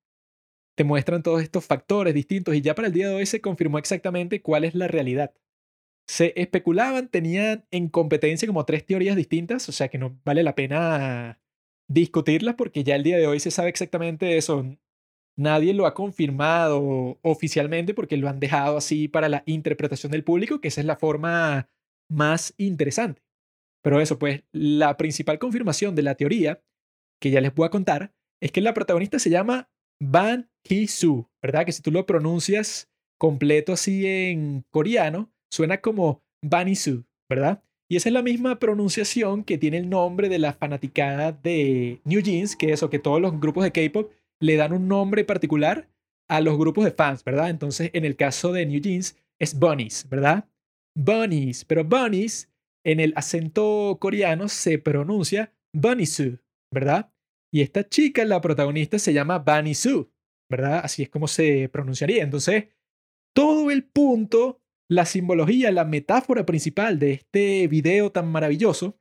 Te 0.78 0.84
muestran 0.84 1.24
todos 1.24 1.42
estos 1.42 1.66
factores 1.66 2.14
distintos 2.14 2.54
y 2.54 2.62
ya 2.62 2.76
para 2.76 2.88
el 2.88 2.94
día 2.94 3.10
de 3.10 3.16
hoy 3.16 3.26
se 3.26 3.42
confirmó 3.42 3.80
exactamente 3.80 4.44
cuál 4.44 4.64
es 4.64 4.76
la 4.76 4.88
realidad. 4.88 5.34
Se 6.08 6.34
especulaban, 6.40 7.10
tenían 7.10 7.66
en 7.72 7.90
competencia 7.90 8.48
como 8.48 8.64
tres 8.64 8.86
teorías 8.86 9.16
distintas, 9.16 9.68
o 9.70 9.72
sea 9.72 9.88
que 9.88 9.98
no 9.98 10.20
vale 10.24 10.44
la 10.44 10.54
pena 10.54 11.42
discutirlas 11.90 12.54
porque 12.56 12.84
ya 12.84 12.96
el 12.96 13.02
día 13.02 13.18
de 13.18 13.26
hoy 13.26 13.40
se 13.40 13.50
sabe 13.50 13.70
exactamente 13.70 14.38
eso. 14.38 14.78
Nadie 15.36 15.74
lo 15.74 15.88
ha 15.88 15.96
confirmado 15.96 17.18
oficialmente 17.24 17.96
porque 17.96 18.18
lo 18.18 18.30
han 18.30 18.40
dejado 18.40 18.78
así 18.78 19.08
para 19.08 19.30
la 19.30 19.42
interpretación 19.48 20.12
del 20.12 20.24
público, 20.24 20.62
que 20.62 20.68
esa 20.68 20.82
es 20.82 20.88
la 20.88 20.98
forma 20.98 21.70
más 22.08 22.54
interesante. 22.58 23.24
Pero 23.82 24.00
eso, 24.00 24.20
pues, 24.20 24.44
la 24.52 24.96
principal 24.96 25.40
confirmación 25.40 25.96
de 25.96 26.04
la 26.04 26.16
teoría, 26.16 26.62
que 27.20 27.32
ya 27.32 27.42
les 27.42 27.54
voy 27.56 27.66
a 27.66 27.72
contar, 27.72 28.14
es 28.42 28.52
que 28.52 28.62
la 28.62 28.76
protagonista 28.76 29.18
se 29.18 29.32
llama 29.32 29.70
Ban 30.02 30.50
Hee-soo, 30.64 31.30
¿verdad? 31.42 31.66
Que 31.66 31.72
si 31.72 31.82
tú 31.82 31.92
lo 31.92 32.06
pronuncias 32.06 32.90
completo 33.20 33.74
así 33.74 34.06
en 34.06 34.66
coreano, 34.70 35.32
suena 35.52 35.82
como 35.82 36.24
Ban-hee-soo, 36.44 37.06
¿verdad? 37.30 37.64
Y 37.90 37.96
esa 37.96 38.10
es 38.10 38.14
la 38.14 38.22
misma 38.22 38.60
pronunciación 38.60 39.44
que 39.44 39.58
tiene 39.58 39.78
el 39.78 39.90
nombre 39.90 40.28
de 40.30 40.40
la 40.40 40.54
fanaticada 40.54 41.32
de 41.32 42.02
New 42.04 42.22
Jeans, 42.22 42.56
que 42.56 42.68
es 42.68 42.74
eso, 42.74 42.90
que 42.90 43.00
todos 43.00 43.22
los 43.22 43.40
grupos 43.40 43.64
de 43.64 43.72
K-pop 43.72 44.12
le 44.42 44.56
dan 44.58 44.74
un 44.74 44.88
nombre 44.88 45.24
particular 45.24 45.90
a 46.30 46.42
los 46.42 46.58
grupos 46.58 46.84
de 46.84 46.92
fans, 46.92 47.24
¿verdad? 47.24 47.50
Entonces, 47.50 47.90
en 47.94 48.04
el 48.04 48.18
caso 48.18 48.52
de 48.52 48.66
New 48.66 48.82
Jeans 48.82 49.16
es 49.40 49.58
Bunnies, 49.58 50.08
¿verdad? 50.10 50.50
Bunnies, 50.96 51.64
pero 51.64 51.86
Bunnies 51.86 52.52
en 52.86 53.00
el 53.00 53.14
acento 53.16 53.98
coreano 54.00 54.50
se 54.50 54.80
pronuncia 54.80 55.54
Bunny-soo, 55.74 56.40
¿verdad? 56.72 57.12
Y 57.52 57.62
esta 57.62 57.88
chica, 57.88 58.26
la 58.26 58.42
protagonista, 58.42 59.00
se 59.00 59.14
llama 59.14 59.40
Bunny 59.40 59.74
Sue, 59.74 60.08
¿verdad? 60.50 60.82
Así 60.84 61.04
es 61.04 61.10
como 61.10 61.28
se 61.28 61.70
pronunciaría. 61.70 62.24
Entonces, 62.24 62.66
todo 63.34 63.72
el 63.72 63.84
punto, 63.86 64.62
la 64.90 65.06
simbología, 65.06 65.72
la 65.72 65.86
metáfora 65.86 66.46
principal 66.46 67.00
de 67.00 67.12
este 67.14 67.68
video 67.68 68.12
tan 68.12 68.28
maravilloso 68.32 69.00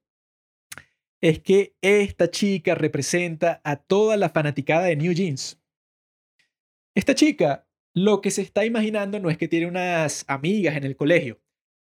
es 1.21 1.41
que 1.41 1.77
esta 1.81 2.31
chica 2.31 2.75
representa 2.75 3.61
a 3.65 3.77
toda 3.77 4.17
la 4.17 4.31
fanaticada 4.31 4.85
de 4.85 4.97
New 4.97 5.13
Jeans. 5.13 5.61
Esta 6.95 7.15
chica 7.15 7.67
lo 7.95 8.21
que 8.21 8.31
se 8.31 8.43
está 8.43 8.67
imaginando 8.67 9.19
no 9.19 9.31
es 9.31 9.39
que 9.39 9.49
tiene 9.49 9.67
unas 9.67 10.27
amigas 10.29 10.77
en 10.77 10.85
el 10.85 10.97
colegio, 10.97 11.41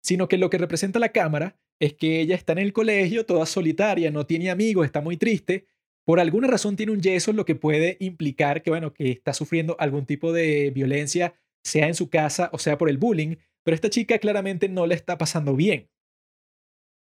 sino 0.02 0.26
que 0.26 0.38
lo 0.38 0.48
que 0.48 0.56
representa 0.56 0.98
la 0.98 1.12
cámara 1.12 1.60
es 1.78 1.92
que 1.92 2.20
ella 2.20 2.34
está 2.34 2.52
en 2.52 2.58
el 2.58 2.72
colegio 2.72 3.26
toda 3.26 3.44
solitaria, 3.44 4.10
no 4.10 4.24
tiene 4.24 4.50
amigos, 4.50 4.86
está 4.86 5.02
muy 5.02 5.18
triste, 5.18 5.66
por 6.08 6.20
alguna 6.20 6.48
razón 6.48 6.74
tiene 6.74 6.92
un 6.92 7.02
yeso, 7.02 7.34
lo 7.34 7.44
que 7.44 7.54
puede 7.54 7.98
implicar 8.00 8.62
que, 8.62 8.70
bueno, 8.70 8.94
que 8.94 9.10
está 9.10 9.34
sufriendo 9.34 9.76
algún 9.78 10.06
tipo 10.06 10.32
de 10.32 10.70
violencia, 10.70 11.34
sea 11.62 11.86
en 11.86 11.94
su 11.94 12.08
casa 12.08 12.48
o 12.54 12.58
sea 12.58 12.78
por 12.78 12.88
el 12.88 12.96
bullying, 12.96 13.36
pero 13.62 13.74
esta 13.74 13.90
chica 13.90 14.18
claramente 14.18 14.70
no 14.70 14.86
le 14.86 14.94
está 14.94 15.18
pasando 15.18 15.54
bien. 15.54 15.90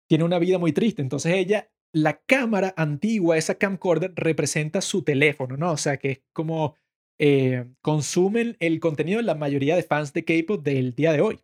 Tiene 0.09 0.25
una 0.25 0.39
vida 0.39 0.57
muy 0.57 0.73
triste, 0.73 1.01
entonces 1.01 1.35
ella, 1.35 1.71
la 1.93 2.19
cámara 2.25 2.73
antigua, 2.75 3.37
esa 3.37 3.55
camcorder, 3.55 4.11
representa 4.13 4.81
su 4.81 5.03
teléfono, 5.03 5.55
¿no? 5.55 5.71
O 5.71 5.77
sea, 5.77 5.95
que 5.95 6.11
es 6.11 6.21
como 6.33 6.75
eh, 7.17 7.67
consumen 7.81 8.57
el 8.59 8.81
contenido 8.81 9.19
de 9.19 9.23
la 9.23 9.35
mayoría 9.35 9.77
de 9.77 9.83
fans 9.83 10.11
de 10.11 10.25
K-pop 10.25 10.61
del 10.65 10.95
día 10.95 11.13
de 11.13 11.21
hoy. 11.21 11.39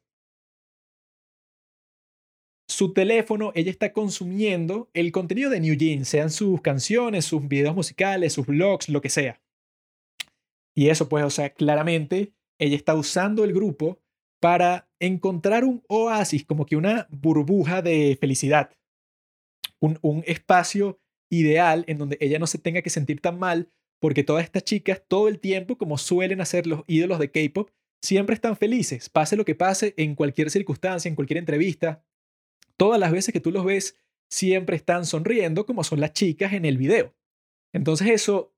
Su 2.77 2.93
teléfono, 2.93 3.51
ella 3.55 3.71
está 3.71 3.91
consumiendo 3.91 4.91
el 4.93 5.11
contenido 5.11 5.49
de 5.49 5.59
New 5.59 5.73
Jeans, 5.73 6.07
sean 6.07 6.29
sus 6.29 6.61
canciones, 6.61 7.25
sus 7.25 7.47
videos 7.47 7.73
musicales, 7.73 8.33
sus 8.33 8.45
blogs, 8.45 8.87
lo 8.87 9.01
que 9.01 9.09
sea. 9.09 9.41
Y 10.75 10.89
eso, 10.89 11.09
pues, 11.09 11.23
o 11.23 11.31
sea, 11.31 11.49
claramente 11.49 12.33
ella 12.59 12.75
está 12.75 12.93
usando 12.93 13.43
el 13.43 13.51
grupo 13.51 13.99
para 14.39 14.91
encontrar 14.99 15.63
un 15.63 15.83
oasis, 15.87 16.45
como 16.45 16.67
que 16.67 16.75
una 16.75 17.07
burbuja 17.09 17.81
de 17.81 18.15
felicidad, 18.21 18.69
un, 19.79 19.97
un 20.03 20.23
espacio 20.27 20.99
ideal 21.31 21.83
en 21.87 21.97
donde 21.97 22.19
ella 22.21 22.37
no 22.37 22.45
se 22.45 22.59
tenga 22.59 22.83
que 22.83 22.91
sentir 22.91 23.21
tan 23.21 23.39
mal 23.39 23.71
porque 23.99 24.23
todas 24.23 24.43
estas 24.43 24.63
chicas 24.63 25.01
todo 25.07 25.29
el 25.29 25.39
tiempo, 25.39 25.79
como 25.79 25.97
suelen 25.97 26.41
hacer 26.41 26.67
los 26.67 26.83
ídolos 26.85 27.17
de 27.17 27.31
K-Pop, 27.31 27.71
siempre 28.03 28.35
están 28.35 28.55
felices, 28.55 29.09
pase 29.09 29.35
lo 29.35 29.45
que 29.45 29.55
pase, 29.55 29.95
en 29.97 30.13
cualquier 30.13 30.51
circunstancia, 30.51 31.09
en 31.09 31.15
cualquier 31.15 31.39
entrevista. 31.39 32.03
Todas 32.77 32.99
las 32.99 33.11
veces 33.11 33.33
que 33.33 33.39
tú 33.39 33.51
los 33.51 33.65
ves, 33.65 33.97
siempre 34.29 34.75
están 34.75 35.05
sonriendo 35.05 35.65
como 35.65 35.83
son 35.83 35.99
las 35.99 36.13
chicas 36.13 36.53
en 36.53 36.65
el 36.65 36.77
video. 36.77 37.15
Entonces 37.73 38.07
eso 38.09 38.53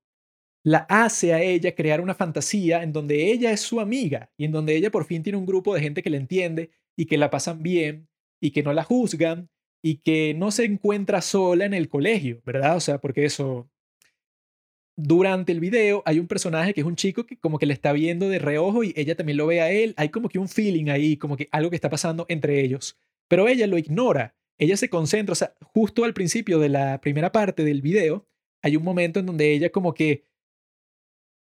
la 0.64 0.80
hace 0.90 1.34
a 1.34 1.42
ella 1.42 1.74
crear 1.74 2.02
una 2.02 2.16
fantasía 2.16 2.84
en 2.84 2.92
donde 2.92 3.32
ella 3.32 3.52
es 3.52 3.62
su 3.62 3.80
amiga 3.80 4.32
y 4.38 4.46
en 4.46 4.52
donde 4.52 4.76
ella 4.76 4.92
por 4.92 5.06
fin 5.06 5.24
tiene 5.24 5.38
un 5.38 5.46
grupo 5.46 5.74
de 5.74 5.82
gente 5.82 6.04
que 6.04 6.10
la 6.10 6.18
entiende 6.18 6.72
y 6.98 7.06
que 7.06 7.18
la 7.18 7.30
pasan 7.30 7.64
bien 7.64 8.10
y 8.42 8.52
que 8.52 8.64
no 8.64 8.74
la 8.74 8.84
juzgan 8.84 9.50
y 9.82 9.98
que 9.98 10.34
no 10.34 10.52
se 10.52 10.66
encuentra 10.66 11.22
sola 11.22 11.66
en 11.66 11.74
el 11.74 11.88
colegio, 11.88 12.42
¿verdad? 12.46 12.76
O 12.76 12.80
sea, 12.82 13.00
porque 13.00 13.26
eso 13.26 13.70
durante 14.98 15.54
el 15.54 15.62
video 15.62 16.04
hay 16.06 16.20
un 16.20 16.28
personaje 16.28 16.74
que 16.74 16.82
es 16.82 16.88
un 16.88 16.98
chico 16.98 17.26
que 17.26 17.38
como 17.38 17.58
que 17.58 17.66
le 17.66 17.74
está 17.74 17.94
viendo 17.94 18.28
de 18.28 18.40
reojo 18.40 18.84
y 18.84 18.94
ella 18.98 19.16
también 19.16 19.38
lo 19.38 19.48
ve 19.48 19.62
a 19.62 19.72
él. 19.72 19.94
Hay 19.96 20.10
como 20.10 20.28
que 20.28 20.40
un 20.40 20.50
feeling 20.50 20.90
ahí, 20.90 21.16
como 21.16 21.38
que 21.38 21.48
algo 21.52 21.70
que 21.70 21.78
está 21.78 21.90
pasando 21.90 22.26
entre 22.28 22.62
ellos. 22.62 22.98
Pero 23.30 23.48
ella 23.48 23.68
lo 23.68 23.78
ignora. 23.78 24.36
Ella 24.58 24.76
se 24.76 24.90
concentra, 24.90 25.32
o 25.32 25.36
sea, 25.36 25.56
justo 25.62 26.04
al 26.04 26.14
principio 26.14 26.60
de 26.60 26.68
la 26.68 27.00
primera 27.00 27.32
parte 27.32 27.64
del 27.64 27.82
video, 27.82 28.28
hay 28.62 28.76
un 28.76 28.84
momento 28.84 29.22
en 29.22 29.26
donde 29.26 29.54
ella 29.54 29.70
como 29.70 29.94
que 29.94 30.26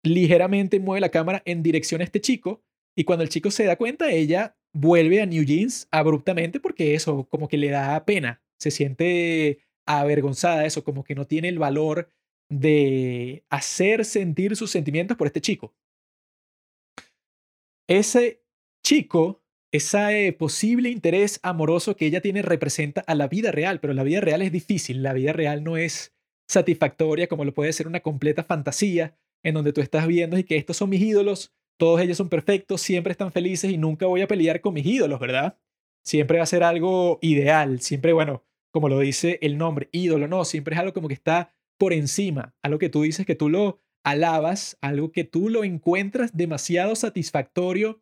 ligeramente 0.04 0.80
mueve 0.80 1.02
la 1.02 1.10
cámara 1.10 1.42
en 1.46 1.64
dirección 1.64 2.00
a 2.00 2.06
este 2.06 2.22
chico 2.22 2.64
y 2.96 3.04
cuando 3.04 3.24
el 3.24 3.30
chico 3.30 3.52
se 3.52 3.66
da 3.66 3.76
cuenta, 3.76 4.12
ella 4.12 4.56
vuelve 4.74 5.22
a 5.22 5.26
New 5.26 5.44
Jeans 5.44 5.88
abruptamente 5.92 6.60
porque 6.60 6.96
eso 6.96 7.28
como 7.30 7.48
que 7.48 7.58
le 7.58 7.70
da 7.70 8.06
pena, 8.06 8.42
se 8.60 8.72
siente 8.72 9.60
avergonzada, 9.86 10.66
eso 10.66 10.84
como 10.84 11.04
que 11.04 11.16
no 11.16 11.26
tiene 11.26 11.50
el 11.50 11.60
valor 11.60 12.10
de 12.50 13.44
hacer 13.50 14.06
sentir 14.06 14.56
sus 14.56 14.72
sentimientos 14.72 15.18
por 15.18 15.28
este 15.28 15.42
chico. 15.42 15.74
Ese 17.88 18.44
chico, 18.84 19.43
ese 19.74 20.32
posible 20.38 20.90
interés 20.90 21.40
amoroso 21.42 21.96
que 21.96 22.06
ella 22.06 22.22
tiene 22.22 22.44
representa 22.44 23.04
a 23.08 23.16
la 23.16 23.28
vida 23.28 23.52
real, 23.52 23.80
pero 23.80 23.94
la 23.94 24.04
vida 24.04 24.22
real 24.22 24.44
es 24.44 24.52
difícil, 24.52 25.02
la 25.02 25.14
vida 25.14 25.34
real 25.34 25.64
no 25.64 25.78
es 25.78 26.14
satisfactoria 26.48 27.28
como 27.28 27.44
lo 27.44 27.54
puede 27.54 27.74
ser 27.74 27.88
una 27.88 28.02
completa 28.02 28.44
fantasía 28.44 29.18
en 29.42 29.56
donde 29.56 29.74
tú 29.74 29.82
estás 29.82 30.06
viendo 30.06 30.38
y 30.38 30.44
que 30.44 30.58
estos 30.58 30.78
son 30.78 30.92
mis 30.92 31.02
ídolos, 31.02 31.54
todos 31.78 32.00
ellos 32.02 32.18
son 32.18 32.30
perfectos, 32.30 32.82
siempre 32.82 33.12
están 33.12 33.32
felices 33.32 33.72
y 33.72 33.78
nunca 33.78 34.06
voy 34.06 34.22
a 34.22 34.28
pelear 34.28 34.62
con 34.62 34.76
mis 34.76 34.86
ídolos, 34.86 35.20
¿verdad? 35.20 35.58
Siempre 36.06 36.38
va 36.38 36.44
a 36.44 36.48
ser 36.48 36.64
algo 36.64 37.18
ideal, 37.22 37.82
siempre, 37.82 38.14
bueno, 38.14 38.44
como 38.72 38.90
lo 38.90 39.00
dice 39.00 39.40
el 39.42 39.58
nombre, 39.58 39.90
ídolo, 39.92 40.28
no, 40.28 40.46
siempre 40.46 40.76
es 40.76 40.80
algo 40.80 40.94
como 40.94 41.08
que 41.08 41.16
está 41.16 41.56
por 41.80 41.94
encima, 41.94 42.56
algo 42.62 42.78
que 42.78 42.90
tú 42.90 43.02
dices 43.02 43.26
que 43.26 43.36
tú 43.36 43.50
lo 43.50 43.82
alabas, 44.04 44.78
algo 44.82 45.12
que 45.12 45.24
tú 45.24 45.50
lo 45.50 45.64
encuentras 45.64 46.38
demasiado 46.38 46.96
satisfactorio. 46.96 48.02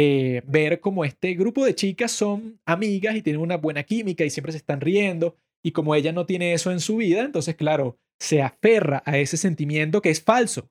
Eh, 0.00 0.42
ver 0.46 0.78
como 0.78 1.04
este 1.04 1.34
grupo 1.34 1.64
de 1.64 1.74
chicas 1.74 2.12
son 2.12 2.60
amigas 2.64 3.16
y 3.16 3.22
tienen 3.22 3.42
una 3.42 3.56
buena 3.56 3.82
química 3.82 4.24
y 4.24 4.30
siempre 4.30 4.52
se 4.52 4.58
están 4.58 4.80
riendo 4.80 5.36
y 5.60 5.72
como 5.72 5.92
ella 5.96 6.12
no 6.12 6.24
tiene 6.24 6.52
eso 6.52 6.70
en 6.70 6.78
su 6.78 6.98
vida, 6.98 7.22
entonces 7.22 7.56
claro, 7.56 7.98
se 8.20 8.40
aferra 8.40 9.02
a 9.06 9.18
ese 9.18 9.36
sentimiento 9.36 10.00
que 10.00 10.10
es 10.10 10.22
falso. 10.22 10.70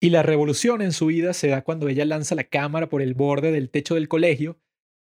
Y 0.00 0.10
la 0.10 0.22
revolución 0.22 0.82
en 0.82 0.92
su 0.92 1.06
vida 1.06 1.32
se 1.32 1.48
da 1.48 1.64
cuando 1.64 1.88
ella 1.88 2.04
lanza 2.04 2.36
la 2.36 2.44
cámara 2.44 2.88
por 2.88 3.02
el 3.02 3.14
borde 3.14 3.50
del 3.50 3.70
techo 3.70 3.96
del 3.96 4.06
colegio, 4.06 4.60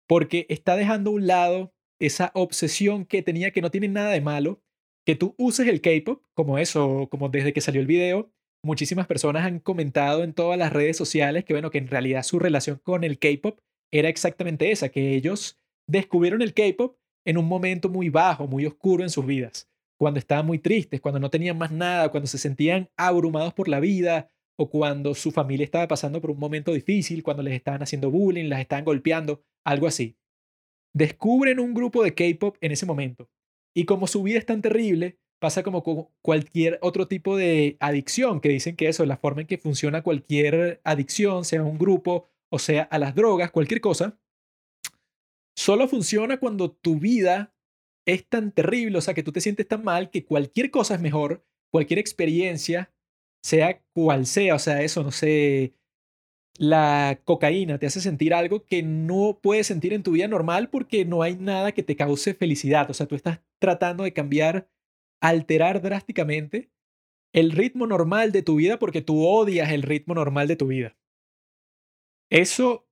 porque 0.09 0.47
está 0.49 0.75
dejando 0.75 1.11
a 1.11 1.15
un 1.15 1.29
lado 1.29 1.73
esa 2.01 2.33
obsesión 2.35 3.05
que 3.05 3.23
tenía 3.23 3.53
que 3.53 3.63
no 3.63 3.71
tiene 3.71 3.87
nada 3.87 4.11
de 4.11 4.23
malo, 4.23 4.61
que 5.07 5.15
tú 5.15 5.37
uses 5.39 5.69
el 5.69 5.81
K-pop 5.83 6.25
como 6.35 6.59
eso, 6.59 7.07
como 7.13 7.29
desde 7.29 7.53
que 7.53 7.61
salió 7.61 7.81
el 7.81 7.87
video, 7.87 8.33
muchísimas 8.63 9.07
personas 9.07 9.45
han 9.45 9.61
comentado 9.61 10.25
en 10.25 10.33
todas 10.33 10.59
las 10.59 10.73
redes 10.73 10.97
sociales 10.97 11.45
que 11.45 11.55
bueno, 11.55 11.71
que 11.71 11.79
en 11.79 11.89
realidad 11.89 12.23
su 12.23 12.39
relación 12.39 12.81
con 12.83 13.05
el 13.05 13.19
K-pop 13.19 13.59
era 13.93 14.09
exactamente 14.09 14.71
esa, 14.71 14.89
que 14.89 15.15
ellos 15.15 15.59
descubrieron 15.87 16.43
el 16.43 16.55
K-pop 16.55 16.97
en 17.27 17.39
un 17.39 17.47
momento 17.47 17.89
muy 17.89 18.09
bajo, 18.09 18.47
muy 18.47 18.67
oscuro 18.67 19.03
en 19.03 19.11
sus 19.11 19.27
vidas, 19.27 19.69
cuando 19.99 20.19
estaban 20.19 20.47
muy 20.47 20.59
tristes, 20.59 21.01
cuando 21.01 21.21
no 21.21 21.31
tenían 21.31 21.59
más 21.59 21.73
nada, 21.73 22.11
cuando 22.11 22.27
se 22.27 22.39
sentían 22.39 22.89
abrumados 22.97 23.55
por 23.55 23.69
la 23.69 23.81
vida 23.81 24.31
o 24.57 24.71
cuando 24.71 25.15
su 25.15 25.31
familia 25.31 25.65
estaba 25.65 25.89
pasando 25.89 26.21
por 26.21 26.31
un 26.31 26.39
momento 26.39 26.73
difícil, 26.73 27.23
cuando 27.23 27.43
les 27.43 27.55
estaban 27.55 27.83
haciendo 27.83 28.11
bullying, 28.11 28.49
las 28.49 28.61
estaban 28.61 28.85
golpeando, 28.85 29.43
algo 29.65 29.87
así. 29.87 30.17
Descubren 30.95 31.61
un 31.61 31.75
grupo 31.75 32.03
de 32.03 32.15
K-pop 32.15 32.57
en 32.61 32.73
ese 32.73 32.87
momento. 32.87 33.29
Y 33.75 33.85
como 33.85 34.07
su 34.07 34.23
vida 34.23 34.39
es 34.39 34.47
tan 34.47 34.63
terrible, 34.63 35.19
pasa 35.39 35.63
como 35.63 35.83
cualquier 36.23 36.79
otro 36.83 37.09
tipo 37.09 37.37
de 37.37 37.77
adicción, 37.81 38.41
que 38.41 38.49
dicen 38.49 38.77
que 38.77 38.89
eso 38.89 39.03
es 39.03 39.09
la 39.09 39.17
forma 39.17 39.43
en 39.43 39.47
que 39.47 39.59
funciona 39.59 40.03
cualquier 40.03 40.81
adicción, 40.85 41.45
sea 41.45 41.63
un 41.63 41.79
grupo 41.79 42.29
o 42.51 42.59
sea 42.59 42.83
a 42.85 42.99
las 42.99 43.15
drogas, 43.15 43.51
cualquier 43.51 43.81
cosa, 43.81 44.19
solo 45.57 45.89
funciona 45.89 46.39
cuando 46.39 46.71
tu 46.71 46.99
vida 46.99 47.55
es 48.07 48.27
tan 48.27 48.53
terrible, 48.53 48.99
o 48.99 49.01
sea, 49.01 49.15
que 49.15 49.23
tú 49.23 49.33
te 49.33 49.41
sientes 49.41 49.69
tan 49.69 49.85
mal 49.85 50.11
que 50.11 50.25
cualquier 50.25 50.71
cosa 50.71 50.95
es 50.95 51.01
mejor, 51.01 51.45
cualquier 51.71 51.99
experiencia, 51.99 52.91
sea 53.43 53.83
cual 53.93 54.27
sea, 54.27 54.55
o 54.55 54.59
sea, 54.59 54.83
eso, 54.83 55.03
no 55.03 55.11
sé, 55.11 55.75
la 56.59 57.21
cocaína 57.25 57.79
te 57.79 57.87
hace 57.87 58.01
sentir 58.01 58.35
algo 58.35 58.65
que 58.65 58.83
no 58.83 59.39
puedes 59.43 59.67
sentir 59.67 59.93
en 59.93 60.03
tu 60.03 60.13
vida 60.13 60.27
normal 60.27 60.71
porque 60.71 61.05
no 61.05 61.23
hay 61.23 61.37
nada 61.37 61.73
que 61.73 61.83
te 61.83 61.97
cause 61.97 62.35
felicidad, 62.35 62.91
o 62.91 62.95
sea, 62.95 63.07
tú 63.07 63.15
estás 63.15 63.41
tratando 63.59 64.05
de 64.05 64.13
cambiar, 64.13 64.69
alterar 65.21 65.83
drásticamente 65.83 66.71
el 67.33 67.53
ritmo 67.53 67.87
normal 67.87 68.33
de 68.33 68.43
tu 68.43 68.57
vida 68.57 68.79
porque 68.79 69.03
tú 69.03 69.27
odias 69.27 69.71
el 69.71 69.83
ritmo 69.83 70.15
normal 70.15 70.49
de 70.49 70.57
tu 70.57 70.67
vida. 70.67 70.97
Eso 72.31 72.89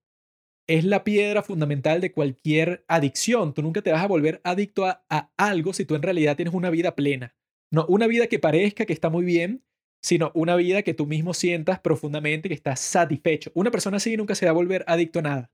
es 0.66 0.84
la 0.84 1.04
piedra 1.04 1.42
fundamental 1.42 2.00
de 2.00 2.12
cualquier 2.12 2.84
adicción. 2.88 3.54
Tú 3.54 3.62
nunca 3.62 3.82
te 3.82 3.92
vas 3.92 4.02
a 4.02 4.08
volver 4.08 4.40
adicto 4.44 4.84
a, 4.86 5.04
algo 5.36 5.72
si 5.72 5.84
tú 5.84 5.94
en 5.94 6.02
realidad 6.02 6.36
tienes 6.36 6.54
una 6.54 6.70
vida 6.70 6.96
plena. 6.96 7.36
No 7.70 7.86
una 7.86 8.06
vida 8.06 8.26
que 8.26 8.38
parezca 8.38 8.86
que 8.86 8.92
está 8.92 9.10
muy 9.10 9.24
bien, 9.24 9.64
sino 10.02 10.32
una 10.34 10.56
vida 10.56 10.82
que 10.82 10.94
tú 10.94 11.06
mismo 11.06 11.34
sientas 11.34 11.80
profundamente 11.80 12.48
que 12.48 12.54
estás 12.54 12.80
satisfecho. 12.80 13.50
Una 13.54 13.70
persona 13.70 13.98
así 13.98 14.16
nunca 14.16 14.34
se 14.34 14.46
va 14.46 14.50
a 14.50 14.54
volver 14.54 14.84
adicto 14.86 15.20
a 15.20 15.22
nada. 15.22 15.52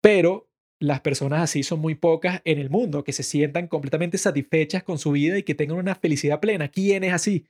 Pero 0.00 0.47
las 0.80 1.00
personas 1.00 1.42
así 1.42 1.62
son 1.62 1.80
muy 1.80 1.94
pocas 1.94 2.40
en 2.44 2.58
el 2.58 2.70
mundo, 2.70 3.04
que 3.04 3.12
se 3.12 3.22
sientan 3.22 3.66
completamente 3.66 4.18
satisfechas 4.18 4.82
con 4.82 4.98
su 4.98 5.12
vida 5.12 5.38
y 5.38 5.42
que 5.42 5.54
tengan 5.54 5.78
una 5.78 5.94
felicidad 5.94 6.40
plena. 6.40 6.68
¿Quién 6.68 7.04
es 7.04 7.12
así? 7.12 7.46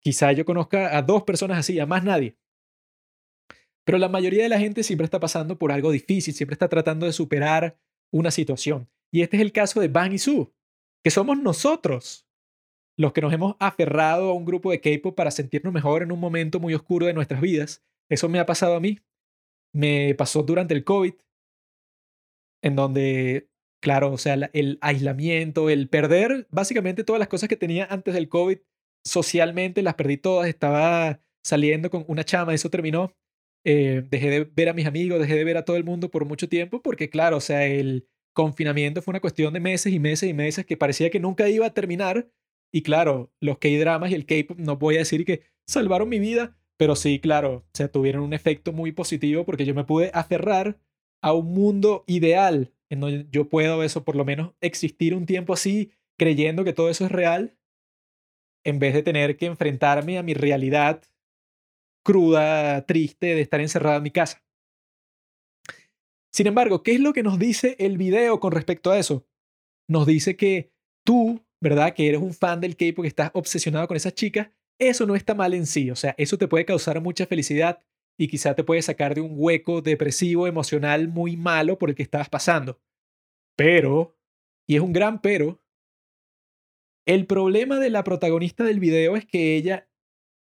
Quizá 0.00 0.32
yo 0.32 0.44
conozca 0.44 0.96
a 0.96 1.02
dos 1.02 1.24
personas 1.24 1.58
así, 1.58 1.78
a 1.78 1.86
más 1.86 2.04
nadie. 2.04 2.36
Pero 3.84 3.98
la 3.98 4.08
mayoría 4.08 4.44
de 4.44 4.48
la 4.48 4.58
gente 4.58 4.82
siempre 4.82 5.04
está 5.04 5.18
pasando 5.18 5.58
por 5.58 5.72
algo 5.72 5.90
difícil, 5.90 6.32
siempre 6.32 6.54
está 6.54 6.68
tratando 6.68 7.06
de 7.06 7.12
superar 7.12 7.76
una 8.12 8.30
situación. 8.30 8.88
Y 9.10 9.22
este 9.22 9.36
es 9.36 9.42
el 9.42 9.52
caso 9.52 9.80
de 9.80 9.88
Bang 9.88 10.12
y 10.12 10.18
Su, 10.18 10.52
que 11.02 11.10
somos 11.10 11.38
nosotros 11.38 12.26
los 12.96 13.12
que 13.12 13.22
nos 13.22 13.32
hemos 13.32 13.56
aferrado 13.58 14.30
a 14.30 14.34
un 14.34 14.44
grupo 14.44 14.70
de 14.70 14.80
K-pop 14.80 15.16
para 15.16 15.30
sentirnos 15.30 15.72
mejor 15.72 16.02
en 16.02 16.12
un 16.12 16.20
momento 16.20 16.60
muy 16.60 16.74
oscuro 16.74 17.06
de 17.06 17.14
nuestras 17.14 17.40
vidas. 17.40 17.82
Eso 18.10 18.28
me 18.28 18.38
ha 18.38 18.46
pasado 18.46 18.74
a 18.74 18.80
mí. 18.80 19.00
Me 19.72 20.14
pasó 20.16 20.42
durante 20.42 20.74
el 20.74 20.84
COVID, 20.84 21.14
en 22.62 22.76
donde 22.76 23.50
claro, 23.80 24.12
o 24.12 24.18
sea, 24.18 24.34
el 24.52 24.78
aislamiento, 24.80 25.70
el 25.70 25.88
perder 25.88 26.46
básicamente 26.50 27.04
todas 27.04 27.18
las 27.18 27.28
cosas 27.28 27.48
que 27.48 27.56
tenía 27.56 27.86
antes 27.90 28.14
del 28.14 28.28
COVID 28.28 28.58
socialmente, 29.04 29.82
las 29.82 29.94
perdí 29.94 30.18
todas, 30.18 30.48
estaba 30.48 31.20
saliendo 31.42 31.90
con 31.90 32.04
una 32.06 32.24
chama, 32.24 32.54
eso 32.54 32.70
terminó. 32.70 33.14
Eh, 33.64 34.04
dejé 34.08 34.30
de 34.30 34.44
ver 34.44 34.68
a 34.68 34.74
mis 34.74 34.86
amigos, 34.86 35.20
dejé 35.20 35.36
de 35.36 35.44
ver 35.44 35.56
a 35.56 35.64
todo 35.64 35.76
el 35.76 35.84
mundo 35.84 36.10
por 36.10 36.24
mucho 36.24 36.48
tiempo, 36.48 36.82
porque 36.82 37.10
claro, 37.10 37.38
o 37.38 37.40
sea, 37.40 37.66
el 37.66 38.06
confinamiento 38.34 39.02
fue 39.02 39.12
una 39.12 39.20
cuestión 39.20 39.52
de 39.52 39.60
meses 39.60 39.92
y 39.92 39.98
meses 39.98 40.30
y 40.30 40.34
meses 40.34 40.64
que 40.66 40.76
parecía 40.76 41.10
que 41.10 41.20
nunca 41.20 41.48
iba 41.48 41.66
a 41.66 41.74
terminar. 41.74 42.30
Y 42.72 42.82
claro, 42.82 43.32
los 43.40 43.58
K-dramas 43.58 44.10
y 44.10 44.14
el 44.14 44.26
K-pop, 44.26 44.58
no 44.58 44.76
voy 44.76 44.96
a 44.96 45.00
decir 45.00 45.24
que 45.24 45.42
salvaron 45.66 46.08
mi 46.08 46.18
vida, 46.18 46.56
pero 46.76 46.94
sí, 46.96 47.18
claro, 47.18 47.64
o 47.66 47.70
sea, 47.74 47.88
tuvieron 47.88 48.22
un 48.22 48.32
efecto 48.32 48.72
muy 48.72 48.92
positivo 48.92 49.44
porque 49.44 49.64
yo 49.64 49.74
me 49.74 49.84
pude 49.84 50.10
aferrar 50.14 50.78
a 51.22 51.32
un 51.32 51.52
mundo 51.52 52.04
ideal 52.06 52.72
en 52.90 53.00
donde 53.00 53.26
yo 53.30 53.48
puedo 53.48 53.82
eso, 53.82 54.04
por 54.04 54.16
lo 54.16 54.24
menos 54.24 54.54
existir 54.60 55.14
un 55.14 55.26
tiempo 55.26 55.52
así, 55.52 55.92
creyendo 56.18 56.64
que 56.64 56.72
todo 56.72 56.90
eso 56.90 57.04
es 57.04 57.12
real, 57.12 57.56
en 58.64 58.78
vez 58.78 58.94
de 58.94 59.02
tener 59.02 59.36
que 59.36 59.46
enfrentarme 59.46 60.18
a 60.18 60.22
mi 60.22 60.34
realidad 60.34 61.02
cruda, 62.04 62.84
triste 62.86 63.34
de 63.34 63.40
estar 63.40 63.60
encerrado 63.60 63.98
en 63.98 64.02
mi 64.02 64.10
casa. 64.10 64.42
Sin 66.32 66.46
embargo, 66.46 66.82
¿qué 66.82 66.92
es 66.92 67.00
lo 67.00 67.12
que 67.12 67.22
nos 67.22 67.38
dice 67.38 67.76
el 67.78 67.98
video 67.98 68.40
con 68.40 68.52
respecto 68.52 68.90
a 68.90 68.98
eso? 68.98 69.26
Nos 69.88 70.06
dice 70.06 70.36
que 70.36 70.72
tú, 71.04 71.44
¿verdad? 71.60 71.94
Que 71.94 72.08
eres 72.08 72.20
un 72.20 72.34
fan 72.34 72.60
del 72.60 72.76
K-pop, 72.76 73.02
que 73.02 73.08
estás 73.08 73.30
obsesionado 73.34 73.88
con 73.88 73.96
esas 73.96 74.14
chicas, 74.14 74.50
eso 74.78 75.06
no 75.06 75.14
está 75.14 75.34
mal 75.34 75.54
en 75.54 75.66
sí, 75.66 75.90
o 75.90 75.96
sea, 75.96 76.14
eso 76.16 76.38
te 76.38 76.48
puede 76.48 76.64
causar 76.64 77.00
mucha 77.00 77.26
felicidad 77.26 77.82
y 78.18 78.28
quizá 78.28 78.54
te 78.54 78.64
puede 78.64 78.82
sacar 78.82 79.14
de 79.14 79.20
un 79.20 79.32
hueco 79.34 79.82
depresivo, 79.82 80.46
emocional 80.46 81.08
muy 81.08 81.36
malo 81.36 81.78
por 81.78 81.90
el 81.90 81.94
que 81.94 82.02
estabas 82.02 82.28
pasando. 82.28 82.80
Pero, 83.56 84.16
y 84.66 84.76
es 84.76 84.82
un 84.82 84.92
gran 84.92 85.20
pero, 85.20 85.62
el 87.06 87.26
problema 87.26 87.78
de 87.78 87.90
la 87.90 88.04
protagonista 88.04 88.64
del 88.64 88.80
video 88.80 89.16
es 89.16 89.26
que 89.26 89.56
ella 89.56 89.88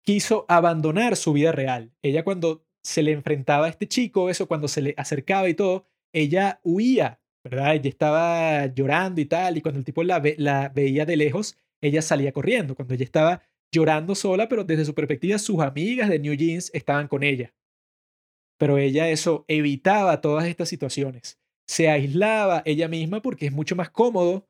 quiso 0.04 0.46
abandonar 0.50 1.16
su 1.16 1.34
vida 1.34 1.52
real. 1.52 1.94
Ella 2.02 2.24
cuando 2.24 2.66
se 2.84 3.04
le 3.04 3.12
enfrentaba 3.12 3.68
a 3.68 3.70
este 3.70 3.88
chico, 3.88 4.30
eso 4.30 4.48
cuando 4.48 4.68
se 4.68 4.82
le 4.82 4.94
acercaba 4.98 5.48
y 5.50 5.54
todo, 5.54 5.86
ella 6.14 6.60
huía, 6.64 7.22
¿verdad? 7.44 7.76
Ella 7.76 7.90
estaba 7.90 8.66
llorando 8.68 9.22
y 9.22 9.26
tal, 9.26 9.58
y 9.58 9.62
cuando 9.62 9.80
el 9.80 9.86
tipo 9.86 10.04
la, 10.04 10.22
la 10.38 10.70
veía 10.70 11.06
de 11.06 11.16
lejos, 11.16 11.58
ella 11.82 12.02
salía 12.02 12.32
corriendo. 12.32 12.76
Cuando 12.76 12.94
ella 12.94 13.04
estaba 13.04 13.42
llorando 13.72 14.16
sola, 14.16 14.48
pero 14.48 14.64
desde 14.64 14.86
su 14.86 14.94
perspectiva, 14.94 15.38
sus 15.38 15.60
amigas 15.60 16.10
de 16.10 16.20
New 16.20 16.34
Jeans 16.34 16.70
estaban 16.74 17.08
con 17.08 17.24
ella. 17.24 17.54
Pero 18.58 18.78
ella 18.78 19.10
eso 19.10 19.46
evitaba 19.48 20.22
todas 20.22 20.46
estas 20.46 20.70
situaciones. 20.70 21.40
Se 21.68 21.90
aislaba 21.90 22.62
ella 22.66 22.88
misma 22.88 23.22
porque 23.22 23.48
es 23.48 23.52
mucho 23.52 23.76
más 23.76 23.90
cómodo 23.90 24.48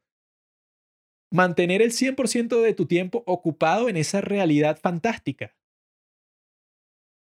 mantener 1.32 1.82
el 1.82 1.92
100% 1.92 2.62
de 2.62 2.74
tu 2.74 2.86
tiempo 2.86 3.24
ocupado 3.26 3.88
en 3.88 3.98
esa 3.98 4.22
realidad 4.22 4.78
fantástica. 4.82 5.56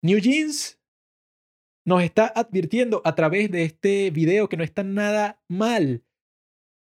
New 0.02 0.20
Jeans 0.20 0.80
nos 1.86 2.04
está 2.04 2.28
advirtiendo 2.28 3.02
a 3.04 3.16
través 3.16 3.52
de 3.52 3.64
este 3.64 4.12
video 4.12 4.48
que 4.48 4.58
no 4.58 4.64
está 4.64 4.84
nada 4.84 5.44
mal 5.48 6.04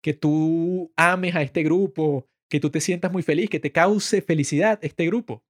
que 0.03 0.13
tú 0.13 0.91
ames 0.95 1.35
a 1.35 1.41
este 1.41 1.63
grupo, 1.63 2.27
que 2.49 2.59
tú 2.59 2.69
te 2.69 2.81
sientas 2.81 3.11
muy 3.11 3.23
feliz, 3.23 3.49
que 3.49 3.59
te 3.59 3.71
cause 3.71 4.21
felicidad 4.21 4.79
este 4.81 5.05
grupo. 5.05 5.43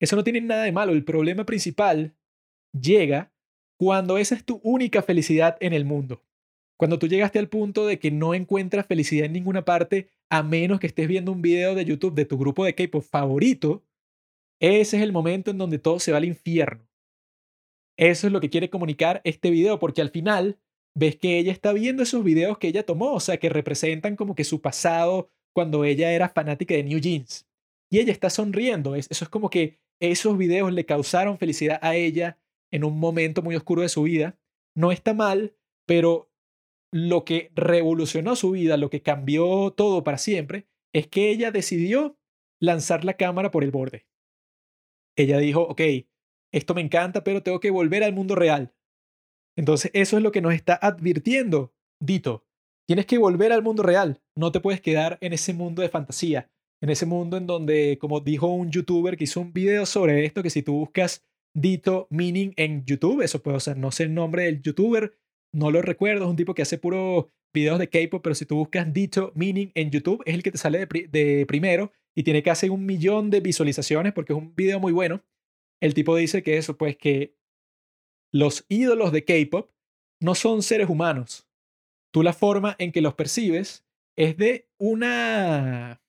Eso 0.00 0.16
no 0.16 0.24
tiene 0.24 0.40
nada 0.40 0.64
de 0.64 0.72
malo. 0.72 0.92
El 0.92 1.04
problema 1.04 1.44
principal 1.44 2.16
llega 2.72 3.32
cuando 3.78 4.18
esa 4.18 4.34
es 4.34 4.44
tu 4.44 4.60
única 4.62 5.02
felicidad 5.02 5.56
en 5.60 5.72
el 5.72 5.84
mundo. 5.84 6.24
Cuando 6.78 6.98
tú 6.98 7.08
llegaste 7.08 7.38
al 7.38 7.48
punto 7.48 7.86
de 7.86 7.98
que 7.98 8.10
no 8.10 8.34
encuentras 8.34 8.86
felicidad 8.86 9.26
en 9.26 9.32
ninguna 9.32 9.64
parte, 9.64 10.08
a 10.30 10.42
menos 10.42 10.78
que 10.78 10.86
estés 10.86 11.08
viendo 11.08 11.32
un 11.32 11.42
video 11.42 11.74
de 11.74 11.84
YouTube 11.84 12.14
de 12.14 12.24
tu 12.24 12.38
grupo 12.38 12.64
de 12.64 12.74
K-pop 12.74 13.02
favorito, 13.02 13.84
ese 14.60 14.96
es 14.96 15.02
el 15.02 15.12
momento 15.12 15.50
en 15.50 15.58
donde 15.58 15.78
todo 15.78 15.98
se 15.98 16.12
va 16.12 16.18
al 16.18 16.24
infierno. 16.24 16.88
Eso 17.96 18.28
es 18.28 18.32
lo 18.32 18.40
que 18.40 18.50
quiere 18.50 18.70
comunicar 18.70 19.20
este 19.24 19.50
video, 19.50 19.80
porque 19.80 20.00
al 20.00 20.10
final 20.10 20.60
ves 20.94 21.16
que 21.16 21.38
ella 21.38 21.52
está 21.52 21.72
viendo 21.72 22.04
esos 22.04 22.22
videos 22.22 22.58
que 22.58 22.68
ella 22.68 22.86
tomó, 22.86 23.12
o 23.12 23.20
sea, 23.20 23.38
que 23.38 23.48
representan 23.48 24.14
como 24.14 24.36
que 24.36 24.44
su 24.44 24.60
pasado 24.60 25.30
cuando 25.54 25.84
ella 25.84 26.12
era 26.12 26.28
fanática 26.28 26.74
de 26.74 26.84
New 26.84 27.00
Jeans. 27.00 27.46
Y 27.90 27.98
ella 27.98 28.12
está 28.12 28.30
sonriendo. 28.30 28.94
Eso 28.94 29.24
es 29.24 29.28
como 29.28 29.50
que 29.50 29.80
esos 30.00 30.36
videos 30.36 30.72
le 30.72 30.86
causaron 30.86 31.38
felicidad 31.38 31.78
a 31.82 31.96
ella 31.96 32.38
en 32.70 32.84
un 32.84 32.98
momento 32.98 33.42
muy 33.42 33.56
oscuro 33.56 33.82
de 33.82 33.88
su 33.88 34.02
vida. 34.02 34.38
No 34.76 34.92
está 34.92 35.14
mal, 35.14 35.56
pero 35.86 36.30
lo 36.92 37.24
que 37.24 37.50
revolucionó 37.54 38.36
su 38.36 38.52
vida, 38.52 38.76
lo 38.76 38.90
que 38.90 39.02
cambió 39.02 39.72
todo 39.72 40.04
para 40.04 40.18
siempre, 40.18 40.68
es 40.92 41.06
que 41.06 41.30
ella 41.30 41.50
decidió 41.50 42.18
lanzar 42.60 43.04
la 43.04 43.14
cámara 43.14 43.50
por 43.50 43.64
el 43.64 43.70
borde. 43.70 44.06
Ella 45.16 45.38
dijo, 45.38 45.62
ok, 45.62 45.80
esto 46.52 46.74
me 46.74 46.80
encanta, 46.80 47.24
pero 47.24 47.42
tengo 47.42 47.60
que 47.60 47.70
volver 47.70 48.04
al 48.04 48.12
mundo 48.12 48.34
real. 48.34 48.74
Entonces 49.56 49.90
eso 49.94 50.16
es 50.16 50.22
lo 50.22 50.30
que 50.30 50.40
nos 50.40 50.54
está 50.54 50.78
advirtiendo 50.80 51.74
Dito. 52.00 52.46
Tienes 52.88 53.04
que 53.04 53.18
volver 53.18 53.52
al 53.52 53.62
mundo 53.62 53.82
real, 53.82 54.22
no 54.34 54.50
te 54.50 54.60
puedes 54.60 54.80
quedar 54.80 55.18
en 55.20 55.34
ese 55.34 55.52
mundo 55.52 55.82
de 55.82 55.90
fantasía, 55.90 56.50
en 56.80 56.88
ese 56.88 57.04
mundo 57.04 57.36
en 57.36 57.46
donde, 57.46 57.98
como 58.00 58.20
dijo 58.20 58.46
un 58.46 58.70
youtuber 58.70 59.18
que 59.18 59.24
hizo 59.24 59.42
un 59.42 59.52
video 59.52 59.84
sobre 59.84 60.24
esto, 60.24 60.42
que 60.42 60.48
si 60.48 60.62
tú 60.62 60.72
buscas 60.72 61.22
Dito 61.54 62.06
Meaning 62.08 62.54
en 62.56 62.86
YouTube, 62.86 63.20
eso 63.20 63.42
puede, 63.42 63.60
ser, 63.60 63.76
no 63.76 63.90
sé 63.90 64.04
el 64.04 64.14
nombre 64.14 64.44
del 64.44 64.62
youtuber, 64.62 65.18
no 65.52 65.70
lo 65.70 65.82
recuerdo, 65.82 66.24
es 66.24 66.30
un 66.30 66.36
tipo 66.36 66.54
que 66.54 66.62
hace 66.62 66.78
puro 66.78 67.28
videos 67.52 67.78
de 67.78 67.90
K-pop, 67.90 68.22
pero 68.22 68.34
si 68.34 68.46
tú 68.46 68.56
buscas 68.56 68.90
Dito 68.90 69.32
Meaning 69.34 69.70
en 69.74 69.90
YouTube, 69.90 70.22
es 70.24 70.34
el 70.34 70.42
que 70.42 70.52
te 70.52 70.56
sale 70.56 70.86
de, 70.86 71.44
primero 71.46 71.92
y 72.16 72.22
tiene 72.22 72.42
casi 72.42 72.70
un 72.70 72.86
millón 72.86 73.28
de 73.28 73.40
visualizaciones 73.40 74.14
porque 74.14 74.32
es 74.32 74.38
un 74.38 74.54
video 74.54 74.80
muy 74.80 74.92
bueno. 74.92 75.22
El 75.82 75.92
tipo 75.92 76.16
dice 76.16 76.42
que 76.42 76.56
eso, 76.56 76.78
pues 76.78 76.96
que 76.96 77.36
los 78.32 78.64
ídolos 78.70 79.12
de 79.12 79.26
K-pop 79.26 79.70
no 80.20 80.34
son 80.34 80.62
seres 80.62 80.88
humanos. 80.88 81.47
Tú 82.10 82.22
la 82.22 82.32
forma 82.32 82.74
en 82.78 82.92
que 82.92 83.00
los 83.00 83.14
percibes 83.14 83.84
es 84.16 84.36
de 84.36 84.68
una... 84.78 86.00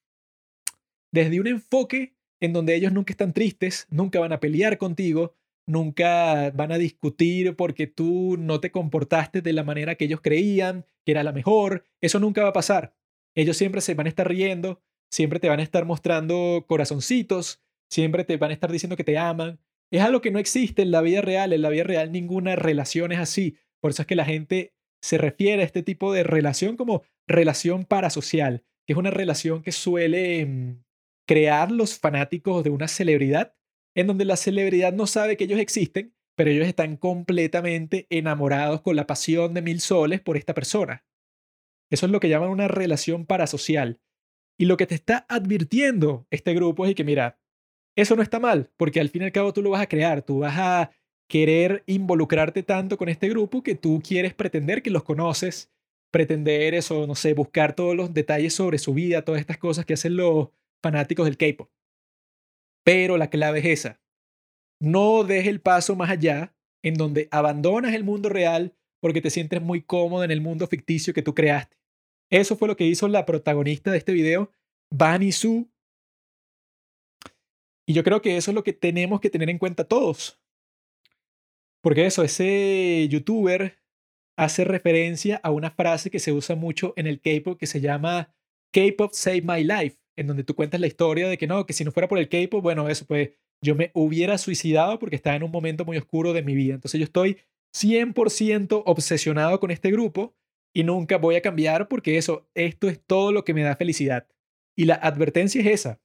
desde 1.12 1.40
un 1.40 1.46
enfoque 1.46 2.16
en 2.40 2.52
donde 2.52 2.74
ellos 2.74 2.92
nunca 2.92 3.12
están 3.12 3.32
tristes, 3.32 3.86
nunca 3.90 4.18
van 4.18 4.32
a 4.32 4.40
pelear 4.40 4.78
contigo, 4.78 5.34
nunca 5.66 6.50
van 6.50 6.72
a 6.72 6.78
discutir 6.78 7.54
porque 7.54 7.86
tú 7.86 8.36
no 8.38 8.60
te 8.60 8.72
comportaste 8.72 9.42
de 9.42 9.52
la 9.52 9.62
manera 9.62 9.94
que 9.94 10.06
ellos 10.06 10.20
creían 10.22 10.86
que 11.04 11.12
era 11.12 11.22
la 11.22 11.32
mejor. 11.32 11.84
Eso 12.00 12.18
nunca 12.18 12.42
va 12.42 12.48
a 12.48 12.54
pasar. 12.54 12.94
Ellos 13.34 13.56
siempre 13.56 13.80
se 13.80 13.94
van 13.94 14.06
a 14.06 14.08
estar 14.08 14.28
riendo, 14.28 14.82
siempre 15.10 15.38
te 15.38 15.48
van 15.48 15.60
a 15.60 15.62
estar 15.62 15.84
mostrando 15.84 16.64
corazoncitos, 16.66 17.62
siempre 17.88 18.24
te 18.24 18.36
van 18.36 18.50
a 18.50 18.54
estar 18.54 18.72
diciendo 18.72 18.96
que 18.96 19.04
te 19.04 19.18
aman. 19.18 19.60
Es 19.90 20.02
algo 20.02 20.20
que 20.20 20.30
no 20.30 20.38
existe 20.38 20.82
en 20.82 20.90
la 20.90 21.02
vida 21.02 21.20
real. 21.20 21.52
En 21.52 21.62
la 21.62 21.68
vida 21.68 21.84
real 21.84 22.12
ninguna 22.12 22.56
relación 22.56 23.12
es 23.12 23.18
así. 23.18 23.56
Por 23.80 23.90
eso 23.90 24.02
es 24.02 24.06
que 24.06 24.16
la 24.16 24.24
gente 24.24 24.74
se 25.02 25.18
refiere 25.18 25.62
a 25.62 25.66
este 25.66 25.82
tipo 25.82 26.12
de 26.12 26.22
relación 26.22 26.76
como 26.76 27.02
relación 27.26 27.84
parasocial, 27.84 28.64
que 28.86 28.92
es 28.92 28.98
una 28.98 29.10
relación 29.10 29.62
que 29.62 29.72
suele 29.72 30.44
mm, 30.46 30.84
crear 31.26 31.70
los 31.70 31.98
fanáticos 31.98 32.64
de 32.64 32.70
una 32.70 32.88
celebridad 32.88 33.54
en 33.94 34.06
donde 34.06 34.24
la 34.24 34.36
celebridad 34.36 34.92
no 34.92 35.06
sabe 35.06 35.36
que 35.36 35.44
ellos 35.44 35.58
existen, 35.58 36.14
pero 36.36 36.50
ellos 36.50 36.66
están 36.66 36.96
completamente 36.96 38.06
enamorados 38.10 38.82
con 38.82 38.96
la 38.96 39.06
pasión 39.06 39.52
de 39.52 39.62
mil 39.62 39.80
soles 39.80 40.20
por 40.20 40.36
esta 40.36 40.54
persona. 40.54 41.04
Eso 41.90 42.06
es 42.06 42.12
lo 42.12 42.20
que 42.20 42.28
llaman 42.28 42.50
una 42.50 42.68
relación 42.68 43.26
parasocial. 43.26 44.00
Y 44.58 44.66
lo 44.66 44.76
que 44.76 44.86
te 44.86 44.94
está 44.94 45.26
advirtiendo 45.28 46.26
este 46.30 46.54
grupo 46.54 46.86
es 46.86 46.94
que, 46.94 47.04
mira, 47.04 47.40
eso 47.96 48.14
no 48.14 48.22
está 48.22 48.38
mal, 48.38 48.70
porque 48.76 49.00
al 49.00 49.08
fin 49.08 49.22
y 49.22 49.24
al 49.26 49.32
cabo 49.32 49.52
tú 49.52 49.62
lo 49.62 49.70
vas 49.70 49.82
a 49.82 49.88
crear, 49.88 50.22
tú 50.22 50.40
vas 50.40 50.56
a 50.56 50.90
querer 51.30 51.84
involucrarte 51.86 52.64
tanto 52.64 52.98
con 52.98 53.08
este 53.08 53.28
grupo 53.28 53.62
que 53.62 53.76
tú 53.76 54.02
quieres 54.06 54.34
pretender 54.34 54.82
que 54.82 54.90
los 54.90 55.04
conoces, 55.04 55.70
pretender 56.10 56.74
eso, 56.74 57.06
no 57.06 57.14
sé, 57.14 57.34
buscar 57.34 57.76
todos 57.76 57.94
los 57.94 58.12
detalles 58.12 58.52
sobre 58.52 58.78
su 58.78 58.92
vida, 58.94 59.24
todas 59.24 59.40
estas 59.40 59.56
cosas 59.56 59.86
que 59.86 59.94
hacen 59.94 60.16
los 60.16 60.48
fanáticos 60.82 61.24
del 61.26 61.36
K-pop. 61.36 61.70
Pero 62.84 63.16
la 63.16 63.30
clave 63.30 63.60
es 63.60 63.66
esa. 63.66 64.00
No 64.82 65.22
dejes 65.22 65.46
el 65.46 65.60
paso 65.60 65.94
más 65.94 66.10
allá 66.10 66.52
en 66.82 66.94
donde 66.94 67.28
abandonas 67.30 67.94
el 67.94 68.02
mundo 68.02 68.28
real 68.28 68.74
porque 69.00 69.20
te 69.20 69.30
sientes 69.30 69.62
muy 69.62 69.82
cómodo 69.82 70.24
en 70.24 70.32
el 70.32 70.40
mundo 70.40 70.66
ficticio 70.66 71.14
que 71.14 71.22
tú 71.22 71.32
creaste. 71.32 71.76
Eso 72.28 72.56
fue 72.56 72.66
lo 72.66 72.76
que 72.76 72.86
hizo 72.86 73.06
la 73.06 73.24
protagonista 73.24 73.92
de 73.92 73.98
este 73.98 74.12
video, 74.12 74.50
Bani 74.92 75.30
Su. 75.30 75.70
Y 77.86 77.92
yo 77.92 78.02
creo 78.02 78.20
que 78.20 78.36
eso 78.36 78.50
es 78.50 78.54
lo 78.56 78.64
que 78.64 78.72
tenemos 78.72 79.20
que 79.20 79.30
tener 79.30 79.48
en 79.48 79.58
cuenta 79.58 79.84
todos. 79.84 80.39
Porque 81.82 82.06
eso, 82.06 82.22
ese 82.22 83.08
youtuber 83.08 83.78
hace 84.36 84.64
referencia 84.64 85.40
a 85.42 85.50
una 85.50 85.70
frase 85.70 86.10
que 86.10 86.18
se 86.18 86.32
usa 86.32 86.56
mucho 86.56 86.92
en 86.96 87.06
el 87.06 87.20
K-pop 87.20 87.58
que 87.58 87.66
se 87.66 87.80
llama 87.80 88.34
K-pop 88.72 89.12
Save 89.12 89.42
My 89.42 89.64
Life 89.64 89.98
en 90.16 90.26
donde 90.26 90.44
tú 90.44 90.54
cuentas 90.54 90.80
la 90.80 90.86
historia 90.86 91.28
de 91.28 91.38
que 91.38 91.46
no, 91.46 91.64
que 91.66 91.72
si 91.72 91.84
no 91.84 91.92
fuera 91.92 92.08
por 92.08 92.18
el 92.18 92.28
K-pop, 92.28 92.62
bueno, 92.62 92.88
eso 92.88 93.06
pues 93.06 93.30
yo 93.62 93.74
me 93.74 93.90
hubiera 93.94 94.38
suicidado 94.38 94.98
porque 94.98 95.16
estaba 95.16 95.36
en 95.36 95.42
un 95.42 95.50
momento 95.50 95.84
muy 95.84 95.96
oscuro 95.96 96.32
de 96.32 96.42
mi 96.42 96.54
vida. 96.54 96.74
Entonces 96.74 96.98
yo 96.98 97.04
estoy 97.04 97.38
100% 97.74 98.82
obsesionado 98.84 99.60
con 99.60 99.70
este 99.70 99.90
grupo 99.90 100.34
y 100.74 100.84
nunca 100.84 101.16
voy 101.16 101.36
a 101.36 101.42
cambiar 101.42 101.88
porque 101.88 102.16
eso, 102.16 102.48
esto 102.54 102.88
es 102.88 103.00
todo 103.04 103.32
lo 103.32 103.44
que 103.44 103.54
me 103.54 103.62
da 103.62 103.76
felicidad. 103.76 104.26
Y 104.76 104.84
la 104.84 104.94
advertencia 104.94 105.60
es 105.60 105.66
esa. 105.66 106.00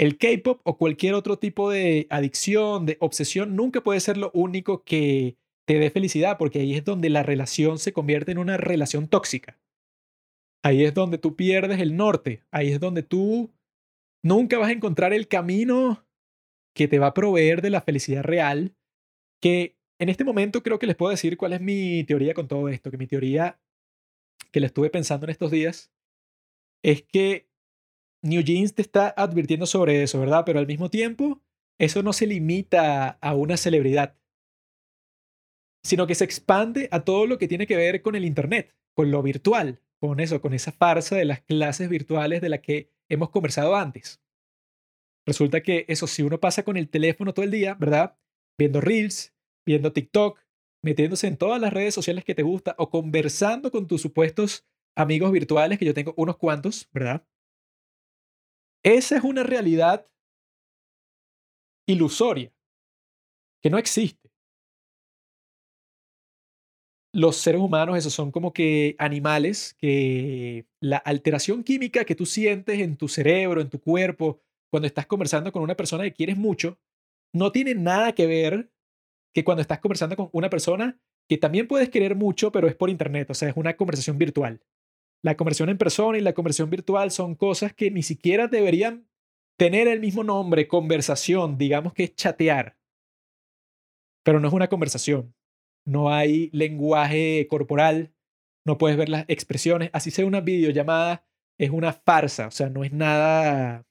El 0.00 0.16
K-pop 0.16 0.62
o 0.64 0.78
cualquier 0.78 1.12
otro 1.12 1.38
tipo 1.38 1.68
de 1.68 2.06
adicción, 2.08 2.86
de 2.86 2.96
obsesión, 3.00 3.54
nunca 3.54 3.82
puede 3.82 4.00
ser 4.00 4.16
lo 4.16 4.30
único 4.32 4.82
que 4.82 5.36
te 5.66 5.78
dé 5.78 5.90
felicidad, 5.90 6.38
porque 6.38 6.60
ahí 6.60 6.74
es 6.74 6.86
donde 6.86 7.10
la 7.10 7.22
relación 7.22 7.78
se 7.78 7.92
convierte 7.92 8.32
en 8.32 8.38
una 8.38 8.56
relación 8.56 9.08
tóxica. 9.08 9.60
Ahí 10.64 10.84
es 10.84 10.94
donde 10.94 11.18
tú 11.18 11.36
pierdes 11.36 11.80
el 11.80 11.98
norte, 11.98 12.42
ahí 12.50 12.70
es 12.70 12.80
donde 12.80 13.02
tú 13.02 13.52
nunca 14.24 14.56
vas 14.56 14.70
a 14.70 14.72
encontrar 14.72 15.12
el 15.12 15.28
camino 15.28 16.06
que 16.74 16.88
te 16.88 16.98
va 16.98 17.08
a 17.08 17.14
proveer 17.14 17.60
de 17.60 17.68
la 17.68 17.82
felicidad 17.82 18.22
real, 18.22 18.74
que 19.38 19.76
en 19.98 20.08
este 20.08 20.24
momento 20.24 20.62
creo 20.62 20.78
que 20.78 20.86
les 20.86 20.96
puedo 20.96 21.10
decir 21.10 21.36
cuál 21.36 21.52
es 21.52 21.60
mi 21.60 22.04
teoría 22.04 22.32
con 22.32 22.48
todo 22.48 22.70
esto, 22.70 22.90
que 22.90 22.96
mi 22.96 23.06
teoría 23.06 23.60
que 24.50 24.60
le 24.60 24.66
estuve 24.66 24.88
pensando 24.88 25.26
en 25.26 25.30
estos 25.30 25.50
días 25.50 25.92
es 26.82 27.02
que 27.02 27.49
New 28.22 28.42
Jeans 28.42 28.74
te 28.74 28.82
está 28.82 29.08
advirtiendo 29.16 29.66
sobre 29.66 30.02
eso, 30.02 30.20
¿verdad? 30.20 30.44
Pero 30.44 30.58
al 30.58 30.66
mismo 30.66 30.90
tiempo, 30.90 31.40
eso 31.78 32.02
no 32.02 32.12
se 32.12 32.26
limita 32.26 33.08
a 33.08 33.34
una 33.34 33.56
celebridad, 33.56 34.16
sino 35.82 36.06
que 36.06 36.14
se 36.14 36.24
expande 36.24 36.88
a 36.92 37.04
todo 37.04 37.26
lo 37.26 37.38
que 37.38 37.48
tiene 37.48 37.66
que 37.66 37.76
ver 37.76 38.02
con 38.02 38.14
el 38.14 38.24
Internet, 38.24 38.74
con 38.94 39.10
lo 39.10 39.22
virtual, 39.22 39.80
con 40.00 40.20
eso, 40.20 40.40
con 40.40 40.52
esa 40.52 40.72
farsa 40.72 41.16
de 41.16 41.24
las 41.24 41.40
clases 41.40 41.88
virtuales 41.88 42.40
de 42.40 42.50
la 42.50 42.60
que 42.60 42.90
hemos 43.08 43.30
conversado 43.30 43.76
antes. 43.76 44.22
Resulta 45.26 45.62
que 45.62 45.84
eso, 45.88 46.06
si 46.06 46.22
uno 46.22 46.40
pasa 46.40 46.64
con 46.64 46.76
el 46.76 46.88
teléfono 46.88 47.32
todo 47.32 47.44
el 47.44 47.50
día, 47.50 47.74
¿verdad? 47.74 48.18
Viendo 48.58 48.80
Reels, 48.80 49.34
viendo 49.66 49.92
TikTok, 49.92 50.38
metiéndose 50.82 51.26
en 51.26 51.36
todas 51.36 51.60
las 51.60 51.72
redes 51.72 51.94
sociales 51.94 52.24
que 52.24 52.34
te 52.34 52.42
gusta 52.42 52.74
o 52.78 52.90
conversando 52.90 53.70
con 53.70 53.86
tus 53.86 54.02
supuestos 54.02 54.66
amigos 54.96 55.32
virtuales, 55.32 55.78
que 55.78 55.84
yo 55.84 55.94
tengo 55.94 56.14
unos 56.16 56.36
cuantos, 56.36 56.88
¿verdad? 56.92 57.26
Esa 58.84 59.16
es 59.16 59.24
una 59.24 59.42
realidad 59.42 60.06
ilusoria, 61.86 62.52
que 63.62 63.70
no 63.70 63.78
existe. 63.78 64.30
Los 67.12 67.36
seres 67.36 67.60
humanos, 67.60 67.98
esos 67.98 68.12
son 68.12 68.30
como 68.30 68.52
que 68.52 68.94
animales 68.98 69.74
que 69.78 70.66
la 70.80 70.98
alteración 70.98 71.64
química 71.64 72.04
que 72.04 72.14
tú 72.14 72.24
sientes 72.24 72.78
en 72.78 72.96
tu 72.96 73.08
cerebro, 73.08 73.60
en 73.60 73.68
tu 73.68 73.80
cuerpo, 73.80 74.40
cuando 74.70 74.86
estás 74.86 75.06
conversando 75.06 75.50
con 75.50 75.62
una 75.62 75.76
persona 75.76 76.04
que 76.04 76.12
quieres 76.12 76.36
mucho, 76.36 76.78
no 77.34 77.50
tiene 77.50 77.74
nada 77.74 78.14
que 78.14 78.26
ver 78.26 78.70
que 79.34 79.44
cuando 79.44 79.62
estás 79.62 79.80
conversando 79.80 80.16
con 80.16 80.30
una 80.32 80.50
persona 80.50 81.00
que 81.28 81.38
también 81.38 81.68
puedes 81.68 81.90
querer 81.90 82.14
mucho, 82.16 82.52
pero 82.52 82.68
es 82.68 82.76
por 82.76 82.90
internet, 82.90 83.30
o 83.30 83.34
sea, 83.34 83.48
es 83.48 83.56
una 83.56 83.76
conversación 83.76 84.18
virtual. 84.18 84.60
La 85.22 85.36
conversación 85.36 85.68
en 85.68 85.78
persona 85.78 86.18
y 86.18 86.22
la 86.22 86.32
conversación 86.32 86.70
virtual 86.70 87.10
son 87.10 87.34
cosas 87.34 87.74
que 87.74 87.90
ni 87.90 88.02
siquiera 88.02 88.48
deberían 88.48 89.06
tener 89.58 89.88
el 89.88 90.00
mismo 90.00 90.24
nombre, 90.24 90.68
conversación, 90.68 91.58
digamos 91.58 91.92
que 91.92 92.04
es 92.04 92.14
chatear. 92.14 92.78
Pero 94.22 94.40
no 94.40 94.48
es 94.48 94.54
una 94.54 94.68
conversación. 94.68 95.34
No 95.84 96.12
hay 96.12 96.48
lenguaje 96.52 97.46
corporal, 97.48 98.14
no 98.64 98.78
puedes 98.78 98.96
ver 98.96 99.08
las 99.08 99.24
expresiones. 99.28 99.90
Así 99.92 100.10
sea 100.10 100.24
una 100.24 100.40
videollamada, 100.40 101.26
es 101.58 101.70
una 101.70 101.92
farsa, 101.92 102.46
o 102.46 102.50
sea, 102.50 102.70
no 102.70 102.84
es 102.84 102.92
nada 102.92 103.86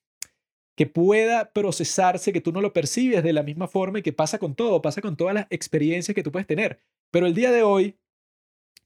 que 0.76 0.88
pueda 0.88 1.52
procesarse, 1.52 2.32
que 2.32 2.42
tú 2.42 2.52
no 2.54 2.62
lo 2.62 2.72
percibes 2.72 3.22
de 3.22 3.34
la 3.34 3.44
misma 3.44 3.68
forma 3.68 4.00
y 4.00 4.02
que 4.02 4.14
pasa 4.14 4.40
con 4.40 4.56
todo, 4.56 4.82
pasa 4.82 5.02
con 5.02 5.18
todas 5.18 5.34
las 5.34 5.48
experiencias 5.50 6.16
que 6.16 6.24
tú 6.24 6.32
puedes 6.32 6.48
tener. 6.48 6.80
Pero 7.12 7.28
el 7.28 7.36
día 7.36 7.52
de 7.52 7.64
hoy, 7.64 8.00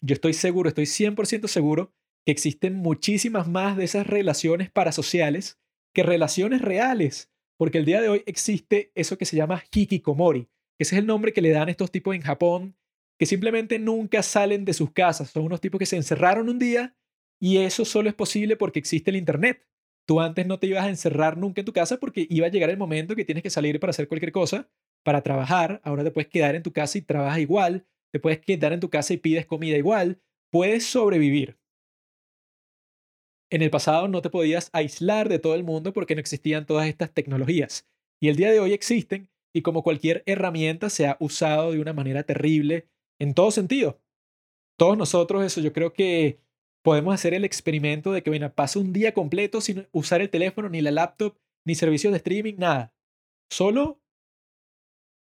yo 0.02 0.15
estoy 0.15 0.34
seguro, 0.34 0.68
estoy 0.68 0.86
100% 0.86 1.48
seguro 1.48 1.94
que 2.26 2.32
existen 2.32 2.76
muchísimas 2.76 3.48
más 3.48 3.78
de 3.78 3.84
esas 3.84 4.08
relaciones 4.08 4.72
parasociales 4.72 5.60
que 5.94 6.04
relaciones 6.04 6.62
reales, 6.62 7.32
porque 7.58 7.78
el 7.78 7.86
día 7.86 8.02
de 8.02 8.10
hoy 8.10 8.24
existe 8.26 8.91
eso 8.95 9.18
que 9.18 9.26
se 9.26 9.38
llama 9.38 9.64
hikikomori, 9.72 10.45
que 10.45 10.84
ese 10.84 10.95
es 10.95 11.00
el 11.00 11.08
nombre 11.08 11.34
que 11.34 11.41
le 11.41 11.52
dan 11.52 11.70
estos 11.70 11.91
tipos 11.91 12.16
en 12.16 12.22
Japón, 12.22 12.76
que 13.20 13.26
simplemente 13.26 13.78
nunca 13.78 14.24
salen 14.24 14.66
de 14.66 14.74
sus 14.74 14.91
casas, 14.91 15.30
son 15.30 15.45
unos 15.45 15.62
tipos 15.62 15.80
que 15.80 15.86
se 15.86 15.95
encerraron 15.95 16.50
un 16.50 16.60
día 16.60 16.95
y 17.40 17.58
eso 17.58 17.86
solo 17.86 18.10
es 18.10 18.16
posible 18.16 18.56
porque 18.56 18.80
existe 18.80 19.12
el 19.12 19.18
Internet. 19.18 19.68
Tú 20.06 20.20
antes 20.20 20.45
no 20.48 20.60
te 20.60 20.68
ibas 20.68 20.86
a 20.86 20.90
encerrar 20.90 21.38
nunca 21.38 21.62
en 21.62 21.66
tu 21.66 21.74
casa 21.74 21.98
porque 21.98 22.28
iba 22.30 22.48
a 22.48 22.50
llegar 22.50 22.70
el 22.70 22.78
momento 22.78 23.16
que 23.16 23.26
tienes 23.26 23.44
que 23.44 23.50
salir 23.50 23.80
para 23.80 23.91
hacer 23.91 24.08
cualquier 24.08 24.32
cosa, 24.32 24.70
para 25.04 25.22
trabajar. 25.22 25.82
Ahora 25.84 26.04
te 26.04 26.12
puedes 26.12 26.30
quedar 26.30 26.56
en 26.56 26.64
tu 26.64 26.74
casa 26.74 26.98
y 26.98 27.02
trabajas 27.02 27.40
igual. 27.40 27.86
Te 28.12 28.20
puedes 28.20 28.40
quedar 28.40 28.74
en 28.74 28.80
tu 28.80 28.90
casa 28.90 29.14
y 29.14 29.18
pides 29.18 29.45
comida 29.45 29.78
igual. 29.78 30.22
Puedes 30.52 30.86
sobrevivir. 30.86 31.58
En 33.54 33.62
el 33.62 33.70
pasado 33.70 34.08
no 34.08 34.24
te 34.24 34.32
podías 34.32 34.72
aislar 34.74 35.30
de 35.30 35.38
todo 35.38 35.54
el 35.54 35.64
mundo 35.64 35.94
porque 35.94 36.16
no 36.16 36.22
existían 36.22 36.66
todas 36.66 36.88
estas 36.88 37.14
tecnologías. 37.14 37.88
Y 38.20 38.30
el 38.30 38.36
día 38.36 38.52
de 38.52 38.60
hoy 38.60 38.74
existen 38.74 39.30
y 39.54 39.62
como 39.62 39.84
cualquier 39.84 40.24
herramienta 40.26 40.90
se 40.90 41.06
ha 41.06 41.18
usado 41.20 41.72
de 41.72 41.80
una 41.80 41.94
manera 41.94 42.24
terrible 42.24 42.88
en 43.20 43.36
todo 43.36 43.52
sentido. 43.52 44.02
Todos 44.76 44.98
nosotros, 44.98 45.44
eso 45.44 45.62
yo 45.62 45.72
creo 45.72 45.94
que 45.94 46.40
podemos 46.84 47.14
hacer 47.14 47.36
el 47.36 47.46
experimento 47.46 48.12
de 48.12 48.24
que, 48.24 48.32
bueno, 48.32 48.52
pasa 48.52 48.80
un 48.80 48.92
día 48.92 49.14
completo 49.14 49.62
sin 49.62 49.88
usar 49.92 50.20
el 50.22 50.32
teléfono, 50.32 50.68
ni 50.68 50.82
la 50.82 50.90
laptop, 50.90 51.38
ni 51.64 51.76
servicios 51.76 52.12
de 52.12 52.18
streaming, 52.18 52.56
nada. 52.58 52.92
Solo 53.52 54.02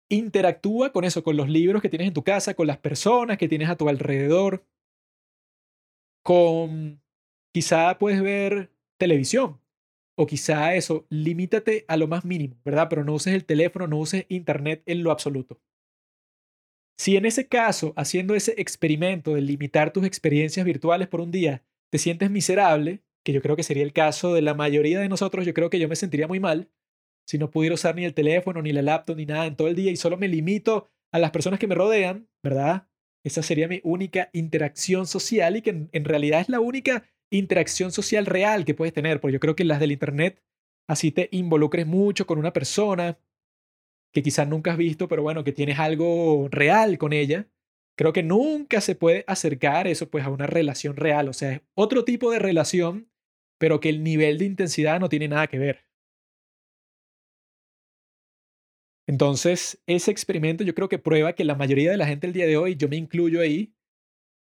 interactúa 0.09 0.93
con 0.93 1.02
eso, 1.02 1.24
con 1.24 1.36
los 1.36 1.48
libros 1.48 1.82
que 1.82 1.89
tienes 1.89 2.07
en 2.07 2.15
tu 2.15 2.23
casa, 2.23 2.55
con 2.55 2.69
las 2.69 2.78
personas 2.78 3.39
que 3.39 3.48
tienes 3.48 3.69
a 3.69 3.77
tu 3.77 3.89
alrededor, 3.89 4.65
con 6.23 7.02
quizá 7.52 7.98
puedes 7.98 8.22
ver 8.22 8.70
televisión 8.98 9.60
o 10.16 10.27
quizá 10.27 10.74
eso, 10.74 11.06
limítate 11.09 11.86
a 11.89 11.97
lo 11.97 12.06
más 12.06 12.24
mínimo, 12.24 12.60
¿verdad? 12.64 12.89
Pero 12.90 13.05
no 13.05 13.14
uses 13.14 13.32
el 13.32 13.47
teléfono, 13.47 13.86
no 13.86 13.98
uses 13.98 14.27
internet 14.28 14.82
en 14.85 15.02
lo 15.02 15.10
absoluto. 15.10 15.62
Si 16.98 17.16
en 17.16 17.24
ese 17.24 17.48
caso, 17.48 17.94
haciendo 17.97 18.35
ese 18.35 18.55
experimento 18.59 19.35
de 19.35 19.40
limitar 19.40 19.93
tus 19.93 20.05
experiencias 20.05 20.66
virtuales 20.66 21.09
por 21.09 21.22
un 21.22 21.31
día, 21.31 21.64
te 21.90 21.97
sientes 21.97 22.31
miserable, 22.31 23.02
que 23.24 23.32
yo 23.32 23.40
creo 23.40 23.56
que 23.56 23.62
sería 23.62 23.82
el 23.82 23.94
caso 23.94 24.35
de 24.35 24.43
la 24.43 24.52
mayoría 24.52 25.01
de 25.01 25.09
nosotros, 25.09 25.47
yo 25.47 25.55
creo 25.55 25.70
que 25.70 25.78
yo 25.78 25.89
me 25.89 25.97
sentiría 25.97 26.28
muy 26.28 26.40
mal 26.40 26.70
si 27.27 27.39
no 27.39 27.51
pudiera 27.51 27.74
usar 27.74 27.94
ni 27.94 28.05
el 28.05 28.12
teléfono, 28.12 28.60
ni 28.60 28.72
la 28.72 28.82
laptop, 28.82 29.16
ni 29.16 29.24
nada 29.24 29.47
en 29.47 29.56
todo 29.56 29.68
el 29.68 29.77
día 29.77 29.90
y 29.90 29.97
solo 29.97 30.16
me 30.16 30.28
limito 30.28 30.89
a 31.12 31.18
las 31.18 31.31
personas 31.31 31.59
que 31.59 31.66
me 31.66 31.74
rodean, 31.74 32.28
¿verdad? 32.43 32.89
Esa 33.24 33.43
sería 33.43 33.68
mi 33.68 33.81
única 33.85 34.31
interacción 34.32 35.06
social 35.06 35.56
y 35.56 35.62
que 35.62 35.70
en, 35.70 35.89
en 35.93 36.05
realidad 36.05 36.40
es 36.40 36.48
la 36.48 36.60
única 36.60 37.05
interacción 37.31 37.93
social 37.93 38.27
real 38.27 38.65
que 38.65 38.74
puedes 38.74 38.93
tener, 38.93 39.20
porque 39.20 39.35
yo 39.35 39.40
creo 39.40 39.57
que 39.57 39.65
las 39.65 39.81
del 39.81 39.93
Internet 39.93 40.43
así 40.89 41.12
te 41.12 41.28
involucres 41.32 41.86
mucho 41.86 42.27
con 42.27 42.39
una 42.39 42.52
persona, 42.52 43.19
que 44.12 44.23
quizás 44.23 44.48
nunca 44.48 44.73
has 44.73 44.77
visto, 44.77 45.09
pero 45.09 45.23
bueno, 45.23 45.44
que 45.44 45.52
tienes 45.52 45.78
algo 45.78 46.48
real 46.51 46.98
con 46.98 47.12
ella, 47.12 47.48
creo 47.97 48.12
que 48.12 48.23
nunca 48.23 48.81
se 48.81 48.97
puede 48.97 49.24
acercar 49.27 49.86
eso 49.86 50.11
pues 50.11 50.24
a 50.24 50.31
una 50.31 50.47
relación 50.47 50.97
real, 50.97 51.28
o 51.28 51.32
sea, 51.32 51.52
es 51.52 51.61
otro 51.74 52.05
tipo 52.05 52.31
de 52.32 52.40
relación, 52.40 53.09
pero 53.59 53.78
que 53.78 53.89
el 53.89 54.02
nivel 54.02 54.39
de 54.39 54.47
intensidad 54.47 54.98
no 54.98 55.09
tiene 55.09 55.28
nada 55.28 55.47
que 55.47 55.59
ver. 55.59 55.85
Entonces, 59.07 59.82
ese 59.86 60.11
experimento 60.11 60.65
yo 60.65 60.74
creo 60.74 60.89
que 60.89 60.98
prueba 60.98 61.35
que 61.35 61.44
la 61.44 61.57
mayoría 61.57 61.90
de 61.90 61.97
la 61.97 62.07
gente 62.07 62.27
el 62.27 62.32
día 62.32 62.47
de 62.47 62.57
hoy, 62.57 62.77
yo 62.77 62.89
me 62.89 62.97
incluyo 62.97 63.40
ahí, 63.40 63.74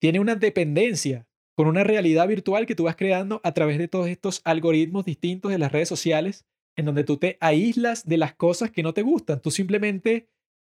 tiene 0.01 0.21
una 0.21 0.35
dependencia 0.37 1.29
con 1.55 1.67
una 1.67 1.85
realidad 1.85 2.29
virtual 2.29 2.67
que 2.67 2.75
tú 2.75 2.85
vas 2.85 2.97
creando 2.97 3.41
a 3.45 3.53
través 3.53 3.79
de 3.79 3.89
todos 3.89 4.09
estos 4.09 4.41
algoritmos 4.45 5.05
distintos 5.05 5.51
de 5.51 5.59
las 5.59 5.73
redes 5.73 5.89
sociales 5.89 6.47
en 6.77 6.87
donde 6.87 7.05
tú 7.05 7.19
te 7.19 7.37
aíslas 7.41 8.07
de 8.07 8.17
las 8.17 8.35
cosas 8.35 8.71
que 8.71 8.83
no 8.83 8.95
te 8.95 9.03
gustan. 9.03 9.41
Tú 9.41 9.51
simplemente, 9.51 10.29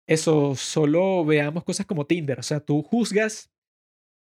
eso, 0.07 0.55
solo 0.55 1.25
veamos 1.25 1.65
cosas 1.65 1.87
como 1.87 2.07
Tinder. 2.07 2.39
O 2.39 2.43
sea, 2.43 2.61
tú 2.61 2.83
juzgas 2.83 3.51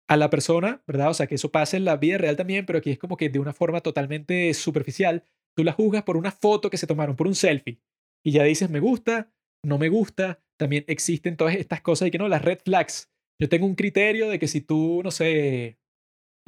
a 0.08 0.16
la 0.16 0.30
persona, 0.30 0.82
¿verdad? 0.86 1.10
O 1.10 1.14
sea, 1.14 1.26
que 1.26 1.34
eso 1.34 1.52
pasa 1.52 1.76
en 1.76 1.84
la 1.84 1.96
vida 1.96 2.16
real 2.16 2.36
también, 2.36 2.64
pero 2.64 2.78
aquí 2.78 2.90
es 2.90 2.98
como 2.98 3.16
que 3.16 3.28
de 3.28 3.38
una 3.38 3.52
forma 3.52 3.82
totalmente 3.82 4.54
superficial. 4.54 5.22
Tú 5.54 5.64
la 5.64 5.72
juzgas 5.72 6.02
por 6.04 6.16
una 6.16 6.30
foto 6.30 6.70
que 6.70 6.78
se 6.78 6.86
tomaron, 6.86 7.16
por 7.16 7.26
un 7.26 7.34
selfie. 7.34 7.80
Y 8.24 8.32
ya 8.32 8.44
dices, 8.44 8.70
me 8.70 8.80
gusta, 8.80 9.30
no 9.62 9.76
me 9.76 9.90
gusta. 9.90 10.42
También 10.56 10.84
existen 10.88 11.36
todas 11.36 11.54
estas 11.56 11.82
cosas 11.82 12.08
y 12.08 12.10
que 12.10 12.18
no, 12.18 12.28
las 12.28 12.42
red 12.42 12.58
flags. 12.64 13.10
Yo 13.40 13.48
tengo 13.48 13.66
un 13.66 13.74
criterio 13.74 14.28
de 14.28 14.38
que 14.38 14.48
si 14.48 14.62
tú, 14.62 15.02
no 15.04 15.10
sé, 15.10 15.78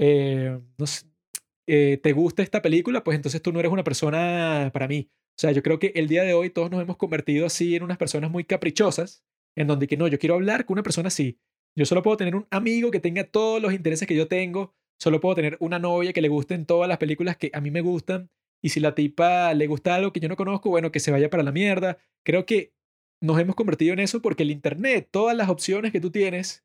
eh, 0.03 0.59
no 0.79 0.87
eh, 1.67 2.01
te 2.03 2.13
gusta 2.13 2.43
esta 2.43 2.63
película, 2.63 3.05
pues 3.05 3.17
entonces 3.17 3.43
tú 3.43 3.53
no 3.53 3.61
eres 3.61 3.71
una 3.71 3.85
persona 3.85 4.71
para 4.73 4.89
mí. 4.89 5.11
O 5.13 5.41
sea, 5.41 5.53
yo 5.53 5.63
creo 5.63 5.79
que 5.79 5.93
el 5.95 6.09
día 6.09 6.23
de 6.23 6.33
hoy 6.33 6.49
todos 6.49 6.71
nos 6.71 6.81
hemos 6.81 6.97
convertido 6.97 7.45
así 7.45 7.77
en 7.77 7.83
unas 7.83 7.99
personas 7.99 8.31
muy 8.31 8.45
caprichosas, 8.45 9.25
en 9.55 9.67
donde 9.67 9.87
que 9.87 9.99
no, 9.99 10.09
yo 10.09 10.19
quiero 10.19 10.37
hablar 10.37 10.65
con 10.65 10.77
una 10.77 10.83
persona 10.83 11.09
así. 11.09 11.39
Yo 11.77 11.85
solo 11.85 12.03
puedo 12.03 12.17
tener 12.17 12.35
un 12.35 12.47
amigo 12.51 12.91
que 12.91 12.99
tenga 12.99 13.25
todos 13.25 13.61
los 13.61 13.75
intereses 13.75 14.09
que 14.09 14.17
yo 14.17 14.27
tengo, 14.27 14.75
solo 14.99 15.21
puedo 15.21 15.35
tener 15.35 15.59
una 15.61 15.79
novia 15.79 16.15
que 16.15 16.23
le 16.23 16.29
gusten 16.29 16.65
todas 16.65 16.89
las 16.89 16.97
películas 16.97 17.37
que 17.37 17.51
a 17.53 17.61
mí 17.61 17.71
me 17.71 17.83
gustan, 17.83 18.31
y 18.63 18.71
si 18.71 18.81
la 18.81 18.95
tipa 18.95 19.53
le 19.53 19.67
gusta 19.67 19.95
algo 19.95 20.15
que 20.15 20.21
yo 20.21 20.29
no 20.31 20.37
conozco, 20.37 20.71
bueno, 20.71 20.91
que 20.91 21.01
se 21.01 21.11
vaya 21.11 21.29
para 21.29 21.43
la 21.43 21.53
mierda. 21.53 21.99
Creo 22.25 22.47
que 22.47 22.73
nos 23.21 23.39
hemos 23.39 23.55
convertido 23.55 23.93
en 23.93 23.99
eso 23.99 24.23
porque 24.23 24.45
el 24.45 24.51
Internet, 24.51 25.09
todas 25.11 25.37
las 25.37 25.51
opciones 25.51 25.93
que 25.93 26.01
tú 26.01 26.11
tienes, 26.11 26.65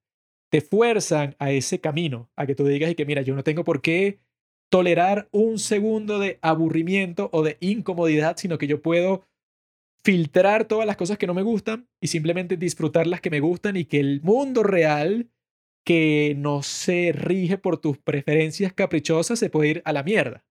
te 0.55 0.61
fuerzan 0.61 1.35
a 1.37 1.51
ese 1.51 1.81
camino, 1.81 2.31
a 2.37 2.45
que 2.45 2.55
tú 2.55 2.65
digas 2.65 2.89
y 2.89 2.95
que 2.95 3.05
mira, 3.05 3.21
yo 3.21 3.35
no 3.35 3.43
tengo 3.43 3.65
por 3.65 3.81
qué 3.81 4.21
tolerar 4.69 5.27
un 5.33 5.59
segundo 5.59 6.17
de 6.17 6.39
aburrimiento 6.41 7.29
o 7.33 7.43
de 7.43 7.57
incomodidad, 7.59 8.37
sino 8.37 8.57
que 8.57 8.67
yo 8.67 8.81
puedo 8.81 9.25
filtrar 10.01 10.63
todas 10.63 10.87
las 10.87 10.95
cosas 10.95 11.17
que 11.17 11.27
no 11.27 11.33
me 11.33 11.41
gustan 11.41 11.89
y 11.99 12.07
simplemente 12.07 12.55
disfrutar 12.55 13.05
las 13.05 13.19
que 13.19 13.31
me 13.31 13.41
gustan 13.41 13.75
y 13.75 13.83
que 13.83 13.99
el 13.99 14.21
mundo 14.21 14.63
real 14.63 15.29
que 15.83 16.35
no 16.37 16.63
se 16.63 17.11
rige 17.11 17.57
por 17.57 17.77
tus 17.77 17.97
preferencias 17.97 18.71
caprichosas 18.71 19.37
se 19.37 19.49
puede 19.49 19.71
ir 19.71 19.81
a 19.83 19.91
la 19.91 20.03
mierda. 20.03 20.45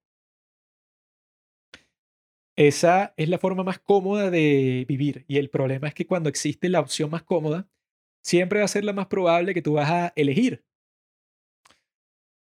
Esa 2.57 3.15
es 3.17 3.31
la 3.31 3.39
forma 3.39 3.65
más 3.65 3.79
cómoda 3.79 4.31
de 4.31 4.85
vivir 4.87 5.25
y 5.29 5.39
el 5.39 5.49
problema 5.49 5.89
es 5.89 5.95
que 5.95 6.07
cuando 6.07 6.29
existe 6.29 6.69
la 6.69 6.81
opción 6.81 7.09
más 7.09 7.23
cómoda, 7.23 7.71
siempre 8.25 8.61
va 8.61 8.65
a 8.65 8.69
ser 8.69 8.85
la 8.85 8.93
más 8.93 9.07
probable 9.07 9.55
que 9.55 9.63
tú 9.63 9.75
vas 9.75 9.91
a 9.91 10.13
elegir. 10.17 10.65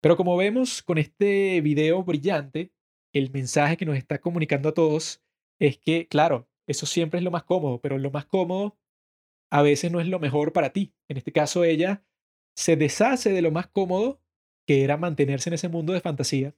Pero 0.02 0.16
como 0.16 0.36
vemos 0.36 0.82
con 0.82 0.98
este 0.98 1.60
video 1.60 2.02
brillante, 2.04 2.72
el 3.12 3.30
mensaje 3.30 3.76
que 3.76 3.86
nos 3.86 3.96
está 3.96 4.20
comunicando 4.20 4.68
a 4.68 4.74
todos 4.74 5.22
es 5.58 5.78
que, 5.78 6.06
claro, 6.06 6.48
eso 6.66 6.86
siempre 6.86 7.18
es 7.18 7.24
lo 7.24 7.30
más 7.30 7.44
cómodo, 7.44 7.80
pero 7.80 7.98
lo 7.98 8.10
más 8.10 8.26
cómodo 8.26 8.78
a 9.50 9.62
veces 9.62 9.90
no 9.90 10.00
es 10.00 10.06
lo 10.06 10.20
mejor 10.20 10.52
para 10.52 10.70
ti. 10.70 10.94
En 11.08 11.16
este 11.16 11.32
caso, 11.32 11.64
ella 11.64 12.04
se 12.56 12.76
deshace 12.76 13.32
de 13.32 13.42
lo 13.42 13.50
más 13.50 13.66
cómodo, 13.66 14.22
que 14.66 14.84
era 14.84 14.96
mantenerse 14.96 15.50
en 15.50 15.54
ese 15.54 15.68
mundo 15.68 15.92
de 15.92 16.00
fantasía, 16.00 16.54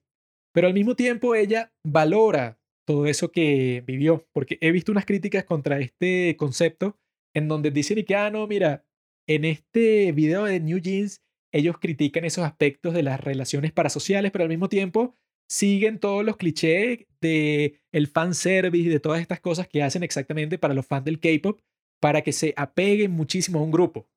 pero 0.52 0.66
al 0.66 0.74
mismo 0.74 0.94
tiempo 0.94 1.34
ella 1.34 1.72
valora 1.84 2.60
todo 2.86 3.06
eso 3.06 3.32
que 3.32 3.82
vivió, 3.86 4.28
porque 4.32 4.58
he 4.60 4.72
visto 4.72 4.92
unas 4.92 5.06
críticas 5.06 5.44
contra 5.44 5.78
este 5.78 6.36
concepto 6.36 6.98
en 7.34 7.48
donde 7.48 7.70
dicen 7.70 8.04
que, 8.04 8.14
ah, 8.14 8.30
no, 8.30 8.46
mira, 8.46 8.84
en 9.26 9.44
este 9.44 10.12
video 10.12 10.44
de 10.44 10.60
New 10.60 10.78
Jeans, 10.78 11.22
ellos 11.52 11.78
critican 11.78 12.24
esos 12.24 12.44
aspectos 12.44 12.94
de 12.94 13.02
las 13.02 13.20
relaciones 13.20 13.72
parasociales, 13.72 14.30
pero 14.30 14.44
al 14.44 14.50
mismo 14.50 14.68
tiempo 14.68 15.14
siguen 15.48 15.98
todos 15.98 16.24
los 16.24 16.36
clichés 16.36 17.06
de 17.20 17.80
el 17.92 18.06
fanservice 18.06 18.88
y 18.88 18.90
de 18.90 19.00
todas 19.00 19.20
estas 19.20 19.40
cosas 19.40 19.68
que 19.68 19.82
hacen 19.82 20.02
exactamente 20.02 20.58
para 20.58 20.74
los 20.74 20.86
fans 20.86 21.04
del 21.04 21.20
K-pop 21.20 21.60
para 22.00 22.22
que 22.22 22.32
se 22.32 22.54
apeguen 22.56 23.12
muchísimo 23.12 23.58
a 23.58 23.62
un 23.62 23.70
grupo. 23.70 24.08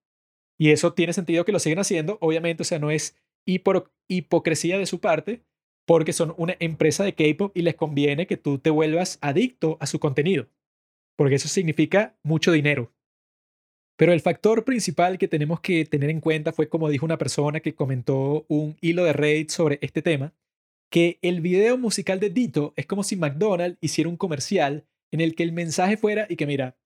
Y 0.57 0.69
eso 0.69 0.93
tiene 0.93 1.13
sentido 1.13 1.43
que 1.45 1.51
lo 1.51 1.59
siguen 1.59 1.79
haciendo, 1.79 2.17
obviamente, 2.21 2.63
o 2.63 2.65
sea, 2.65 2.79
no 2.79 2.89
es 2.89 3.17
hipocresía 3.45 4.79
de 4.79 4.85
su 4.85 4.99
parte, 4.99 5.43
porque 5.85 6.13
son 6.13 6.33
una 6.37 6.55
empresa 6.59 7.03
de 7.03 7.13
K-pop 7.13 7.55
y 7.55 7.61
les 7.61 7.75
conviene 7.75 8.27
que 8.27 8.37
tú 8.37 8.57
te 8.57 8.69
vuelvas 8.69 9.19
adicto 9.21 9.77
a 9.79 9.85
su 9.85 9.99
contenido, 9.99 10.47
porque 11.15 11.35
eso 11.35 11.47
significa 11.47 12.17
mucho 12.23 12.51
dinero. 12.51 12.94
Pero 13.97 14.11
el 14.11 14.19
factor 14.19 14.65
principal 14.65 15.17
que 15.17 15.27
tenemos 15.27 15.61
que 15.61 15.85
tener 15.85 16.09
en 16.09 16.19
cuenta 16.19 16.51
fue, 16.51 16.67
como 16.67 16.89
dijo 16.89 17.05
una 17.05 17.17
persona 17.17 17.61
que 17.61 17.75
comentó 17.75 18.45
un 18.49 18.77
hilo 18.81 19.05
de 19.05 19.13
Reddit 19.13 19.49
sobre 19.49 19.79
este 19.81 20.01
tema, 20.01 20.33
que 20.89 21.17
el 21.21 21.41
video 21.41 21.77
musical 21.77 22.19
de 22.19 22.29
Dito 22.29 22.73
es 22.75 22.85
como 22.85 23.03
si 23.03 23.15
McDonald's 23.15 23.77
hiciera 23.81 24.09
un 24.09 24.17
comercial 24.17 24.85
en 25.11 25.21
el 25.21 25.35
que 25.35 25.43
el 25.43 25.53
mensaje 25.53 25.97
fuera 25.97 26.25
y 26.29 26.35
que 26.35 26.45
mira, 26.45 26.77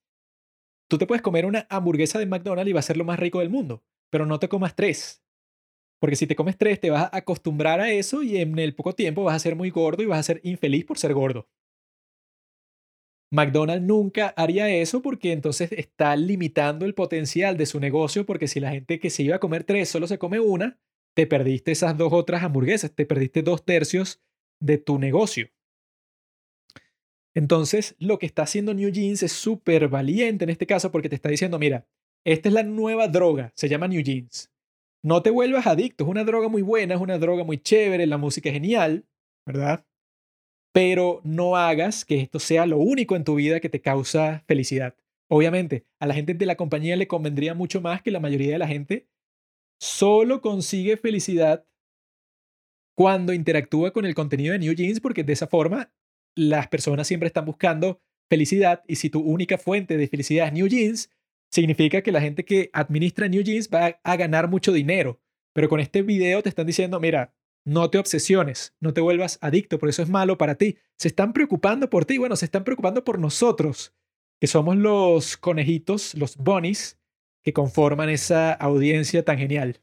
tú 0.87 0.97
te 0.97 1.07
puedes 1.07 1.21
comer 1.21 1.45
una 1.45 1.65
hamburguesa 1.69 2.19
de 2.19 2.27
McDonald's 2.27 2.69
y 2.69 2.73
va 2.73 2.79
a 2.79 2.83
ser 2.83 2.97
lo 2.97 3.05
más 3.05 3.19
rico 3.19 3.39
del 3.39 3.49
mundo, 3.49 3.83
pero 4.11 4.25
no 4.25 4.39
te 4.39 4.49
comas 4.49 4.75
tres. 4.75 5.23
Porque 5.99 6.15
si 6.15 6.27
te 6.27 6.35
comes 6.35 6.57
tres 6.57 6.79
te 6.79 6.91
vas 6.91 7.03
a 7.11 7.17
acostumbrar 7.17 7.81
a 7.81 7.91
eso 7.91 8.21
y 8.21 8.37
en 8.37 8.57
el 8.59 8.75
poco 8.75 8.93
tiempo 8.93 9.23
vas 9.23 9.35
a 9.35 9.39
ser 9.39 9.55
muy 9.55 9.71
gordo 9.71 10.03
y 10.03 10.05
vas 10.05 10.19
a 10.19 10.23
ser 10.23 10.41
infeliz 10.43 10.85
por 10.85 10.97
ser 10.97 11.13
gordo. 11.13 11.47
McDonald's 13.31 13.85
nunca 13.85 14.33
haría 14.35 14.69
eso 14.69 15.01
porque 15.01 15.31
entonces 15.31 15.71
está 15.71 16.15
limitando 16.15 16.85
el 16.85 16.95
potencial 16.95 17.57
de 17.57 17.65
su 17.65 17.79
negocio 17.79 18.25
porque 18.25 18.47
si 18.47 18.59
la 18.59 18.71
gente 18.71 18.99
que 18.99 19.09
se 19.09 19.23
iba 19.23 19.35
a 19.35 19.39
comer 19.39 19.63
tres 19.63 19.89
solo 19.89 20.07
se 20.07 20.17
come 20.17 20.39
una, 20.39 20.79
te 21.15 21.27
perdiste 21.27 21.71
esas 21.71 21.97
dos 21.97 22.11
otras 22.13 22.43
hamburguesas, 22.43 22.91
te 22.91 23.05
perdiste 23.05 23.43
dos 23.43 23.63
tercios 23.63 24.21
de 24.59 24.77
tu 24.77 24.97
negocio. 24.99 25.49
Entonces, 27.35 27.95
lo 27.99 28.17
que 28.17 28.25
está 28.25 28.43
haciendo 28.43 28.73
New 28.73 28.89
Jeans 28.89 29.21
es 29.23 29.31
súper 29.31 29.87
valiente 29.87 30.43
en 30.43 30.49
este 30.49 30.65
caso 30.65 30.91
porque 30.91 31.09
te 31.09 31.15
está 31.15 31.29
diciendo, 31.29 31.59
mira, 31.59 31.87
esta 32.25 32.49
es 32.49 32.53
la 32.53 32.63
nueva 32.63 33.07
droga, 33.07 33.53
se 33.55 33.69
llama 33.69 33.87
New 33.87 34.01
Jeans. 34.01 34.51
No 35.03 35.21
te 35.21 35.29
vuelvas 35.29 35.67
adicto, 35.67 36.03
es 36.03 36.09
una 36.09 36.23
droga 36.23 36.49
muy 36.49 36.61
buena, 36.61 36.95
es 36.95 37.01
una 37.01 37.17
droga 37.17 37.43
muy 37.43 37.57
chévere, 37.57 38.07
la 38.07 38.17
música 38.17 38.49
es 38.49 38.53
genial, 38.53 39.05
¿verdad? 39.45 39.85
Pero 40.71 41.21
no 41.23 41.55
hagas 41.55 42.05
que 42.05 42.19
esto 42.19 42.39
sea 42.39 42.65
lo 42.65 42.77
único 42.77 43.15
en 43.15 43.23
tu 43.23 43.35
vida 43.35 43.59
que 43.59 43.69
te 43.69 43.81
causa 43.81 44.43
felicidad. 44.47 44.95
Obviamente, 45.27 45.85
a 45.99 46.07
la 46.07 46.13
gente 46.13 46.33
de 46.33 46.45
la 46.45 46.55
compañía 46.55 46.95
le 46.95 47.07
convendría 47.07 47.53
mucho 47.53 47.81
más 47.81 48.01
que 48.01 48.11
la 48.11 48.19
mayoría 48.19 48.53
de 48.53 48.59
la 48.59 48.67
gente 48.67 49.07
solo 49.79 50.41
consigue 50.41 50.97
felicidad 50.97 51.65
cuando 52.95 53.31
interactúa 53.31 53.91
con 53.91 54.05
el 54.05 54.13
contenido 54.13 54.51
de 54.51 54.59
New 54.59 54.73
Jeans, 54.73 54.99
porque 54.99 55.23
de 55.23 55.33
esa 55.33 55.47
forma 55.47 55.93
las 56.35 56.67
personas 56.67 57.07
siempre 57.07 57.27
están 57.27 57.45
buscando 57.45 58.01
felicidad 58.29 58.83
y 58.87 58.97
si 58.97 59.09
tu 59.09 59.21
única 59.21 59.57
fuente 59.57 59.97
de 59.97 60.07
felicidad 60.07 60.47
es 60.47 60.53
New 60.53 60.67
Jeans, 60.67 61.09
significa 61.49 62.01
que 62.01 62.11
la 62.11 62.21
gente 62.21 62.43
que 62.45 62.69
administra 62.73 63.27
New 63.27 63.41
Jeans 63.41 63.69
va 63.73 63.99
a 64.03 64.17
ganar 64.17 64.49
mucho 64.49 64.71
dinero. 64.71 65.19
Pero 65.53 65.69
con 65.69 65.79
este 65.79 66.01
video 66.01 66.43
te 66.43 66.49
están 66.49 66.67
diciendo, 66.67 66.99
mira, 66.99 67.33
no 67.65 67.89
te 67.89 67.97
obsesiones, 67.97 68.75
no 68.79 68.93
te 68.93 69.01
vuelvas 69.01 69.37
adicto, 69.41 69.79
por 69.79 69.89
eso 69.89 70.01
es 70.01 70.09
malo 70.09 70.37
para 70.37 70.55
ti. 70.55 70.77
Se 70.97 71.07
están 71.07 71.33
preocupando 71.33 71.89
por 71.89 72.05
ti, 72.05 72.17
bueno, 72.17 72.35
se 72.35 72.45
están 72.45 72.63
preocupando 72.63 73.03
por 73.03 73.19
nosotros, 73.19 73.93
que 74.39 74.47
somos 74.47 74.77
los 74.77 75.37
conejitos, 75.37 76.15
los 76.15 76.37
bunnies, 76.37 76.99
que 77.43 77.53
conforman 77.53 78.09
esa 78.09 78.53
audiencia 78.53 79.23
tan 79.23 79.37
genial. 79.37 79.81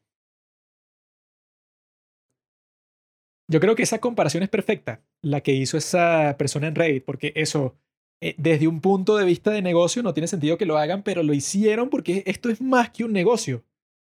Yo 3.48 3.60
creo 3.60 3.76
que 3.76 3.84
esa 3.84 4.00
comparación 4.00 4.42
es 4.42 4.48
perfecta, 4.48 5.04
la 5.22 5.40
que 5.40 5.52
hizo 5.52 5.76
esa 5.76 6.36
persona 6.36 6.66
en 6.66 6.74
Reddit, 6.74 7.04
porque 7.04 7.32
eso, 7.36 7.76
eh, 8.20 8.34
desde 8.38 8.66
un 8.66 8.80
punto 8.80 9.16
de 9.16 9.24
vista 9.24 9.52
de 9.52 9.62
negocio, 9.62 10.02
no 10.02 10.12
tiene 10.12 10.26
sentido 10.26 10.58
que 10.58 10.66
lo 10.66 10.78
hagan, 10.78 11.04
pero 11.04 11.22
lo 11.22 11.32
hicieron 11.32 11.88
porque 11.88 12.24
esto 12.26 12.50
es 12.50 12.60
más 12.60 12.90
que 12.90 13.04
un 13.04 13.12
negocio. 13.12 13.64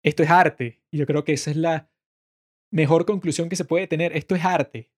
Esto 0.03 0.23
es 0.23 0.29
arte. 0.29 0.81
Y 0.91 0.97
yo 0.97 1.05
creo 1.05 1.23
que 1.23 1.33
esa 1.33 1.51
es 1.51 1.57
la 1.57 1.90
mejor 2.71 3.05
conclusión 3.05 3.49
que 3.49 3.55
se 3.55 3.65
puede 3.65 3.87
tener. 3.87 4.15
Esto 4.15 4.35
es 4.35 4.43
arte. 4.45 4.91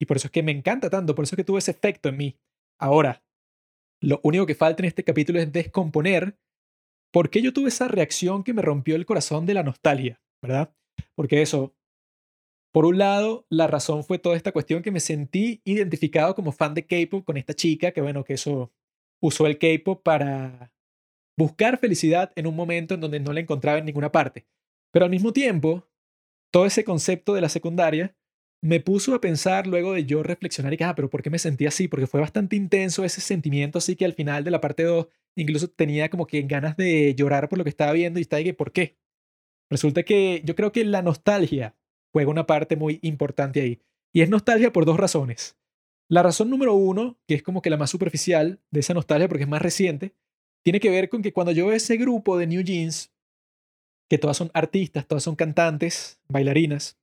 Y 0.00 0.06
por 0.06 0.16
eso 0.16 0.28
es 0.28 0.32
que 0.32 0.42
me 0.42 0.52
encanta 0.52 0.90
tanto, 0.90 1.14
por 1.14 1.24
eso 1.24 1.34
es 1.34 1.38
que 1.38 1.44
tuvo 1.44 1.58
ese 1.58 1.72
efecto 1.72 2.08
en 2.08 2.16
mí. 2.16 2.36
Ahora, 2.78 3.24
lo 4.00 4.20
único 4.22 4.46
que 4.46 4.54
falta 4.54 4.82
en 4.82 4.86
este 4.86 5.02
capítulo 5.04 5.40
es 5.40 5.52
descomponer 5.52 6.38
¿Por 7.10 7.30
qué 7.30 7.40
yo 7.40 7.52
tuve 7.52 7.68
esa 7.68 7.88
reacción 7.88 8.44
que 8.44 8.52
me 8.52 8.62
rompió 8.62 8.96
el 8.96 9.06
corazón 9.06 9.46
de 9.46 9.54
la 9.54 9.62
nostalgia? 9.62 10.20
¿Verdad? 10.42 10.74
Porque 11.14 11.42
eso, 11.42 11.74
por 12.72 12.84
un 12.84 12.98
lado, 12.98 13.46
la 13.48 13.66
razón 13.66 14.04
fue 14.04 14.18
toda 14.18 14.36
esta 14.36 14.52
cuestión 14.52 14.82
que 14.82 14.90
me 14.90 15.00
sentí 15.00 15.62
identificado 15.64 16.34
como 16.34 16.52
fan 16.52 16.74
de 16.74 16.86
K-pop 16.86 17.24
con 17.24 17.36
esta 17.36 17.54
chica, 17.54 17.92
que 17.92 18.02
bueno, 18.02 18.24
que 18.24 18.34
eso 18.34 18.72
usó 19.20 19.46
el 19.46 19.58
K-pop 19.58 20.02
para 20.02 20.72
buscar 21.36 21.78
felicidad 21.78 22.32
en 22.36 22.46
un 22.46 22.54
momento 22.54 22.94
en 22.94 23.00
donde 23.00 23.20
no 23.20 23.32
la 23.32 23.40
encontraba 23.40 23.78
en 23.78 23.86
ninguna 23.86 24.12
parte. 24.12 24.46
Pero 24.92 25.06
al 25.06 25.10
mismo 25.10 25.32
tiempo, 25.32 25.87
todo 26.50 26.66
ese 26.66 26.84
concepto 26.84 27.34
de 27.34 27.40
la 27.40 27.48
secundaria 27.48 28.16
me 28.60 28.80
puso 28.80 29.14
a 29.14 29.20
pensar 29.20 29.66
luego 29.66 29.92
de 29.92 30.04
yo 30.04 30.22
reflexionar 30.22 30.72
y 30.72 30.76
que, 30.76 30.84
ah, 30.84 30.94
pero 30.94 31.08
¿por 31.08 31.22
qué 31.22 31.30
me 31.30 31.38
sentí 31.38 31.66
así? 31.66 31.86
Porque 31.86 32.06
fue 32.06 32.20
bastante 32.20 32.56
intenso 32.56 33.04
ese 33.04 33.20
sentimiento, 33.20 33.78
así 33.78 33.94
que 33.94 34.04
al 34.04 34.14
final 34.14 34.44
de 34.44 34.50
la 34.50 34.60
parte 34.60 34.82
2 34.82 35.06
incluso 35.36 35.68
tenía 35.68 36.08
como 36.08 36.26
que 36.26 36.42
ganas 36.42 36.76
de 36.76 37.14
llorar 37.14 37.48
por 37.48 37.58
lo 37.58 37.64
que 37.64 37.70
estaba 37.70 37.92
viendo 37.92 38.18
y 38.18 38.22
está 38.22 38.42
que, 38.42 38.54
¿por 38.54 38.72
qué? 38.72 38.98
Resulta 39.70 40.02
que 40.02 40.42
yo 40.44 40.56
creo 40.56 40.72
que 40.72 40.84
la 40.84 41.02
nostalgia 41.02 41.76
juega 42.12 42.30
una 42.30 42.46
parte 42.46 42.76
muy 42.76 42.98
importante 43.02 43.60
ahí. 43.60 43.80
Y 44.12 44.22
es 44.22 44.30
nostalgia 44.30 44.72
por 44.72 44.86
dos 44.86 44.96
razones. 44.96 45.56
La 46.08 46.22
razón 46.22 46.48
número 46.48 46.74
uno, 46.74 47.18
que 47.26 47.34
es 47.34 47.42
como 47.42 47.60
que 47.60 47.70
la 47.70 47.76
más 47.76 47.90
superficial 47.90 48.60
de 48.70 48.80
esa 48.80 48.94
nostalgia 48.94 49.28
porque 49.28 49.44
es 49.44 49.48
más 49.48 49.62
reciente, 49.62 50.14
tiene 50.64 50.80
que 50.80 50.90
ver 50.90 51.08
con 51.08 51.22
que 51.22 51.32
cuando 51.32 51.52
yo 51.52 51.66
veo 51.66 51.76
ese 51.76 51.96
grupo 51.98 52.38
de 52.38 52.46
New 52.46 52.62
Jeans, 52.62 53.12
que 54.08 54.18
todas 54.18 54.36
son 54.36 54.50
artistas, 54.54 55.06
todas 55.06 55.22
son 55.22 55.36
cantantes, 55.36 56.20
bailarinas, 56.28 56.98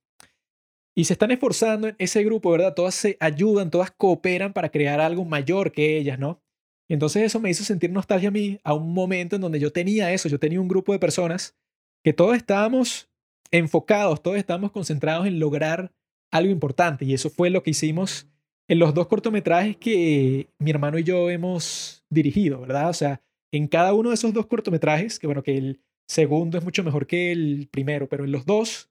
y 0.98 1.04
se 1.04 1.12
están 1.12 1.30
esforzando 1.30 1.88
en 1.88 1.96
ese 1.98 2.24
grupo, 2.24 2.50
¿verdad? 2.50 2.74
Todas 2.74 2.94
se 2.94 3.18
ayudan, 3.20 3.70
todas 3.70 3.90
cooperan 3.90 4.54
para 4.54 4.70
crear 4.70 4.98
algo 5.00 5.26
mayor 5.26 5.70
que 5.70 5.98
ellas, 5.98 6.18
¿no? 6.18 6.40
Y 6.88 6.94
entonces 6.94 7.22
eso 7.22 7.38
me 7.38 7.50
hizo 7.50 7.64
sentir 7.64 7.90
nostalgia 7.90 8.28
a 8.28 8.32
mí 8.32 8.58
a 8.64 8.72
un 8.72 8.94
momento 8.94 9.36
en 9.36 9.42
donde 9.42 9.60
yo 9.60 9.72
tenía 9.72 10.12
eso, 10.12 10.28
yo 10.28 10.38
tenía 10.38 10.60
un 10.60 10.68
grupo 10.68 10.92
de 10.92 10.98
personas 10.98 11.54
que 12.02 12.14
todos 12.14 12.36
estábamos 12.36 13.10
enfocados, 13.50 14.22
todos 14.22 14.38
estábamos 14.38 14.72
concentrados 14.72 15.26
en 15.26 15.38
lograr 15.38 15.92
algo 16.32 16.50
importante. 16.50 17.04
Y 17.04 17.12
eso 17.12 17.28
fue 17.28 17.50
lo 17.50 17.62
que 17.62 17.70
hicimos 17.70 18.28
en 18.68 18.78
los 18.78 18.94
dos 18.94 19.06
cortometrajes 19.06 19.76
que 19.76 20.48
mi 20.58 20.70
hermano 20.70 20.98
y 20.98 21.04
yo 21.04 21.28
hemos 21.28 22.04
dirigido, 22.08 22.60
¿verdad? 22.60 22.88
O 22.88 22.94
sea, 22.94 23.20
en 23.52 23.68
cada 23.68 23.92
uno 23.92 24.10
de 24.10 24.14
esos 24.14 24.32
dos 24.32 24.46
cortometrajes, 24.46 25.18
que 25.18 25.26
bueno, 25.26 25.42
que 25.42 25.56
el 25.56 25.80
segundo 26.08 26.58
es 26.58 26.64
mucho 26.64 26.84
mejor 26.84 27.06
que 27.06 27.32
el 27.32 27.68
primero, 27.70 28.08
pero 28.08 28.24
en 28.24 28.32
los 28.32 28.46
dos 28.46 28.90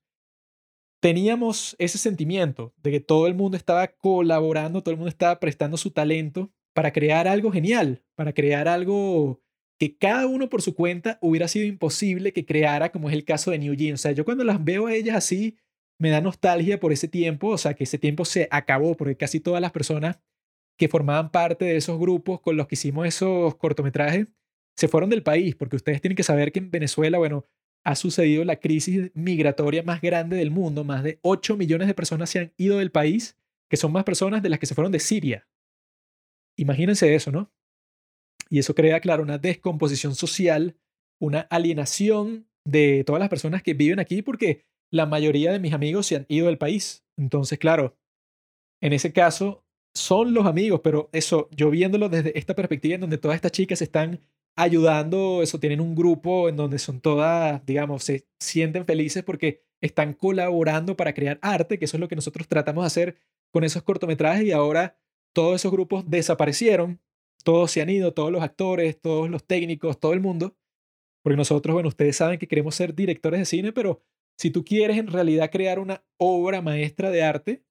teníamos 1.01 1.75
ese 1.79 1.97
sentimiento 1.97 2.73
de 2.77 2.91
que 2.91 2.99
todo 2.99 3.27
el 3.27 3.35
mundo 3.35 3.57
estaba 3.57 3.87
colaborando, 3.87 4.81
todo 4.81 4.91
el 4.91 4.97
mundo 4.97 5.09
estaba 5.09 5.39
prestando 5.39 5.77
su 5.77 5.91
talento 5.91 6.51
para 6.73 6.91
crear 6.91 7.27
algo 7.27 7.51
genial, 7.51 8.03
para 8.15 8.33
crear 8.33 8.67
algo 8.67 9.41
que 9.79 9.97
cada 9.97 10.25
uno 10.25 10.49
por 10.49 10.61
su 10.61 10.73
cuenta 10.73 11.19
hubiera 11.21 11.47
sido 11.47 11.65
imposible 11.65 12.33
que 12.33 12.45
creara, 12.45 12.91
como 12.91 13.09
es 13.09 13.15
el 13.15 13.25
caso 13.25 13.51
de 13.51 13.59
New 13.59 13.75
Jeans. 13.75 13.99
O 13.99 14.03
sea, 14.03 14.11
yo 14.13 14.25
cuando 14.25 14.43
las 14.43 14.63
veo 14.63 14.87
a 14.87 14.93
ellas 14.93 15.15
así, 15.15 15.57
me 15.99 16.09
da 16.09 16.21
nostalgia 16.21 16.79
por 16.79 16.91
ese 16.91 17.07
tiempo, 17.07 17.49
o 17.49 17.57
sea, 17.57 17.73
que 17.73 17.83
ese 17.83 17.97
tiempo 17.97 18.25
se 18.25 18.47
acabó, 18.51 18.95
porque 18.95 19.15
casi 19.15 19.39
todas 19.39 19.61
las 19.61 19.71
personas 19.71 20.19
que 20.77 20.89
formaban 20.89 21.31
parte 21.31 21.65
de 21.65 21.77
esos 21.77 21.99
grupos 21.99 22.41
con 22.41 22.57
los 22.57 22.67
que 22.67 22.75
hicimos 22.75 23.07
esos 23.07 23.55
cortometrajes 23.55 24.27
se 24.75 24.87
fueron 24.87 25.09
del 25.09 25.23
país, 25.23 25.55
porque 25.55 25.75
ustedes 25.75 26.01
tienen 26.01 26.15
que 26.15 26.23
saber 26.23 26.51
que 26.51 26.59
en 26.59 26.71
Venezuela, 26.71 27.17
bueno, 27.17 27.45
ha 27.85 27.95
sucedido 27.95 28.43
la 28.43 28.59
crisis 28.59 29.11
migratoria 29.13 29.83
más 29.83 30.01
grande 30.01 30.37
del 30.37 30.51
mundo, 30.51 30.83
más 30.83 31.03
de 31.03 31.19
8 31.21 31.55
millones 31.55 31.87
de 31.87 31.93
personas 31.93 32.29
se 32.29 32.39
han 32.39 32.53
ido 32.57 32.79
del 32.79 32.91
país, 32.91 33.37
que 33.69 33.77
son 33.77 33.91
más 33.91 34.03
personas 34.03 34.41
de 34.41 34.49
las 34.49 34.59
que 34.59 34.65
se 34.65 34.75
fueron 34.75 34.91
de 34.91 34.99
Siria. 34.99 35.47
Imagínense 36.57 37.13
eso, 37.13 37.31
¿no? 37.31 37.51
Y 38.49 38.59
eso 38.59 38.75
crea, 38.75 38.99
claro, 38.99 39.23
una 39.23 39.37
descomposición 39.37 40.15
social, 40.15 40.77
una 41.19 41.41
alienación 41.41 42.47
de 42.65 43.03
todas 43.05 43.19
las 43.19 43.29
personas 43.29 43.61
que 43.61 43.73
viven 43.73 43.99
aquí, 43.99 44.21
porque 44.21 44.65
la 44.91 45.05
mayoría 45.05 45.51
de 45.51 45.59
mis 45.59 45.73
amigos 45.73 46.07
se 46.07 46.15
han 46.15 46.25
ido 46.27 46.47
del 46.47 46.57
país. 46.57 47.05
Entonces, 47.17 47.59
claro, 47.59 47.97
en 48.81 48.93
ese 48.93 49.13
caso 49.13 49.63
son 49.93 50.33
los 50.33 50.45
amigos, 50.45 50.81
pero 50.83 51.09
eso, 51.13 51.49
yo 51.51 51.69
viéndolo 51.69 52.09
desde 52.09 52.37
esta 52.37 52.55
perspectiva 52.55 52.95
en 52.95 53.01
donde 53.01 53.17
todas 53.17 53.35
estas 53.35 53.51
chicas 53.51 53.81
están 53.81 54.21
ayudando, 54.55 55.41
eso, 55.41 55.59
tienen 55.59 55.81
un 55.81 55.95
grupo 55.95 56.49
en 56.49 56.55
donde 56.55 56.79
son 56.79 57.01
todas, 57.01 57.65
digamos, 57.65 58.03
se 58.03 58.27
sienten 58.39 58.85
felices 58.85 59.23
porque 59.23 59.63
están 59.81 60.13
colaborando 60.13 60.95
para 60.95 61.13
crear 61.13 61.39
arte, 61.41 61.77
que 61.77 61.85
eso 61.85 61.97
es 61.97 62.01
lo 62.01 62.07
que 62.07 62.15
nosotros 62.15 62.47
tratamos 62.47 62.83
de 62.83 62.87
hacer 62.87 63.17
con 63.51 63.63
esos 63.63 63.83
cortometrajes 63.83 64.45
y 64.45 64.51
ahora 64.51 64.97
todos 65.33 65.55
esos 65.55 65.71
grupos 65.71 66.09
desaparecieron, 66.09 67.01
todos 67.43 67.71
se 67.71 67.81
han 67.81 67.89
ido, 67.89 68.13
todos 68.13 68.31
los 68.31 68.41
actores, 68.41 68.99
todos 68.99 69.29
los 69.29 69.45
técnicos, 69.45 69.99
todo 69.99 70.13
el 70.13 70.21
mundo, 70.21 70.55
porque 71.21 71.37
nosotros, 71.37 71.73
bueno, 71.73 71.89
ustedes 71.89 72.15
saben 72.15 72.39
que 72.39 72.47
queremos 72.47 72.75
ser 72.75 72.95
directores 72.95 73.39
de 73.39 73.45
cine, 73.45 73.73
pero 73.73 74.01
si 74.37 74.51
tú 74.51 74.63
quieres 74.63 74.97
en 74.97 75.07
realidad 75.07 75.51
crear 75.51 75.79
una 75.79 76.03
obra 76.17 76.61
maestra 76.61 77.09
de 77.11 77.23
arte, 77.23 77.63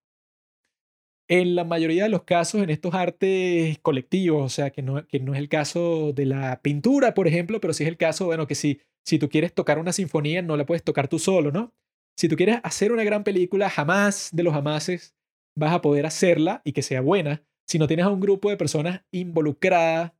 en 1.28 1.54
la 1.54 1.64
mayoría 1.64 2.04
de 2.04 2.08
los 2.10 2.24
casos, 2.24 2.62
en 2.62 2.70
estos 2.70 2.94
artes 2.94 3.78
colectivos, 3.80 4.44
o 4.44 4.48
sea, 4.48 4.70
que 4.70 4.82
no, 4.82 5.06
que 5.06 5.20
no 5.20 5.34
es 5.34 5.38
el 5.38 5.48
caso 5.48 6.12
de 6.12 6.26
la 6.26 6.60
pintura, 6.62 7.14
por 7.14 7.26
ejemplo, 7.26 7.60
pero 7.60 7.72
sí 7.72 7.84
es 7.84 7.88
el 7.88 7.96
caso, 7.96 8.26
bueno, 8.26 8.46
que 8.46 8.54
si, 8.54 8.80
si 9.04 9.18
tú 9.18 9.28
quieres 9.28 9.54
tocar 9.54 9.78
una 9.78 9.92
sinfonía, 9.92 10.42
no 10.42 10.56
la 10.56 10.66
puedes 10.66 10.82
tocar 10.82 11.08
tú 11.08 11.18
solo, 11.18 11.50
¿no? 11.50 11.72
Si 12.16 12.28
tú 12.28 12.36
quieres 12.36 12.60
hacer 12.62 12.92
una 12.92 13.04
gran 13.04 13.24
película, 13.24 13.70
jamás 13.70 14.28
de 14.32 14.42
los 14.42 14.54
jamases 14.54 15.14
vas 15.56 15.72
a 15.72 15.80
poder 15.80 16.06
hacerla 16.06 16.62
y 16.64 16.72
que 16.72 16.82
sea 16.82 17.00
buena 17.00 17.42
si 17.66 17.78
no 17.78 17.86
tienes 17.86 18.06
a 18.06 18.10
un 18.10 18.20
grupo 18.20 18.50
de 18.50 18.56
personas 18.56 19.02
involucradas, 19.10 20.12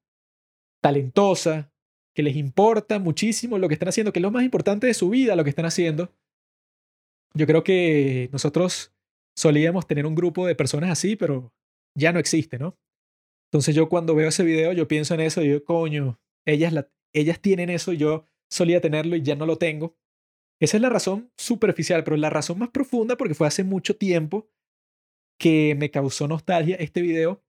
talentosas, 0.82 1.66
que 2.14 2.22
les 2.22 2.36
importa 2.36 2.98
muchísimo 2.98 3.59
lo 3.59 3.68
que 3.68 3.74
están 3.74 3.89
haciendo, 3.89 4.12
que 4.12 4.20
es 4.20 4.22
lo 4.22 4.31
más 4.31 4.44
importante 4.44 4.86
de 4.86 4.94
su 4.94 5.10
vida, 5.10 5.36
lo 5.36 5.44
que 5.44 5.51
están 5.51 5.66
haciendo. 5.66 6.12
Yo 7.35 7.47
creo 7.47 7.64
que 7.64 8.28
nosotros 8.32 8.93
solíamos 9.36 9.86
tener 9.86 10.06
un 10.06 10.15
grupo 10.15 10.47
de 10.47 10.55
personas 10.55 10.90
así, 10.90 11.16
pero 11.16 11.52
ya 11.97 12.12
no 12.12 12.19
existe, 12.19 12.59
¿no? 12.59 12.78
Entonces 13.51 13.74
yo 13.74 13.89
cuando 13.89 14.15
veo 14.15 14.28
ese 14.28 14.44
video, 14.44 14.73
yo 14.73 14.89
pienso 14.89 15.15
en 15.15 15.20
eso 15.20 15.43
y 15.43 15.48
digo, 15.48 15.65
coño, 15.65 16.20
ellas, 16.47 16.73
la, 16.73 16.90
ellas 17.12 17.40
tienen 17.40 17.70
eso 17.70 17.93
y 17.93 17.98
yo 17.98 18.27
solía 18.51 18.81
tenerlo 18.81 19.16
y 19.16 19.23
ya 19.23 19.36
no 19.36 19.47
lo 19.47 19.59
tengo. 19.59 19.97
Esa 20.61 20.77
es 20.77 20.81
la 20.81 20.89
razón 20.89 21.32
superficial, 21.36 22.05
pero 22.05 22.16
la 22.16 22.31
razón 22.31 22.59
más 22.59 22.70
profunda, 22.70 23.16
porque 23.16 23.35
fue 23.35 23.47
hace 23.47 23.65
mucho 23.65 23.97
tiempo 23.97 24.48
que 25.39 25.74
me 25.77 25.90
causó 25.90 26.28
nostalgia 26.28 26.77
este 26.77 27.02
video, 27.02 27.44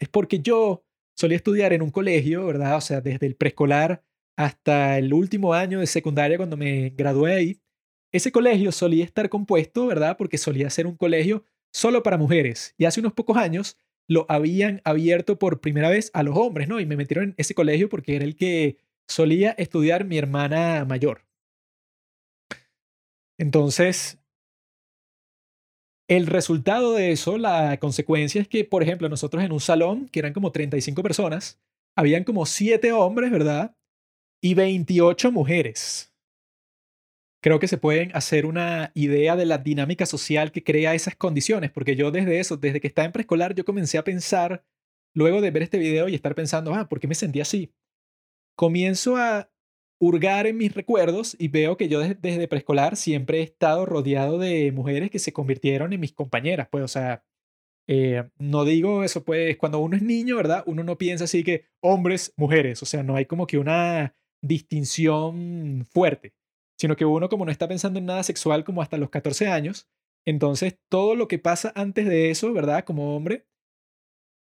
es 0.00 0.08
porque 0.08 0.40
yo 0.40 0.84
solía 1.16 1.36
estudiar 1.36 1.72
en 1.72 1.82
un 1.82 1.90
colegio, 1.90 2.46
¿verdad? 2.46 2.76
O 2.76 2.80
sea, 2.80 3.00
desde 3.00 3.26
el 3.26 3.36
preescolar 3.36 4.04
hasta 4.36 4.98
el 4.98 5.12
último 5.14 5.54
año 5.54 5.80
de 5.80 5.86
secundaria 5.86 6.36
cuando 6.36 6.56
me 6.56 6.90
gradué 6.90 7.34
ahí. 7.34 7.60
Ese 8.12 8.32
colegio 8.32 8.72
solía 8.72 9.04
estar 9.04 9.28
compuesto, 9.28 9.86
¿verdad? 9.86 10.16
Porque 10.16 10.38
solía 10.38 10.70
ser 10.70 10.86
un 10.86 10.96
colegio 10.96 11.44
solo 11.72 12.02
para 12.02 12.16
mujeres. 12.16 12.74
Y 12.78 12.84
hace 12.84 13.00
unos 13.00 13.12
pocos 13.12 13.36
años 13.36 13.76
lo 14.08 14.24
habían 14.28 14.80
abierto 14.84 15.38
por 15.38 15.60
primera 15.60 15.90
vez 15.90 16.10
a 16.14 16.22
los 16.22 16.36
hombres, 16.36 16.68
¿no? 16.68 16.80
Y 16.80 16.86
me 16.86 16.96
metieron 16.96 17.30
en 17.30 17.34
ese 17.36 17.54
colegio 17.54 17.88
porque 17.88 18.16
era 18.16 18.24
el 18.24 18.36
que 18.36 18.78
solía 19.08 19.50
estudiar 19.52 20.04
mi 20.04 20.18
hermana 20.18 20.84
mayor. 20.84 21.26
Entonces, 23.38 24.18
el 26.08 26.26
resultado 26.26 26.94
de 26.94 27.10
eso, 27.10 27.36
la 27.36 27.78
consecuencia 27.78 28.40
es 28.40 28.48
que, 28.48 28.64
por 28.64 28.82
ejemplo, 28.82 29.08
nosotros 29.08 29.42
en 29.42 29.52
un 29.52 29.60
salón, 29.60 30.08
que 30.08 30.20
eran 30.20 30.32
como 30.32 30.52
35 30.52 31.02
personas, 31.02 31.60
habían 31.96 32.24
como 32.24 32.46
7 32.46 32.92
hombres, 32.92 33.30
¿verdad? 33.30 33.76
Y 34.40 34.54
28 34.54 35.32
mujeres 35.32 36.15
creo 37.46 37.60
que 37.60 37.68
se 37.68 37.78
pueden 37.78 38.10
hacer 38.12 38.44
una 38.44 38.90
idea 38.94 39.36
de 39.36 39.46
la 39.46 39.58
dinámica 39.58 40.04
social 40.04 40.50
que 40.50 40.64
crea 40.64 40.96
esas 40.96 41.14
condiciones, 41.14 41.70
porque 41.70 41.94
yo 41.94 42.10
desde 42.10 42.40
eso, 42.40 42.56
desde 42.56 42.80
que 42.80 42.88
estaba 42.88 43.06
en 43.06 43.12
preescolar, 43.12 43.54
yo 43.54 43.64
comencé 43.64 43.98
a 43.98 44.02
pensar, 44.02 44.64
luego 45.14 45.40
de 45.40 45.52
ver 45.52 45.62
este 45.62 45.78
video 45.78 46.08
y 46.08 46.16
estar 46.16 46.34
pensando, 46.34 46.74
ah, 46.74 46.88
¿por 46.88 46.98
qué 46.98 47.06
me 47.06 47.14
sentí 47.14 47.40
así? 47.40 47.72
Comienzo 48.56 49.16
a 49.16 49.48
hurgar 50.00 50.48
en 50.48 50.56
mis 50.56 50.74
recuerdos 50.74 51.36
y 51.38 51.46
veo 51.46 51.76
que 51.76 51.88
yo 51.88 52.00
desde, 52.00 52.48
preescolar 52.48 52.96
siempre 52.96 53.38
he 53.38 53.42
estado 53.44 53.86
rodeado 53.86 54.38
de 54.38 54.72
mujeres 54.72 55.12
que 55.12 55.20
se 55.20 55.32
convirtieron 55.32 55.92
en 55.92 56.00
mis 56.00 56.12
compañeras, 56.12 56.66
pues, 56.68 56.82
o 56.82 56.88
sea, 56.88 57.24
eh, 57.86 58.28
no 58.38 58.64
digo 58.64 59.04
eso, 59.04 59.22
pues, 59.22 59.56
cuando 59.56 59.78
uno 59.78 59.96
es 59.96 60.02
niño, 60.02 60.34
¿verdad? 60.34 60.64
Uno 60.66 60.82
no 60.82 60.98
piensa 60.98 61.22
así 61.22 61.44
que 61.44 61.66
hombres, 61.80 62.34
mujeres, 62.36 62.82
o 62.82 62.86
sea, 62.86 63.04
no 63.04 63.14
hay 63.14 63.26
como 63.26 63.46
que 63.46 63.58
una 63.58 64.16
distinción 64.42 65.86
fuerte 65.88 66.35
sino 66.78 66.96
que 66.96 67.04
uno 67.04 67.28
como 67.28 67.44
no 67.44 67.50
está 67.50 67.68
pensando 67.68 67.98
en 67.98 68.06
nada 68.06 68.22
sexual 68.22 68.64
como 68.64 68.82
hasta 68.82 68.98
los 68.98 69.10
14 69.10 69.48
años, 69.48 69.88
entonces 70.26 70.78
todo 70.90 71.14
lo 71.14 71.28
que 71.28 71.38
pasa 71.38 71.72
antes 71.74 72.06
de 72.06 72.30
eso, 72.30 72.52
¿verdad? 72.52 72.84
Como 72.84 73.16
hombre, 73.16 73.46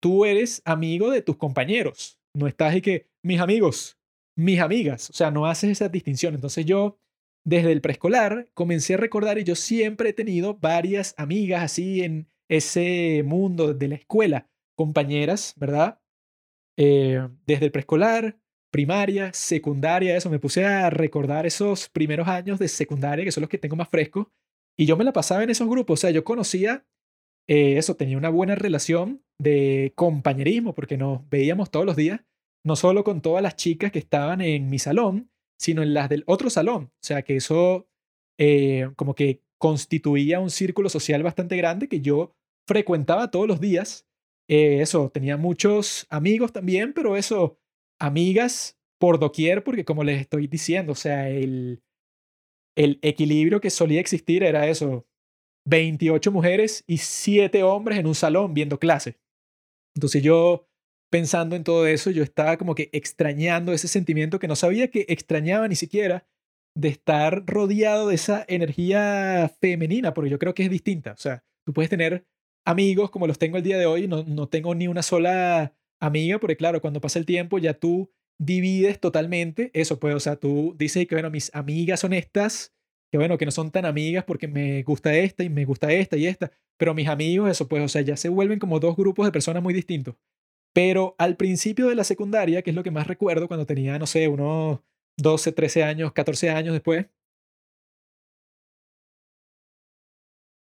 tú 0.00 0.24
eres 0.24 0.62
amigo 0.64 1.10
de 1.10 1.22
tus 1.22 1.36
compañeros, 1.36 2.18
no 2.34 2.46
estás 2.46 2.74
y 2.76 2.82
que 2.82 3.08
mis 3.22 3.40
amigos, 3.40 3.98
mis 4.36 4.60
amigas, 4.60 5.10
o 5.10 5.12
sea, 5.12 5.30
no 5.30 5.46
haces 5.46 5.70
esa 5.70 5.88
distinción. 5.88 6.34
Entonces 6.34 6.64
yo 6.64 6.98
desde 7.44 7.72
el 7.72 7.80
preescolar 7.80 8.48
comencé 8.54 8.94
a 8.94 8.98
recordar 8.98 9.38
y 9.38 9.44
yo 9.44 9.54
siempre 9.54 10.10
he 10.10 10.12
tenido 10.12 10.54
varias 10.54 11.14
amigas 11.18 11.62
así 11.62 12.02
en 12.02 12.28
ese 12.48 13.22
mundo 13.24 13.74
de 13.74 13.88
la 13.88 13.94
escuela, 13.96 14.50
compañeras, 14.76 15.54
¿verdad? 15.56 16.00
Eh, 16.76 17.28
desde 17.46 17.66
el 17.66 17.72
preescolar, 17.72 18.38
primaria, 18.74 19.32
secundaria, 19.32 20.16
eso, 20.16 20.28
me 20.30 20.40
puse 20.40 20.64
a 20.64 20.90
recordar 20.90 21.46
esos 21.46 21.88
primeros 21.88 22.26
años 22.26 22.58
de 22.58 22.66
secundaria, 22.66 23.24
que 23.24 23.30
son 23.30 23.42
los 23.42 23.48
que 23.48 23.56
tengo 23.56 23.76
más 23.76 23.88
frescos, 23.88 24.26
y 24.76 24.84
yo 24.84 24.96
me 24.96 25.04
la 25.04 25.12
pasaba 25.12 25.44
en 25.44 25.50
esos 25.50 25.68
grupos, 25.68 26.00
o 26.00 26.00
sea, 26.00 26.10
yo 26.10 26.24
conocía 26.24 26.84
eh, 27.48 27.78
eso, 27.78 27.94
tenía 27.94 28.18
una 28.18 28.30
buena 28.30 28.56
relación 28.56 29.22
de 29.38 29.92
compañerismo, 29.94 30.74
porque 30.74 30.96
nos 30.96 31.20
veíamos 31.28 31.70
todos 31.70 31.86
los 31.86 31.94
días, 31.94 32.22
no 32.64 32.74
solo 32.74 33.04
con 33.04 33.22
todas 33.22 33.44
las 33.44 33.54
chicas 33.54 33.92
que 33.92 34.00
estaban 34.00 34.40
en 34.40 34.68
mi 34.68 34.80
salón, 34.80 35.30
sino 35.56 35.84
en 35.84 35.94
las 35.94 36.08
del 36.08 36.24
otro 36.26 36.50
salón, 36.50 36.86
o 36.86 37.00
sea, 37.00 37.22
que 37.22 37.36
eso 37.36 37.86
eh, 38.40 38.90
como 38.96 39.14
que 39.14 39.44
constituía 39.56 40.40
un 40.40 40.50
círculo 40.50 40.88
social 40.88 41.22
bastante 41.22 41.56
grande 41.56 41.88
que 41.88 42.00
yo 42.00 42.34
frecuentaba 42.66 43.30
todos 43.30 43.46
los 43.46 43.60
días. 43.60 44.08
Eh, 44.48 44.80
eso, 44.80 45.10
tenía 45.10 45.36
muchos 45.36 46.08
amigos 46.10 46.52
también, 46.52 46.92
pero 46.92 47.16
eso, 47.16 47.60
amigas 48.00 48.78
por 48.98 49.18
doquier, 49.18 49.64
porque 49.64 49.84
como 49.84 50.04
les 50.04 50.20
estoy 50.20 50.46
diciendo, 50.46 50.92
o 50.92 50.96
sea, 50.96 51.28
el, 51.28 51.82
el 52.76 52.98
equilibrio 53.02 53.60
que 53.60 53.70
solía 53.70 54.00
existir 54.00 54.42
era 54.42 54.68
eso, 54.68 55.06
28 55.66 56.32
mujeres 56.32 56.84
y 56.86 56.98
7 56.98 57.62
hombres 57.62 57.98
en 57.98 58.06
un 58.06 58.14
salón 58.14 58.54
viendo 58.54 58.78
clase. 58.78 59.18
Entonces 59.96 60.22
yo, 60.22 60.68
pensando 61.10 61.56
en 61.56 61.64
todo 61.64 61.86
eso, 61.86 62.10
yo 62.10 62.22
estaba 62.22 62.56
como 62.56 62.74
que 62.74 62.90
extrañando 62.92 63.72
ese 63.72 63.88
sentimiento 63.88 64.38
que 64.38 64.48
no 64.48 64.56
sabía 64.56 64.90
que 64.90 65.06
extrañaba 65.08 65.68
ni 65.68 65.76
siquiera 65.76 66.26
de 66.76 66.88
estar 66.88 67.44
rodeado 67.46 68.08
de 68.08 68.16
esa 68.16 68.44
energía 68.48 69.52
femenina, 69.60 70.12
porque 70.12 70.30
yo 70.30 70.38
creo 70.38 70.54
que 70.54 70.64
es 70.64 70.70
distinta. 70.70 71.12
O 71.12 71.16
sea, 71.16 71.44
tú 71.64 71.72
puedes 71.72 71.90
tener 71.90 72.26
amigos 72.66 73.10
como 73.10 73.26
los 73.26 73.38
tengo 73.38 73.56
el 73.56 73.62
día 73.62 73.78
de 73.78 73.86
hoy, 73.86 74.08
no, 74.08 74.24
no 74.24 74.48
tengo 74.48 74.74
ni 74.74 74.88
una 74.88 75.02
sola 75.02 75.74
amiga, 76.00 76.38
porque 76.38 76.56
claro, 76.56 76.80
cuando 76.80 77.00
pasa 77.00 77.18
el 77.18 77.26
tiempo 77.26 77.58
ya 77.58 77.74
tú 77.74 78.10
divides 78.38 79.00
totalmente 79.00 79.70
eso, 79.74 79.98
pues, 79.98 80.14
o 80.14 80.20
sea, 80.20 80.36
tú 80.36 80.74
dices 80.78 81.06
que, 81.06 81.14
bueno, 81.14 81.30
mis 81.30 81.54
amigas 81.54 82.00
son 82.00 82.12
estas, 82.12 82.74
que 83.10 83.18
bueno, 83.18 83.38
que 83.38 83.44
no 83.44 83.50
son 83.52 83.70
tan 83.70 83.84
amigas 83.84 84.24
porque 84.24 84.48
me 84.48 84.82
gusta 84.82 85.14
esta 85.14 85.44
y 85.44 85.48
me 85.48 85.64
gusta 85.64 85.92
esta 85.92 86.16
y 86.16 86.26
esta, 86.26 86.50
pero 86.76 86.94
mis 86.94 87.08
amigos, 87.08 87.50
eso, 87.50 87.68
pues, 87.68 87.82
o 87.82 87.88
sea, 87.88 88.02
ya 88.02 88.16
se 88.16 88.28
vuelven 88.28 88.58
como 88.58 88.80
dos 88.80 88.96
grupos 88.96 89.26
de 89.26 89.32
personas 89.32 89.62
muy 89.62 89.72
distintos. 89.74 90.16
Pero 90.72 91.14
al 91.18 91.36
principio 91.36 91.88
de 91.88 91.94
la 91.94 92.04
secundaria, 92.04 92.62
que 92.62 92.70
es 92.70 92.76
lo 92.76 92.82
que 92.82 92.90
más 92.90 93.06
recuerdo, 93.06 93.46
cuando 93.46 93.66
tenía, 93.66 93.98
no 93.98 94.06
sé, 94.06 94.26
unos 94.26 94.80
12, 95.16 95.52
13 95.52 95.84
años, 95.84 96.12
14 96.12 96.50
años 96.50 96.72
después, 96.72 97.06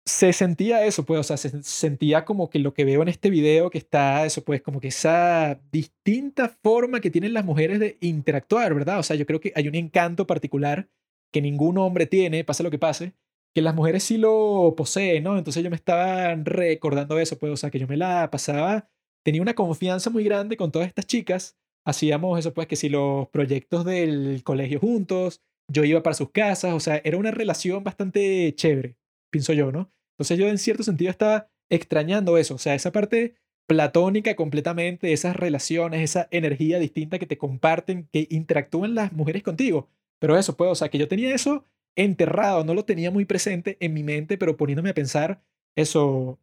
se 0.06 0.34
sentía 0.34 0.86
eso, 0.86 1.06
pues, 1.06 1.20
o 1.20 1.24
sea, 1.24 1.38
se 1.38 1.64
sentía 1.64 2.26
como 2.26 2.50
que 2.50 2.60
lo 2.60 2.74
que 2.74 2.84
veo 2.84 3.02
en 3.02 3.08
este 3.08 3.30
video, 3.30 3.70
que 3.70 3.78
está 3.78 4.26
eso, 4.26 4.44
pues, 4.44 4.62
como 4.62 4.82
que 4.82 4.90
esa 4.90 5.62
distinta 5.72 6.50
forma 6.62 7.00
que 7.00 7.10
tienen 7.10 7.34
las 7.34 7.46
mujeres 7.46 7.80
de 7.80 7.98
interactuar, 8.02 8.74
¿verdad? 8.74 9.00
O 9.00 9.04
sea, 9.04 9.16
yo 9.16 9.26
creo 9.26 9.40
que 9.40 9.54
hay 9.56 9.68
un 9.68 9.76
encanto 9.76 10.28
particular 10.28 10.90
que 11.32 11.42
ningún 11.42 11.78
hombre 11.78 12.06
tiene, 12.06 12.44
pase 12.44 12.64
lo 12.64 12.72
que 12.72 12.80
pase, 12.80 13.14
que 13.56 13.62
las 13.62 13.76
mujeres 13.76 14.04
sí 14.04 14.18
lo 14.18 14.74
poseen, 14.76 15.24
¿no? 15.24 15.38
Entonces 15.38 15.64
yo 15.64 15.70
me 15.70 15.76
estaba 15.78 16.36
recordando 16.36 17.18
eso, 17.20 17.38
pues, 17.40 17.54
o 17.54 17.58
sea, 17.58 17.72
que 17.72 17.80
yo 17.80 17.88
me 17.88 17.98
la 17.98 18.30
pasaba, 18.30 18.90
tenía 19.24 19.42
una 19.42 19.56
confianza 19.56 20.10
muy 20.10 20.24
grande 20.26 20.58
con 20.58 20.72
todas 20.72 20.88
estas 20.90 21.06
chicas, 21.08 21.58
hacíamos 21.86 22.38
eso, 22.40 22.54
pues, 22.54 22.68
que 22.68 22.76
si 22.76 22.90
los 22.90 23.30
proyectos 23.30 23.86
del 23.86 24.44
colegio 24.44 24.80
juntos, 24.80 25.42
yo 25.70 25.86
iba 25.86 26.04
para 26.04 26.14
sus 26.16 26.32
casas, 26.32 26.74
o 26.74 26.80
sea, 26.82 27.02
era 27.06 27.18
una 27.18 27.32
relación 27.32 27.84
bastante 27.86 28.54
chévere 28.56 28.98
pienso 29.34 29.52
yo, 29.52 29.74
¿no? 29.74 29.92
Entonces 30.14 30.38
yo 30.38 30.48
en 30.48 30.58
cierto 30.58 30.84
sentido 30.84 31.10
estaba 31.10 31.50
extrañando 31.70 32.38
eso, 32.38 32.56
o 32.56 32.60
sea, 32.60 32.76
esa 32.76 32.92
parte 32.92 33.36
platónica 33.68 34.36
completamente, 34.36 35.12
esas 35.12 35.36
relaciones, 35.36 36.02
esa 36.02 36.28
energía 36.32 36.80
distinta 36.80 37.18
que 37.18 37.26
te 37.26 37.38
comparten, 37.38 38.08
que 38.12 38.28
interactúan 38.30 38.94
las 38.94 39.12
mujeres 39.12 39.42
contigo. 39.42 39.90
Pero 40.20 40.38
eso, 40.38 40.56
pues, 40.56 40.70
o 40.70 40.76
sea, 40.76 40.90
que 40.90 41.00
yo 41.00 41.08
tenía 41.08 41.34
eso 41.34 41.66
enterrado, 41.96 42.64
no 42.64 42.74
lo 42.74 42.86
tenía 42.86 43.12
muy 43.12 43.26
presente 43.26 43.78
en 43.80 43.94
mi 43.94 44.04
mente, 44.04 44.38
pero 44.38 44.58
poniéndome 44.58 44.92
a 44.92 44.94
pensar 44.94 45.42
eso, 45.76 46.40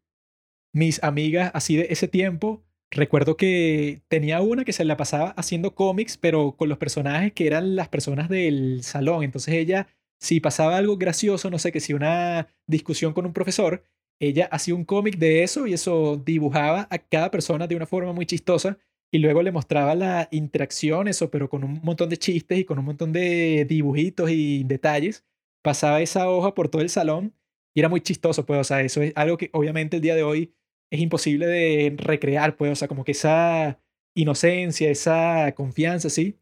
mis 0.73 1.03
amigas 1.05 1.51
así 1.55 1.77
de 1.77 1.87
ese 1.91 2.09
tiempo, 2.09 2.65
recuerdo 2.91 3.37
que 3.37 4.03
tenía 4.09 4.41
una 4.41 4.65
que 4.65 4.73
se 4.73 4.85
la 4.85 4.97
pasaba 4.97 5.31
haciendo 5.31 5.75
cómics, 5.75 6.17
pero 6.17 6.57
con 6.57 6.69
los 6.69 6.79
personajes 6.79 7.33
que 7.33 7.47
eran 7.47 7.77
las 7.77 7.89
personas 7.89 8.29
del 8.29 8.83
salón, 8.83 9.23
entonces 9.23 9.55
ella 9.55 9.87
si 10.21 10.41
pasaba 10.41 10.77
algo 10.77 10.97
gracioso, 10.99 11.51
no 11.51 11.59
sé, 11.59 11.73
que 11.73 11.81
si 11.81 11.95
una 11.95 12.49
discusión 12.67 13.13
con 13.13 13.27
un 13.27 13.33
profesor, 13.33 13.85
ella 14.21 14.47
hacía 14.53 14.75
un 14.75 14.85
cómic 14.85 15.17
de 15.17 15.43
eso 15.43 15.67
y 15.67 15.73
eso 15.73 16.17
dibujaba 16.17 16.87
a 16.91 16.99
cada 16.99 17.31
persona 17.31 17.67
de 17.67 17.77
una 17.77 17.87
forma 17.87 18.13
muy 18.13 18.27
chistosa 18.27 18.79
y 19.11 19.19
luego 19.19 19.43
le 19.43 19.51
mostraba 19.51 19.95
la 19.95 20.29
interacción, 20.31 21.09
eso, 21.09 21.31
pero 21.31 21.49
con 21.49 21.65
un 21.65 21.81
montón 21.83 22.11
de 22.11 22.19
chistes 22.19 22.59
y 22.59 22.65
con 22.65 22.79
un 22.79 22.85
montón 22.85 23.13
de 23.13 23.65
dibujitos 23.69 24.31
y 24.31 24.63
detalles. 24.65 25.25
Pasaba 25.63 26.01
esa 26.01 26.29
hoja 26.31 26.55
por 26.55 26.69
todo 26.69 26.83
el 26.83 26.91
salón 26.91 27.35
y 27.75 27.81
era 27.81 27.89
muy 27.89 28.01
chistoso, 28.01 28.47
pues, 28.47 28.61
o 28.61 28.65
sea, 28.65 28.83
eso 28.83 29.03
es 29.03 29.13
algo 29.17 29.37
que 29.37 29.51
obviamente 29.53 29.97
el 29.97 30.03
día 30.03 30.15
de 30.15 30.23
hoy 30.23 30.55
es 30.91 31.01
imposible 31.01 31.47
de 31.47 31.95
recrear, 31.97 32.57
pues, 32.57 32.73
o 32.73 32.77
sea, 32.77 32.89
como 32.89 33.05
que 33.05 33.13
esa 33.13 33.81
inocencia, 34.15 34.91
esa 34.91 35.53
confianza, 35.55 36.11
sí. 36.11 36.39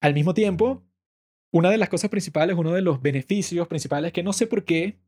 Al 0.00 0.14
mismo 0.14 0.34
tiempo, 0.34 0.84
una 1.52 1.70
de 1.70 1.78
las 1.78 1.88
cosas 1.88 2.10
principales, 2.10 2.56
uno 2.56 2.72
de 2.72 2.82
los 2.82 3.02
beneficios 3.02 3.66
principales, 3.68 4.12
que 4.12 4.22
no 4.22 4.32
sé 4.32 4.46
por 4.46 4.64
qué, 4.64 4.98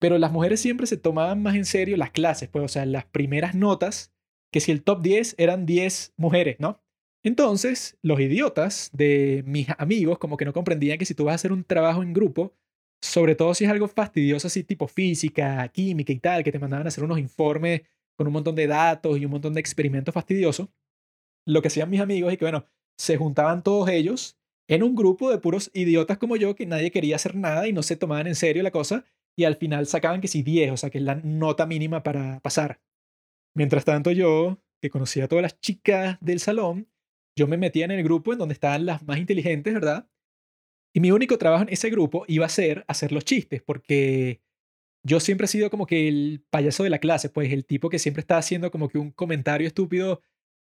pero 0.00 0.18
las 0.18 0.32
mujeres 0.32 0.60
siempre 0.60 0.86
se 0.86 0.96
tomaban 0.96 1.42
más 1.42 1.54
en 1.54 1.64
serio 1.64 1.96
las 1.96 2.10
clases, 2.10 2.48
pues, 2.48 2.64
o 2.64 2.68
sea, 2.68 2.84
las 2.86 3.04
primeras 3.06 3.54
notas, 3.54 4.12
que 4.52 4.60
si 4.60 4.72
el 4.72 4.82
top 4.82 5.02
10 5.02 5.36
eran 5.38 5.66
10 5.66 6.14
mujeres, 6.16 6.56
¿no? 6.58 6.80
Entonces, 7.22 7.96
los 8.02 8.20
idiotas 8.20 8.90
de 8.92 9.42
mis 9.46 9.68
amigos 9.78 10.18
como 10.18 10.36
que 10.36 10.44
no 10.44 10.52
comprendían 10.52 10.98
que 10.98 11.06
si 11.06 11.14
tú 11.14 11.24
vas 11.24 11.32
a 11.32 11.36
hacer 11.36 11.52
un 11.52 11.64
trabajo 11.64 12.02
en 12.02 12.12
grupo, 12.12 12.54
sobre 13.00 13.34
todo 13.34 13.54
si 13.54 13.64
es 13.64 13.70
algo 13.70 13.88
fastidioso 13.88 14.46
así 14.46 14.64
tipo 14.64 14.88
física, 14.88 15.66
química 15.68 16.12
y 16.12 16.18
tal, 16.18 16.44
que 16.44 16.52
te 16.52 16.58
mandaban 16.58 16.86
a 16.86 16.88
hacer 16.88 17.04
unos 17.04 17.18
informes 17.18 17.82
con 18.16 18.26
un 18.26 18.32
montón 18.32 18.54
de 18.54 18.66
datos 18.66 19.18
y 19.18 19.24
un 19.24 19.30
montón 19.30 19.54
de 19.54 19.60
experimentos 19.60 20.12
fastidiosos, 20.14 20.68
lo 21.46 21.62
que 21.62 21.68
hacían 21.68 21.90
mis 21.90 22.00
amigos 22.00 22.32
es 22.32 22.38
que, 22.38 22.44
bueno, 22.44 22.66
se 22.98 23.16
juntaban 23.16 23.62
todos 23.62 23.88
ellos 23.88 24.38
en 24.68 24.82
un 24.82 24.94
grupo 24.94 25.30
de 25.30 25.38
puros 25.38 25.70
idiotas 25.74 26.18
como 26.18 26.36
yo 26.36 26.54
que 26.54 26.66
nadie 26.66 26.90
quería 26.90 27.16
hacer 27.16 27.36
nada 27.36 27.68
y 27.68 27.72
no 27.72 27.82
se 27.82 27.96
tomaban 27.96 28.26
en 28.26 28.34
serio 28.34 28.62
la 28.62 28.70
cosa 28.70 29.04
y 29.36 29.44
al 29.44 29.56
final 29.56 29.86
sacaban 29.86 30.20
que 30.20 30.28
sí 30.28 30.42
10, 30.42 30.72
o 30.72 30.76
sea, 30.76 30.90
que 30.90 30.98
es 30.98 31.04
la 31.04 31.16
nota 31.16 31.66
mínima 31.66 32.02
para 32.02 32.40
pasar. 32.40 32.80
Mientras 33.56 33.84
tanto 33.84 34.10
yo, 34.12 34.60
que 34.80 34.90
conocía 34.90 35.24
a 35.24 35.28
todas 35.28 35.42
las 35.42 35.60
chicas 35.60 36.18
del 36.20 36.40
salón, 36.40 36.88
yo 37.36 37.46
me 37.46 37.56
metía 37.56 37.84
en 37.84 37.90
el 37.90 38.04
grupo 38.04 38.32
en 38.32 38.38
donde 38.38 38.54
estaban 38.54 38.86
las 38.86 39.02
más 39.02 39.18
inteligentes, 39.18 39.74
¿verdad? 39.74 40.08
Y 40.94 41.00
mi 41.00 41.10
único 41.10 41.36
trabajo 41.38 41.64
en 41.64 41.72
ese 41.72 41.90
grupo 41.90 42.24
iba 42.28 42.46
a 42.46 42.50
ser 42.50 42.84
hacer 42.86 43.10
los 43.10 43.24
chistes, 43.24 43.62
porque 43.62 44.40
yo 45.04 45.20
siempre 45.20 45.46
he 45.46 45.48
sido 45.48 45.68
como 45.68 45.86
que 45.86 46.06
el 46.08 46.44
payaso 46.50 46.84
de 46.84 46.90
la 46.90 46.98
clase, 46.98 47.28
pues 47.28 47.52
el 47.52 47.66
tipo 47.66 47.90
que 47.90 47.98
siempre 47.98 48.20
está 48.20 48.38
haciendo 48.38 48.70
como 48.70 48.88
que 48.88 48.98
un 48.98 49.10
comentario 49.10 49.66
estúpido 49.66 50.22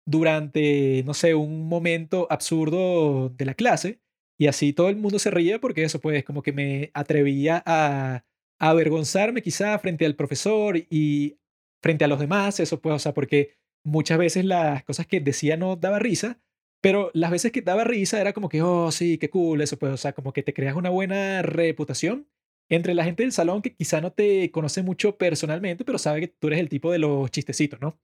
durante, 0.05 1.03
no 1.05 1.13
sé, 1.13 1.33
un 1.35 1.67
momento 1.67 2.27
absurdo 2.29 3.29
de 3.29 3.45
la 3.45 3.55
clase 3.55 4.01
y 4.37 4.47
así 4.47 4.73
todo 4.73 4.89
el 4.89 4.97
mundo 4.97 5.19
se 5.19 5.31
ríe 5.31 5.59
porque 5.59 5.83
eso 5.83 5.99
pues 5.99 6.23
como 6.23 6.41
que 6.43 6.53
me 6.53 6.91
atrevía 6.93 7.63
a, 7.65 8.25
avergonzarme 8.59 9.41
quizá 9.41 9.77
frente 9.79 10.05
al 10.05 10.15
profesor 10.15 10.77
y 10.77 11.37
frente 11.81 12.05
a 12.05 12.07
los 12.07 12.19
demás, 12.19 12.59
eso 12.59 12.79
pues, 12.81 12.95
o 12.95 12.99
sea, 12.99 13.13
porque 13.13 13.57
muchas 13.83 14.17
veces 14.17 14.45
las 14.45 14.83
cosas 14.85 15.07
que 15.07 15.19
decía 15.19 15.57
no 15.57 15.75
daba 15.75 15.99
risa, 15.99 16.39
pero 16.81 17.11
las 17.13 17.31
veces 17.31 17.51
que 17.51 17.61
daba 17.61 17.83
risa 17.83 18.21
era 18.21 18.33
como 18.33 18.49
que, 18.49 18.61
oh, 18.61 18.91
sí, 18.91 19.17
qué 19.17 19.29
cool, 19.29 19.61
eso 19.61 19.77
pues, 19.77 19.93
o 19.93 19.97
sea, 19.97 20.13
como 20.13 20.33
que 20.33 20.43
te 20.43 20.53
creas 20.53 20.75
una 20.75 20.89
buena 20.89 21.41
reputación 21.41 22.29
entre 22.69 22.93
la 22.95 23.03
gente 23.03 23.23
del 23.23 23.31
salón 23.33 23.61
que 23.61 23.75
quizá 23.75 24.01
no 24.01 24.11
te 24.13 24.51
conoce 24.51 24.81
mucho 24.83 25.17
personalmente, 25.17 25.85
pero 25.85 25.97
sabe 25.97 26.21
que 26.21 26.27
tú 26.29 26.47
eres 26.47 26.59
el 26.59 26.69
tipo 26.69 26.91
de 26.91 26.99
los 26.99 27.29
chistecitos, 27.31 27.81
¿no? 27.81 27.99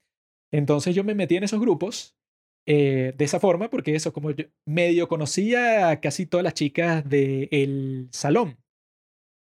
Entonces 0.51 0.93
yo 0.95 1.03
me 1.03 1.15
metí 1.15 1.37
en 1.37 1.43
esos 1.43 1.59
grupos 1.59 2.17
eh, 2.65 3.13
de 3.17 3.25
esa 3.25 3.39
forma, 3.39 3.69
porque 3.69 3.95
eso, 3.95 4.13
como 4.13 4.31
yo 4.31 4.45
medio 4.65 5.07
conocía 5.07 5.89
a 5.89 5.99
casi 5.99 6.25
todas 6.25 6.43
las 6.43 6.53
chicas 6.53 7.07
del 7.07 8.09
salón. 8.11 8.57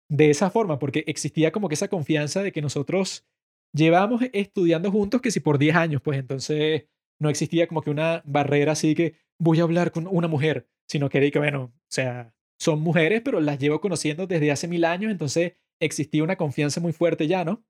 De 0.09 0.30
esa 0.30 0.49
forma, 0.49 0.80
porque 0.80 1.03
existía 1.07 1.51
como 1.51 1.69
que 1.69 1.76
esa 1.76 1.88
confianza 1.88 2.41
de 2.41 2.51
que 2.51 2.61
nosotros 2.61 3.27
llevamos 3.73 4.23
estudiando 4.34 4.91
juntos 4.91 5.21
que 5.21 5.31
si 5.31 5.39
por 5.39 5.59
10 5.59 5.76
años, 5.76 6.01
pues 6.01 6.17
entonces 6.17 6.88
no 7.19 7.30
existía 7.30 7.67
como 7.67 7.81
que 7.81 7.91
una 7.91 8.23
barrera 8.26 8.71
así 8.71 8.95
que 8.95 9.15
voy 9.38 9.59
a 9.59 9.63
hablar 9.63 9.91
con 9.91 10.07
una 10.07 10.27
mujer, 10.27 10.67
sino 10.88 11.09
que, 11.09 11.31
que 11.31 11.39
bueno, 11.39 11.63
o 11.63 11.73
sea, 11.88 12.34
son 12.59 12.81
mujeres, 12.81 13.21
pero 13.23 13.39
las 13.39 13.59
llevo 13.59 13.81
conociendo 13.81 14.27
desde 14.27 14.51
hace 14.51 14.67
mil 14.67 14.84
años, 14.85 15.11
entonces 15.11 15.53
existía 15.80 16.23
una 16.23 16.35
confianza 16.35 16.81
muy 16.81 16.91
fuerte 16.91 17.27
ya, 17.27 17.45
¿no? 17.45 17.63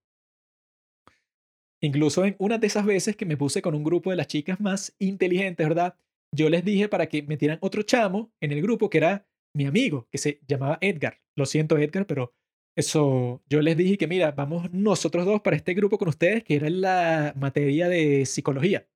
Incluso 1.81 2.25
en 2.25 2.35
una 2.39 2.57
de 2.57 2.67
esas 2.67 2.85
veces 2.85 3.15
que 3.15 3.25
me 3.25 3.37
puse 3.37 3.61
con 3.61 3.75
un 3.75 3.83
grupo 3.83 4.09
de 4.09 4.17
las 4.17 4.27
chicas 4.27 4.59
más 4.59 4.95
inteligentes, 4.99 5.67
¿verdad? 5.67 5.95
Yo 6.35 6.49
les 6.49 6.63
dije 6.65 6.89
para 6.89 7.07
que 7.07 7.23
metieran 7.23 7.57
otro 7.61 7.83
chamo 7.83 8.31
en 8.41 8.51
el 8.51 8.61
grupo 8.61 8.89
que 8.89 8.97
era 8.97 9.27
mi 9.55 9.65
amigo, 9.65 10.07
que 10.11 10.17
se 10.17 10.41
llamaba 10.47 10.77
Edgar. 10.81 11.19
Lo 11.35 11.45
siento, 11.45 11.77
Edgar, 11.77 12.05
pero 12.05 12.33
eso, 12.75 13.41
yo 13.49 13.61
les 13.61 13.77
dije 13.77 13.97
que 13.97 14.07
mira, 14.07 14.31
vamos 14.31 14.71
nosotros 14.71 15.25
dos 15.25 15.41
para 15.41 15.55
este 15.55 15.73
grupo 15.73 15.97
con 15.97 16.09
ustedes, 16.09 16.43
que 16.43 16.55
era 16.55 16.69
la 16.69 17.33
materia 17.35 17.87
de 17.89 18.25
psicología. 18.25 18.87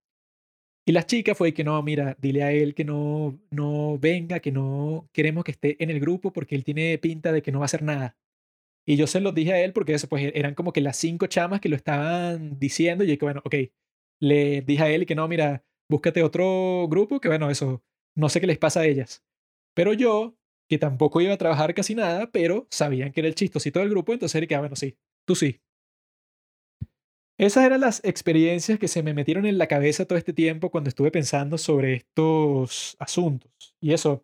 Y 0.85 0.91
la 0.91 1.05
chica 1.05 1.34
fue 1.34 1.53
que 1.53 1.64
no, 1.64 1.81
mira, 1.81 2.18
dile 2.19 2.43
a 2.43 2.51
él 2.51 2.76
que 2.76 2.84
no, 2.84 3.39
no 3.49 3.97
venga, 3.97 4.41
que 4.41 4.51
no 4.51 5.10
queremos 5.14 5.45
que 5.45 5.51
esté 5.51 5.81
en 5.81 5.89
el 5.89 5.99
grupo 5.99 6.34
porque 6.34 6.55
él 6.55 6.64
tiene 6.65 6.97
pinta 6.97 7.31
de 7.31 7.41
que 7.41 7.51
no 7.51 7.60
va 7.60 7.65
a 7.65 7.68
hacer 7.68 7.84
nada. 7.84 8.18
Y 8.85 8.97
yo 8.97 9.07
se 9.07 9.22
los 9.22 9.34
dije 9.34 9.53
a 9.53 9.64
él 9.64 9.73
porque 9.73 9.93
eso, 9.93 10.07
pues 10.10 10.31
eran 10.34 10.55
como 10.55 10.73
que 10.73 10.81
las 10.81 10.97
cinco 10.97 11.27
chamas 11.27 11.61
que 11.61 11.69
lo 11.69 11.76
estaban 11.76 12.60
diciendo. 12.60 13.03
Y 13.03 13.07
yo 13.07 13.18
que 13.18 13.26
bueno, 13.26 13.41
ok, 13.45 13.55
le 14.19 14.61
dije 14.61 14.84
a 14.84 14.89
él 14.89 15.05
que 15.05 15.15
no, 15.15 15.27
mira, 15.27 15.64
búscate 15.89 16.23
otro 16.23 16.88
grupo, 16.89 17.19
que 17.19 17.30
bueno, 17.30 17.49
eso, 17.49 17.84
no 18.15 18.30
sé 18.30 18.41
qué 18.41 18.47
les 18.47 18.57
pasa 18.57 18.81
a 18.81 18.85
ellas. 18.85 19.23
Pero 19.76 19.93
yo, 19.93 20.35
que 20.69 20.77
tampoco 20.77 21.22
iba 21.22 21.34
a 21.34 21.38
trabajar 21.38 21.73
casi 21.73 21.95
nada, 21.95 22.31
pero 22.31 22.68
sabían 22.72 23.11
que 23.11 23.22
era 23.22 23.30
el 23.30 23.35
chistosito 23.35 23.80
del 23.80 23.89
grupo, 23.89 24.14
entonces 24.14 24.41
él 24.41 24.47
que, 24.47 24.55
ah, 24.55 24.60
bueno, 24.60 24.76
sí, 24.76 24.97
tú 25.26 25.35
sí. 25.35 25.61
Esas 27.38 27.65
eran 27.65 27.81
las 27.81 28.03
experiencias 28.05 28.77
que 28.80 28.88
se 28.88 29.01
me 29.03 29.14
metieron 29.14 29.45
en 29.45 29.57
la 29.57 29.68
cabeza 29.68 30.05
todo 30.05 30.18
este 30.18 30.34
tiempo 30.34 30.69
cuando 30.69 30.89
estuve 30.89 31.11
pensando 31.11 31.57
sobre 31.57 31.95
estos 31.95 32.95
asuntos. 32.99 33.76
Y 33.81 33.93
eso, 33.93 34.23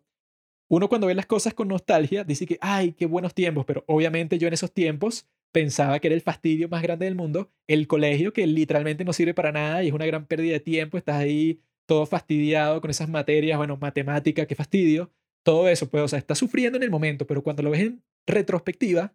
uno 0.70 0.88
cuando 0.88 1.08
ve 1.08 1.14
las 1.14 1.26
cosas 1.26 1.52
con 1.52 1.66
nostalgia 1.68 2.22
dice 2.22 2.46
que, 2.46 2.56
ay, 2.60 2.92
qué 2.92 3.06
buenos 3.06 3.34
tiempos, 3.34 3.64
pero 3.66 3.84
obviamente 3.88 4.38
yo 4.38 4.46
en 4.46 4.54
esos 4.54 4.72
tiempos 4.72 5.26
pensaba 5.52 5.98
que 5.98 6.06
era 6.06 6.14
el 6.14 6.20
fastidio 6.20 6.68
más 6.68 6.80
grande 6.80 7.06
del 7.06 7.16
mundo, 7.16 7.50
el 7.66 7.88
colegio 7.88 8.32
que 8.32 8.46
literalmente 8.46 9.04
no 9.04 9.12
sirve 9.12 9.34
para 9.34 9.50
nada 9.50 9.82
y 9.82 9.88
es 9.88 9.92
una 9.92 10.06
gran 10.06 10.26
pérdida 10.26 10.52
de 10.52 10.60
tiempo, 10.60 10.96
estás 10.96 11.16
ahí 11.16 11.60
todo 11.86 12.06
fastidiado 12.06 12.80
con 12.80 12.88
esas 12.88 13.08
materias, 13.08 13.58
bueno, 13.58 13.76
matemática, 13.78 14.46
qué 14.46 14.54
fastidio, 14.54 15.10
todo 15.42 15.68
eso, 15.68 15.90
pues, 15.90 16.04
o 16.04 16.08
sea, 16.08 16.20
estás 16.20 16.38
sufriendo 16.38 16.76
en 16.76 16.84
el 16.84 16.90
momento, 16.90 17.26
pero 17.26 17.42
cuando 17.42 17.64
lo 17.64 17.70
ves 17.70 17.80
en 17.80 18.04
retrospectiva, 18.28 19.12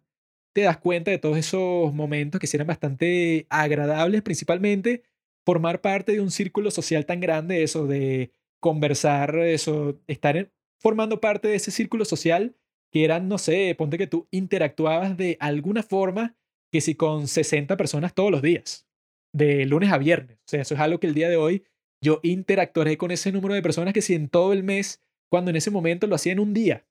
te 0.52 0.62
das 0.62 0.76
cuenta 0.76 1.10
de 1.10 1.18
todos 1.18 1.38
esos 1.38 1.94
momentos 1.94 2.38
que 2.38 2.48
eran 2.52 2.66
bastante 2.66 3.46
agradables, 3.48 4.20
principalmente 4.20 5.04
formar 5.46 5.80
parte 5.80 6.12
de 6.12 6.20
un 6.20 6.30
círculo 6.30 6.70
social 6.70 7.06
tan 7.06 7.20
grande, 7.20 7.62
eso 7.62 7.86
de 7.86 8.30
conversar, 8.60 9.38
eso, 9.38 9.98
estar 10.06 10.36
en, 10.36 10.50
formando 10.78 11.20
parte 11.20 11.48
de 11.48 11.56
ese 11.56 11.70
círculo 11.70 12.04
social 12.04 12.56
que 12.92 13.04
eran, 13.04 13.28
no 13.28 13.38
sé, 13.38 13.74
ponte 13.76 13.98
que 13.98 14.06
tú 14.06 14.28
interactuabas 14.30 15.16
de 15.16 15.36
alguna 15.40 15.82
forma 15.82 16.36
que 16.70 16.80
si 16.80 16.94
con 16.94 17.28
60 17.28 17.76
personas 17.76 18.14
todos 18.14 18.30
los 18.30 18.42
días, 18.42 18.86
de 19.32 19.66
lunes 19.66 19.92
a 19.92 19.98
viernes. 19.98 20.38
O 20.38 20.48
sea, 20.48 20.62
eso 20.62 20.74
es 20.74 20.80
algo 20.80 20.98
que 21.00 21.06
el 21.06 21.14
día 21.14 21.28
de 21.28 21.36
hoy 21.36 21.64
yo 22.00 22.20
interactuaré 22.22 22.96
con 22.96 23.10
ese 23.10 23.32
número 23.32 23.54
de 23.54 23.62
personas 23.62 23.94
que 23.94 24.02
si 24.02 24.14
en 24.14 24.28
todo 24.28 24.52
el 24.52 24.62
mes, 24.62 25.02
cuando 25.28 25.50
en 25.50 25.56
ese 25.56 25.70
momento 25.70 26.06
lo 26.06 26.14
hacía 26.14 26.32
en 26.32 26.40
un 26.40 26.54
día. 26.54 26.86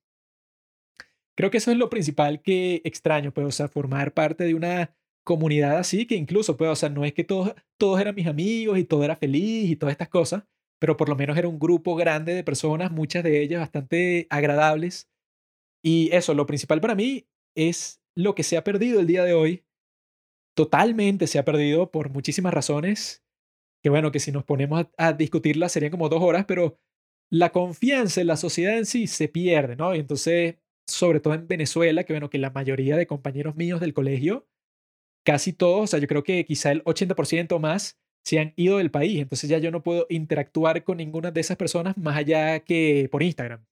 Creo 1.35 1.51
que 1.51 1.57
eso 1.57 1.71
es 1.71 1.77
lo 1.77 1.89
principal 1.89 2.41
que 2.41 2.81
extraño, 2.85 3.33
pues, 3.33 3.47
o 3.47 3.51
sea, 3.51 3.67
formar 3.67 4.13
parte 4.13 4.45
de 4.45 4.53
una 4.53 4.95
comunidad 5.23 5.77
así 5.77 6.05
que 6.05 6.15
incluso, 6.15 6.55
pues, 6.55 6.69
o 6.69 6.75
sea, 6.75 6.89
no 6.89 7.03
es 7.03 7.13
que 7.13 7.23
todos, 7.23 7.53
todos 7.77 7.99
eran 7.99 8.15
mis 8.15 8.27
amigos 8.27 8.77
y 8.77 8.85
todo 8.85 9.03
era 9.03 9.15
feliz 9.15 9.69
y 9.69 9.75
todas 9.75 9.91
estas 9.91 10.09
cosas, 10.09 10.43
pero 10.79 10.97
por 10.97 11.09
lo 11.09 11.15
menos 11.15 11.37
era 11.37 11.47
un 11.47 11.59
grupo 11.59 11.95
grande 11.95 12.33
de 12.33 12.43
personas, 12.43 12.91
muchas 12.91 13.23
de 13.23 13.41
ellas 13.41 13.59
bastante 13.61 14.27
agradables. 14.29 15.09
Y 15.83 16.09
eso, 16.13 16.33
lo 16.33 16.45
principal 16.45 16.81
para 16.81 16.95
mí 16.95 17.27
es 17.55 18.01
lo 18.15 18.35
que 18.35 18.43
se 18.43 18.57
ha 18.57 18.63
perdido 18.63 18.99
el 18.99 19.07
día 19.07 19.23
de 19.23 19.33
hoy. 19.33 19.65
Totalmente 20.55 21.27
se 21.27 21.39
ha 21.39 21.45
perdido 21.45 21.91
por 21.91 22.09
muchísimas 22.09 22.53
razones, 22.53 23.23
que 23.83 23.89
bueno, 23.89 24.11
que 24.11 24.19
si 24.19 24.31
nos 24.31 24.43
ponemos 24.43 24.85
a, 24.97 25.07
a 25.07 25.13
discutirlas 25.13 25.71
serían 25.71 25.91
como 25.91 26.09
dos 26.09 26.21
horas, 26.21 26.45
pero 26.45 26.79
la 27.31 27.51
confianza 27.51 28.21
en 28.21 28.27
la 28.27 28.37
sociedad 28.37 28.77
en 28.77 28.85
sí 28.85 29.07
se 29.07 29.27
pierde, 29.27 29.75
¿no? 29.75 29.95
Y 29.95 29.99
entonces, 29.99 30.55
sobre 30.87 31.19
todo 31.19 31.33
en 31.33 31.47
Venezuela, 31.47 32.03
que 32.03 32.13
bueno, 32.13 32.29
que 32.29 32.37
la 32.37 32.51
mayoría 32.51 32.97
de 32.97 33.07
compañeros 33.07 33.55
míos 33.55 33.79
del 33.79 33.93
colegio, 33.93 34.47
casi 35.25 35.53
todos, 35.53 35.83
o 35.83 35.87
sea, 35.87 35.99
yo 35.99 36.07
creo 36.07 36.23
que 36.23 36.45
quizá 36.45 36.71
el 36.71 36.83
80% 36.83 37.59
más 37.59 37.99
se 38.25 38.39
han 38.39 38.53
ido 38.55 38.79
del 38.79 38.91
país, 38.91 39.21
entonces 39.21 39.49
ya 39.49 39.59
yo 39.59 39.71
no 39.71 39.83
puedo 39.83 40.07
interactuar 40.09 40.83
con 40.83 40.97
ninguna 40.97 41.31
de 41.31 41.41
esas 41.41 41.57
personas 41.57 41.95
más 41.97 42.17
allá 42.17 42.59
que 42.61 43.07
por 43.11 43.21
Instagram. 43.21 43.63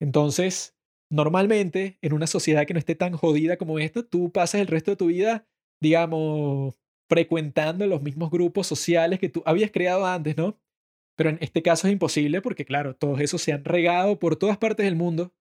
Entonces, 0.00 0.76
normalmente, 1.08 1.98
en 2.02 2.12
una 2.12 2.26
sociedad 2.26 2.66
que 2.66 2.74
no 2.74 2.80
esté 2.80 2.96
tan 2.96 3.16
jodida 3.16 3.56
como 3.56 3.78
esta, 3.78 4.02
tú 4.02 4.32
pasas 4.32 4.60
el 4.60 4.66
resto 4.66 4.90
de 4.90 4.96
tu 4.96 5.06
vida, 5.06 5.46
digamos, 5.80 6.74
frecuentando 7.08 7.86
los 7.86 8.02
mismos 8.02 8.30
grupos 8.30 8.66
sociales 8.66 9.20
que 9.20 9.28
tú 9.28 9.42
habías 9.46 9.70
creado 9.70 10.04
antes, 10.04 10.36
¿no? 10.36 10.58
Pero 11.16 11.30
en 11.30 11.38
este 11.40 11.62
caso 11.62 11.86
es 11.86 11.92
imposible 11.92 12.42
porque, 12.42 12.64
claro, 12.64 12.96
todos 12.96 13.20
esos 13.20 13.40
se 13.40 13.52
han 13.52 13.64
regado 13.64 14.18
por 14.18 14.36
todas 14.36 14.58
partes 14.58 14.84
del 14.84 14.96
mundo. 14.96 15.32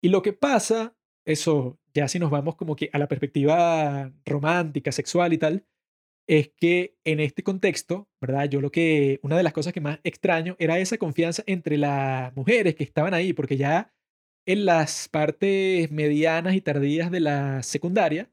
Y 0.00 0.10
lo 0.10 0.22
que 0.22 0.32
pasa, 0.32 0.96
eso 1.24 1.80
ya 1.92 2.06
si 2.06 2.20
nos 2.20 2.30
vamos 2.30 2.54
como 2.54 2.76
que 2.76 2.88
a 2.92 2.98
la 2.98 3.08
perspectiva 3.08 4.12
romántica, 4.24 4.92
sexual 4.92 5.32
y 5.32 5.38
tal, 5.38 5.66
es 6.28 6.50
que 6.56 6.94
en 7.04 7.20
este 7.20 7.42
contexto, 7.42 8.08
¿verdad? 8.20 8.48
Yo 8.48 8.60
lo 8.60 8.70
que, 8.70 9.18
una 9.22 9.36
de 9.36 9.42
las 9.42 9.54
cosas 9.54 9.72
que 9.72 9.80
más 9.80 9.98
extraño 10.04 10.56
era 10.58 10.78
esa 10.78 10.98
confianza 10.98 11.42
entre 11.46 11.78
las 11.78 12.36
mujeres 12.36 12.74
que 12.74 12.84
estaban 12.84 13.14
ahí, 13.14 13.32
porque 13.32 13.56
ya 13.56 13.92
en 14.46 14.66
las 14.66 15.08
partes 15.08 15.90
medianas 15.90 16.54
y 16.54 16.60
tardías 16.60 17.10
de 17.10 17.20
la 17.20 17.62
secundaria, 17.62 18.30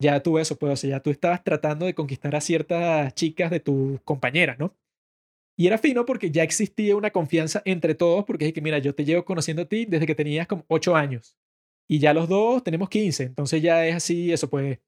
ya 0.00 0.22
tú 0.22 0.38
eso, 0.38 0.58
pues, 0.58 0.72
o 0.72 0.76
sea, 0.76 0.90
ya 0.90 1.00
tú 1.00 1.10
estabas 1.10 1.42
tratando 1.44 1.86
de 1.86 1.94
conquistar 1.94 2.34
a 2.34 2.40
ciertas 2.40 3.14
chicas 3.14 3.50
de 3.50 3.60
tus 3.60 4.00
compañeras, 4.02 4.58
¿no? 4.58 4.76
Y 5.58 5.68
era 5.68 5.78
fino 5.78 6.04
porque 6.04 6.30
ya 6.30 6.42
existía 6.42 6.96
una 6.96 7.12
confianza 7.12 7.62
entre 7.64 7.94
todos, 7.94 8.24
porque 8.24 8.46
es 8.48 8.52
que, 8.52 8.60
mira, 8.60 8.78
yo 8.78 8.94
te 8.94 9.04
llevo 9.04 9.24
conociendo 9.24 9.62
a 9.62 9.68
ti 9.68 9.86
desde 9.86 10.06
que 10.06 10.14
tenías 10.14 10.46
como 10.46 10.64
8 10.68 10.96
años. 10.96 11.38
Y 11.88 12.00
ya 12.00 12.12
los 12.12 12.28
dos 12.28 12.62
tenemos 12.62 12.90
15. 12.90 13.22
Entonces 13.24 13.62
ya 13.62 13.86
es 13.86 13.94
así, 13.96 14.32
eso 14.32 14.50
pues, 14.50 14.78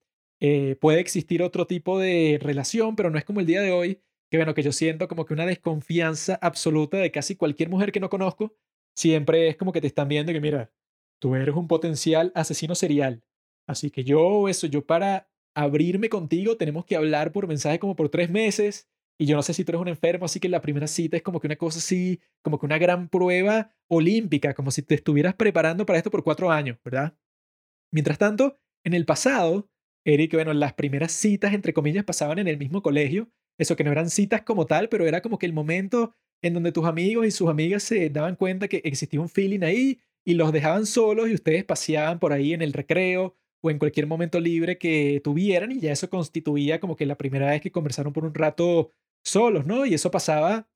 eh, 0.40 0.76
puede 0.80 1.00
existir 1.00 1.42
otro 1.42 1.66
tipo 1.66 1.98
de 1.98 2.38
relación, 2.42 2.96
pero 2.96 3.10
no 3.10 3.18
es 3.18 3.24
como 3.24 3.40
el 3.40 3.46
día 3.46 3.60
de 3.60 3.72
hoy, 3.72 4.00
que 4.30 4.36
bueno, 4.36 4.54
que 4.54 4.62
yo 4.62 4.72
siento 4.72 5.08
como 5.08 5.24
que 5.24 5.34
una 5.34 5.46
desconfianza 5.46 6.38
absoluta 6.40 6.98
de 6.98 7.10
casi 7.10 7.36
cualquier 7.36 7.68
mujer 7.70 7.92
que 7.92 8.00
no 8.00 8.10
conozco. 8.10 8.54
Siempre 8.96 9.48
es 9.48 9.56
como 9.56 9.72
que 9.72 9.80
te 9.80 9.86
están 9.86 10.08
viendo 10.08 10.32
que, 10.32 10.40
mira, 10.40 10.72
tú 11.20 11.34
eres 11.34 11.54
un 11.54 11.68
potencial 11.68 12.32
asesino 12.34 12.74
serial. 12.74 13.22
Así 13.66 13.90
que 13.90 14.04
yo, 14.04 14.48
eso, 14.48 14.66
yo 14.66 14.86
para 14.86 15.28
abrirme 15.54 16.08
contigo 16.08 16.56
tenemos 16.56 16.84
que 16.84 16.96
hablar 16.96 17.32
por 17.32 17.48
mensaje 17.48 17.78
como 17.78 17.96
por 17.96 18.08
tres 18.08 18.30
meses 18.30 18.88
y 19.20 19.26
yo 19.26 19.34
no 19.34 19.42
sé 19.42 19.52
si 19.52 19.64
tú 19.64 19.72
eres 19.72 19.82
un 19.82 19.88
enfermo, 19.88 20.26
así 20.26 20.38
que 20.38 20.48
la 20.48 20.60
primera 20.60 20.86
cita 20.86 21.16
es 21.16 21.22
como 21.24 21.40
que 21.40 21.48
una 21.48 21.56
cosa 21.56 21.78
así, 21.78 22.20
como 22.40 22.58
que 22.58 22.66
una 22.66 22.78
gran 22.78 23.08
prueba 23.08 23.74
olímpica, 23.88 24.54
como 24.54 24.70
si 24.70 24.82
te 24.82 24.94
estuvieras 24.94 25.34
preparando 25.34 25.84
para 25.84 25.98
esto 25.98 26.10
por 26.10 26.22
cuatro 26.22 26.52
años, 26.52 26.78
¿verdad? 26.84 27.16
Mientras 27.92 28.18
tanto, 28.18 28.56
en 28.84 28.94
el 28.94 29.04
pasado, 29.04 29.68
Eric, 30.04 30.32
bueno, 30.34 30.52
las 30.54 30.74
primeras 30.74 31.12
citas, 31.12 31.52
entre 31.54 31.72
comillas, 31.72 32.04
pasaban 32.04 32.38
en 32.38 32.48
el 32.48 32.58
mismo 32.58 32.82
colegio. 32.82 33.30
Eso 33.58 33.76
que 33.76 33.84
no 33.84 33.92
eran 33.92 34.10
citas 34.10 34.42
como 34.42 34.66
tal, 34.66 34.88
pero 34.88 35.06
era 35.06 35.20
como 35.20 35.38
que 35.38 35.46
el 35.46 35.52
momento 35.52 36.14
en 36.42 36.54
donde 36.54 36.72
tus 36.72 36.86
amigos 36.86 37.26
y 37.26 37.30
sus 37.30 37.48
amigas 37.48 37.82
se 37.82 38.08
daban 38.10 38.36
cuenta 38.36 38.68
que 38.68 38.80
existía 38.84 39.20
un 39.20 39.28
feeling 39.28 39.62
ahí 39.62 40.00
y 40.24 40.34
los 40.34 40.52
dejaban 40.52 40.86
solos 40.86 41.28
y 41.28 41.34
ustedes 41.34 41.64
paseaban 41.64 42.18
por 42.18 42.32
ahí 42.32 42.52
en 42.52 42.62
el 42.62 42.72
recreo 42.72 43.34
o 43.60 43.70
en 43.70 43.78
cualquier 43.78 44.06
momento 44.06 44.38
libre 44.40 44.78
que 44.78 45.20
tuvieran 45.24 45.72
y 45.72 45.80
ya 45.80 45.92
eso 45.92 46.08
constituía 46.08 46.80
como 46.80 46.96
que 46.96 47.06
la 47.06 47.16
primera 47.16 47.50
vez 47.50 47.60
que 47.60 47.72
conversaron 47.72 48.12
por 48.12 48.24
un 48.24 48.34
rato 48.34 48.92
solos, 49.24 49.66
¿no? 49.66 49.84
Y 49.84 49.94
eso 49.94 50.10
pasaba, 50.10 50.68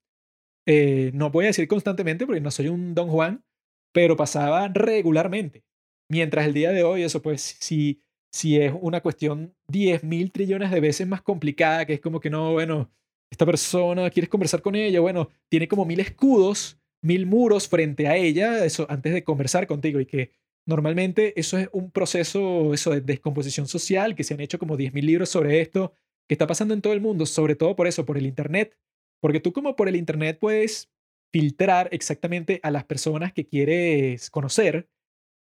eh, 0.65 1.11
no 1.13 1.29
voy 1.31 1.45
a 1.45 1.47
decir 1.47 1.67
constantemente 1.67 2.25
porque 2.25 2.41
no 2.41 2.51
soy 2.51 2.67
un 2.67 2.93
Don 2.93 3.09
Juan, 3.09 3.45
pero 3.93 4.17
pasaba 4.17 4.67
regularmente. 4.67 5.63
Mientras 6.09 6.45
el 6.45 6.53
día 6.53 6.71
de 6.71 6.83
hoy, 6.83 7.03
eso 7.03 7.21
pues, 7.21 7.57
si, 7.59 8.02
si 8.33 8.59
es 8.59 8.73
una 8.81 9.01
cuestión 9.01 9.55
10 9.67 10.03
mil 10.03 10.31
trillones 10.31 10.71
de 10.71 10.79
veces 10.79 11.07
más 11.07 11.21
complicada, 11.21 11.85
que 11.85 11.93
es 11.93 12.01
como 12.01 12.19
que 12.19 12.31
no, 12.31 12.53
bueno, 12.53 12.91
esta 13.31 13.45
persona, 13.45 14.09
quieres 14.09 14.29
conversar 14.29 14.61
con 14.61 14.75
ella, 14.75 14.99
bueno, 14.99 15.29
tiene 15.49 15.67
como 15.67 15.85
mil 15.85 15.99
escudos, 15.99 16.79
mil 17.01 17.25
muros 17.27 17.67
frente 17.67 18.07
a 18.07 18.15
ella, 18.15 18.65
eso 18.65 18.87
antes 18.89 19.13
de 19.13 19.23
conversar 19.23 19.67
contigo 19.67 19.99
y 19.99 20.05
que 20.07 20.31
normalmente 20.65 21.39
eso 21.39 21.57
es 21.57 21.69
un 21.71 21.91
proceso, 21.91 22.73
eso 22.73 22.91
de 22.91 23.01
descomposición 23.01 23.67
social, 23.67 24.15
que 24.15 24.23
se 24.23 24.33
han 24.33 24.39
hecho 24.39 24.57
como 24.59 24.77
10 24.77 24.93
mil 24.93 25.05
libros 25.05 25.29
sobre 25.29 25.61
esto, 25.61 25.93
que 26.27 26.33
está 26.33 26.47
pasando 26.47 26.73
en 26.73 26.81
todo 26.81 26.93
el 26.93 27.01
mundo, 27.01 27.25
sobre 27.25 27.55
todo 27.55 27.75
por 27.75 27.87
eso, 27.87 28.05
por 28.05 28.17
el 28.17 28.25
Internet. 28.25 28.77
Porque 29.21 29.39
tú 29.39 29.53
como 29.53 29.75
por 29.75 29.87
el 29.87 29.95
Internet 29.95 30.39
puedes 30.39 30.89
filtrar 31.31 31.89
exactamente 31.91 32.59
a 32.63 32.71
las 32.71 32.85
personas 32.85 33.33
que 33.33 33.47
quieres 33.47 34.29
conocer. 34.29 34.89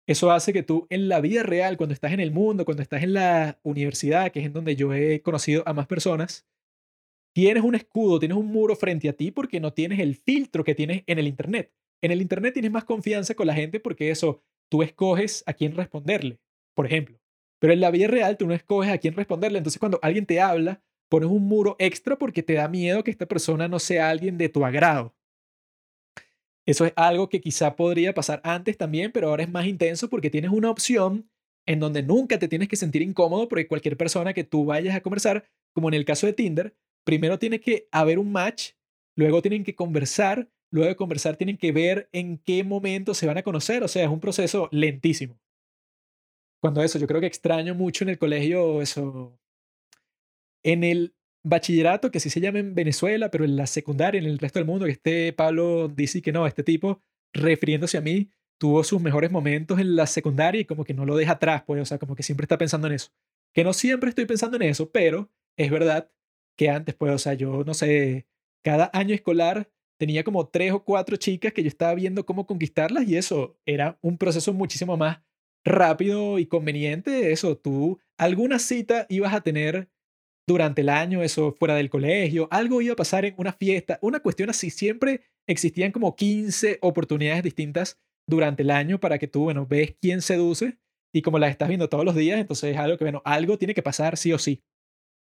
Eso 0.07 0.31
hace 0.31 0.53
que 0.53 0.61
tú 0.63 0.85
en 0.89 1.09
la 1.09 1.19
vida 1.19 1.41
real, 1.43 1.77
cuando 1.77 1.93
estás 1.93 2.11
en 2.13 2.19
el 2.19 2.31
mundo, 2.31 2.63
cuando 2.63 2.83
estás 2.83 3.01
en 3.03 3.13
la 3.13 3.59
universidad, 3.63 4.31
que 4.31 4.39
es 4.39 4.45
en 4.45 4.53
donde 4.53 4.75
yo 4.75 4.93
he 4.93 5.21
conocido 5.21 5.63
a 5.65 5.73
más 5.73 5.87
personas, 5.87 6.45
tienes 7.33 7.63
un 7.63 7.75
escudo, 7.75 8.19
tienes 8.19 8.37
un 8.37 8.47
muro 8.47 8.75
frente 8.75 9.09
a 9.09 9.13
ti 9.13 9.31
porque 9.31 9.59
no 9.59 9.73
tienes 9.73 9.99
el 9.99 10.15
filtro 10.15 10.63
que 10.63 10.75
tienes 10.75 11.03
en 11.07 11.19
el 11.19 11.27
Internet. 11.27 11.73
En 12.01 12.11
el 12.11 12.21
Internet 12.21 12.53
tienes 12.53 12.71
más 12.71 12.85
confianza 12.85 13.33
con 13.33 13.47
la 13.47 13.55
gente 13.55 13.79
porque 13.79 14.11
eso, 14.11 14.43
tú 14.69 14.83
escoges 14.83 15.43
a 15.47 15.53
quién 15.53 15.75
responderle, 15.75 16.39
por 16.75 16.85
ejemplo. 16.85 17.19
Pero 17.59 17.73
en 17.73 17.81
la 17.81 17.91
vida 17.91 18.07
real 18.07 18.37
tú 18.37 18.45
no 18.45 18.53
escoges 18.53 18.91
a 18.91 18.99
quién 18.99 19.15
responderle. 19.15 19.57
Entonces 19.57 19.79
cuando 19.79 19.99
alguien 20.03 20.25
te 20.25 20.39
habla, 20.39 20.83
pones 21.09 21.29
un 21.29 21.47
muro 21.47 21.75
extra 21.79 22.17
porque 22.17 22.43
te 22.43 22.53
da 22.53 22.67
miedo 22.67 23.03
que 23.03 23.11
esta 23.11 23.25
persona 23.25 23.67
no 23.67 23.79
sea 23.79 24.09
alguien 24.09 24.37
de 24.37 24.49
tu 24.49 24.65
agrado. 24.65 25.15
Eso 26.65 26.85
es 26.85 26.93
algo 26.95 27.29
que 27.29 27.41
quizá 27.41 27.75
podría 27.75 28.13
pasar 28.13 28.41
antes 28.43 28.77
también, 28.77 29.11
pero 29.11 29.29
ahora 29.29 29.43
es 29.43 29.49
más 29.49 29.65
intenso 29.67 30.09
porque 30.09 30.29
tienes 30.29 30.51
una 30.51 30.71
opción 30.71 31.29
en 31.67 31.79
donde 31.79 32.03
nunca 32.03 32.39
te 32.39 32.47
tienes 32.47 32.67
que 32.67 32.75
sentir 32.75 33.01
incómodo 33.01 33.47
porque 33.47 33.67
cualquier 33.67 33.97
persona 33.97 34.33
que 34.33 34.43
tú 34.43 34.65
vayas 34.65 34.95
a 34.95 35.01
conversar, 35.01 35.45
como 35.73 35.89
en 35.89 35.95
el 35.95 36.05
caso 36.05 36.27
de 36.27 36.33
Tinder, 36.33 36.75
primero 37.03 37.39
tiene 37.39 37.59
que 37.59 37.87
haber 37.91 38.19
un 38.19 38.31
match, 38.31 38.71
luego 39.15 39.41
tienen 39.41 39.63
que 39.63 39.75
conversar, 39.75 40.49
luego 40.71 40.89
de 40.89 40.95
conversar 40.95 41.37
tienen 41.37 41.57
que 41.57 41.71
ver 41.71 42.09
en 42.11 42.37
qué 42.37 42.63
momento 42.63 43.13
se 43.13 43.27
van 43.27 43.37
a 43.37 43.43
conocer, 43.43 43.83
o 43.83 43.87
sea, 43.87 44.03
es 44.03 44.09
un 44.09 44.19
proceso 44.19 44.69
lentísimo 44.71 45.39
cuando 46.65 46.81
eso, 46.81 46.97
yo 46.97 47.05
creo 47.05 47.21
que 47.21 47.27
extraño 47.27 47.75
mucho 47.75 48.03
en 48.03 48.09
el 48.09 48.17
colegio 48.17 48.81
eso. 48.81 49.37
En 50.63 50.83
el 50.83 51.13
bachillerato, 51.45 52.11
que 52.11 52.19
sí 52.19 52.29
se 52.29 52.41
llama 52.41 52.59
en 52.59 52.73
Venezuela, 52.75 53.29
pero 53.29 53.45
en 53.45 53.55
la 53.55 53.67
secundaria, 53.67 54.19
en 54.19 54.25
el 54.25 54.39
resto 54.39 54.59
del 54.59 54.65
mundo, 54.65 54.85
que 54.85 54.91
este 54.91 55.31
Pablo 55.31 55.87
dice 55.87 56.21
que 56.21 56.31
no, 56.31 56.47
este 56.47 56.63
tipo, 56.63 57.01
refiriéndose 57.33 57.97
a 57.97 58.01
mí, 58.01 58.29
tuvo 58.57 58.83
sus 58.83 59.01
mejores 59.01 59.31
momentos 59.31 59.79
en 59.79 59.95
la 59.95 60.07
secundaria 60.07 60.61
y 60.61 60.65
como 60.65 60.83
que 60.83 60.93
no 60.93 61.05
lo 61.05 61.15
deja 61.15 61.33
atrás, 61.33 61.63
pues, 61.65 61.81
o 61.81 61.85
sea, 61.85 61.99
como 61.99 62.15
que 62.15 62.23
siempre 62.23 62.45
está 62.45 62.57
pensando 62.57 62.87
en 62.87 62.93
eso. 62.93 63.11
Que 63.53 63.63
no 63.63 63.73
siempre 63.73 64.09
estoy 64.09 64.25
pensando 64.25 64.57
en 64.57 64.63
eso, 64.63 64.89
pero 64.91 65.29
es 65.57 65.69
verdad 65.69 66.09
que 66.57 66.69
antes, 66.69 66.95
pues, 66.95 67.13
o 67.13 67.17
sea, 67.19 67.33
yo 67.35 67.63
no 67.63 67.73
sé, 67.73 68.25
cada 68.63 68.89
año 68.93 69.13
escolar 69.13 69.69
tenía 69.97 70.23
como 70.23 70.47
tres 70.47 70.73
o 70.73 70.83
cuatro 70.83 71.15
chicas 71.15 71.53
que 71.53 71.63
yo 71.63 71.67
estaba 71.67 71.93
viendo 71.93 72.25
cómo 72.25 72.47
conquistarlas 72.47 73.07
y 73.07 73.17
eso 73.17 73.57
era 73.65 73.97
un 74.01 74.17
proceso 74.17 74.53
muchísimo 74.53 74.97
más 74.97 75.19
rápido 75.63 76.39
y 76.39 76.47
conveniente. 76.47 77.31
Eso, 77.31 77.57
tú 77.57 77.99
alguna 78.17 78.59
cita 78.59 79.05
ibas 79.09 79.33
a 79.33 79.41
tener 79.41 79.89
durante 80.47 80.81
el 80.81 80.89
año, 80.89 81.23
eso 81.23 81.53
fuera 81.53 81.75
del 81.75 81.89
colegio, 81.89 82.47
algo 82.51 82.81
iba 82.81 82.93
a 82.93 82.97
pasar 82.97 83.25
en 83.25 83.35
una 83.37 83.53
fiesta, 83.53 83.97
una 84.01 84.19
cuestión 84.19 84.49
así. 84.49 84.69
Siempre 84.69 85.21
existían 85.47 85.91
como 85.91 86.15
15 86.15 86.79
oportunidades 86.81 87.43
distintas 87.43 87.99
durante 88.27 88.63
el 88.63 88.71
año 88.71 88.99
para 88.99 89.17
que 89.17 89.27
tú, 89.27 89.43
bueno, 89.43 89.65
ves 89.65 89.95
quién 90.01 90.21
seduce 90.21 90.77
y 91.13 91.21
como 91.21 91.39
las 91.39 91.51
estás 91.51 91.69
viendo 91.69 91.89
todos 91.89 92.05
los 92.05 92.15
días, 92.15 92.39
entonces 92.39 92.73
es 92.73 92.77
algo 92.77 92.97
que, 92.97 93.05
bueno, 93.05 93.21
algo 93.25 93.57
tiene 93.57 93.73
que 93.73 93.83
pasar 93.83 94.17
sí 94.17 94.33
o 94.33 94.37
sí. 94.37 94.63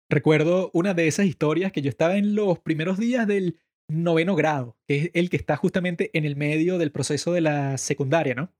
Recuerdo 0.09 0.69
una 0.73 0.93
de 0.93 1.07
esas 1.07 1.25
historias 1.25 1.71
que 1.71 1.81
yo 1.81 1.89
estaba 1.89 2.15
en 2.15 2.35
los 2.35 2.59
primeros 2.59 2.97
días 2.97 3.27
del 3.27 3.59
noveno 3.89 4.35
grado, 4.35 4.77
que 4.87 4.97
es 4.97 5.11
el 5.13 5.29
que 5.29 5.37
está 5.37 5.57
justamente 5.57 6.11
en 6.13 6.25
el 6.25 6.35
medio 6.35 6.77
del 6.77 6.91
proceso 6.91 7.33
de 7.33 7.41
la 7.41 7.77
secundaria, 7.77 8.35
¿no? 8.35 8.51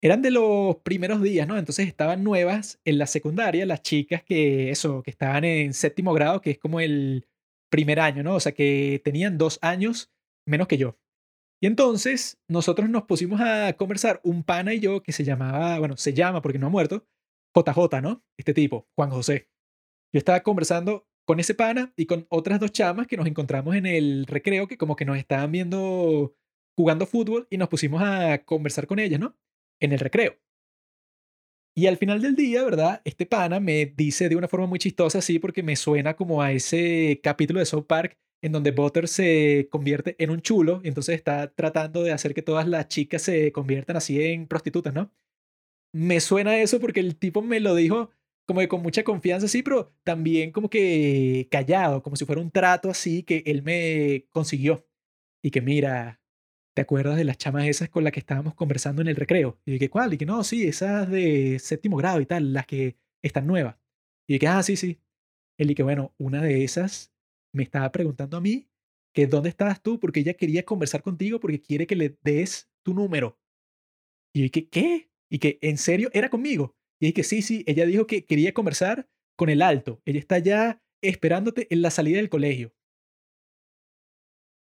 Eran 0.00 0.22
de 0.22 0.30
los 0.30 0.76
primeros 0.76 1.22
días, 1.22 1.46
¿no? 1.48 1.58
Entonces 1.58 1.88
estaban 1.88 2.22
nuevas 2.22 2.80
en 2.84 2.98
la 2.98 3.06
secundaria 3.06 3.66
las 3.66 3.82
chicas 3.82 4.22
que, 4.22 4.70
eso, 4.70 5.02
que 5.02 5.10
estaban 5.10 5.44
en 5.44 5.74
séptimo 5.74 6.12
grado, 6.12 6.40
que 6.40 6.52
es 6.52 6.58
como 6.58 6.80
el 6.80 7.26
primer 7.70 8.00
año, 8.00 8.22
¿no? 8.22 8.36
O 8.36 8.40
sea, 8.40 8.52
que 8.52 9.00
tenían 9.04 9.38
dos 9.38 9.58
años 9.62 10.12
menos 10.46 10.68
que 10.68 10.78
yo. 10.78 10.98
Y 11.60 11.66
entonces 11.66 12.38
nosotros 12.48 12.88
nos 12.88 13.04
pusimos 13.04 13.40
a 13.40 13.72
conversar, 13.74 14.20
un 14.22 14.44
pana 14.44 14.74
y 14.74 14.80
yo, 14.80 15.02
que 15.02 15.12
se 15.12 15.24
llamaba, 15.24 15.78
bueno, 15.80 15.96
se 15.96 16.14
llama 16.14 16.40
porque 16.40 16.58
no 16.58 16.68
ha 16.68 16.70
muerto, 16.70 17.04
JJ, 17.54 18.00
¿no? 18.00 18.22
Este 18.36 18.54
tipo, 18.54 18.88
Juan 18.94 19.10
José. 19.10 19.48
Yo 20.12 20.18
estaba 20.18 20.40
conversando 20.42 21.06
con 21.26 21.40
ese 21.40 21.54
pana 21.54 21.92
y 21.96 22.06
con 22.06 22.26
otras 22.30 22.60
dos 22.60 22.72
chamas 22.72 23.06
que 23.06 23.16
nos 23.16 23.26
encontramos 23.26 23.74
en 23.74 23.86
el 23.86 24.26
recreo 24.26 24.68
que 24.68 24.78
como 24.78 24.96
que 24.96 25.04
nos 25.04 25.18
estaban 25.18 25.50
viendo 25.52 26.34
jugando 26.76 27.06
fútbol 27.06 27.48
y 27.50 27.58
nos 27.58 27.68
pusimos 27.68 28.00
a 28.02 28.44
conversar 28.44 28.86
con 28.86 29.00
ellas, 29.00 29.18
¿no? 29.18 29.36
En 29.80 29.92
el 29.92 29.98
recreo. 29.98 30.36
Y 31.76 31.86
al 31.86 31.96
final 31.96 32.20
del 32.20 32.34
día, 32.34 32.64
¿verdad? 32.64 33.02
Este 33.04 33.24
pana 33.24 33.60
me 33.60 33.86
dice 33.86 34.28
de 34.28 34.34
una 34.34 34.48
forma 34.48 34.66
muy 34.66 34.80
chistosa, 34.80 35.18
así, 35.18 35.38
porque 35.38 35.62
me 35.62 35.76
suena 35.76 36.16
como 36.16 36.42
a 36.42 36.50
ese 36.50 37.20
capítulo 37.22 37.60
de 37.60 37.66
South 37.66 37.86
Park 37.86 38.18
en 38.42 38.52
donde 38.52 38.72
Butter 38.72 39.08
se 39.08 39.68
convierte 39.70 40.16
en 40.18 40.30
un 40.30 40.40
chulo 40.40 40.80
y 40.82 40.88
entonces 40.88 41.14
está 41.16 41.52
tratando 41.54 42.02
de 42.02 42.12
hacer 42.12 42.34
que 42.34 42.42
todas 42.42 42.66
las 42.68 42.88
chicas 42.88 43.22
se 43.22 43.52
conviertan 43.52 43.96
así 43.96 44.20
en 44.22 44.46
prostitutas, 44.46 44.94
¿no? 44.94 45.12
Me 45.92 46.20
suena 46.20 46.58
eso 46.58 46.80
porque 46.80 47.00
el 47.00 47.16
tipo 47.16 47.42
me 47.42 47.60
lo 47.60 47.74
dijo 47.74 48.10
como 48.46 48.60
que 48.60 48.68
con 48.68 48.82
mucha 48.82 49.04
confianza, 49.04 49.46
sí, 49.48 49.62
pero 49.62 49.94
también 50.04 50.52
como 50.52 50.70
que 50.70 51.48
callado, 51.50 52.02
como 52.02 52.16
si 52.16 52.24
fuera 52.24 52.40
un 52.40 52.50
trato 52.50 52.90
así 52.90 53.22
que 53.22 53.42
él 53.46 53.62
me 53.62 54.26
consiguió. 54.30 54.86
Y 55.42 55.50
que 55.50 55.60
mira, 55.60 56.20
¿te 56.78 56.82
acuerdas 56.82 57.16
de 57.16 57.24
las 57.24 57.38
chamas 57.38 57.66
esas 57.66 57.88
con 57.88 58.04
las 58.04 58.12
que 58.12 58.20
estábamos 58.20 58.54
conversando 58.54 59.02
en 59.02 59.08
el 59.08 59.16
recreo? 59.16 59.58
Y 59.66 59.80
que, 59.80 59.90
¿cuál? 59.90 60.14
Y 60.14 60.16
que 60.16 60.26
no, 60.26 60.44
sí, 60.44 60.62
esas 60.62 61.10
de 61.10 61.58
séptimo 61.58 61.96
grado 61.96 62.20
y 62.20 62.26
tal, 62.26 62.52
las 62.52 62.66
que 62.66 62.96
están 63.20 63.48
nuevas. 63.48 63.76
Y 64.28 64.38
que, 64.38 64.46
ah, 64.46 64.62
sí, 64.62 64.76
sí. 64.76 65.00
Él 65.58 65.74
que, 65.74 65.82
bueno, 65.82 66.14
una 66.18 66.40
de 66.40 66.62
esas 66.62 67.12
me 67.52 67.64
estaba 67.64 67.90
preguntando 67.90 68.36
a 68.36 68.40
mí 68.40 68.68
que 69.12 69.26
dónde 69.26 69.48
estabas 69.48 69.82
tú 69.82 69.98
porque 69.98 70.20
ella 70.20 70.34
quería 70.34 70.64
conversar 70.64 71.02
contigo 71.02 71.40
porque 71.40 71.60
quiere 71.60 71.88
que 71.88 71.96
le 71.96 72.16
des 72.22 72.70
tu 72.84 72.94
número. 72.94 73.40
Y 74.32 74.48
que, 74.50 74.68
¿qué? 74.68 75.10
Y 75.28 75.40
que, 75.40 75.58
¿en 75.60 75.78
serio? 75.78 76.10
Era 76.12 76.30
conmigo. 76.30 76.76
Y 77.00 77.06
dije 77.06 77.24
sí, 77.24 77.42
sí, 77.42 77.64
ella 77.66 77.86
dijo 77.86 78.06
que 78.06 78.24
quería 78.24 78.54
conversar 78.54 79.08
con 79.36 79.48
el 79.48 79.62
alto. 79.62 80.00
Ella 80.04 80.20
está 80.20 80.38
ya 80.38 80.80
esperándote 81.02 81.66
en 81.74 81.82
la 81.82 81.90
salida 81.90 82.18
del 82.18 82.28
colegio. 82.28 82.72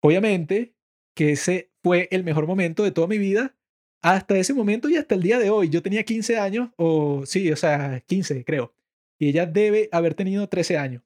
Obviamente 0.01 0.77
que 1.17 1.33
ese 1.33 1.68
fue 1.83 2.09
el 2.11 2.25
mejor 2.25 2.47
momento 2.47 2.83
de 2.85 2.91
toda 2.91 3.07
mi 3.07 3.19
vida 3.19 3.55
hasta 4.03 4.37
ese 4.39 4.55
momento 4.55 4.89
y 4.89 4.97
hasta 4.97 5.15
el 5.15 5.23
día 5.23 5.39
de 5.39 5.51
hoy. 5.51 5.69
Yo 5.69 5.83
tenía 5.83 6.05
15 6.05 6.39
años, 6.39 6.71
o 6.77 7.25
sí, 7.27 7.51
o 7.51 7.57
sea, 7.57 8.01
15 8.07 8.45
creo. 8.45 8.75
Y 9.19 9.29
ella 9.31 9.47
debe 9.47 9.89
haber 9.93 10.15
tenido 10.15 10.49
13 10.49 10.79
años, 10.79 11.03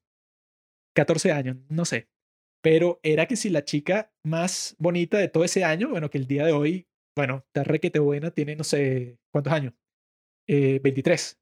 14 0.95 1.33
años, 1.33 1.57
no 1.69 1.85
sé. 1.85 2.09
Pero 2.63 3.01
era 3.03 3.27
que 3.27 3.37
si 3.37 3.51
la 3.51 3.65
chica 3.65 4.13
más 4.25 4.77
bonita 4.79 5.19
de 5.19 5.29
todo 5.29 5.45
ese 5.45 5.65
año, 5.65 5.91
bueno, 5.91 6.11
que 6.11 6.19
el 6.19 6.27
día 6.27 6.47
de 6.47 6.53
hoy, 6.53 6.87
bueno, 7.17 7.45
está 7.47 7.65
requete 7.65 7.99
buena, 7.99 8.31
tiene 8.31 8.57
no 8.57 8.65
sé 8.65 9.19
cuántos 9.33 9.53
años, 9.53 9.75
23. 10.47 11.33
Eh, 11.33 11.37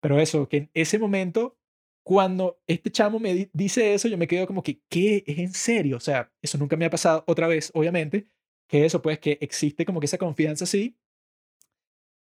Pero 0.00 0.18
eso, 0.20 0.48
que 0.48 0.56
en 0.58 0.70
ese 0.74 0.98
momento, 0.98 1.58
cuando 2.04 2.60
este 2.66 2.90
chamo 2.90 3.18
me 3.20 3.48
dice 3.52 3.94
eso, 3.94 4.08
yo 4.08 4.18
me 4.18 4.26
quedo 4.26 4.46
como 4.46 4.62
que, 4.62 4.80
¿qué? 4.88 5.24
¿Es 5.26 5.38
en 5.38 5.52
serio? 5.54 5.96
O 5.96 6.00
sea, 6.00 6.32
eso 6.42 6.58
nunca 6.58 6.76
me 6.76 6.86
ha 6.86 6.90
pasado 6.90 7.24
otra 7.26 7.46
vez, 7.46 7.70
obviamente. 7.74 8.26
Que 8.68 8.84
eso, 8.84 9.02
pues, 9.02 9.18
que 9.18 9.38
existe 9.40 9.84
como 9.84 10.00
que 10.00 10.06
esa 10.06 10.18
confianza 10.18 10.64
así. 10.64 10.96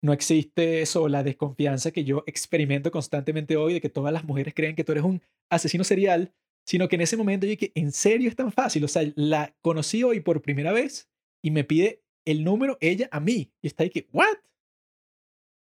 No 0.02 0.12
existe 0.12 0.82
eso, 0.82 1.08
la 1.08 1.22
desconfianza 1.22 1.90
que 1.90 2.04
yo 2.04 2.24
experimento 2.26 2.90
constantemente 2.90 3.56
hoy 3.56 3.72
de 3.72 3.80
que 3.80 3.88
todas 3.88 4.12
las 4.12 4.24
mujeres 4.24 4.52
creen 4.52 4.76
que 4.76 4.84
tú 4.84 4.92
eres 4.92 5.04
un 5.04 5.22
asesino 5.48 5.82
serial, 5.82 6.34
sino 6.66 6.88
que 6.88 6.96
en 6.96 7.02
ese 7.02 7.16
momento 7.16 7.46
yo 7.46 7.50
dije, 7.50 7.72
¿en 7.74 7.90
serio 7.92 8.28
es 8.28 8.36
tan 8.36 8.52
fácil? 8.52 8.84
O 8.84 8.88
sea, 8.88 9.02
la 9.16 9.54
conocí 9.62 10.02
hoy 10.02 10.20
por 10.20 10.42
primera 10.42 10.72
vez 10.72 11.08
y 11.42 11.50
me 11.50 11.64
pide 11.64 12.02
el 12.26 12.44
número 12.44 12.76
ella 12.80 13.08
a 13.12 13.20
mí. 13.20 13.52
Y 13.62 13.66
está 13.66 13.84
ahí 13.84 13.90
que, 13.90 14.08
¿what? 14.12 14.36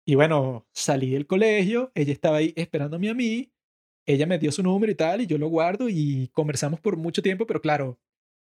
Y 0.05 0.15
bueno, 0.15 0.67
salí 0.71 1.11
del 1.11 1.27
colegio, 1.27 1.91
ella 1.95 2.13
estaba 2.13 2.37
ahí 2.37 2.53
esperándome 2.55 3.09
a 3.09 3.13
mí, 3.13 3.51
ella 4.05 4.27
me 4.27 4.37
dio 4.37 4.51
su 4.51 4.61
número 4.61 4.91
y 4.91 4.95
tal, 4.95 5.21
y 5.21 5.27
yo 5.27 5.37
lo 5.37 5.47
guardo 5.47 5.89
y 5.89 6.29
conversamos 6.33 6.79
por 6.79 6.95
mucho 6.95 7.23
tiempo, 7.23 7.47
pero 7.47 7.59
claro, 7.59 7.99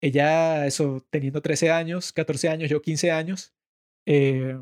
ella, 0.00 0.66
eso, 0.66 1.04
teniendo 1.10 1.42
13 1.42 1.70
años, 1.70 2.12
14 2.12 2.48
años, 2.48 2.70
yo 2.70 2.82
15 2.82 3.10
años, 3.10 3.54
eh, 4.06 4.58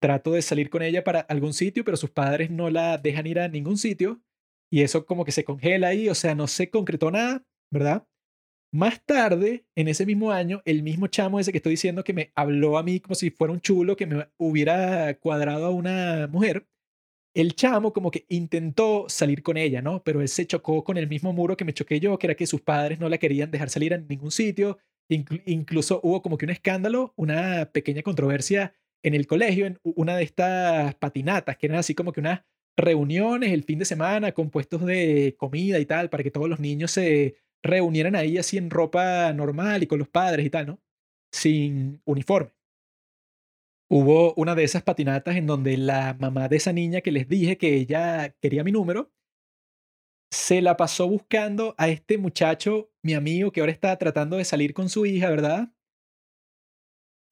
trato 0.00 0.32
de 0.32 0.42
salir 0.42 0.70
con 0.70 0.82
ella 0.82 1.04
para 1.04 1.20
algún 1.20 1.52
sitio, 1.52 1.84
pero 1.84 1.96
sus 1.96 2.10
padres 2.10 2.50
no 2.50 2.70
la 2.70 2.98
dejan 2.98 3.26
ir 3.26 3.40
a 3.40 3.48
ningún 3.48 3.76
sitio, 3.78 4.22
y 4.70 4.82
eso 4.82 5.04
como 5.06 5.24
que 5.24 5.32
se 5.32 5.44
congela 5.44 5.88
ahí, 5.88 6.08
o 6.08 6.14
sea, 6.14 6.34
no 6.34 6.46
se 6.46 6.70
concretó 6.70 7.10
nada, 7.10 7.44
¿verdad? 7.70 8.06
Más 8.72 9.04
tarde, 9.04 9.66
en 9.74 9.88
ese 9.88 10.06
mismo 10.06 10.30
año, 10.30 10.62
el 10.64 10.82
mismo 10.84 11.08
chamo 11.08 11.40
ese 11.40 11.50
que 11.50 11.58
estoy 11.58 11.72
diciendo 11.72 12.04
que 12.04 12.12
me 12.12 12.32
habló 12.36 12.78
a 12.78 12.84
mí 12.84 13.00
como 13.00 13.16
si 13.16 13.30
fuera 13.30 13.52
un 13.52 13.60
chulo 13.60 13.96
que 13.96 14.06
me 14.06 14.28
hubiera 14.38 15.14
cuadrado 15.18 15.66
a 15.66 15.70
una 15.70 16.28
mujer, 16.28 16.68
el 17.34 17.54
chamo 17.54 17.92
como 17.92 18.10
que 18.10 18.26
intentó 18.28 19.06
salir 19.08 19.42
con 19.42 19.56
ella, 19.56 19.82
¿no? 19.82 20.02
Pero 20.02 20.20
él 20.20 20.28
se 20.28 20.46
chocó 20.46 20.84
con 20.84 20.96
el 20.96 21.08
mismo 21.08 21.32
muro 21.32 21.56
que 21.56 21.64
me 21.64 21.74
choqué 21.74 22.00
yo, 22.00 22.18
que 22.18 22.26
era 22.26 22.34
que 22.34 22.46
sus 22.46 22.60
padres 22.60 22.98
no 22.98 23.08
la 23.08 23.18
querían 23.18 23.50
dejar 23.50 23.70
salir 23.70 23.94
a 23.94 23.98
ningún 23.98 24.30
sitio. 24.30 24.78
incluso 25.08 26.00
hubo 26.04 26.22
como 26.22 26.38
que 26.38 26.46
un 26.46 26.50
escándalo, 26.50 27.12
una 27.16 27.70
pequeña 27.72 28.02
controversia 28.02 28.74
en 29.02 29.14
el 29.14 29.26
colegio, 29.26 29.66
en 29.66 29.78
una 29.82 30.16
de 30.16 30.24
estas 30.24 30.94
patinatas, 30.96 31.56
que 31.56 31.66
eran 31.66 31.78
así 31.78 31.94
como 31.94 32.12
que 32.12 32.20
unas 32.20 32.42
reuniones 32.76 33.52
el 33.52 33.64
fin 33.64 33.78
de 33.78 33.84
semana 33.84 34.32
con 34.32 34.50
puestos 34.50 34.84
de 34.84 35.34
comida 35.38 35.78
y 35.78 35.86
tal, 35.86 36.10
para 36.10 36.22
que 36.22 36.30
todos 36.30 36.48
los 36.48 36.60
niños 36.60 36.92
se 36.92 37.36
reunieran 37.62 38.16
ahí 38.16 38.38
así 38.38 38.56
en 38.56 38.70
ropa 38.70 39.32
normal 39.32 39.82
y 39.82 39.86
con 39.86 39.98
los 39.98 40.08
padres 40.08 40.46
y 40.46 40.50
tal, 40.50 40.66
¿no? 40.66 40.80
Sin 41.32 42.00
uniforme. 42.04 42.52
Hubo 43.92 44.34
una 44.34 44.54
de 44.54 44.62
esas 44.62 44.84
patinatas 44.84 45.34
en 45.34 45.46
donde 45.48 45.76
la 45.76 46.16
mamá 46.20 46.48
de 46.48 46.56
esa 46.56 46.72
niña 46.72 47.00
que 47.00 47.10
les 47.10 47.28
dije 47.28 47.58
que 47.58 47.74
ella 47.74 48.36
quería 48.40 48.62
mi 48.62 48.70
número, 48.70 49.10
se 50.32 50.62
la 50.62 50.76
pasó 50.76 51.08
buscando 51.08 51.74
a 51.76 51.88
este 51.88 52.16
muchacho, 52.16 52.92
mi 53.02 53.14
amigo, 53.14 53.50
que 53.50 53.60
ahora 53.60 53.72
está 53.72 53.96
tratando 53.98 54.36
de 54.36 54.44
salir 54.44 54.74
con 54.74 54.88
su 54.88 55.06
hija, 55.06 55.28
¿verdad? 55.28 55.72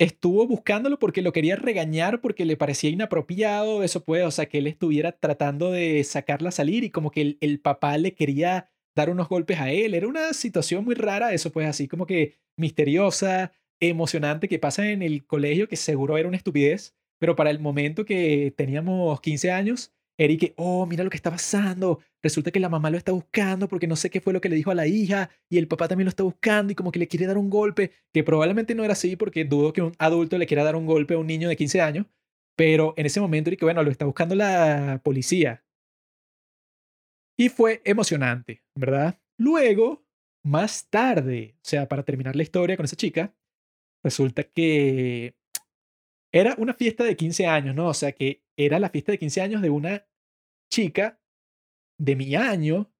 Estuvo 0.00 0.48
buscándolo 0.48 0.98
porque 0.98 1.22
lo 1.22 1.32
quería 1.32 1.54
regañar 1.54 2.20
porque 2.20 2.44
le 2.44 2.56
parecía 2.56 2.90
inapropiado, 2.90 3.84
eso 3.84 4.04
puede, 4.04 4.24
o 4.24 4.30
sea, 4.32 4.46
que 4.46 4.58
él 4.58 4.66
estuviera 4.66 5.12
tratando 5.12 5.70
de 5.70 6.02
sacarla 6.02 6.48
a 6.48 6.52
salir 6.52 6.82
y 6.82 6.90
como 6.90 7.12
que 7.12 7.20
el, 7.20 7.38
el 7.40 7.60
papá 7.60 7.96
le 7.98 8.14
quería 8.14 8.68
dar 8.96 9.10
unos 9.10 9.28
golpes 9.28 9.60
a 9.60 9.70
él. 9.70 9.94
Era 9.94 10.08
una 10.08 10.32
situación 10.32 10.84
muy 10.84 10.96
rara, 10.96 11.32
eso 11.32 11.52
pues 11.52 11.68
así 11.68 11.86
como 11.86 12.04
que 12.04 12.36
misteriosa, 12.56 13.52
emocionante 13.80 14.48
que 14.48 14.58
pasa 14.58 14.90
en 14.90 15.02
el 15.02 15.24
colegio, 15.26 15.68
que 15.68 15.76
seguro 15.76 16.18
era 16.18 16.28
una 16.28 16.36
estupidez, 16.36 16.96
pero 17.18 17.36
para 17.36 17.50
el 17.50 17.60
momento 17.60 18.04
que 18.04 18.52
teníamos 18.56 19.20
15 19.20 19.50
años, 19.50 19.92
Eric, 20.18 20.54
oh, 20.56 20.84
mira 20.86 21.04
lo 21.04 21.10
que 21.10 21.16
está 21.16 21.30
pasando. 21.30 22.00
Resulta 22.22 22.50
que 22.50 22.58
la 22.58 22.68
mamá 22.68 22.90
lo 22.90 22.98
está 22.98 23.12
buscando 23.12 23.68
porque 23.68 23.86
no 23.86 23.94
sé 23.94 24.10
qué 24.10 24.20
fue 24.20 24.32
lo 24.32 24.40
que 24.40 24.48
le 24.48 24.56
dijo 24.56 24.72
a 24.72 24.74
la 24.74 24.88
hija 24.88 25.30
y 25.48 25.58
el 25.58 25.68
papá 25.68 25.86
también 25.86 26.06
lo 26.06 26.10
está 26.10 26.24
buscando 26.24 26.72
y 26.72 26.74
como 26.74 26.90
que 26.90 26.98
le 26.98 27.06
quiere 27.06 27.26
dar 27.26 27.38
un 27.38 27.48
golpe, 27.48 27.92
que 28.12 28.24
probablemente 28.24 28.74
no 28.74 28.82
era 28.82 28.94
así 28.94 29.14
porque 29.14 29.44
dudo 29.44 29.72
que 29.72 29.82
un 29.82 29.94
adulto 29.98 30.36
le 30.36 30.46
quiera 30.46 30.64
dar 30.64 30.74
un 30.74 30.86
golpe 30.86 31.14
a 31.14 31.18
un 31.18 31.28
niño 31.28 31.48
de 31.48 31.56
15 31.56 31.80
años, 31.80 32.06
pero 32.56 32.94
en 32.96 33.06
ese 33.06 33.20
momento 33.20 33.50
Eric, 33.50 33.62
bueno, 33.62 33.82
lo 33.84 33.90
está 33.92 34.04
buscando 34.04 34.34
la 34.34 35.00
policía. 35.04 35.64
Y 37.36 37.48
fue 37.50 37.80
emocionante, 37.84 38.64
¿verdad? 38.74 39.20
Luego, 39.38 40.04
más 40.42 40.88
tarde, 40.90 41.54
o 41.58 41.60
sea, 41.62 41.86
para 41.86 42.02
terminar 42.02 42.34
la 42.34 42.42
historia 42.42 42.76
con 42.76 42.84
esa 42.84 42.96
chica, 42.96 43.32
resulta 44.02 44.44
que 44.44 45.34
era 46.32 46.54
una 46.58 46.74
fiesta 46.74 47.04
de 47.04 47.16
15 47.16 47.46
años, 47.46 47.74
¿no? 47.74 47.88
O 47.88 47.94
sea, 47.94 48.12
que 48.12 48.42
era 48.56 48.78
la 48.78 48.90
fiesta 48.90 49.12
de 49.12 49.18
15 49.18 49.40
años 49.40 49.62
de 49.62 49.70
una 49.70 50.06
chica 50.70 51.20
de 51.98 52.16
mi 52.16 52.34
año 52.34 52.92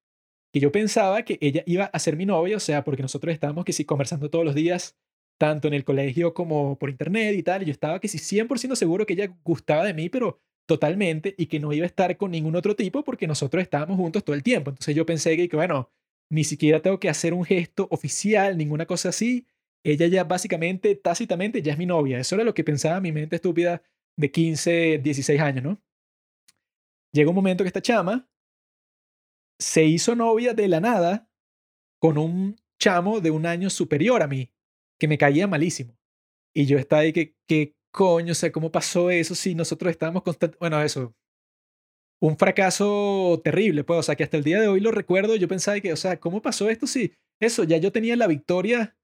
que 0.52 0.60
yo 0.60 0.72
pensaba 0.72 1.22
que 1.24 1.38
ella 1.40 1.62
iba 1.66 1.84
a 1.84 1.98
ser 1.98 2.16
mi 2.16 2.24
novia, 2.26 2.56
o 2.56 2.60
sea, 2.60 2.84
porque 2.84 3.02
nosotros 3.02 3.32
estábamos 3.32 3.64
que 3.64 3.72
sí 3.72 3.84
conversando 3.84 4.30
todos 4.30 4.44
los 4.44 4.54
días, 4.54 4.96
tanto 5.38 5.68
en 5.68 5.74
el 5.74 5.84
colegio 5.84 6.34
como 6.34 6.78
por 6.78 6.90
internet 6.90 7.36
y 7.36 7.42
tal, 7.42 7.64
yo 7.64 7.70
estaba 7.70 8.00
que 8.00 8.08
sí 8.08 8.18
100% 8.18 8.74
seguro 8.74 9.06
que 9.06 9.12
ella 9.12 9.36
gustaba 9.44 9.84
de 9.84 9.94
mí, 9.94 10.08
pero 10.08 10.40
totalmente 10.66 11.34
y 11.38 11.46
que 11.46 11.60
no 11.60 11.72
iba 11.72 11.84
a 11.84 11.86
estar 11.86 12.16
con 12.16 12.30
ningún 12.30 12.56
otro 12.56 12.76
tipo 12.76 13.04
porque 13.04 13.26
nosotros 13.26 13.62
estábamos 13.62 13.96
juntos 13.96 14.24
todo 14.24 14.36
el 14.36 14.42
tiempo. 14.42 14.70
Entonces 14.70 14.94
yo 14.94 15.06
pensé 15.06 15.36
que, 15.48 15.56
bueno, 15.56 15.90
ni 16.30 16.44
siquiera 16.44 16.82
tengo 16.82 17.00
que 17.00 17.08
hacer 17.08 17.34
un 17.34 17.44
gesto 17.44 17.88
oficial, 17.90 18.56
ninguna 18.58 18.86
cosa 18.86 19.10
así. 19.10 19.46
Ella 19.90 20.06
ya 20.06 20.24
básicamente, 20.24 20.94
tácitamente, 20.96 21.62
ya 21.62 21.72
es 21.72 21.78
mi 21.78 21.86
novia. 21.86 22.18
Eso 22.18 22.34
era 22.34 22.44
lo 22.44 22.52
que 22.52 22.62
pensaba 22.62 23.00
mi 23.00 23.10
mente 23.10 23.36
estúpida 23.36 23.82
de 24.18 24.30
15, 24.30 24.98
16 24.98 25.40
años, 25.40 25.64
¿no? 25.64 25.82
Llegó 27.14 27.30
un 27.30 27.36
momento 27.36 27.64
que 27.64 27.68
esta 27.68 27.80
chama 27.80 28.28
se 29.58 29.84
hizo 29.84 30.14
novia 30.14 30.52
de 30.52 30.68
la 30.68 30.80
nada 30.80 31.30
con 31.98 32.18
un 32.18 32.56
chamo 32.78 33.20
de 33.20 33.30
un 33.30 33.46
año 33.46 33.70
superior 33.70 34.22
a 34.22 34.28
mí, 34.28 34.52
que 35.00 35.08
me 35.08 35.16
caía 35.16 35.46
malísimo. 35.46 35.98
Y 36.54 36.66
yo 36.66 36.78
estaba 36.78 37.02
ahí 37.02 37.14
que, 37.14 37.34
que 37.48 37.74
coño, 37.90 38.32
o 38.32 38.34
sea, 38.34 38.52
¿cómo 38.52 38.70
pasó 38.70 39.10
eso 39.10 39.34
si 39.34 39.54
nosotros 39.54 39.90
estábamos 39.90 40.22
constantemente, 40.22 40.60
bueno, 40.60 40.82
eso, 40.82 41.14
un 42.20 42.36
fracaso 42.36 43.40
terrible, 43.42 43.84
pues, 43.84 44.00
o 44.00 44.02
sea, 44.02 44.16
que 44.16 44.24
hasta 44.24 44.36
el 44.36 44.44
día 44.44 44.60
de 44.60 44.68
hoy 44.68 44.80
lo 44.80 44.90
recuerdo, 44.90 45.34
yo 45.36 45.48
pensaba 45.48 45.80
que, 45.80 45.92
o 45.92 45.96
sea, 45.96 46.20
¿cómo 46.20 46.42
pasó 46.42 46.68
esto 46.68 46.86
si 46.86 47.14
eso, 47.40 47.64
ya 47.64 47.78
yo 47.78 47.90
tenía 47.90 48.16
la 48.16 48.26
victoria 48.26 48.97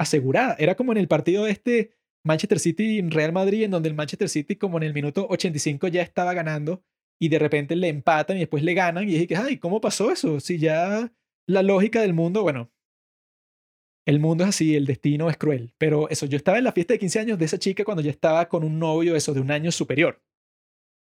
asegurada? 0.00 0.56
Era 0.58 0.74
como 0.74 0.92
en 0.92 0.98
el 0.98 1.08
partido 1.08 1.46
este 1.46 1.92
Manchester 2.24 2.58
City 2.58 3.02
Real 3.02 3.32
Madrid, 3.32 3.64
en 3.64 3.70
donde 3.70 3.88
el 3.88 3.94
Manchester 3.94 4.28
City 4.28 4.56
como 4.56 4.78
en 4.78 4.84
el 4.84 4.94
minuto 4.94 5.26
85 5.28 5.88
ya 5.88 6.02
estaba 6.02 6.32
ganando 6.34 6.82
y 7.20 7.28
de 7.28 7.38
repente 7.38 7.76
le 7.76 7.88
empatan 7.88 8.38
y 8.38 8.40
después 8.40 8.62
le 8.62 8.74
ganan 8.74 9.04
y 9.04 9.12
dije 9.12 9.26
que, 9.26 9.36
ay, 9.36 9.58
¿cómo 9.58 9.80
pasó 9.80 10.10
eso? 10.10 10.40
Si 10.40 10.58
ya 10.58 11.12
la 11.46 11.62
lógica 11.62 12.00
del 12.00 12.14
mundo, 12.14 12.42
bueno, 12.42 12.70
el 14.06 14.20
mundo 14.20 14.44
es 14.44 14.50
así, 14.50 14.74
el 14.74 14.86
destino 14.86 15.28
es 15.28 15.36
cruel. 15.36 15.74
Pero 15.76 16.08
eso, 16.08 16.24
yo 16.24 16.36
estaba 16.38 16.58
en 16.58 16.64
la 16.64 16.72
fiesta 16.72 16.94
de 16.94 16.98
15 16.98 17.20
años 17.20 17.38
de 17.38 17.44
esa 17.44 17.58
chica 17.58 17.84
cuando 17.84 18.02
ya 18.02 18.10
estaba 18.10 18.48
con 18.48 18.64
un 18.64 18.78
novio, 18.78 19.14
eso, 19.14 19.34
de 19.34 19.40
un 19.40 19.50
año 19.50 19.70
superior. 19.70 20.22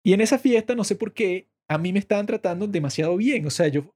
Y 0.04 0.12
en 0.12 0.20
esa 0.20 0.38
fiesta, 0.38 0.74
no 0.74 0.84
sé 0.84 0.94
por 0.94 1.14
qué, 1.14 1.48
a 1.68 1.78
mí 1.78 1.92
me 1.92 1.98
estaban 1.98 2.26
tratando 2.26 2.66
demasiado 2.66 3.16
bien. 3.16 3.46
O 3.46 3.50
sea, 3.50 3.68
yo, 3.68 3.94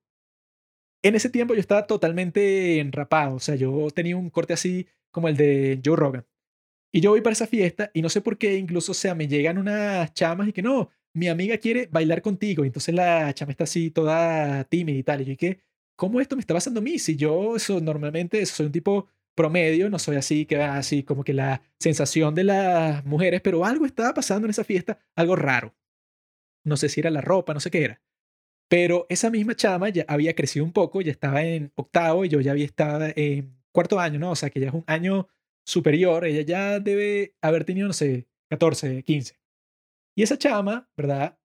en 1.03 1.15
ese 1.15 1.31
tiempo 1.31 1.55
yo 1.55 1.61
estaba 1.61 1.87
totalmente 1.87 2.81
enrapado. 2.81 3.37
O 3.37 3.41
sea, 3.41 3.55
yo 3.55 3.89
tenía 3.95 4.17
un 4.17 4.31
corte 4.31 4.53
así 4.53 4.87
como 5.11 5.29
el 5.29 5.37
de 5.37 5.81
Joe 5.85 5.97
Rogan. 5.97 6.27
Y 6.93 7.01
yo 7.01 7.11
voy 7.11 7.21
para 7.21 7.33
esa 7.35 7.47
fiesta 7.47 7.91
y 7.95 8.03
no 8.03 8.09
sé 8.09 8.21
por 8.23 8.39
qué, 8.39 8.57
incluso, 8.57 8.93
o 8.93 8.95
sea, 8.95 9.15
me 9.15 9.29
llegan 9.29 9.59
unas 9.59 10.13
chamas 10.15 10.49
y 10.49 10.53
que 10.53 10.63
no, 10.63 10.91
mi 11.13 11.29
amiga 11.29 11.59
quiere 11.59 11.89
bailar 11.91 12.23
contigo. 12.23 12.65
Y 12.65 12.69
entonces 12.69 12.95
la 12.95 13.33
chama 13.35 13.53
está 13.53 13.65
así 13.65 13.91
toda 13.91 14.65
tímida 14.65 14.99
y 14.99 15.03
tal. 15.03 15.21
Y 15.23 15.25
yo 15.27 15.37
que, 15.37 15.61
¿cómo 15.97 16.21
esto 16.21 16.37
me 16.37 16.41
está 16.41 16.55
pasando 16.55 16.81
a 16.81 16.83
mí? 16.83 16.99
Si 16.99 17.17
yo 17.17 17.57
eso, 17.57 17.81
normalmente 17.81 18.45
soy 18.47 18.67
un 18.67 18.73
tipo 18.73 19.09
promedio, 19.35 19.91
no 19.91 19.99
soy 19.99 20.17
así, 20.17 20.47
que 20.47 20.57
así 20.57 21.05
como 21.05 21.25
que 21.25 21.33
la 21.35 21.63
sensación 21.79 22.35
de 22.35 22.45
las 22.45 23.05
mujeres, 23.05 23.41
pero 23.41 23.65
algo 23.65 23.87
estaba 23.87 24.15
pasando 24.15 24.47
en 24.47 24.51
esa 24.51 24.65
fiesta, 24.65 24.99
algo 25.15 25.37
raro. 25.37 25.75
No 26.65 26.77
sé 26.77 26.89
si 26.89 27.01
era 27.01 27.11
la 27.11 27.21
ropa, 27.21 27.55
no 27.55 27.61
sé 27.61 27.71
qué 27.71 27.85
era. 27.85 28.03
Pero 28.69 29.07
esa 29.09 29.31
misma 29.31 29.55
chama 29.55 29.89
ya 29.89 30.05
había 30.09 30.35
crecido 30.35 30.65
un 30.65 30.73
poco, 30.73 31.01
ya 31.01 31.11
estaba 31.11 31.43
en 31.43 31.73
octavo 31.75 32.25
y 32.25 32.29
yo 32.29 32.41
ya 32.41 32.53
había 32.53 32.67
estado 32.67 33.07
en 33.17 33.59
cuarto 33.73 33.99
año, 33.99 34.19
¿no? 34.19 34.33
O 34.33 34.37
sea, 34.37 34.51
que 34.51 34.61
ya 34.61 34.69
es 34.69 34.75
un 34.75 34.85
año 34.87 35.29
superior, 35.67 36.25
ella 36.25 36.43
ya 36.43 36.81
debe 36.81 37.35
haber 37.41 37.65
tenido, 37.65 37.87
no 37.87 37.95
sé, 37.95 38.29
14, 38.51 39.03
15. 39.03 39.39
Y 40.17 40.23
esa 40.23 40.39
chama, 40.39 40.91
¿verdad? 40.97 41.39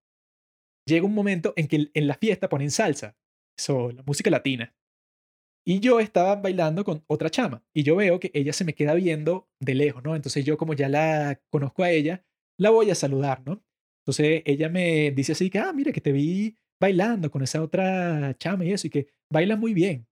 Llega 0.86 1.06
un 1.06 1.14
momento 1.14 1.54
en 1.56 1.68
que 1.68 1.92
en 1.94 2.08
la 2.08 2.16
fiesta 2.16 2.50
ponen 2.50 2.72
salsa, 2.72 3.16
eso, 3.58 3.92
la 3.92 4.04
música 4.04 4.30
latina. 4.30 4.76
Y 5.66 5.80
yo 5.80 6.02
estaba 6.02 6.36
bailando 6.36 6.84
con 6.84 7.06
otra 7.08 7.30
chama 7.30 7.64
y 7.74 7.84
yo 7.84 7.96
veo 7.96 8.20
que 8.20 8.32
ella 8.34 8.52
se 8.52 8.66
me 8.66 8.76
queda 8.76 8.94
viendo 8.96 9.50
de 9.62 9.76
lejos, 9.76 10.04
¿no? 10.04 10.16
Entonces 10.16 10.44
yo 10.44 10.58
como 10.58 10.74
ya 10.74 10.90
la 10.90 11.42
conozco 11.50 11.84
a 11.84 11.92
ella, 11.92 12.26
la 12.58 12.70
voy 12.70 12.90
a 12.92 12.96
saludar, 12.96 13.44
¿no? 13.46 13.64
Entonces 14.02 14.44
ella 14.46 14.68
me 14.68 15.12
dice 15.12 15.32
así 15.32 15.50
que, 15.50 15.60
ah, 15.60 15.72
mira, 15.72 15.94
que 15.94 16.02
te 16.02 16.12
vi 16.12 16.58
bailando 16.80 17.32
con 17.32 17.42
esa 17.44 17.62
otra 17.62 18.36
chama 18.38 18.66
y 18.66 18.74
eso, 18.74 18.88
y 18.88 18.90
que 18.90 19.08
baila 19.30 19.56
muy 19.56 19.74
bien. 19.74 20.08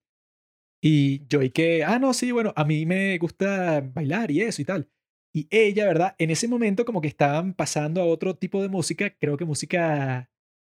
Y 0.83 1.27
yo, 1.27 1.41
y 1.43 1.51
que, 1.51 1.83
ah, 1.83 1.99
no, 1.99 2.13
sí, 2.13 2.31
bueno, 2.31 2.53
a 2.55 2.65
mí 2.65 2.85
me 2.85 3.17
gusta 3.19 3.81
bailar 3.81 4.31
y 4.31 4.41
eso 4.41 4.61
y 4.61 4.65
tal. 4.65 4.89
Y 5.33 5.47
ella, 5.51 5.85
¿verdad? 5.85 6.15
En 6.17 6.31
ese 6.31 6.47
momento 6.47 6.85
como 6.85 7.01
que 7.01 7.07
estaban 7.07 7.53
pasando 7.53 8.01
a 8.01 8.05
otro 8.05 8.35
tipo 8.35 8.61
de 8.61 8.69
música, 8.69 9.15
creo 9.17 9.37
que 9.37 9.45
música 9.45 10.29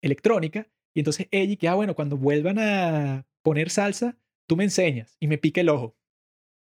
electrónica. 0.02 0.68
Y 0.94 1.02
entonces 1.02 1.28
ella, 1.32 1.54
y 1.54 1.58
que, 1.58 1.68
ah, 1.68 1.76
bueno, 1.76 1.96
cuando 1.96 2.18
vuelvan 2.18 2.58
a 2.60 3.28
poner 3.44 3.70
salsa, 3.70 4.18
tú 4.48 4.58
me 4.58 4.64
enseñas 4.66 5.16
y 5.20 5.28
me 5.28 5.38
pica 5.38 5.62
el 5.62 5.70
ojo. 5.70 5.96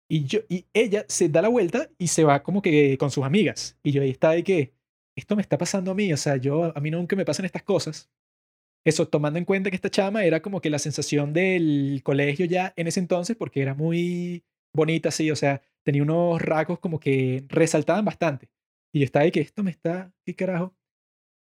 Y, 0.10 0.26
yo, 0.26 0.42
y 0.50 0.68
ella 0.74 1.06
se 1.08 1.30
da 1.30 1.42
la 1.42 1.48
vuelta 1.48 1.90
y 1.98 2.08
se 2.08 2.24
va 2.24 2.44
como 2.44 2.62
que 2.62 2.98
con 2.98 3.10
sus 3.10 3.24
amigas. 3.24 3.78
Y 3.84 3.92
yo 3.92 4.02
ahí 4.02 4.10
está 4.12 4.32
de 4.32 4.44
que, 4.44 4.74
esto 5.16 5.36
me 5.36 5.42
está 5.42 5.58
pasando 5.58 5.92
a 5.92 5.96
mí, 5.96 6.12
o 6.12 6.18
sea, 6.18 6.38
yo, 6.38 6.76
a 6.76 6.80
mí 6.80 6.92
nunca 6.92 7.16
me 7.16 7.26
pasan 7.26 7.46
estas 7.46 7.64
cosas. 7.64 8.10
Eso, 8.86 9.08
tomando 9.08 9.40
en 9.40 9.46
cuenta 9.46 9.70
que 9.70 9.78
esta 9.78 9.90
chama 9.90 10.26
era 10.26 10.42
como 10.42 10.60
que 10.60 10.70
la 10.70 10.80
sensación 10.80 11.32
del 11.34 12.02
colegio 12.04 12.46
ya 12.46 12.74
en 12.76 12.88
ese 12.88 13.00
entonces, 13.00 13.38
porque 13.38 13.62
era 13.62 13.74
muy 13.74 14.44
bonita, 14.76 15.12
sí, 15.12 15.32
o 15.32 15.36
sea, 15.36 15.62
tenía 15.84 16.04
unos 16.04 16.42
rasgos 16.42 16.80
como 16.80 17.00
que 17.00 17.46
resaltaban 17.48 18.04
bastante. 18.04 18.50
Y 18.94 19.00
yo 19.00 19.06
estaba 19.06 19.24
ahí 19.24 19.32
que 19.32 19.40
esto 19.42 19.64
me 19.64 19.72
está, 19.72 20.14
¿qué 20.26 20.36
carajo? 20.36 20.76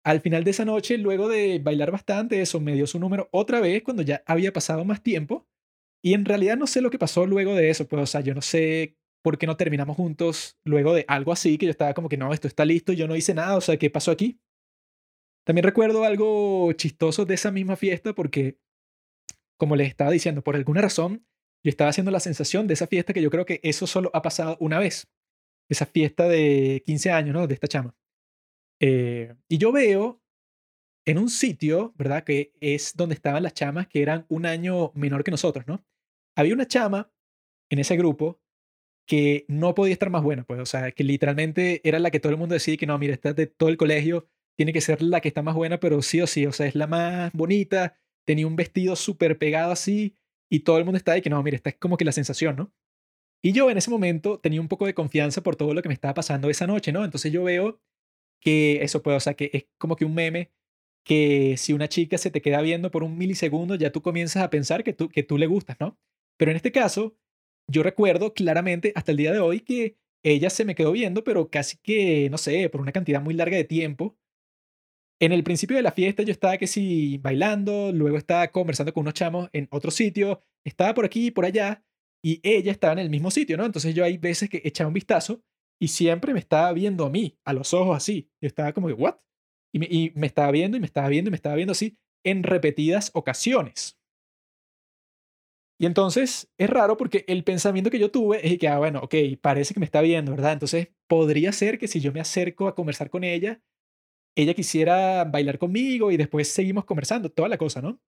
Al 0.04 0.22
final 0.22 0.44
de 0.44 0.52
esa 0.52 0.66
noche, 0.66 0.98
luego 0.98 1.30
de 1.30 1.60
bailar 1.60 1.92
bastante, 1.92 2.42
eso 2.42 2.60
me 2.60 2.74
dio 2.74 2.88
su 2.88 3.00
número 3.00 3.30
otra 3.32 3.62
vez 3.62 3.84
cuando 3.84 4.04
ya 4.04 4.24
había 4.26 4.54
pasado 4.54 4.84
más 4.86 5.02
tiempo. 5.02 5.48
Y 6.04 6.14
en 6.14 6.26
realidad 6.26 6.58
no 6.58 6.68
sé 6.68 6.82
lo 6.82 6.90
que 6.90 7.00
pasó 7.00 7.26
luego 7.26 7.56
de 7.56 7.70
eso, 7.70 7.88
pues, 7.88 8.02
o 8.02 8.06
sea, 8.06 8.22
yo 8.22 8.34
no 8.34 8.42
sé 8.42 8.98
por 9.22 9.38
qué 9.38 9.48
no 9.48 9.58
terminamos 9.58 9.98
juntos 9.98 10.58
luego 10.64 10.94
de 10.94 11.06
algo 11.08 11.34
así, 11.34 11.58
que 11.58 11.66
yo 11.66 11.72
estaba 11.72 11.94
como 11.94 12.10
que 12.10 12.18
no, 12.18 12.34
esto 12.34 12.48
está 12.48 12.66
listo, 12.66 12.94
yo 12.94 13.08
no 13.08 13.16
hice 13.16 13.34
nada, 13.34 13.58
o 13.58 13.62
sea, 13.62 13.78
¿qué 13.78 13.90
pasó 13.90 14.12
aquí? 14.12 14.40
También 15.50 15.64
recuerdo 15.64 16.04
algo 16.04 16.72
chistoso 16.74 17.26
de 17.26 17.34
esa 17.34 17.50
misma 17.50 17.76
fiesta 17.76 18.14
porque, 18.14 18.60
como 19.58 19.76
les 19.76 19.88
estaba 19.88 20.12
diciendo, 20.12 20.44
por 20.44 20.56
alguna 20.56 20.80
razón, 20.80 21.26
yo 21.64 21.72
estaba 21.72 21.90
haciendo 21.90 22.12
la 22.12 22.20
sensación 22.20 22.68
de 22.68 22.76
esa 22.76 22.86
fiesta 22.86 23.14
que 23.14 23.22
yo 23.24 23.32
creo 23.32 23.48
que 23.48 23.60
eso 23.64 23.88
solo 23.88 24.12
ha 24.14 24.22
pasado 24.22 24.58
una 24.60 24.78
vez. 24.78 25.10
Esa 25.68 25.88
fiesta 25.88 26.28
de 26.28 26.84
15 26.86 27.12
años, 27.12 27.34
¿no? 27.34 27.48
De 27.48 27.56
esta 27.56 27.68
chama. 27.68 27.96
Eh, 28.80 29.34
y 29.48 29.58
yo 29.58 29.72
veo 29.72 30.22
en 31.08 31.18
un 31.18 31.32
sitio, 31.32 31.96
¿verdad? 31.98 32.24
Que 32.24 32.54
es 32.62 32.96
donde 32.96 33.16
estaban 33.16 33.42
las 33.42 33.56
chamas 33.56 33.88
que 33.88 34.04
eran 34.04 34.28
un 34.30 34.46
año 34.46 34.92
menor 34.94 35.24
que 35.24 35.32
nosotros, 35.32 35.66
¿no? 35.66 35.84
Había 36.38 36.54
una 36.54 36.68
chama 36.68 37.12
en 37.72 37.80
ese 37.80 37.98
grupo 37.98 38.40
que 39.08 39.46
no 39.48 39.74
podía 39.74 39.94
estar 39.94 40.12
más 40.12 40.22
buena, 40.22 40.44
pues, 40.44 40.60
o 40.60 40.68
sea, 40.68 40.92
que 40.92 41.04
literalmente 41.04 41.82
era 41.84 41.98
la 41.98 42.12
que 42.12 42.20
todo 42.20 42.32
el 42.32 42.38
mundo 42.38 42.54
decía 42.54 42.78
que 42.78 42.86
no, 42.86 43.00
mira, 43.00 43.16
esta 43.16 43.34
de 43.34 43.48
todo 43.48 43.70
el 43.70 43.78
colegio, 43.78 44.30
tiene 44.60 44.74
que 44.74 44.82
ser 44.82 45.02
la 45.02 45.22
que 45.22 45.30
está 45.30 45.42
más 45.42 45.56
buena, 45.56 45.80
pero 45.80 46.02
sí 46.02 46.20
o 46.20 46.28
sí, 46.28 46.46
o 46.46 46.52
sea, 46.52 46.68
es 46.68 46.76
la 46.76 46.86
más 46.86 47.32
bonita, 47.32 47.96
tenía 48.26 48.46
un 48.46 48.58
vestido 48.58 48.98
súper 48.98 49.38
pegado 49.38 49.72
así, 49.72 50.18
y 50.52 50.60
todo 50.66 50.78
el 50.80 50.84
mundo 50.84 50.98
está 50.98 51.14
ahí 51.14 51.22
que 51.22 51.30
no, 51.30 51.42
mira, 51.42 51.56
esta 51.56 51.70
es 51.70 51.78
como 51.78 51.96
que 51.96 52.04
la 52.04 52.12
sensación, 52.12 52.58
¿no? 52.58 52.74
Y 53.42 53.54
yo 53.54 53.72
en 53.72 53.78
ese 53.78 53.90
momento 53.90 54.38
tenía 54.38 54.60
un 54.60 54.68
poco 54.68 54.86
de 54.86 54.94
confianza 54.94 55.42
por 55.44 55.56
todo 55.56 55.74
lo 55.74 55.82
que 55.82 55.88
me 55.88 55.94
estaba 55.94 56.14
pasando 56.14 56.50
esa 56.50 56.68
noche, 56.68 56.92
¿no? 56.92 57.06
Entonces 57.06 57.32
yo 57.32 57.46
veo 57.46 57.80
que 58.42 58.84
eso 58.84 59.02
puede, 59.02 59.16
o 59.16 59.22
sea, 59.22 59.34
que 59.34 59.50
es 59.54 59.68
como 59.78 59.96
que 59.96 60.04
un 60.04 60.14
meme 60.14 60.52
que 61.06 61.56
si 61.58 61.72
una 61.72 61.88
chica 61.88 62.18
se 62.18 62.30
te 62.30 62.42
queda 62.42 62.62
viendo 62.62 62.92
por 62.92 63.04
un 63.04 63.18
milisegundo, 63.18 63.76
ya 63.76 63.94
tú 63.94 64.02
comienzas 64.02 64.44
a 64.44 64.50
pensar 64.50 64.84
que 64.84 64.92
tú, 64.92 65.08
que 65.08 65.24
tú 65.24 65.38
le 65.38 65.48
gustas, 65.48 65.78
¿no? 65.80 65.98
Pero 66.36 66.52
en 66.52 66.58
este 66.58 66.74
caso, 66.74 67.16
yo 67.68 67.82
recuerdo 67.82 68.34
claramente 68.34 68.92
hasta 68.96 69.12
el 69.12 69.18
día 69.20 69.32
de 69.32 69.40
hoy 69.40 69.62
que 69.62 69.96
ella 70.22 70.50
se 70.50 70.66
me 70.66 70.76
quedó 70.76 70.92
viendo, 70.92 71.24
pero 71.24 71.50
casi 71.50 71.78
que, 71.78 72.30
no 72.30 72.38
sé, 72.38 72.70
por 72.70 72.82
una 72.82 72.92
cantidad 72.92 73.22
muy 73.22 73.34
larga 73.34 73.56
de 73.56 73.64
tiempo. 73.64 74.18
En 75.22 75.34
el 75.34 75.44
principio 75.44 75.76
de 75.76 75.84
la 75.84 75.92
fiesta 75.92 76.24
yo 76.24 76.32
estaba 76.32 76.58
que 76.58 76.68
sí 76.68 77.18
bailando, 77.18 77.92
luego 77.92 78.18
estaba 78.18 78.48
conversando 78.50 78.94
con 78.94 79.02
unos 79.02 79.14
chamos 79.14 79.50
en 79.52 79.68
otro 79.72 79.92
sitio, 79.92 80.42
estaba 80.66 80.94
por 80.94 81.06
aquí 81.06 81.28
y 81.28 81.32
por 81.32 81.46
allá, 81.46 81.84
y 82.24 82.40
ella 82.44 82.72
estaba 82.72 82.94
en 82.94 83.00
el 83.00 83.10
mismo 83.10 83.30
sitio, 83.30 83.58
¿no? 83.58 83.66
Entonces 83.66 83.94
yo 83.94 84.06
hay 84.06 84.18
veces 84.18 84.50
que 84.50 84.62
echaba 84.64 84.88
un 84.88 84.94
vistazo 84.94 85.42
y 85.82 85.90
siempre 85.90 86.34
me 86.34 86.40
estaba 86.40 86.72
viendo 86.74 87.06
a 87.06 87.10
mí, 87.10 87.38
a 87.46 87.54
los 87.54 87.74
ojos 87.74 87.96
así. 87.96 88.30
Yo 88.42 88.48
estaba 88.48 88.74
como 88.74 88.88
que, 88.88 88.94
¿what? 88.94 89.16
Y 89.74 89.80
me, 89.80 89.88
y 89.90 90.12
me 90.16 90.28
estaba 90.28 90.52
viendo 90.52 90.78
y 90.78 90.80
me 90.80 90.86
estaba 90.86 91.10
viendo 91.10 91.30
y 91.30 91.32
me 91.32 91.36
estaba 91.36 91.56
viendo 91.56 91.72
así 91.72 91.98
en 92.26 92.44
repetidas 92.44 93.12
ocasiones. 93.14 93.98
Y 95.82 95.86
entonces 95.86 96.52
es 96.58 96.70
raro 96.70 96.98
porque 96.98 97.24
el 97.28 97.46
pensamiento 97.46 97.90
que 97.90 98.00
yo 98.00 98.12
tuve 98.12 98.46
es 98.46 98.58
que, 98.58 98.68
ah, 98.68 98.80
bueno, 98.80 99.00
ok, 99.02 99.16
parece 99.40 99.74
que 99.74 99.80
me 99.80 99.86
está 99.86 100.02
viendo, 100.02 100.32
¿verdad? 100.32 100.52
Entonces 100.54 100.90
podría 101.08 101.54
ser 101.54 101.78
que 101.78 101.88
si 101.88 102.02
yo 102.02 102.12
me 102.12 102.20
acerco 102.20 102.68
a 102.68 102.76
conversar 102.76 103.10
con 103.10 103.24
ella, 103.24 103.62
ella 104.42 104.54
quisiera 104.54 105.26
bailar 105.26 105.58
conmigo 105.58 106.12
y 106.12 106.18
después 106.18 106.48
seguimos 106.48 106.86
conversando, 106.86 107.30
toda 107.30 107.50
la 107.50 107.58
cosa, 107.58 107.82
¿no? 107.82 108.00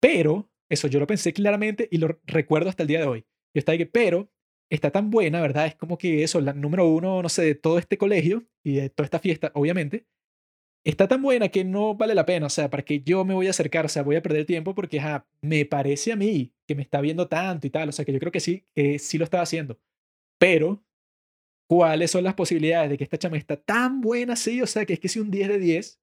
Pero, 0.00 0.50
eso 0.68 0.88
yo 0.88 1.00
lo 1.00 1.06
pensé 1.06 1.32
claramente 1.32 1.88
y 1.90 1.98
lo 1.98 2.20
recuerdo 2.24 2.68
hasta 2.70 2.82
el 2.82 2.88
día 2.88 3.00
de 3.00 3.06
hoy. 3.06 3.20
Yo 3.54 3.58
estaba 3.60 3.78
que, 3.78 3.86
pero 3.86 4.30
está 4.70 4.90
tan 4.90 5.10
buena, 5.10 5.40
¿verdad? 5.40 5.66
Es 5.66 5.74
como 5.76 5.98
que 5.98 6.22
eso, 6.22 6.40
la 6.40 6.52
número 6.52 6.86
uno, 6.86 7.22
no 7.22 7.28
sé, 7.28 7.42
de 7.42 7.54
todo 7.54 7.78
este 7.78 7.98
colegio 7.98 8.44
y 8.62 8.74
de 8.74 8.90
toda 8.90 9.04
esta 9.06 9.18
fiesta, 9.18 9.50
obviamente, 9.54 10.06
está 10.84 11.08
tan 11.08 11.22
buena 11.22 11.48
que 11.48 11.64
no 11.64 11.94
vale 11.94 12.14
la 12.14 12.26
pena, 12.26 12.46
o 12.46 12.50
sea, 12.50 12.70
para 12.70 12.84
que 12.84 13.00
yo 13.00 13.24
me 13.24 13.34
voy 13.34 13.46
a 13.46 13.50
acercar, 13.50 13.84
o 13.86 13.88
sea, 13.88 14.02
voy 14.02 14.16
a 14.16 14.22
perder 14.22 14.46
tiempo 14.46 14.74
porque 14.74 15.00
me 15.40 15.64
parece 15.66 16.12
a 16.12 16.16
mí 16.16 16.52
que 16.66 16.74
me 16.74 16.82
está 16.82 17.00
viendo 17.00 17.28
tanto 17.28 17.66
y 17.66 17.70
tal, 17.70 17.88
o 17.88 17.92
sea, 17.92 18.04
que 18.04 18.12
yo 18.12 18.18
creo 18.18 18.32
que 18.32 18.40
sí, 18.40 18.64
que 18.74 18.98
sí 18.98 19.18
lo 19.18 19.24
estaba 19.24 19.42
haciendo. 19.42 19.78
Pero, 20.38 20.84
¿cuáles 21.68 22.10
son 22.10 22.24
las 22.24 22.34
posibilidades 22.34 22.90
de 22.90 22.98
que 22.98 23.04
esta 23.04 23.18
chama 23.18 23.36
está 23.36 23.56
tan 23.56 24.00
buena 24.00 24.32
así? 24.34 24.62
O 24.62 24.66
sea, 24.66 24.86
que 24.86 24.94
es 24.94 25.00
que 25.00 25.08
si 25.08 25.20
un 25.20 25.30
10 25.30 25.48
de 25.48 25.58
10, 25.58 26.00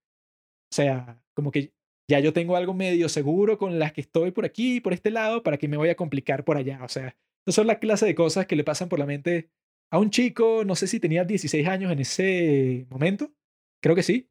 o 0.71 0.75
sea, 0.75 1.21
como 1.33 1.51
que 1.51 1.73
ya 2.09 2.19
yo 2.19 2.33
tengo 2.33 2.55
algo 2.55 2.73
medio 2.73 3.09
seguro 3.09 3.57
con 3.57 3.79
las 3.79 3.93
que 3.93 4.01
estoy 4.01 4.31
por 4.31 4.45
aquí, 4.45 4.79
por 4.79 4.93
este 4.93 5.11
lado, 5.11 5.43
para 5.43 5.57
que 5.57 5.67
me 5.67 5.77
voy 5.77 5.89
a 5.89 5.95
complicar 5.95 6.45
por 6.45 6.57
allá, 6.57 6.83
o 6.83 6.89
sea, 6.89 7.17
esas 7.45 7.55
son 7.55 7.67
la 7.67 7.79
clase 7.79 8.05
de 8.05 8.15
cosas 8.15 8.45
que 8.47 8.55
le 8.55 8.63
pasan 8.63 8.89
por 8.89 8.99
la 8.99 9.05
mente 9.05 9.49
a 9.91 9.99
un 9.99 10.09
chico, 10.09 10.63
no 10.65 10.75
sé 10.75 10.87
si 10.87 10.99
tenía 10.99 11.25
16 11.25 11.67
años 11.67 11.91
en 11.91 11.99
ese 11.99 12.87
momento, 12.89 13.33
creo 13.81 13.95
que 13.95 14.03
sí, 14.03 14.29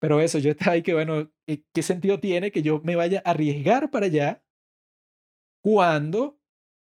pero 0.00 0.20
eso, 0.20 0.38
yo 0.38 0.50
estaba 0.50 0.72
ahí 0.72 0.82
que, 0.82 0.94
bueno, 0.94 1.30
eh, 1.46 1.62
¿qué 1.74 1.82
sentido 1.82 2.20
tiene 2.20 2.50
que 2.50 2.62
yo 2.62 2.80
me 2.84 2.96
vaya 2.96 3.22
a 3.24 3.30
arriesgar 3.30 3.90
para 3.90 4.06
allá 4.06 4.42
cuando 5.62 6.35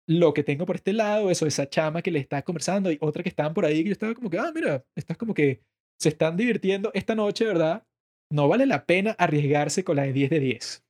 lo 0.07 0.33
que 0.33 0.43
tengo 0.43 0.65
por 0.65 0.77
este 0.77 0.93
lado, 0.93 1.29
eso, 1.29 1.45
esa 1.45 1.69
chama 1.69 2.01
que 2.01 2.11
le 2.11 2.19
está 2.19 2.41
conversando 2.41 2.91
y 2.91 2.97
otra 3.01 3.23
que 3.23 3.29
estaban 3.29 3.53
por 3.53 3.65
ahí, 3.65 3.83
que 3.83 3.89
yo 3.89 3.93
estaba 3.93 4.13
como 4.13 4.29
que, 4.29 4.39
ah, 4.39 4.51
mira, 4.55 4.85
estás 4.95 5.17
como 5.17 5.33
que 5.33 5.61
se 5.99 6.09
están 6.09 6.37
divirtiendo 6.37 6.91
esta 6.93 7.13
noche, 7.13 7.45
¿verdad? 7.45 7.85
No 8.31 8.47
vale 8.47 8.65
la 8.65 8.85
pena 8.85 9.11
arriesgarse 9.11 9.83
con 9.83 9.97
la 9.97 10.03
de 10.03 10.13
10 10.13 10.29
de 10.29 10.39
10. 10.39 10.85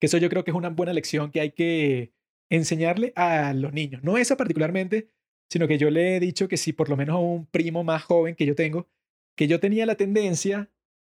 Que 0.00 0.06
eso 0.06 0.18
yo 0.18 0.28
creo 0.30 0.44
que 0.44 0.50
es 0.50 0.56
una 0.56 0.70
buena 0.70 0.92
lección 0.92 1.30
que 1.30 1.40
hay 1.40 1.50
que 1.52 2.12
enseñarle 2.50 3.12
a 3.16 3.52
los 3.52 3.72
niños. 3.72 4.02
No 4.02 4.16
esa 4.16 4.36
particularmente, 4.36 5.10
sino 5.50 5.68
que 5.68 5.78
yo 5.78 5.90
le 5.90 6.16
he 6.16 6.20
dicho 6.20 6.48
que 6.48 6.56
si 6.56 6.72
por 6.72 6.88
lo 6.88 6.96
menos 6.96 7.16
a 7.16 7.18
un 7.18 7.46
primo 7.46 7.84
más 7.84 8.02
joven 8.02 8.34
que 8.34 8.46
yo 8.46 8.54
tengo, 8.54 8.88
que 9.36 9.48
yo 9.48 9.60
tenía 9.60 9.86
la 9.86 9.96
tendencia 9.96 10.70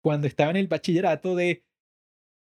cuando 0.02 0.26
estaba 0.26 0.50
en 0.50 0.56
el 0.56 0.68
bachillerato 0.68 1.34
de 1.34 1.64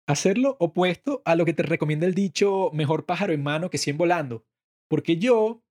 hacer 0.07 0.39
lo 0.39 0.57
opuesto 0.61 1.23
a 1.25 1.35
lo 1.35 1.45
que 1.45 1.55
te 1.55 1.63
recomienda 1.63 2.07
el 2.07 2.15
dicho 2.15 2.71
mejor 2.73 3.07
pájaro 3.07 3.33
en 3.33 3.43
mano 3.43 3.71
que 3.71 3.79
100 3.79 3.97
volando. 3.97 4.45
Porque 4.91 5.17
yo 5.17 5.63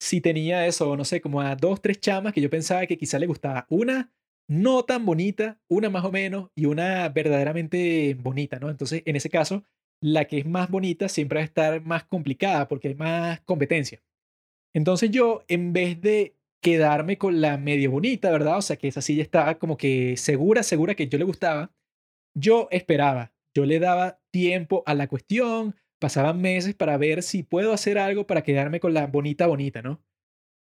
si 0.00 0.20
tenía 0.20 0.66
eso, 0.66 0.96
no 0.96 1.04
sé, 1.04 1.20
como 1.20 1.40
a 1.40 1.56
dos, 1.56 1.82
tres 1.82 2.00
chamas 2.00 2.32
que 2.32 2.40
yo 2.40 2.48
pensaba 2.48 2.86
que 2.86 2.96
quizá 2.96 3.18
le 3.18 3.26
gustaba. 3.26 3.66
Una 3.68 4.12
no 4.48 4.84
tan 4.84 5.04
bonita, 5.04 5.60
una 5.68 5.90
más 5.90 6.04
o 6.04 6.12
menos 6.12 6.50
y 6.54 6.66
una 6.66 7.08
verdaderamente 7.08 8.14
bonita, 8.14 8.58
¿no? 8.58 8.70
Entonces, 8.70 9.02
en 9.04 9.16
ese 9.16 9.28
caso, 9.28 9.64
la 10.00 10.26
que 10.26 10.38
es 10.38 10.46
más 10.46 10.70
bonita 10.70 11.08
siempre 11.08 11.38
va 11.38 11.42
a 11.42 11.44
estar 11.44 11.84
más 11.84 12.04
complicada 12.04 12.68
porque 12.68 12.88
hay 12.88 12.94
más 12.94 13.40
competencia. 13.40 14.02
Entonces 14.74 15.10
yo, 15.10 15.44
en 15.48 15.72
vez 15.72 16.00
de 16.00 16.36
quedarme 16.62 17.18
con 17.18 17.40
la 17.40 17.56
medio 17.58 17.90
bonita, 17.90 18.30
¿verdad? 18.30 18.58
O 18.58 18.62
sea, 18.62 18.76
que 18.76 18.88
esa 18.88 19.02
sí 19.02 19.16
ya 19.16 19.22
estaba 19.22 19.58
como 19.58 19.76
que 19.76 20.16
segura, 20.16 20.62
segura 20.62 20.94
que 20.94 21.08
yo 21.08 21.18
le 21.18 21.24
gustaba, 21.24 21.72
yo 22.34 22.68
esperaba, 22.70 23.32
yo 23.54 23.64
le 23.64 23.80
daba 23.80 24.20
tiempo 24.30 24.82
a 24.86 24.94
la 24.94 25.08
cuestión, 25.08 25.74
pasaban 25.98 26.40
meses 26.40 26.74
para 26.74 26.96
ver 26.96 27.22
si 27.22 27.42
puedo 27.42 27.72
hacer 27.72 27.98
algo 27.98 28.26
para 28.26 28.42
quedarme 28.42 28.80
con 28.80 28.94
la 28.94 29.06
bonita 29.06 29.46
bonita, 29.46 29.82
¿no? 29.82 30.00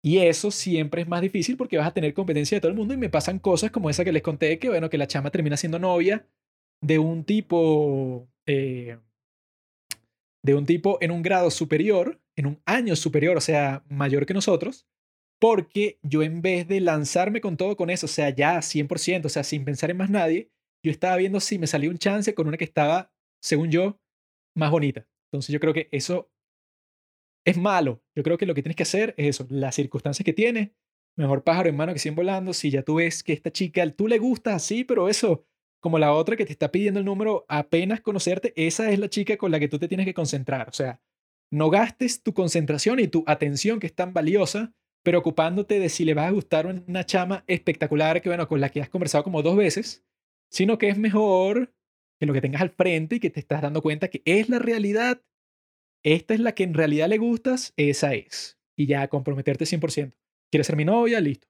Y 0.02 0.20
eso 0.20 0.50
siempre 0.52 1.02
es 1.02 1.08
más 1.08 1.22
difícil 1.22 1.58
porque 1.58 1.78
vas 1.78 1.88
a 1.88 1.94
tener 1.94 2.14
competencia 2.14 2.56
de 2.56 2.62
todo 2.62 2.72
el 2.72 2.78
mundo 2.78 2.94
y 2.94 2.98
me 2.98 3.10
pasan 3.10 3.40
cosas 3.40 3.72
como 3.72 3.90
esa 3.90 4.06
que 4.06 4.14
les 4.14 4.22
conté, 4.22 4.58
que 4.58 4.70
bueno, 4.70 4.90
que 4.90 4.98
la 4.98 5.08
chama 5.08 5.32
termina 5.32 5.58
siendo 5.58 5.78
novia 5.80 6.26
de 6.82 7.00
un 7.00 7.26
tipo, 7.26 8.30
eh, 8.46 8.98
de 10.44 10.56
un 10.56 10.66
tipo 10.66 10.98
en 11.02 11.12
un 11.12 11.22
grado 11.22 11.52
superior, 11.52 12.22
en 12.38 12.46
un 12.46 12.62
año 12.66 12.96
superior, 12.96 13.36
o 13.36 13.42
sea, 13.42 13.84
mayor 13.90 14.26
que 14.26 14.34
nosotros, 14.34 14.88
porque 15.40 16.00
yo 16.02 16.24
en 16.24 16.42
vez 16.42 16.68
de 16.68 16.80
lanzarme 16.80 17.42
con 17.42 17.58
todo 17.58 17.76
con 17.76 17.90
eso, 17.90 18.06
o 18.06 18.10
sea, 18.10 18.30
ya 18.30 18.62
100%, 18.62 19.26
o 19.26 19.30
sea, 19.30 19.44
sin 19.44 19.66
pensar 19.66 19.92
en 19.92 19.98
más 19.98 20.10
nadie, 20.10 20.50
yo 20.82 20.92
estaba 20.92 21.18
viendo 21.18 21.42
si 21.42 21.60
me 21.60 21.68
salía 21.68 21.90
un 21.90 21.98
chance 21.98 22.34
con 22.34 22.48
una 22.48 22.58
que 22.58 22.64
estaba, 22.64 23.12
según 23.42 23.70
yo, 23.70 24.00
más 24.56 24.72
bonita. 24.72 25.09
Entonces 25.32 25.54
yo 25.54 25.60
creo 25.60 25.74
que 25.74 25.90
eso 25.92 26.32
es 27.46 27.58
malo. 27.58 28.04
Yo 28.16 28.24
creo 28.24 28.38
que 28.38 28.46
lo 28.46 28.54
que 28.54 28.64
tienes 28.64 28.76
que 28.76 28.84
hacer 28.84 29.14
es 29.18 29.28
eso, 29.28 29.48
las 29.50 29.76
circunstancias 29.76 30.26
que 30.26 30.34
tienes, 30.34 30.72
mejor 31.16 31.44
pájaro 31.44 31.70
en 31.70 31.76
mano 31.76 31.94
que 31.94 32.00
100 32.00 32.16
volando. 32.16 32.54
Si 32.54 32.72
ya 32.72 32.84
tú 32.84 32.96
ves 32.96 33.24
que 33.24 33.34
esta 33.34 33.52
chica, 33.52 33.90
tú 33.92 34.08
le 34.08 34.18
gusta 34.18 34.56
así, 34.56 34.84
pero 34.84 35.10
eso, 35.10 35.46
como 35.82 36.00
la 36.00 36.14
otra 36.14 36.36
que 36.36 36.46
te 36.46 36.52
está 36.52 36.72
pidiendo 36.72 37.00
el 37.00 37.06
número 37.06 37.46
apenas 37.48 38.02
conocerte, 38.02 38.54
esa 38.56 38.92
es 38.92 39.00
la 39.00 39.10
chica 39.10 39.38
con 39.38 39.52
la 39.52 39.60
que 39.60 39.68
tú 39.68 39.80
te 39.80 39.88
tienes 39.88 40.06
que 40.06 40.14
concentrar. 40.14 40.70
O 40.70 40.74
sea, 40.74 41.02
no 41.52 41.70
gastes 41.70 42.24
tu 42.24 42.34
concentración 42.34 43.00
y 43.00 43.08
tu 43.08 43.24
atención, 43.28 43.80
que 43.80 43.88
es 43.88 43.96
tan 43.96 44.14
valiosa, 44.14 44.74
preocupándote 45.04 45.80
de 45.80 45.90
si 45.90 46.06
le 46.06 46.14
va 46.14 46.28
a 46.28 46.32
gustar 46.32 46.68
una 46.68 47.06
chama 47.06 47.44
espectacular 47.48 48.22
que, 48.22 48.30
bueno, 48.30 48.48
con 48.48 48.62
la 48.62 48.70
que 48.70 48.82
has 48.82 48.90
conversado 48.90 49.24
como 49.24 49.42
dos 49.42 49.56
veces, 49.56 50.04
sino 50.52 50.78
que 50.78 50.90
es 50.90 50.98
mejor 50.98 51.74
que 52.20 52.26
lo 52.26 52.34
que 52.34 52.42
tengas 52.42 52.62
al 52.62 52.70
frente 52.70 53.16
y 53.16 53.20
que 53.20 53.30
te 53.30 53.40
estás 53.40 53.62
dando 53.62 53.82
cuenta 53.82 54.10
que 54.10 54.22
es 54.26 54.50
la 54.50 54.60
realidad, 54.60 55.24
esta 56.04 56.34
es 56.34 56.40
la 56.40 56.54
que 56.54 56.64
en 56.64 56.74
realidad 56.74 57.08
le 57.08 57.18
gustas, 57.18 57.74
esa 57.78 58.14
es. 58.14 58.60
Y 58.78 58.88
ya 58.88 59.08
comprometerte 59.08 59.66
100%. 59.66 60.14
¿Quieres 60.52 60.68
ser 60.68 60.76
mi 60.76 60.86
novia? 60.86 61.20
Listo. 61.20 61.48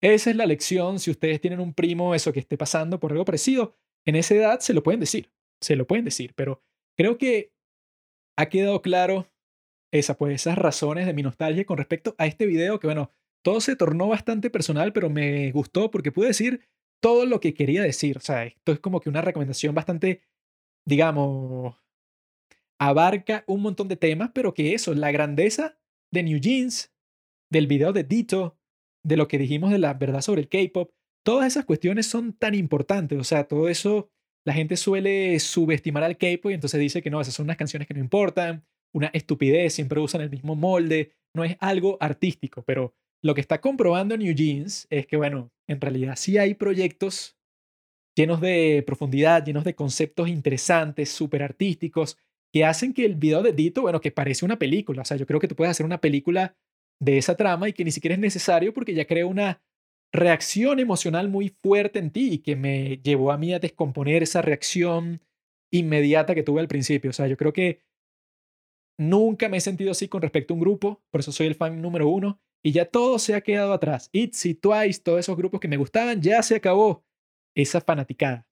Esa 0.00 0.30
es 0.30 0.36
la 0.36 0.46
lección. 0.46 0.98
Si 0.98 1.10
ustedes 1.10 1.40
tienen 1.40 1.60
un 1.60 1.74
primo, 1.74 2.14
eso 2.14 2.32
que 2.32 2.40
esté 2.40 2.56
pasando 2.56 3.00
por 3.00 3.12
algo 3.12 3.24
parecido, 3.24 3.76
en 4.06 4.16
esa 4.16 4.34
edad 4.34 4.60
se 4.60 4.74
lo 4.74 4.82
pueden 4.82 5.00
decir. 5.00 5.32
Se 5.60 5.76
lo 5.76 5.86
pueden 5.86 6.04
decir. 6.04 6.34
Pero 6.34 6.62
creo 6.96 7.16
que 7.16 7.52
ha 8.36 8.48
quedado 8.48 8.82
claro 8.82 9.32
esa, 9.92 10.16
pues, 10.16 10.34
esas 10.34 10.58
razones 10.58 11.06
de 11.06 11.14
mi 11.14 11.22
nostalgia 11.22 11.64
con 11.64 11.78
respecto 11.78 12.14
a 12.18 12.26
este 12.26 12.46
video 12.46 12.80
que, 12.80 12.86
bueno, 12.86 13.10
todo 13.44 13.60
se 13.60 13.76
tornó 13.76 14.08
bastante 14.08 14.50
personal, 14.50 14.92
pero 14.92 15.10
me 15.10 15.52
gustó 15.52 15.90
porque 15.90 16.12
pude 16.12 16.28
decir 16.28 16.66
todo 17.00 17.26
lo 17.26 17.40
que 17.40 17.54
quería 17.54 17.82
decir. 17.82 18.16
O 18.16 18.20
sea, 18.20 18.44
esto 18.44 18.72
es 18.72 18.80
como 18.80 19.00
que 19.00 19.08
una 19.08 19.22
recomendación 19.22 19.74
bastante, 19.74 20.22
digamos, 20.86 21.76
abarca 22.78 23.44
un 23.46 23.62
montón 23.62 23.88
de 23.88 23.96
temas, 23.96 24.30
pero 24.34 24.54
que 24.54 24.74
eso, 24.74 24.94
la 24.94 25.12
grandeza 25.12 25.78
de 26.12 26.22
New 26.22 26.38
Jeans, 26.38 26.92
del 27.50 27.66
video 27.66 27.92
de 27.92 28.04
Dito, 28.04 28.58
de 29.04 29.16
lo 29.16 29.28
que 29.28 29.38
dijimos 29.38 29.70
de 29.70 29.78
la 29.78 29.94
verdad 29.94 30.22
sobre 30.22 30.42
el 30.42 30.48
K-pop, 30.48 30.90
todas 31.24 31.46
esas 31.46 31.64
cuestiones 31.64 32.06
son 32.06 32.32
tan 32.32 32.54
importantes. 32.54 33.18
O 33.18 33.24
sea, 33.24 33.44
todo 33.44 33.68
eso, 33.68 34.10
la 34.46 34.54
gente 34.54 34.76
suele 34.76 35.38
subestimar 35.40 36.02
al 36.02 36.18
K-pop 36.18 36.50
y 36.50 36.54
entonces 36.54 36.80
dice 36.80 37.02
que 37.02 37.10
no, 37.10 37.20
esas 37.20 37.34
son 37.34 37.44
unas 37.44 37.56
canciones 37.56 37.86
que 37.86 37.94
no 37.94 38.00
importan, 38.00 38.64
una 38.92 39.08
estupidez, 39.08 39.74
siempre 39.74 40.00
usan 40.00 40.20
el 40.20 40.30
mismo 40.30 40.54
molde, 40.54 41.12
no 41.34 41.44
es 41.44 41.56
algo 41.60 41.98
artístico, 42.00 42.62
pero 42.62 42.94
lo 43.24 43.34
que 43.34 43.40
está 43.40 43.62
comprobando 43.62 44.18
New 44.18 44.34
Jeans 44.34 44.86
es 44.90 45.06
que, 45.06 45.16
bueno, 45.16 45.50
en 45.66 45.80
realidad 45.80 46.14
sí 46.16 46.36
hay 46.36 46.54
proyectos 46.54 47.38
llenos 48.14 48.38
de 48.42 48.84
profundidad, 48.86 49.42
llenos 49.42 49.64
de 49.64 49.74
conceptos 49.74 50.28
interesantes, 50.28 51.08
súper 51.08 51.42
artísticos, 51.42 52.18
que 52.52 52.66
hacen 52.66 52.92
que 52.92 53.06
el 53.06 53.14
video 53.14 53.42
de 53.42 53.54
Dito, 53.54 53.80
bueno, 53.80 54.02
que 54.02 54.12
parece 54.12 54.44
una 54.44 54.58
película. 54.58 55.00
O 55.00 55.04
sea, 55.06 55.16
yo 55.16 55.26
creo 55.26 55.40
que 55.40 55.48
tú 55.48 55.56
puedes 55.56 55.70
hacer 55.70 55.86
una 55.86 56.02
película 56.02 56.54
de 57.00 57.16
esa 57.16 57.34
trama 57.34 57.66
y 57.66 57.72
que 57.72 57.82
ni 57.82 57.92
siquiera 57.92 58.14
es 58.14 58.20
necesario 58.20 58.74
porque 58.74 58.92
ya 58.92 59.06
crea 59.06 59.24
una 59.24 59.62
reacción 60.12 60.78
emocional 60.78 61.30
muy 61.30 61.48
fuerte 61.48 62.00
en 62.00 62.10
ti 62.10 62.34
y 62.34 62.38
que 62.38 62.56
me 62.56 62.98
llevó 62.98 63.32
a 63.32 63.38
mí 63.38 63.54
a 63.54 63.58
descomponer 63.58 64.22
esa 64.22 64.42
reacción 64.42 65.22
inmediata 65.72 66.34
que 66.34 66.42
tuve 66.42 66.60
al 66.60 66.68
principio. 66.68 67.08
O 67.08 67.14
sea, 67.14 67.26
yo 67.26 67.38
creo 67.38 67.54
que 67.54 67.80
nunca 68.98 69.48
me 69.48 69.56
he 69.56 69.60
sentido 69.62 69.92
así 69.92 70.08
con 70.08 70.20
respecto 70.20 70.52
a 70.52 70.56
un 70.56 70.60
grupo, 70.60 71.02
por 71.10 71.20
eso 71.20 71.32
soy 71.32 71.46
el 71.46 71.54
fan 71.54 71.80
número 71.80 72.06
uno 72.06 72.38
y 72.64 72.72
ya 72.72 72.86
todo 72.86 73.18
se 73.18 73.34
ha 73.34 73.42
quedado 73.42 73.74
atrás. 73.74 74.08
ITZY, 74.12 74.54
Twice, 74.54 75.00
todos 75.02 75.20
esos 75.20 75.36
grupos 75.36 75.60
que 75.60 75.68
me 75.68 75.76
gustaban, 75.76 76.22
ya 76.22 76.42
se 76.42 76.56
acabó 76.56 77.04
esa 77.54 77.80
fanaticada. 77.82 78.48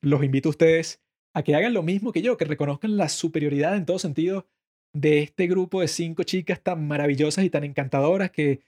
Los 0.00 0.22
invito 0.22 0.48
a 0.48 0.50
ustedes 0.50 1.02
a 1.34 1.42
que 1.42 1.56
hagan 1.56 1.74
lo 1.74 1.82
mismo 1.82 2.12
que 2.12 2.22
yo, 2.22 2.36
que 2.36 2.44
reconozcan 2.44 2.96
la 2.96 3.08
superioridad 3.08 3.76
en 3.76 3.84
todo 3.84 3.98
sentido 3.98 4.46
de 4.94 5.22
este 5.22 5.48
grupo 5.48 5.80
de 5.80 5.88
cinco 5.88 6.22
chicas 6.22 6.62
tan 6.62 6.86
maravillosas 6.86 7.44
y 7.44 7.50
tan 7.50 7.64
encantadoras 7.64 8.30
que 8.30 8.60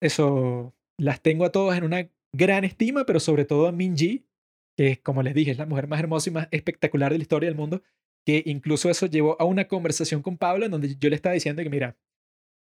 eso 0.00 0.74
las 0.96 1.20
tengo 1.20 1.44
a 1.44 1.52
todas 1.52 1.76
en 1.76 1.84
una 1.84 2.10
gran 2.32 2.64
estima, 2.64 3.04
pero 3.04 3.20
sobre 3.20 3.44
todo 3.44 3.68
a 3.68 3.72
Minji, 3.72 4.24
que 4.74 5.00
como 5.02 5.22
les 5.22 5.34
dije 5.34 5.50
es 5.50 5.58
la 5.58 5.66
mujer 5.66 5.86
más 5.86 6.00
hermosa 6.00 6.30
y 6.30 6.32
más 6.32 6.48
espectacular 6.50 7.12
de 7.12 7.18
la 7.18 7.22
historia 7.22 7.48
del 7.48 7.58
mundo, 7.58 7.82
que 8.24 8.42
incluso 8.46 8.88
eso 8.88 9.06
llevó 9.06 9.36
a 9.38 9.44
una 9.44 9.68
conversación 9.68 10.22
con 10.22 10.38
Pablo 10.38 10.64
en 10.64 10.70
donde 10.70 10.96
yo 10.96 11.10
le 11.10 11.16
estaba 11.16 11.34
diciendo 11.34 11.62
que 11.62 11.70
mira, 11.70 11.96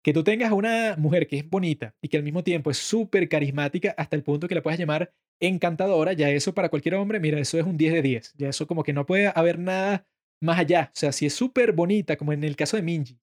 que 0.02 0.12
tú 0.12 0.24
tengas 0.24 0.52
una 0.52 0.96
mujer 0.98 1.26
que 1.26 1.38
es 1.38 1.48
bonita 1.48 1.94
y 2.00 2.08
que 2.08 2.16
al 2.16 2.22
mismo 2.22 2.42
tiempo 2.42 2.70
es 2.70 2.78
súper 2.78 3.28
carismática 3.28 3.94
hasta 3.96 4.16
el 4.16 4.22
punto 4.22 4.48
que 4.48 4.54
la 4.54 4.62
puedas 4.62 4.78
llamar 4.78 5.12
encantadora, 5.40 6.12
ya 6.12 6.30
eso 6.30 6.54
para 6.54 6.68
cualquier 6.68 6.94
hombre, 6.94 7.20
mira, 7.20 7.38
eso 7.38 7.58
es 7.58 7.64
un 7.64 7.76
10 7.76 7.94
de 7.94 8.02
10. 8.02 8.34
Ya 8.36 8.48
eso 8.48 8.66
como 8.66 8.84
que 8.84 8.92
no 8.92 9.06
puede 9.06 9.32
haber 9.34 9.58
nada 9.58 10.06
más 10.40 10.58
allá. 10.58 10.90
O 10.92 10.96
sea, 10.96 11.12
si 11.12 11.26
es 11.26 11.34
súper 11.34 11.72
bonita, 11.72 12.16
como 12.16 12.32
en 12.32 12.44
el 12.44 12.56
caso 12.56 12.76
de 12.76 12.82
Minji, 12.82 13.18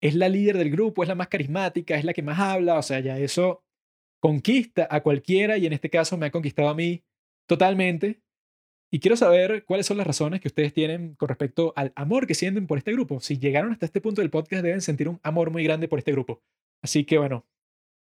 es 0.00 0.14
la 0.14 0.28
líder 0.28 0.58
del 0.58 0.70
grupo, 0.70 1.02
es 1.02 1.08
la 1.08 1.14
más 1.14 1.28
carismática, 1.28 1.96
es 1.96 2.04
la 2.04 2.12
que 2.12 2.22
más 2.22 2.38
habla, 2.38 2.78
o 2.78 2.82
sea, 2.82 3.00
ya 3.00 3.18
eso 3.18 3.64
conquista 4.20 4.86
a 4.90 5.02
cualquiera 5.02 5.58
y 5.58 5.66
en 5.66 5.72
este 5.72 5.90
caso 5.90 6.16
me 6.16 6.26
ha 6.26 6.30
conquistado 6.30 6.68
a 6.68 6.74
mí 6.74 7.04
totalmente. 7.46 8.20
Y 8.92 8.98
quiero 8.98 9.16
saber 9.16 9.64
cuáles 9.64 9.86
son 9.86 9.98
las 9.98 10.06
razones 10.06 10.40
que 10.40 10.48
ustedes 10.48 10.72
tienen 10.72 11.14
con 11.14 11.28
respecto 11.28 11.72
al 11.76 11.92
amor 11.94 12.26
que 12.26 12.34
sienten 12.34 12.66
por 12.66 12.78
este 12.78 12.92
grupo. 12.92 13.20
Si 13.20 13.38
llegaron 13.38 13.70
hasta 13.70 13.86
este 13.86 14.00
punto 14.00 14.20
del 14.20 14.30
podcast, 14.30 14.64
deben 14.64 14.80
sentir 14.80 15.08
un 15.08 15.20
amor 15.22 15.50
muy 15.50 15.62
grande 15.62 15.86
por 15.86 16.00
este 16.00 16.10
grupo. 16.12 16.42
Así 16.82 17.04
que 17.04 17.18
bueno, 17.18 17.46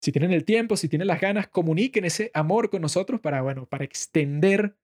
si 0.02 0.12
tienen 0.12 0.32
el 0.32 0.46
tiempo, 0.46 0.78
si 0.78 0.88
tienen 0.88 1.08
las 1.08 1.20
ganas, 1.20 1.50
comuniquen 1.50 2.06
ese 2.06 2.32
amor 2.34 2.70
con 2.70 2.82
nosotros 2.82 3.20
para, 3.20 3.42
bueno, 3.42 3.66
para 3.66 3.84
extender 3.84 4.78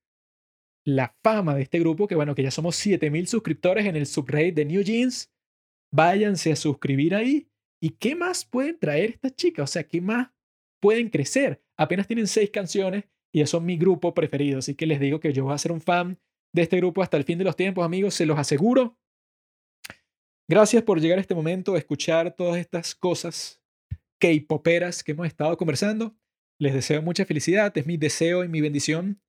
la 0.85 1.15
fama 1.23 1.55
de 1.55 1.63
este 1.63 1.79
grupo, 1.79 2.07
que 2.07 2.15
bueno, 2.15 2.35
que 2.35 2.43
ya 2.43 2.51
somos 2.51 2.75
7000 2.75 3.27
suscriptores 3.27 3.85
en 3.85 3.95
el 3.95 4.05
subreddit 4.05 4.55
de 4.55 4.65
New 4.65 4.81
Jeans. 4.83 5.31
Váyanse 5.91 6.51
a 6.51 6.55
suscribir 6.57 7.15
ahí. 7.15 7.49
¿Y 7.81 7.91
qué 7.91 8.15
más 8.15 8.45
pueden 8.45 8.77
traer 8.77 9.11
estas 9.11 9.35
chicas? 9.35 9.69
O 9.69 9.71
sea, 9.71 9.83
¿qué 9.87 10.01
más 10.01 10.29
pueden 10.81 11.09
crecer? 11.09 11.63
Apenas 11.77 12.07
tienen 12.07 12.27
seis 12.27 12.49
canciones 12.51 13.05
y 13.33 13.41
es 13.41 13.53
mi 13.61 13.77
grupo 13.77 14.13
preferido. 14.13 14.59
Así 14.59 14.75
que 14.75 14.85
les 14.85 14.99
digo 14.99 15.19
que 15.19 15.33
yo 15.33 15.45
voy 15.45 15.53
a 15.53 15.57
ser 15.57 15.71
un 15.71 15.81
fan 15.81 16.19
de 16.53 16.61
este 16.63 16.77
grupo 16.77 17.01
hasta 17.01 17.17
el 17.17 17.23
fin 17.23 17.37
de 17.37 17.43
los 17.43 17.55
tiempos, 17.55 17.85
amigos, 17.85 18.13
se 18.13 18.25
los 18.25 18.39
aseguro. 18.39 18.97
Gracias 20.49 20.81
por 20.83 21.01
llegar 21.01 21.17
a 21.17 21.21
este 21.21 21.35
momento, 21.35 21.75
escuchar 21.75 22.33
todas 22.35 22.57
estas 22.57 22.95
cosas 22.95 23.61
K-poperas 24.19 25.03
que 25.03 25.11
hemos 25.11 25.27
estado 25.27 25.57
conversando. 25.57 26.15
Les 26.59 26.73
deseo 26.73 27.01
mucha 27.01 27.25
felicidad, 27.25 27.77
es 27.77 27.85
mi 27.85 27.97
deseo 27.97 28.43
y 28.43 28.47
mi 28.47 28.61
bendición. 28.61 29.21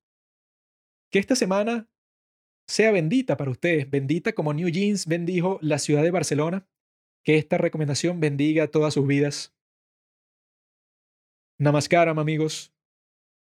Que 1.11 1.19
esta 1.19 1.35
semana 1.35 1.89
sea 2.67 2.91
bendita 2.91 3.35
para 3.35 3.51
ustedes, 3.51 3.89
bendita 3.89 4.33
como 4.33 4.53
New 4.53 4.69
Jeans 4.69 5.07
bendijo 5.07 5.59
la 5.61 5.77
ciudad 5.77 6.03
de 6.03 6.11
Barcelona. 6.11 6.67
Que 7.23 7.37
esta 7.37 7.57
recomendación 7.57 8.19
bendiga 8.19 8.67
todas 8.67 8.93
sus 8.93 9.05
vidas. 9.05 9.53
Namaskaram, 11.59 12.17
amigos. 12.17 12.73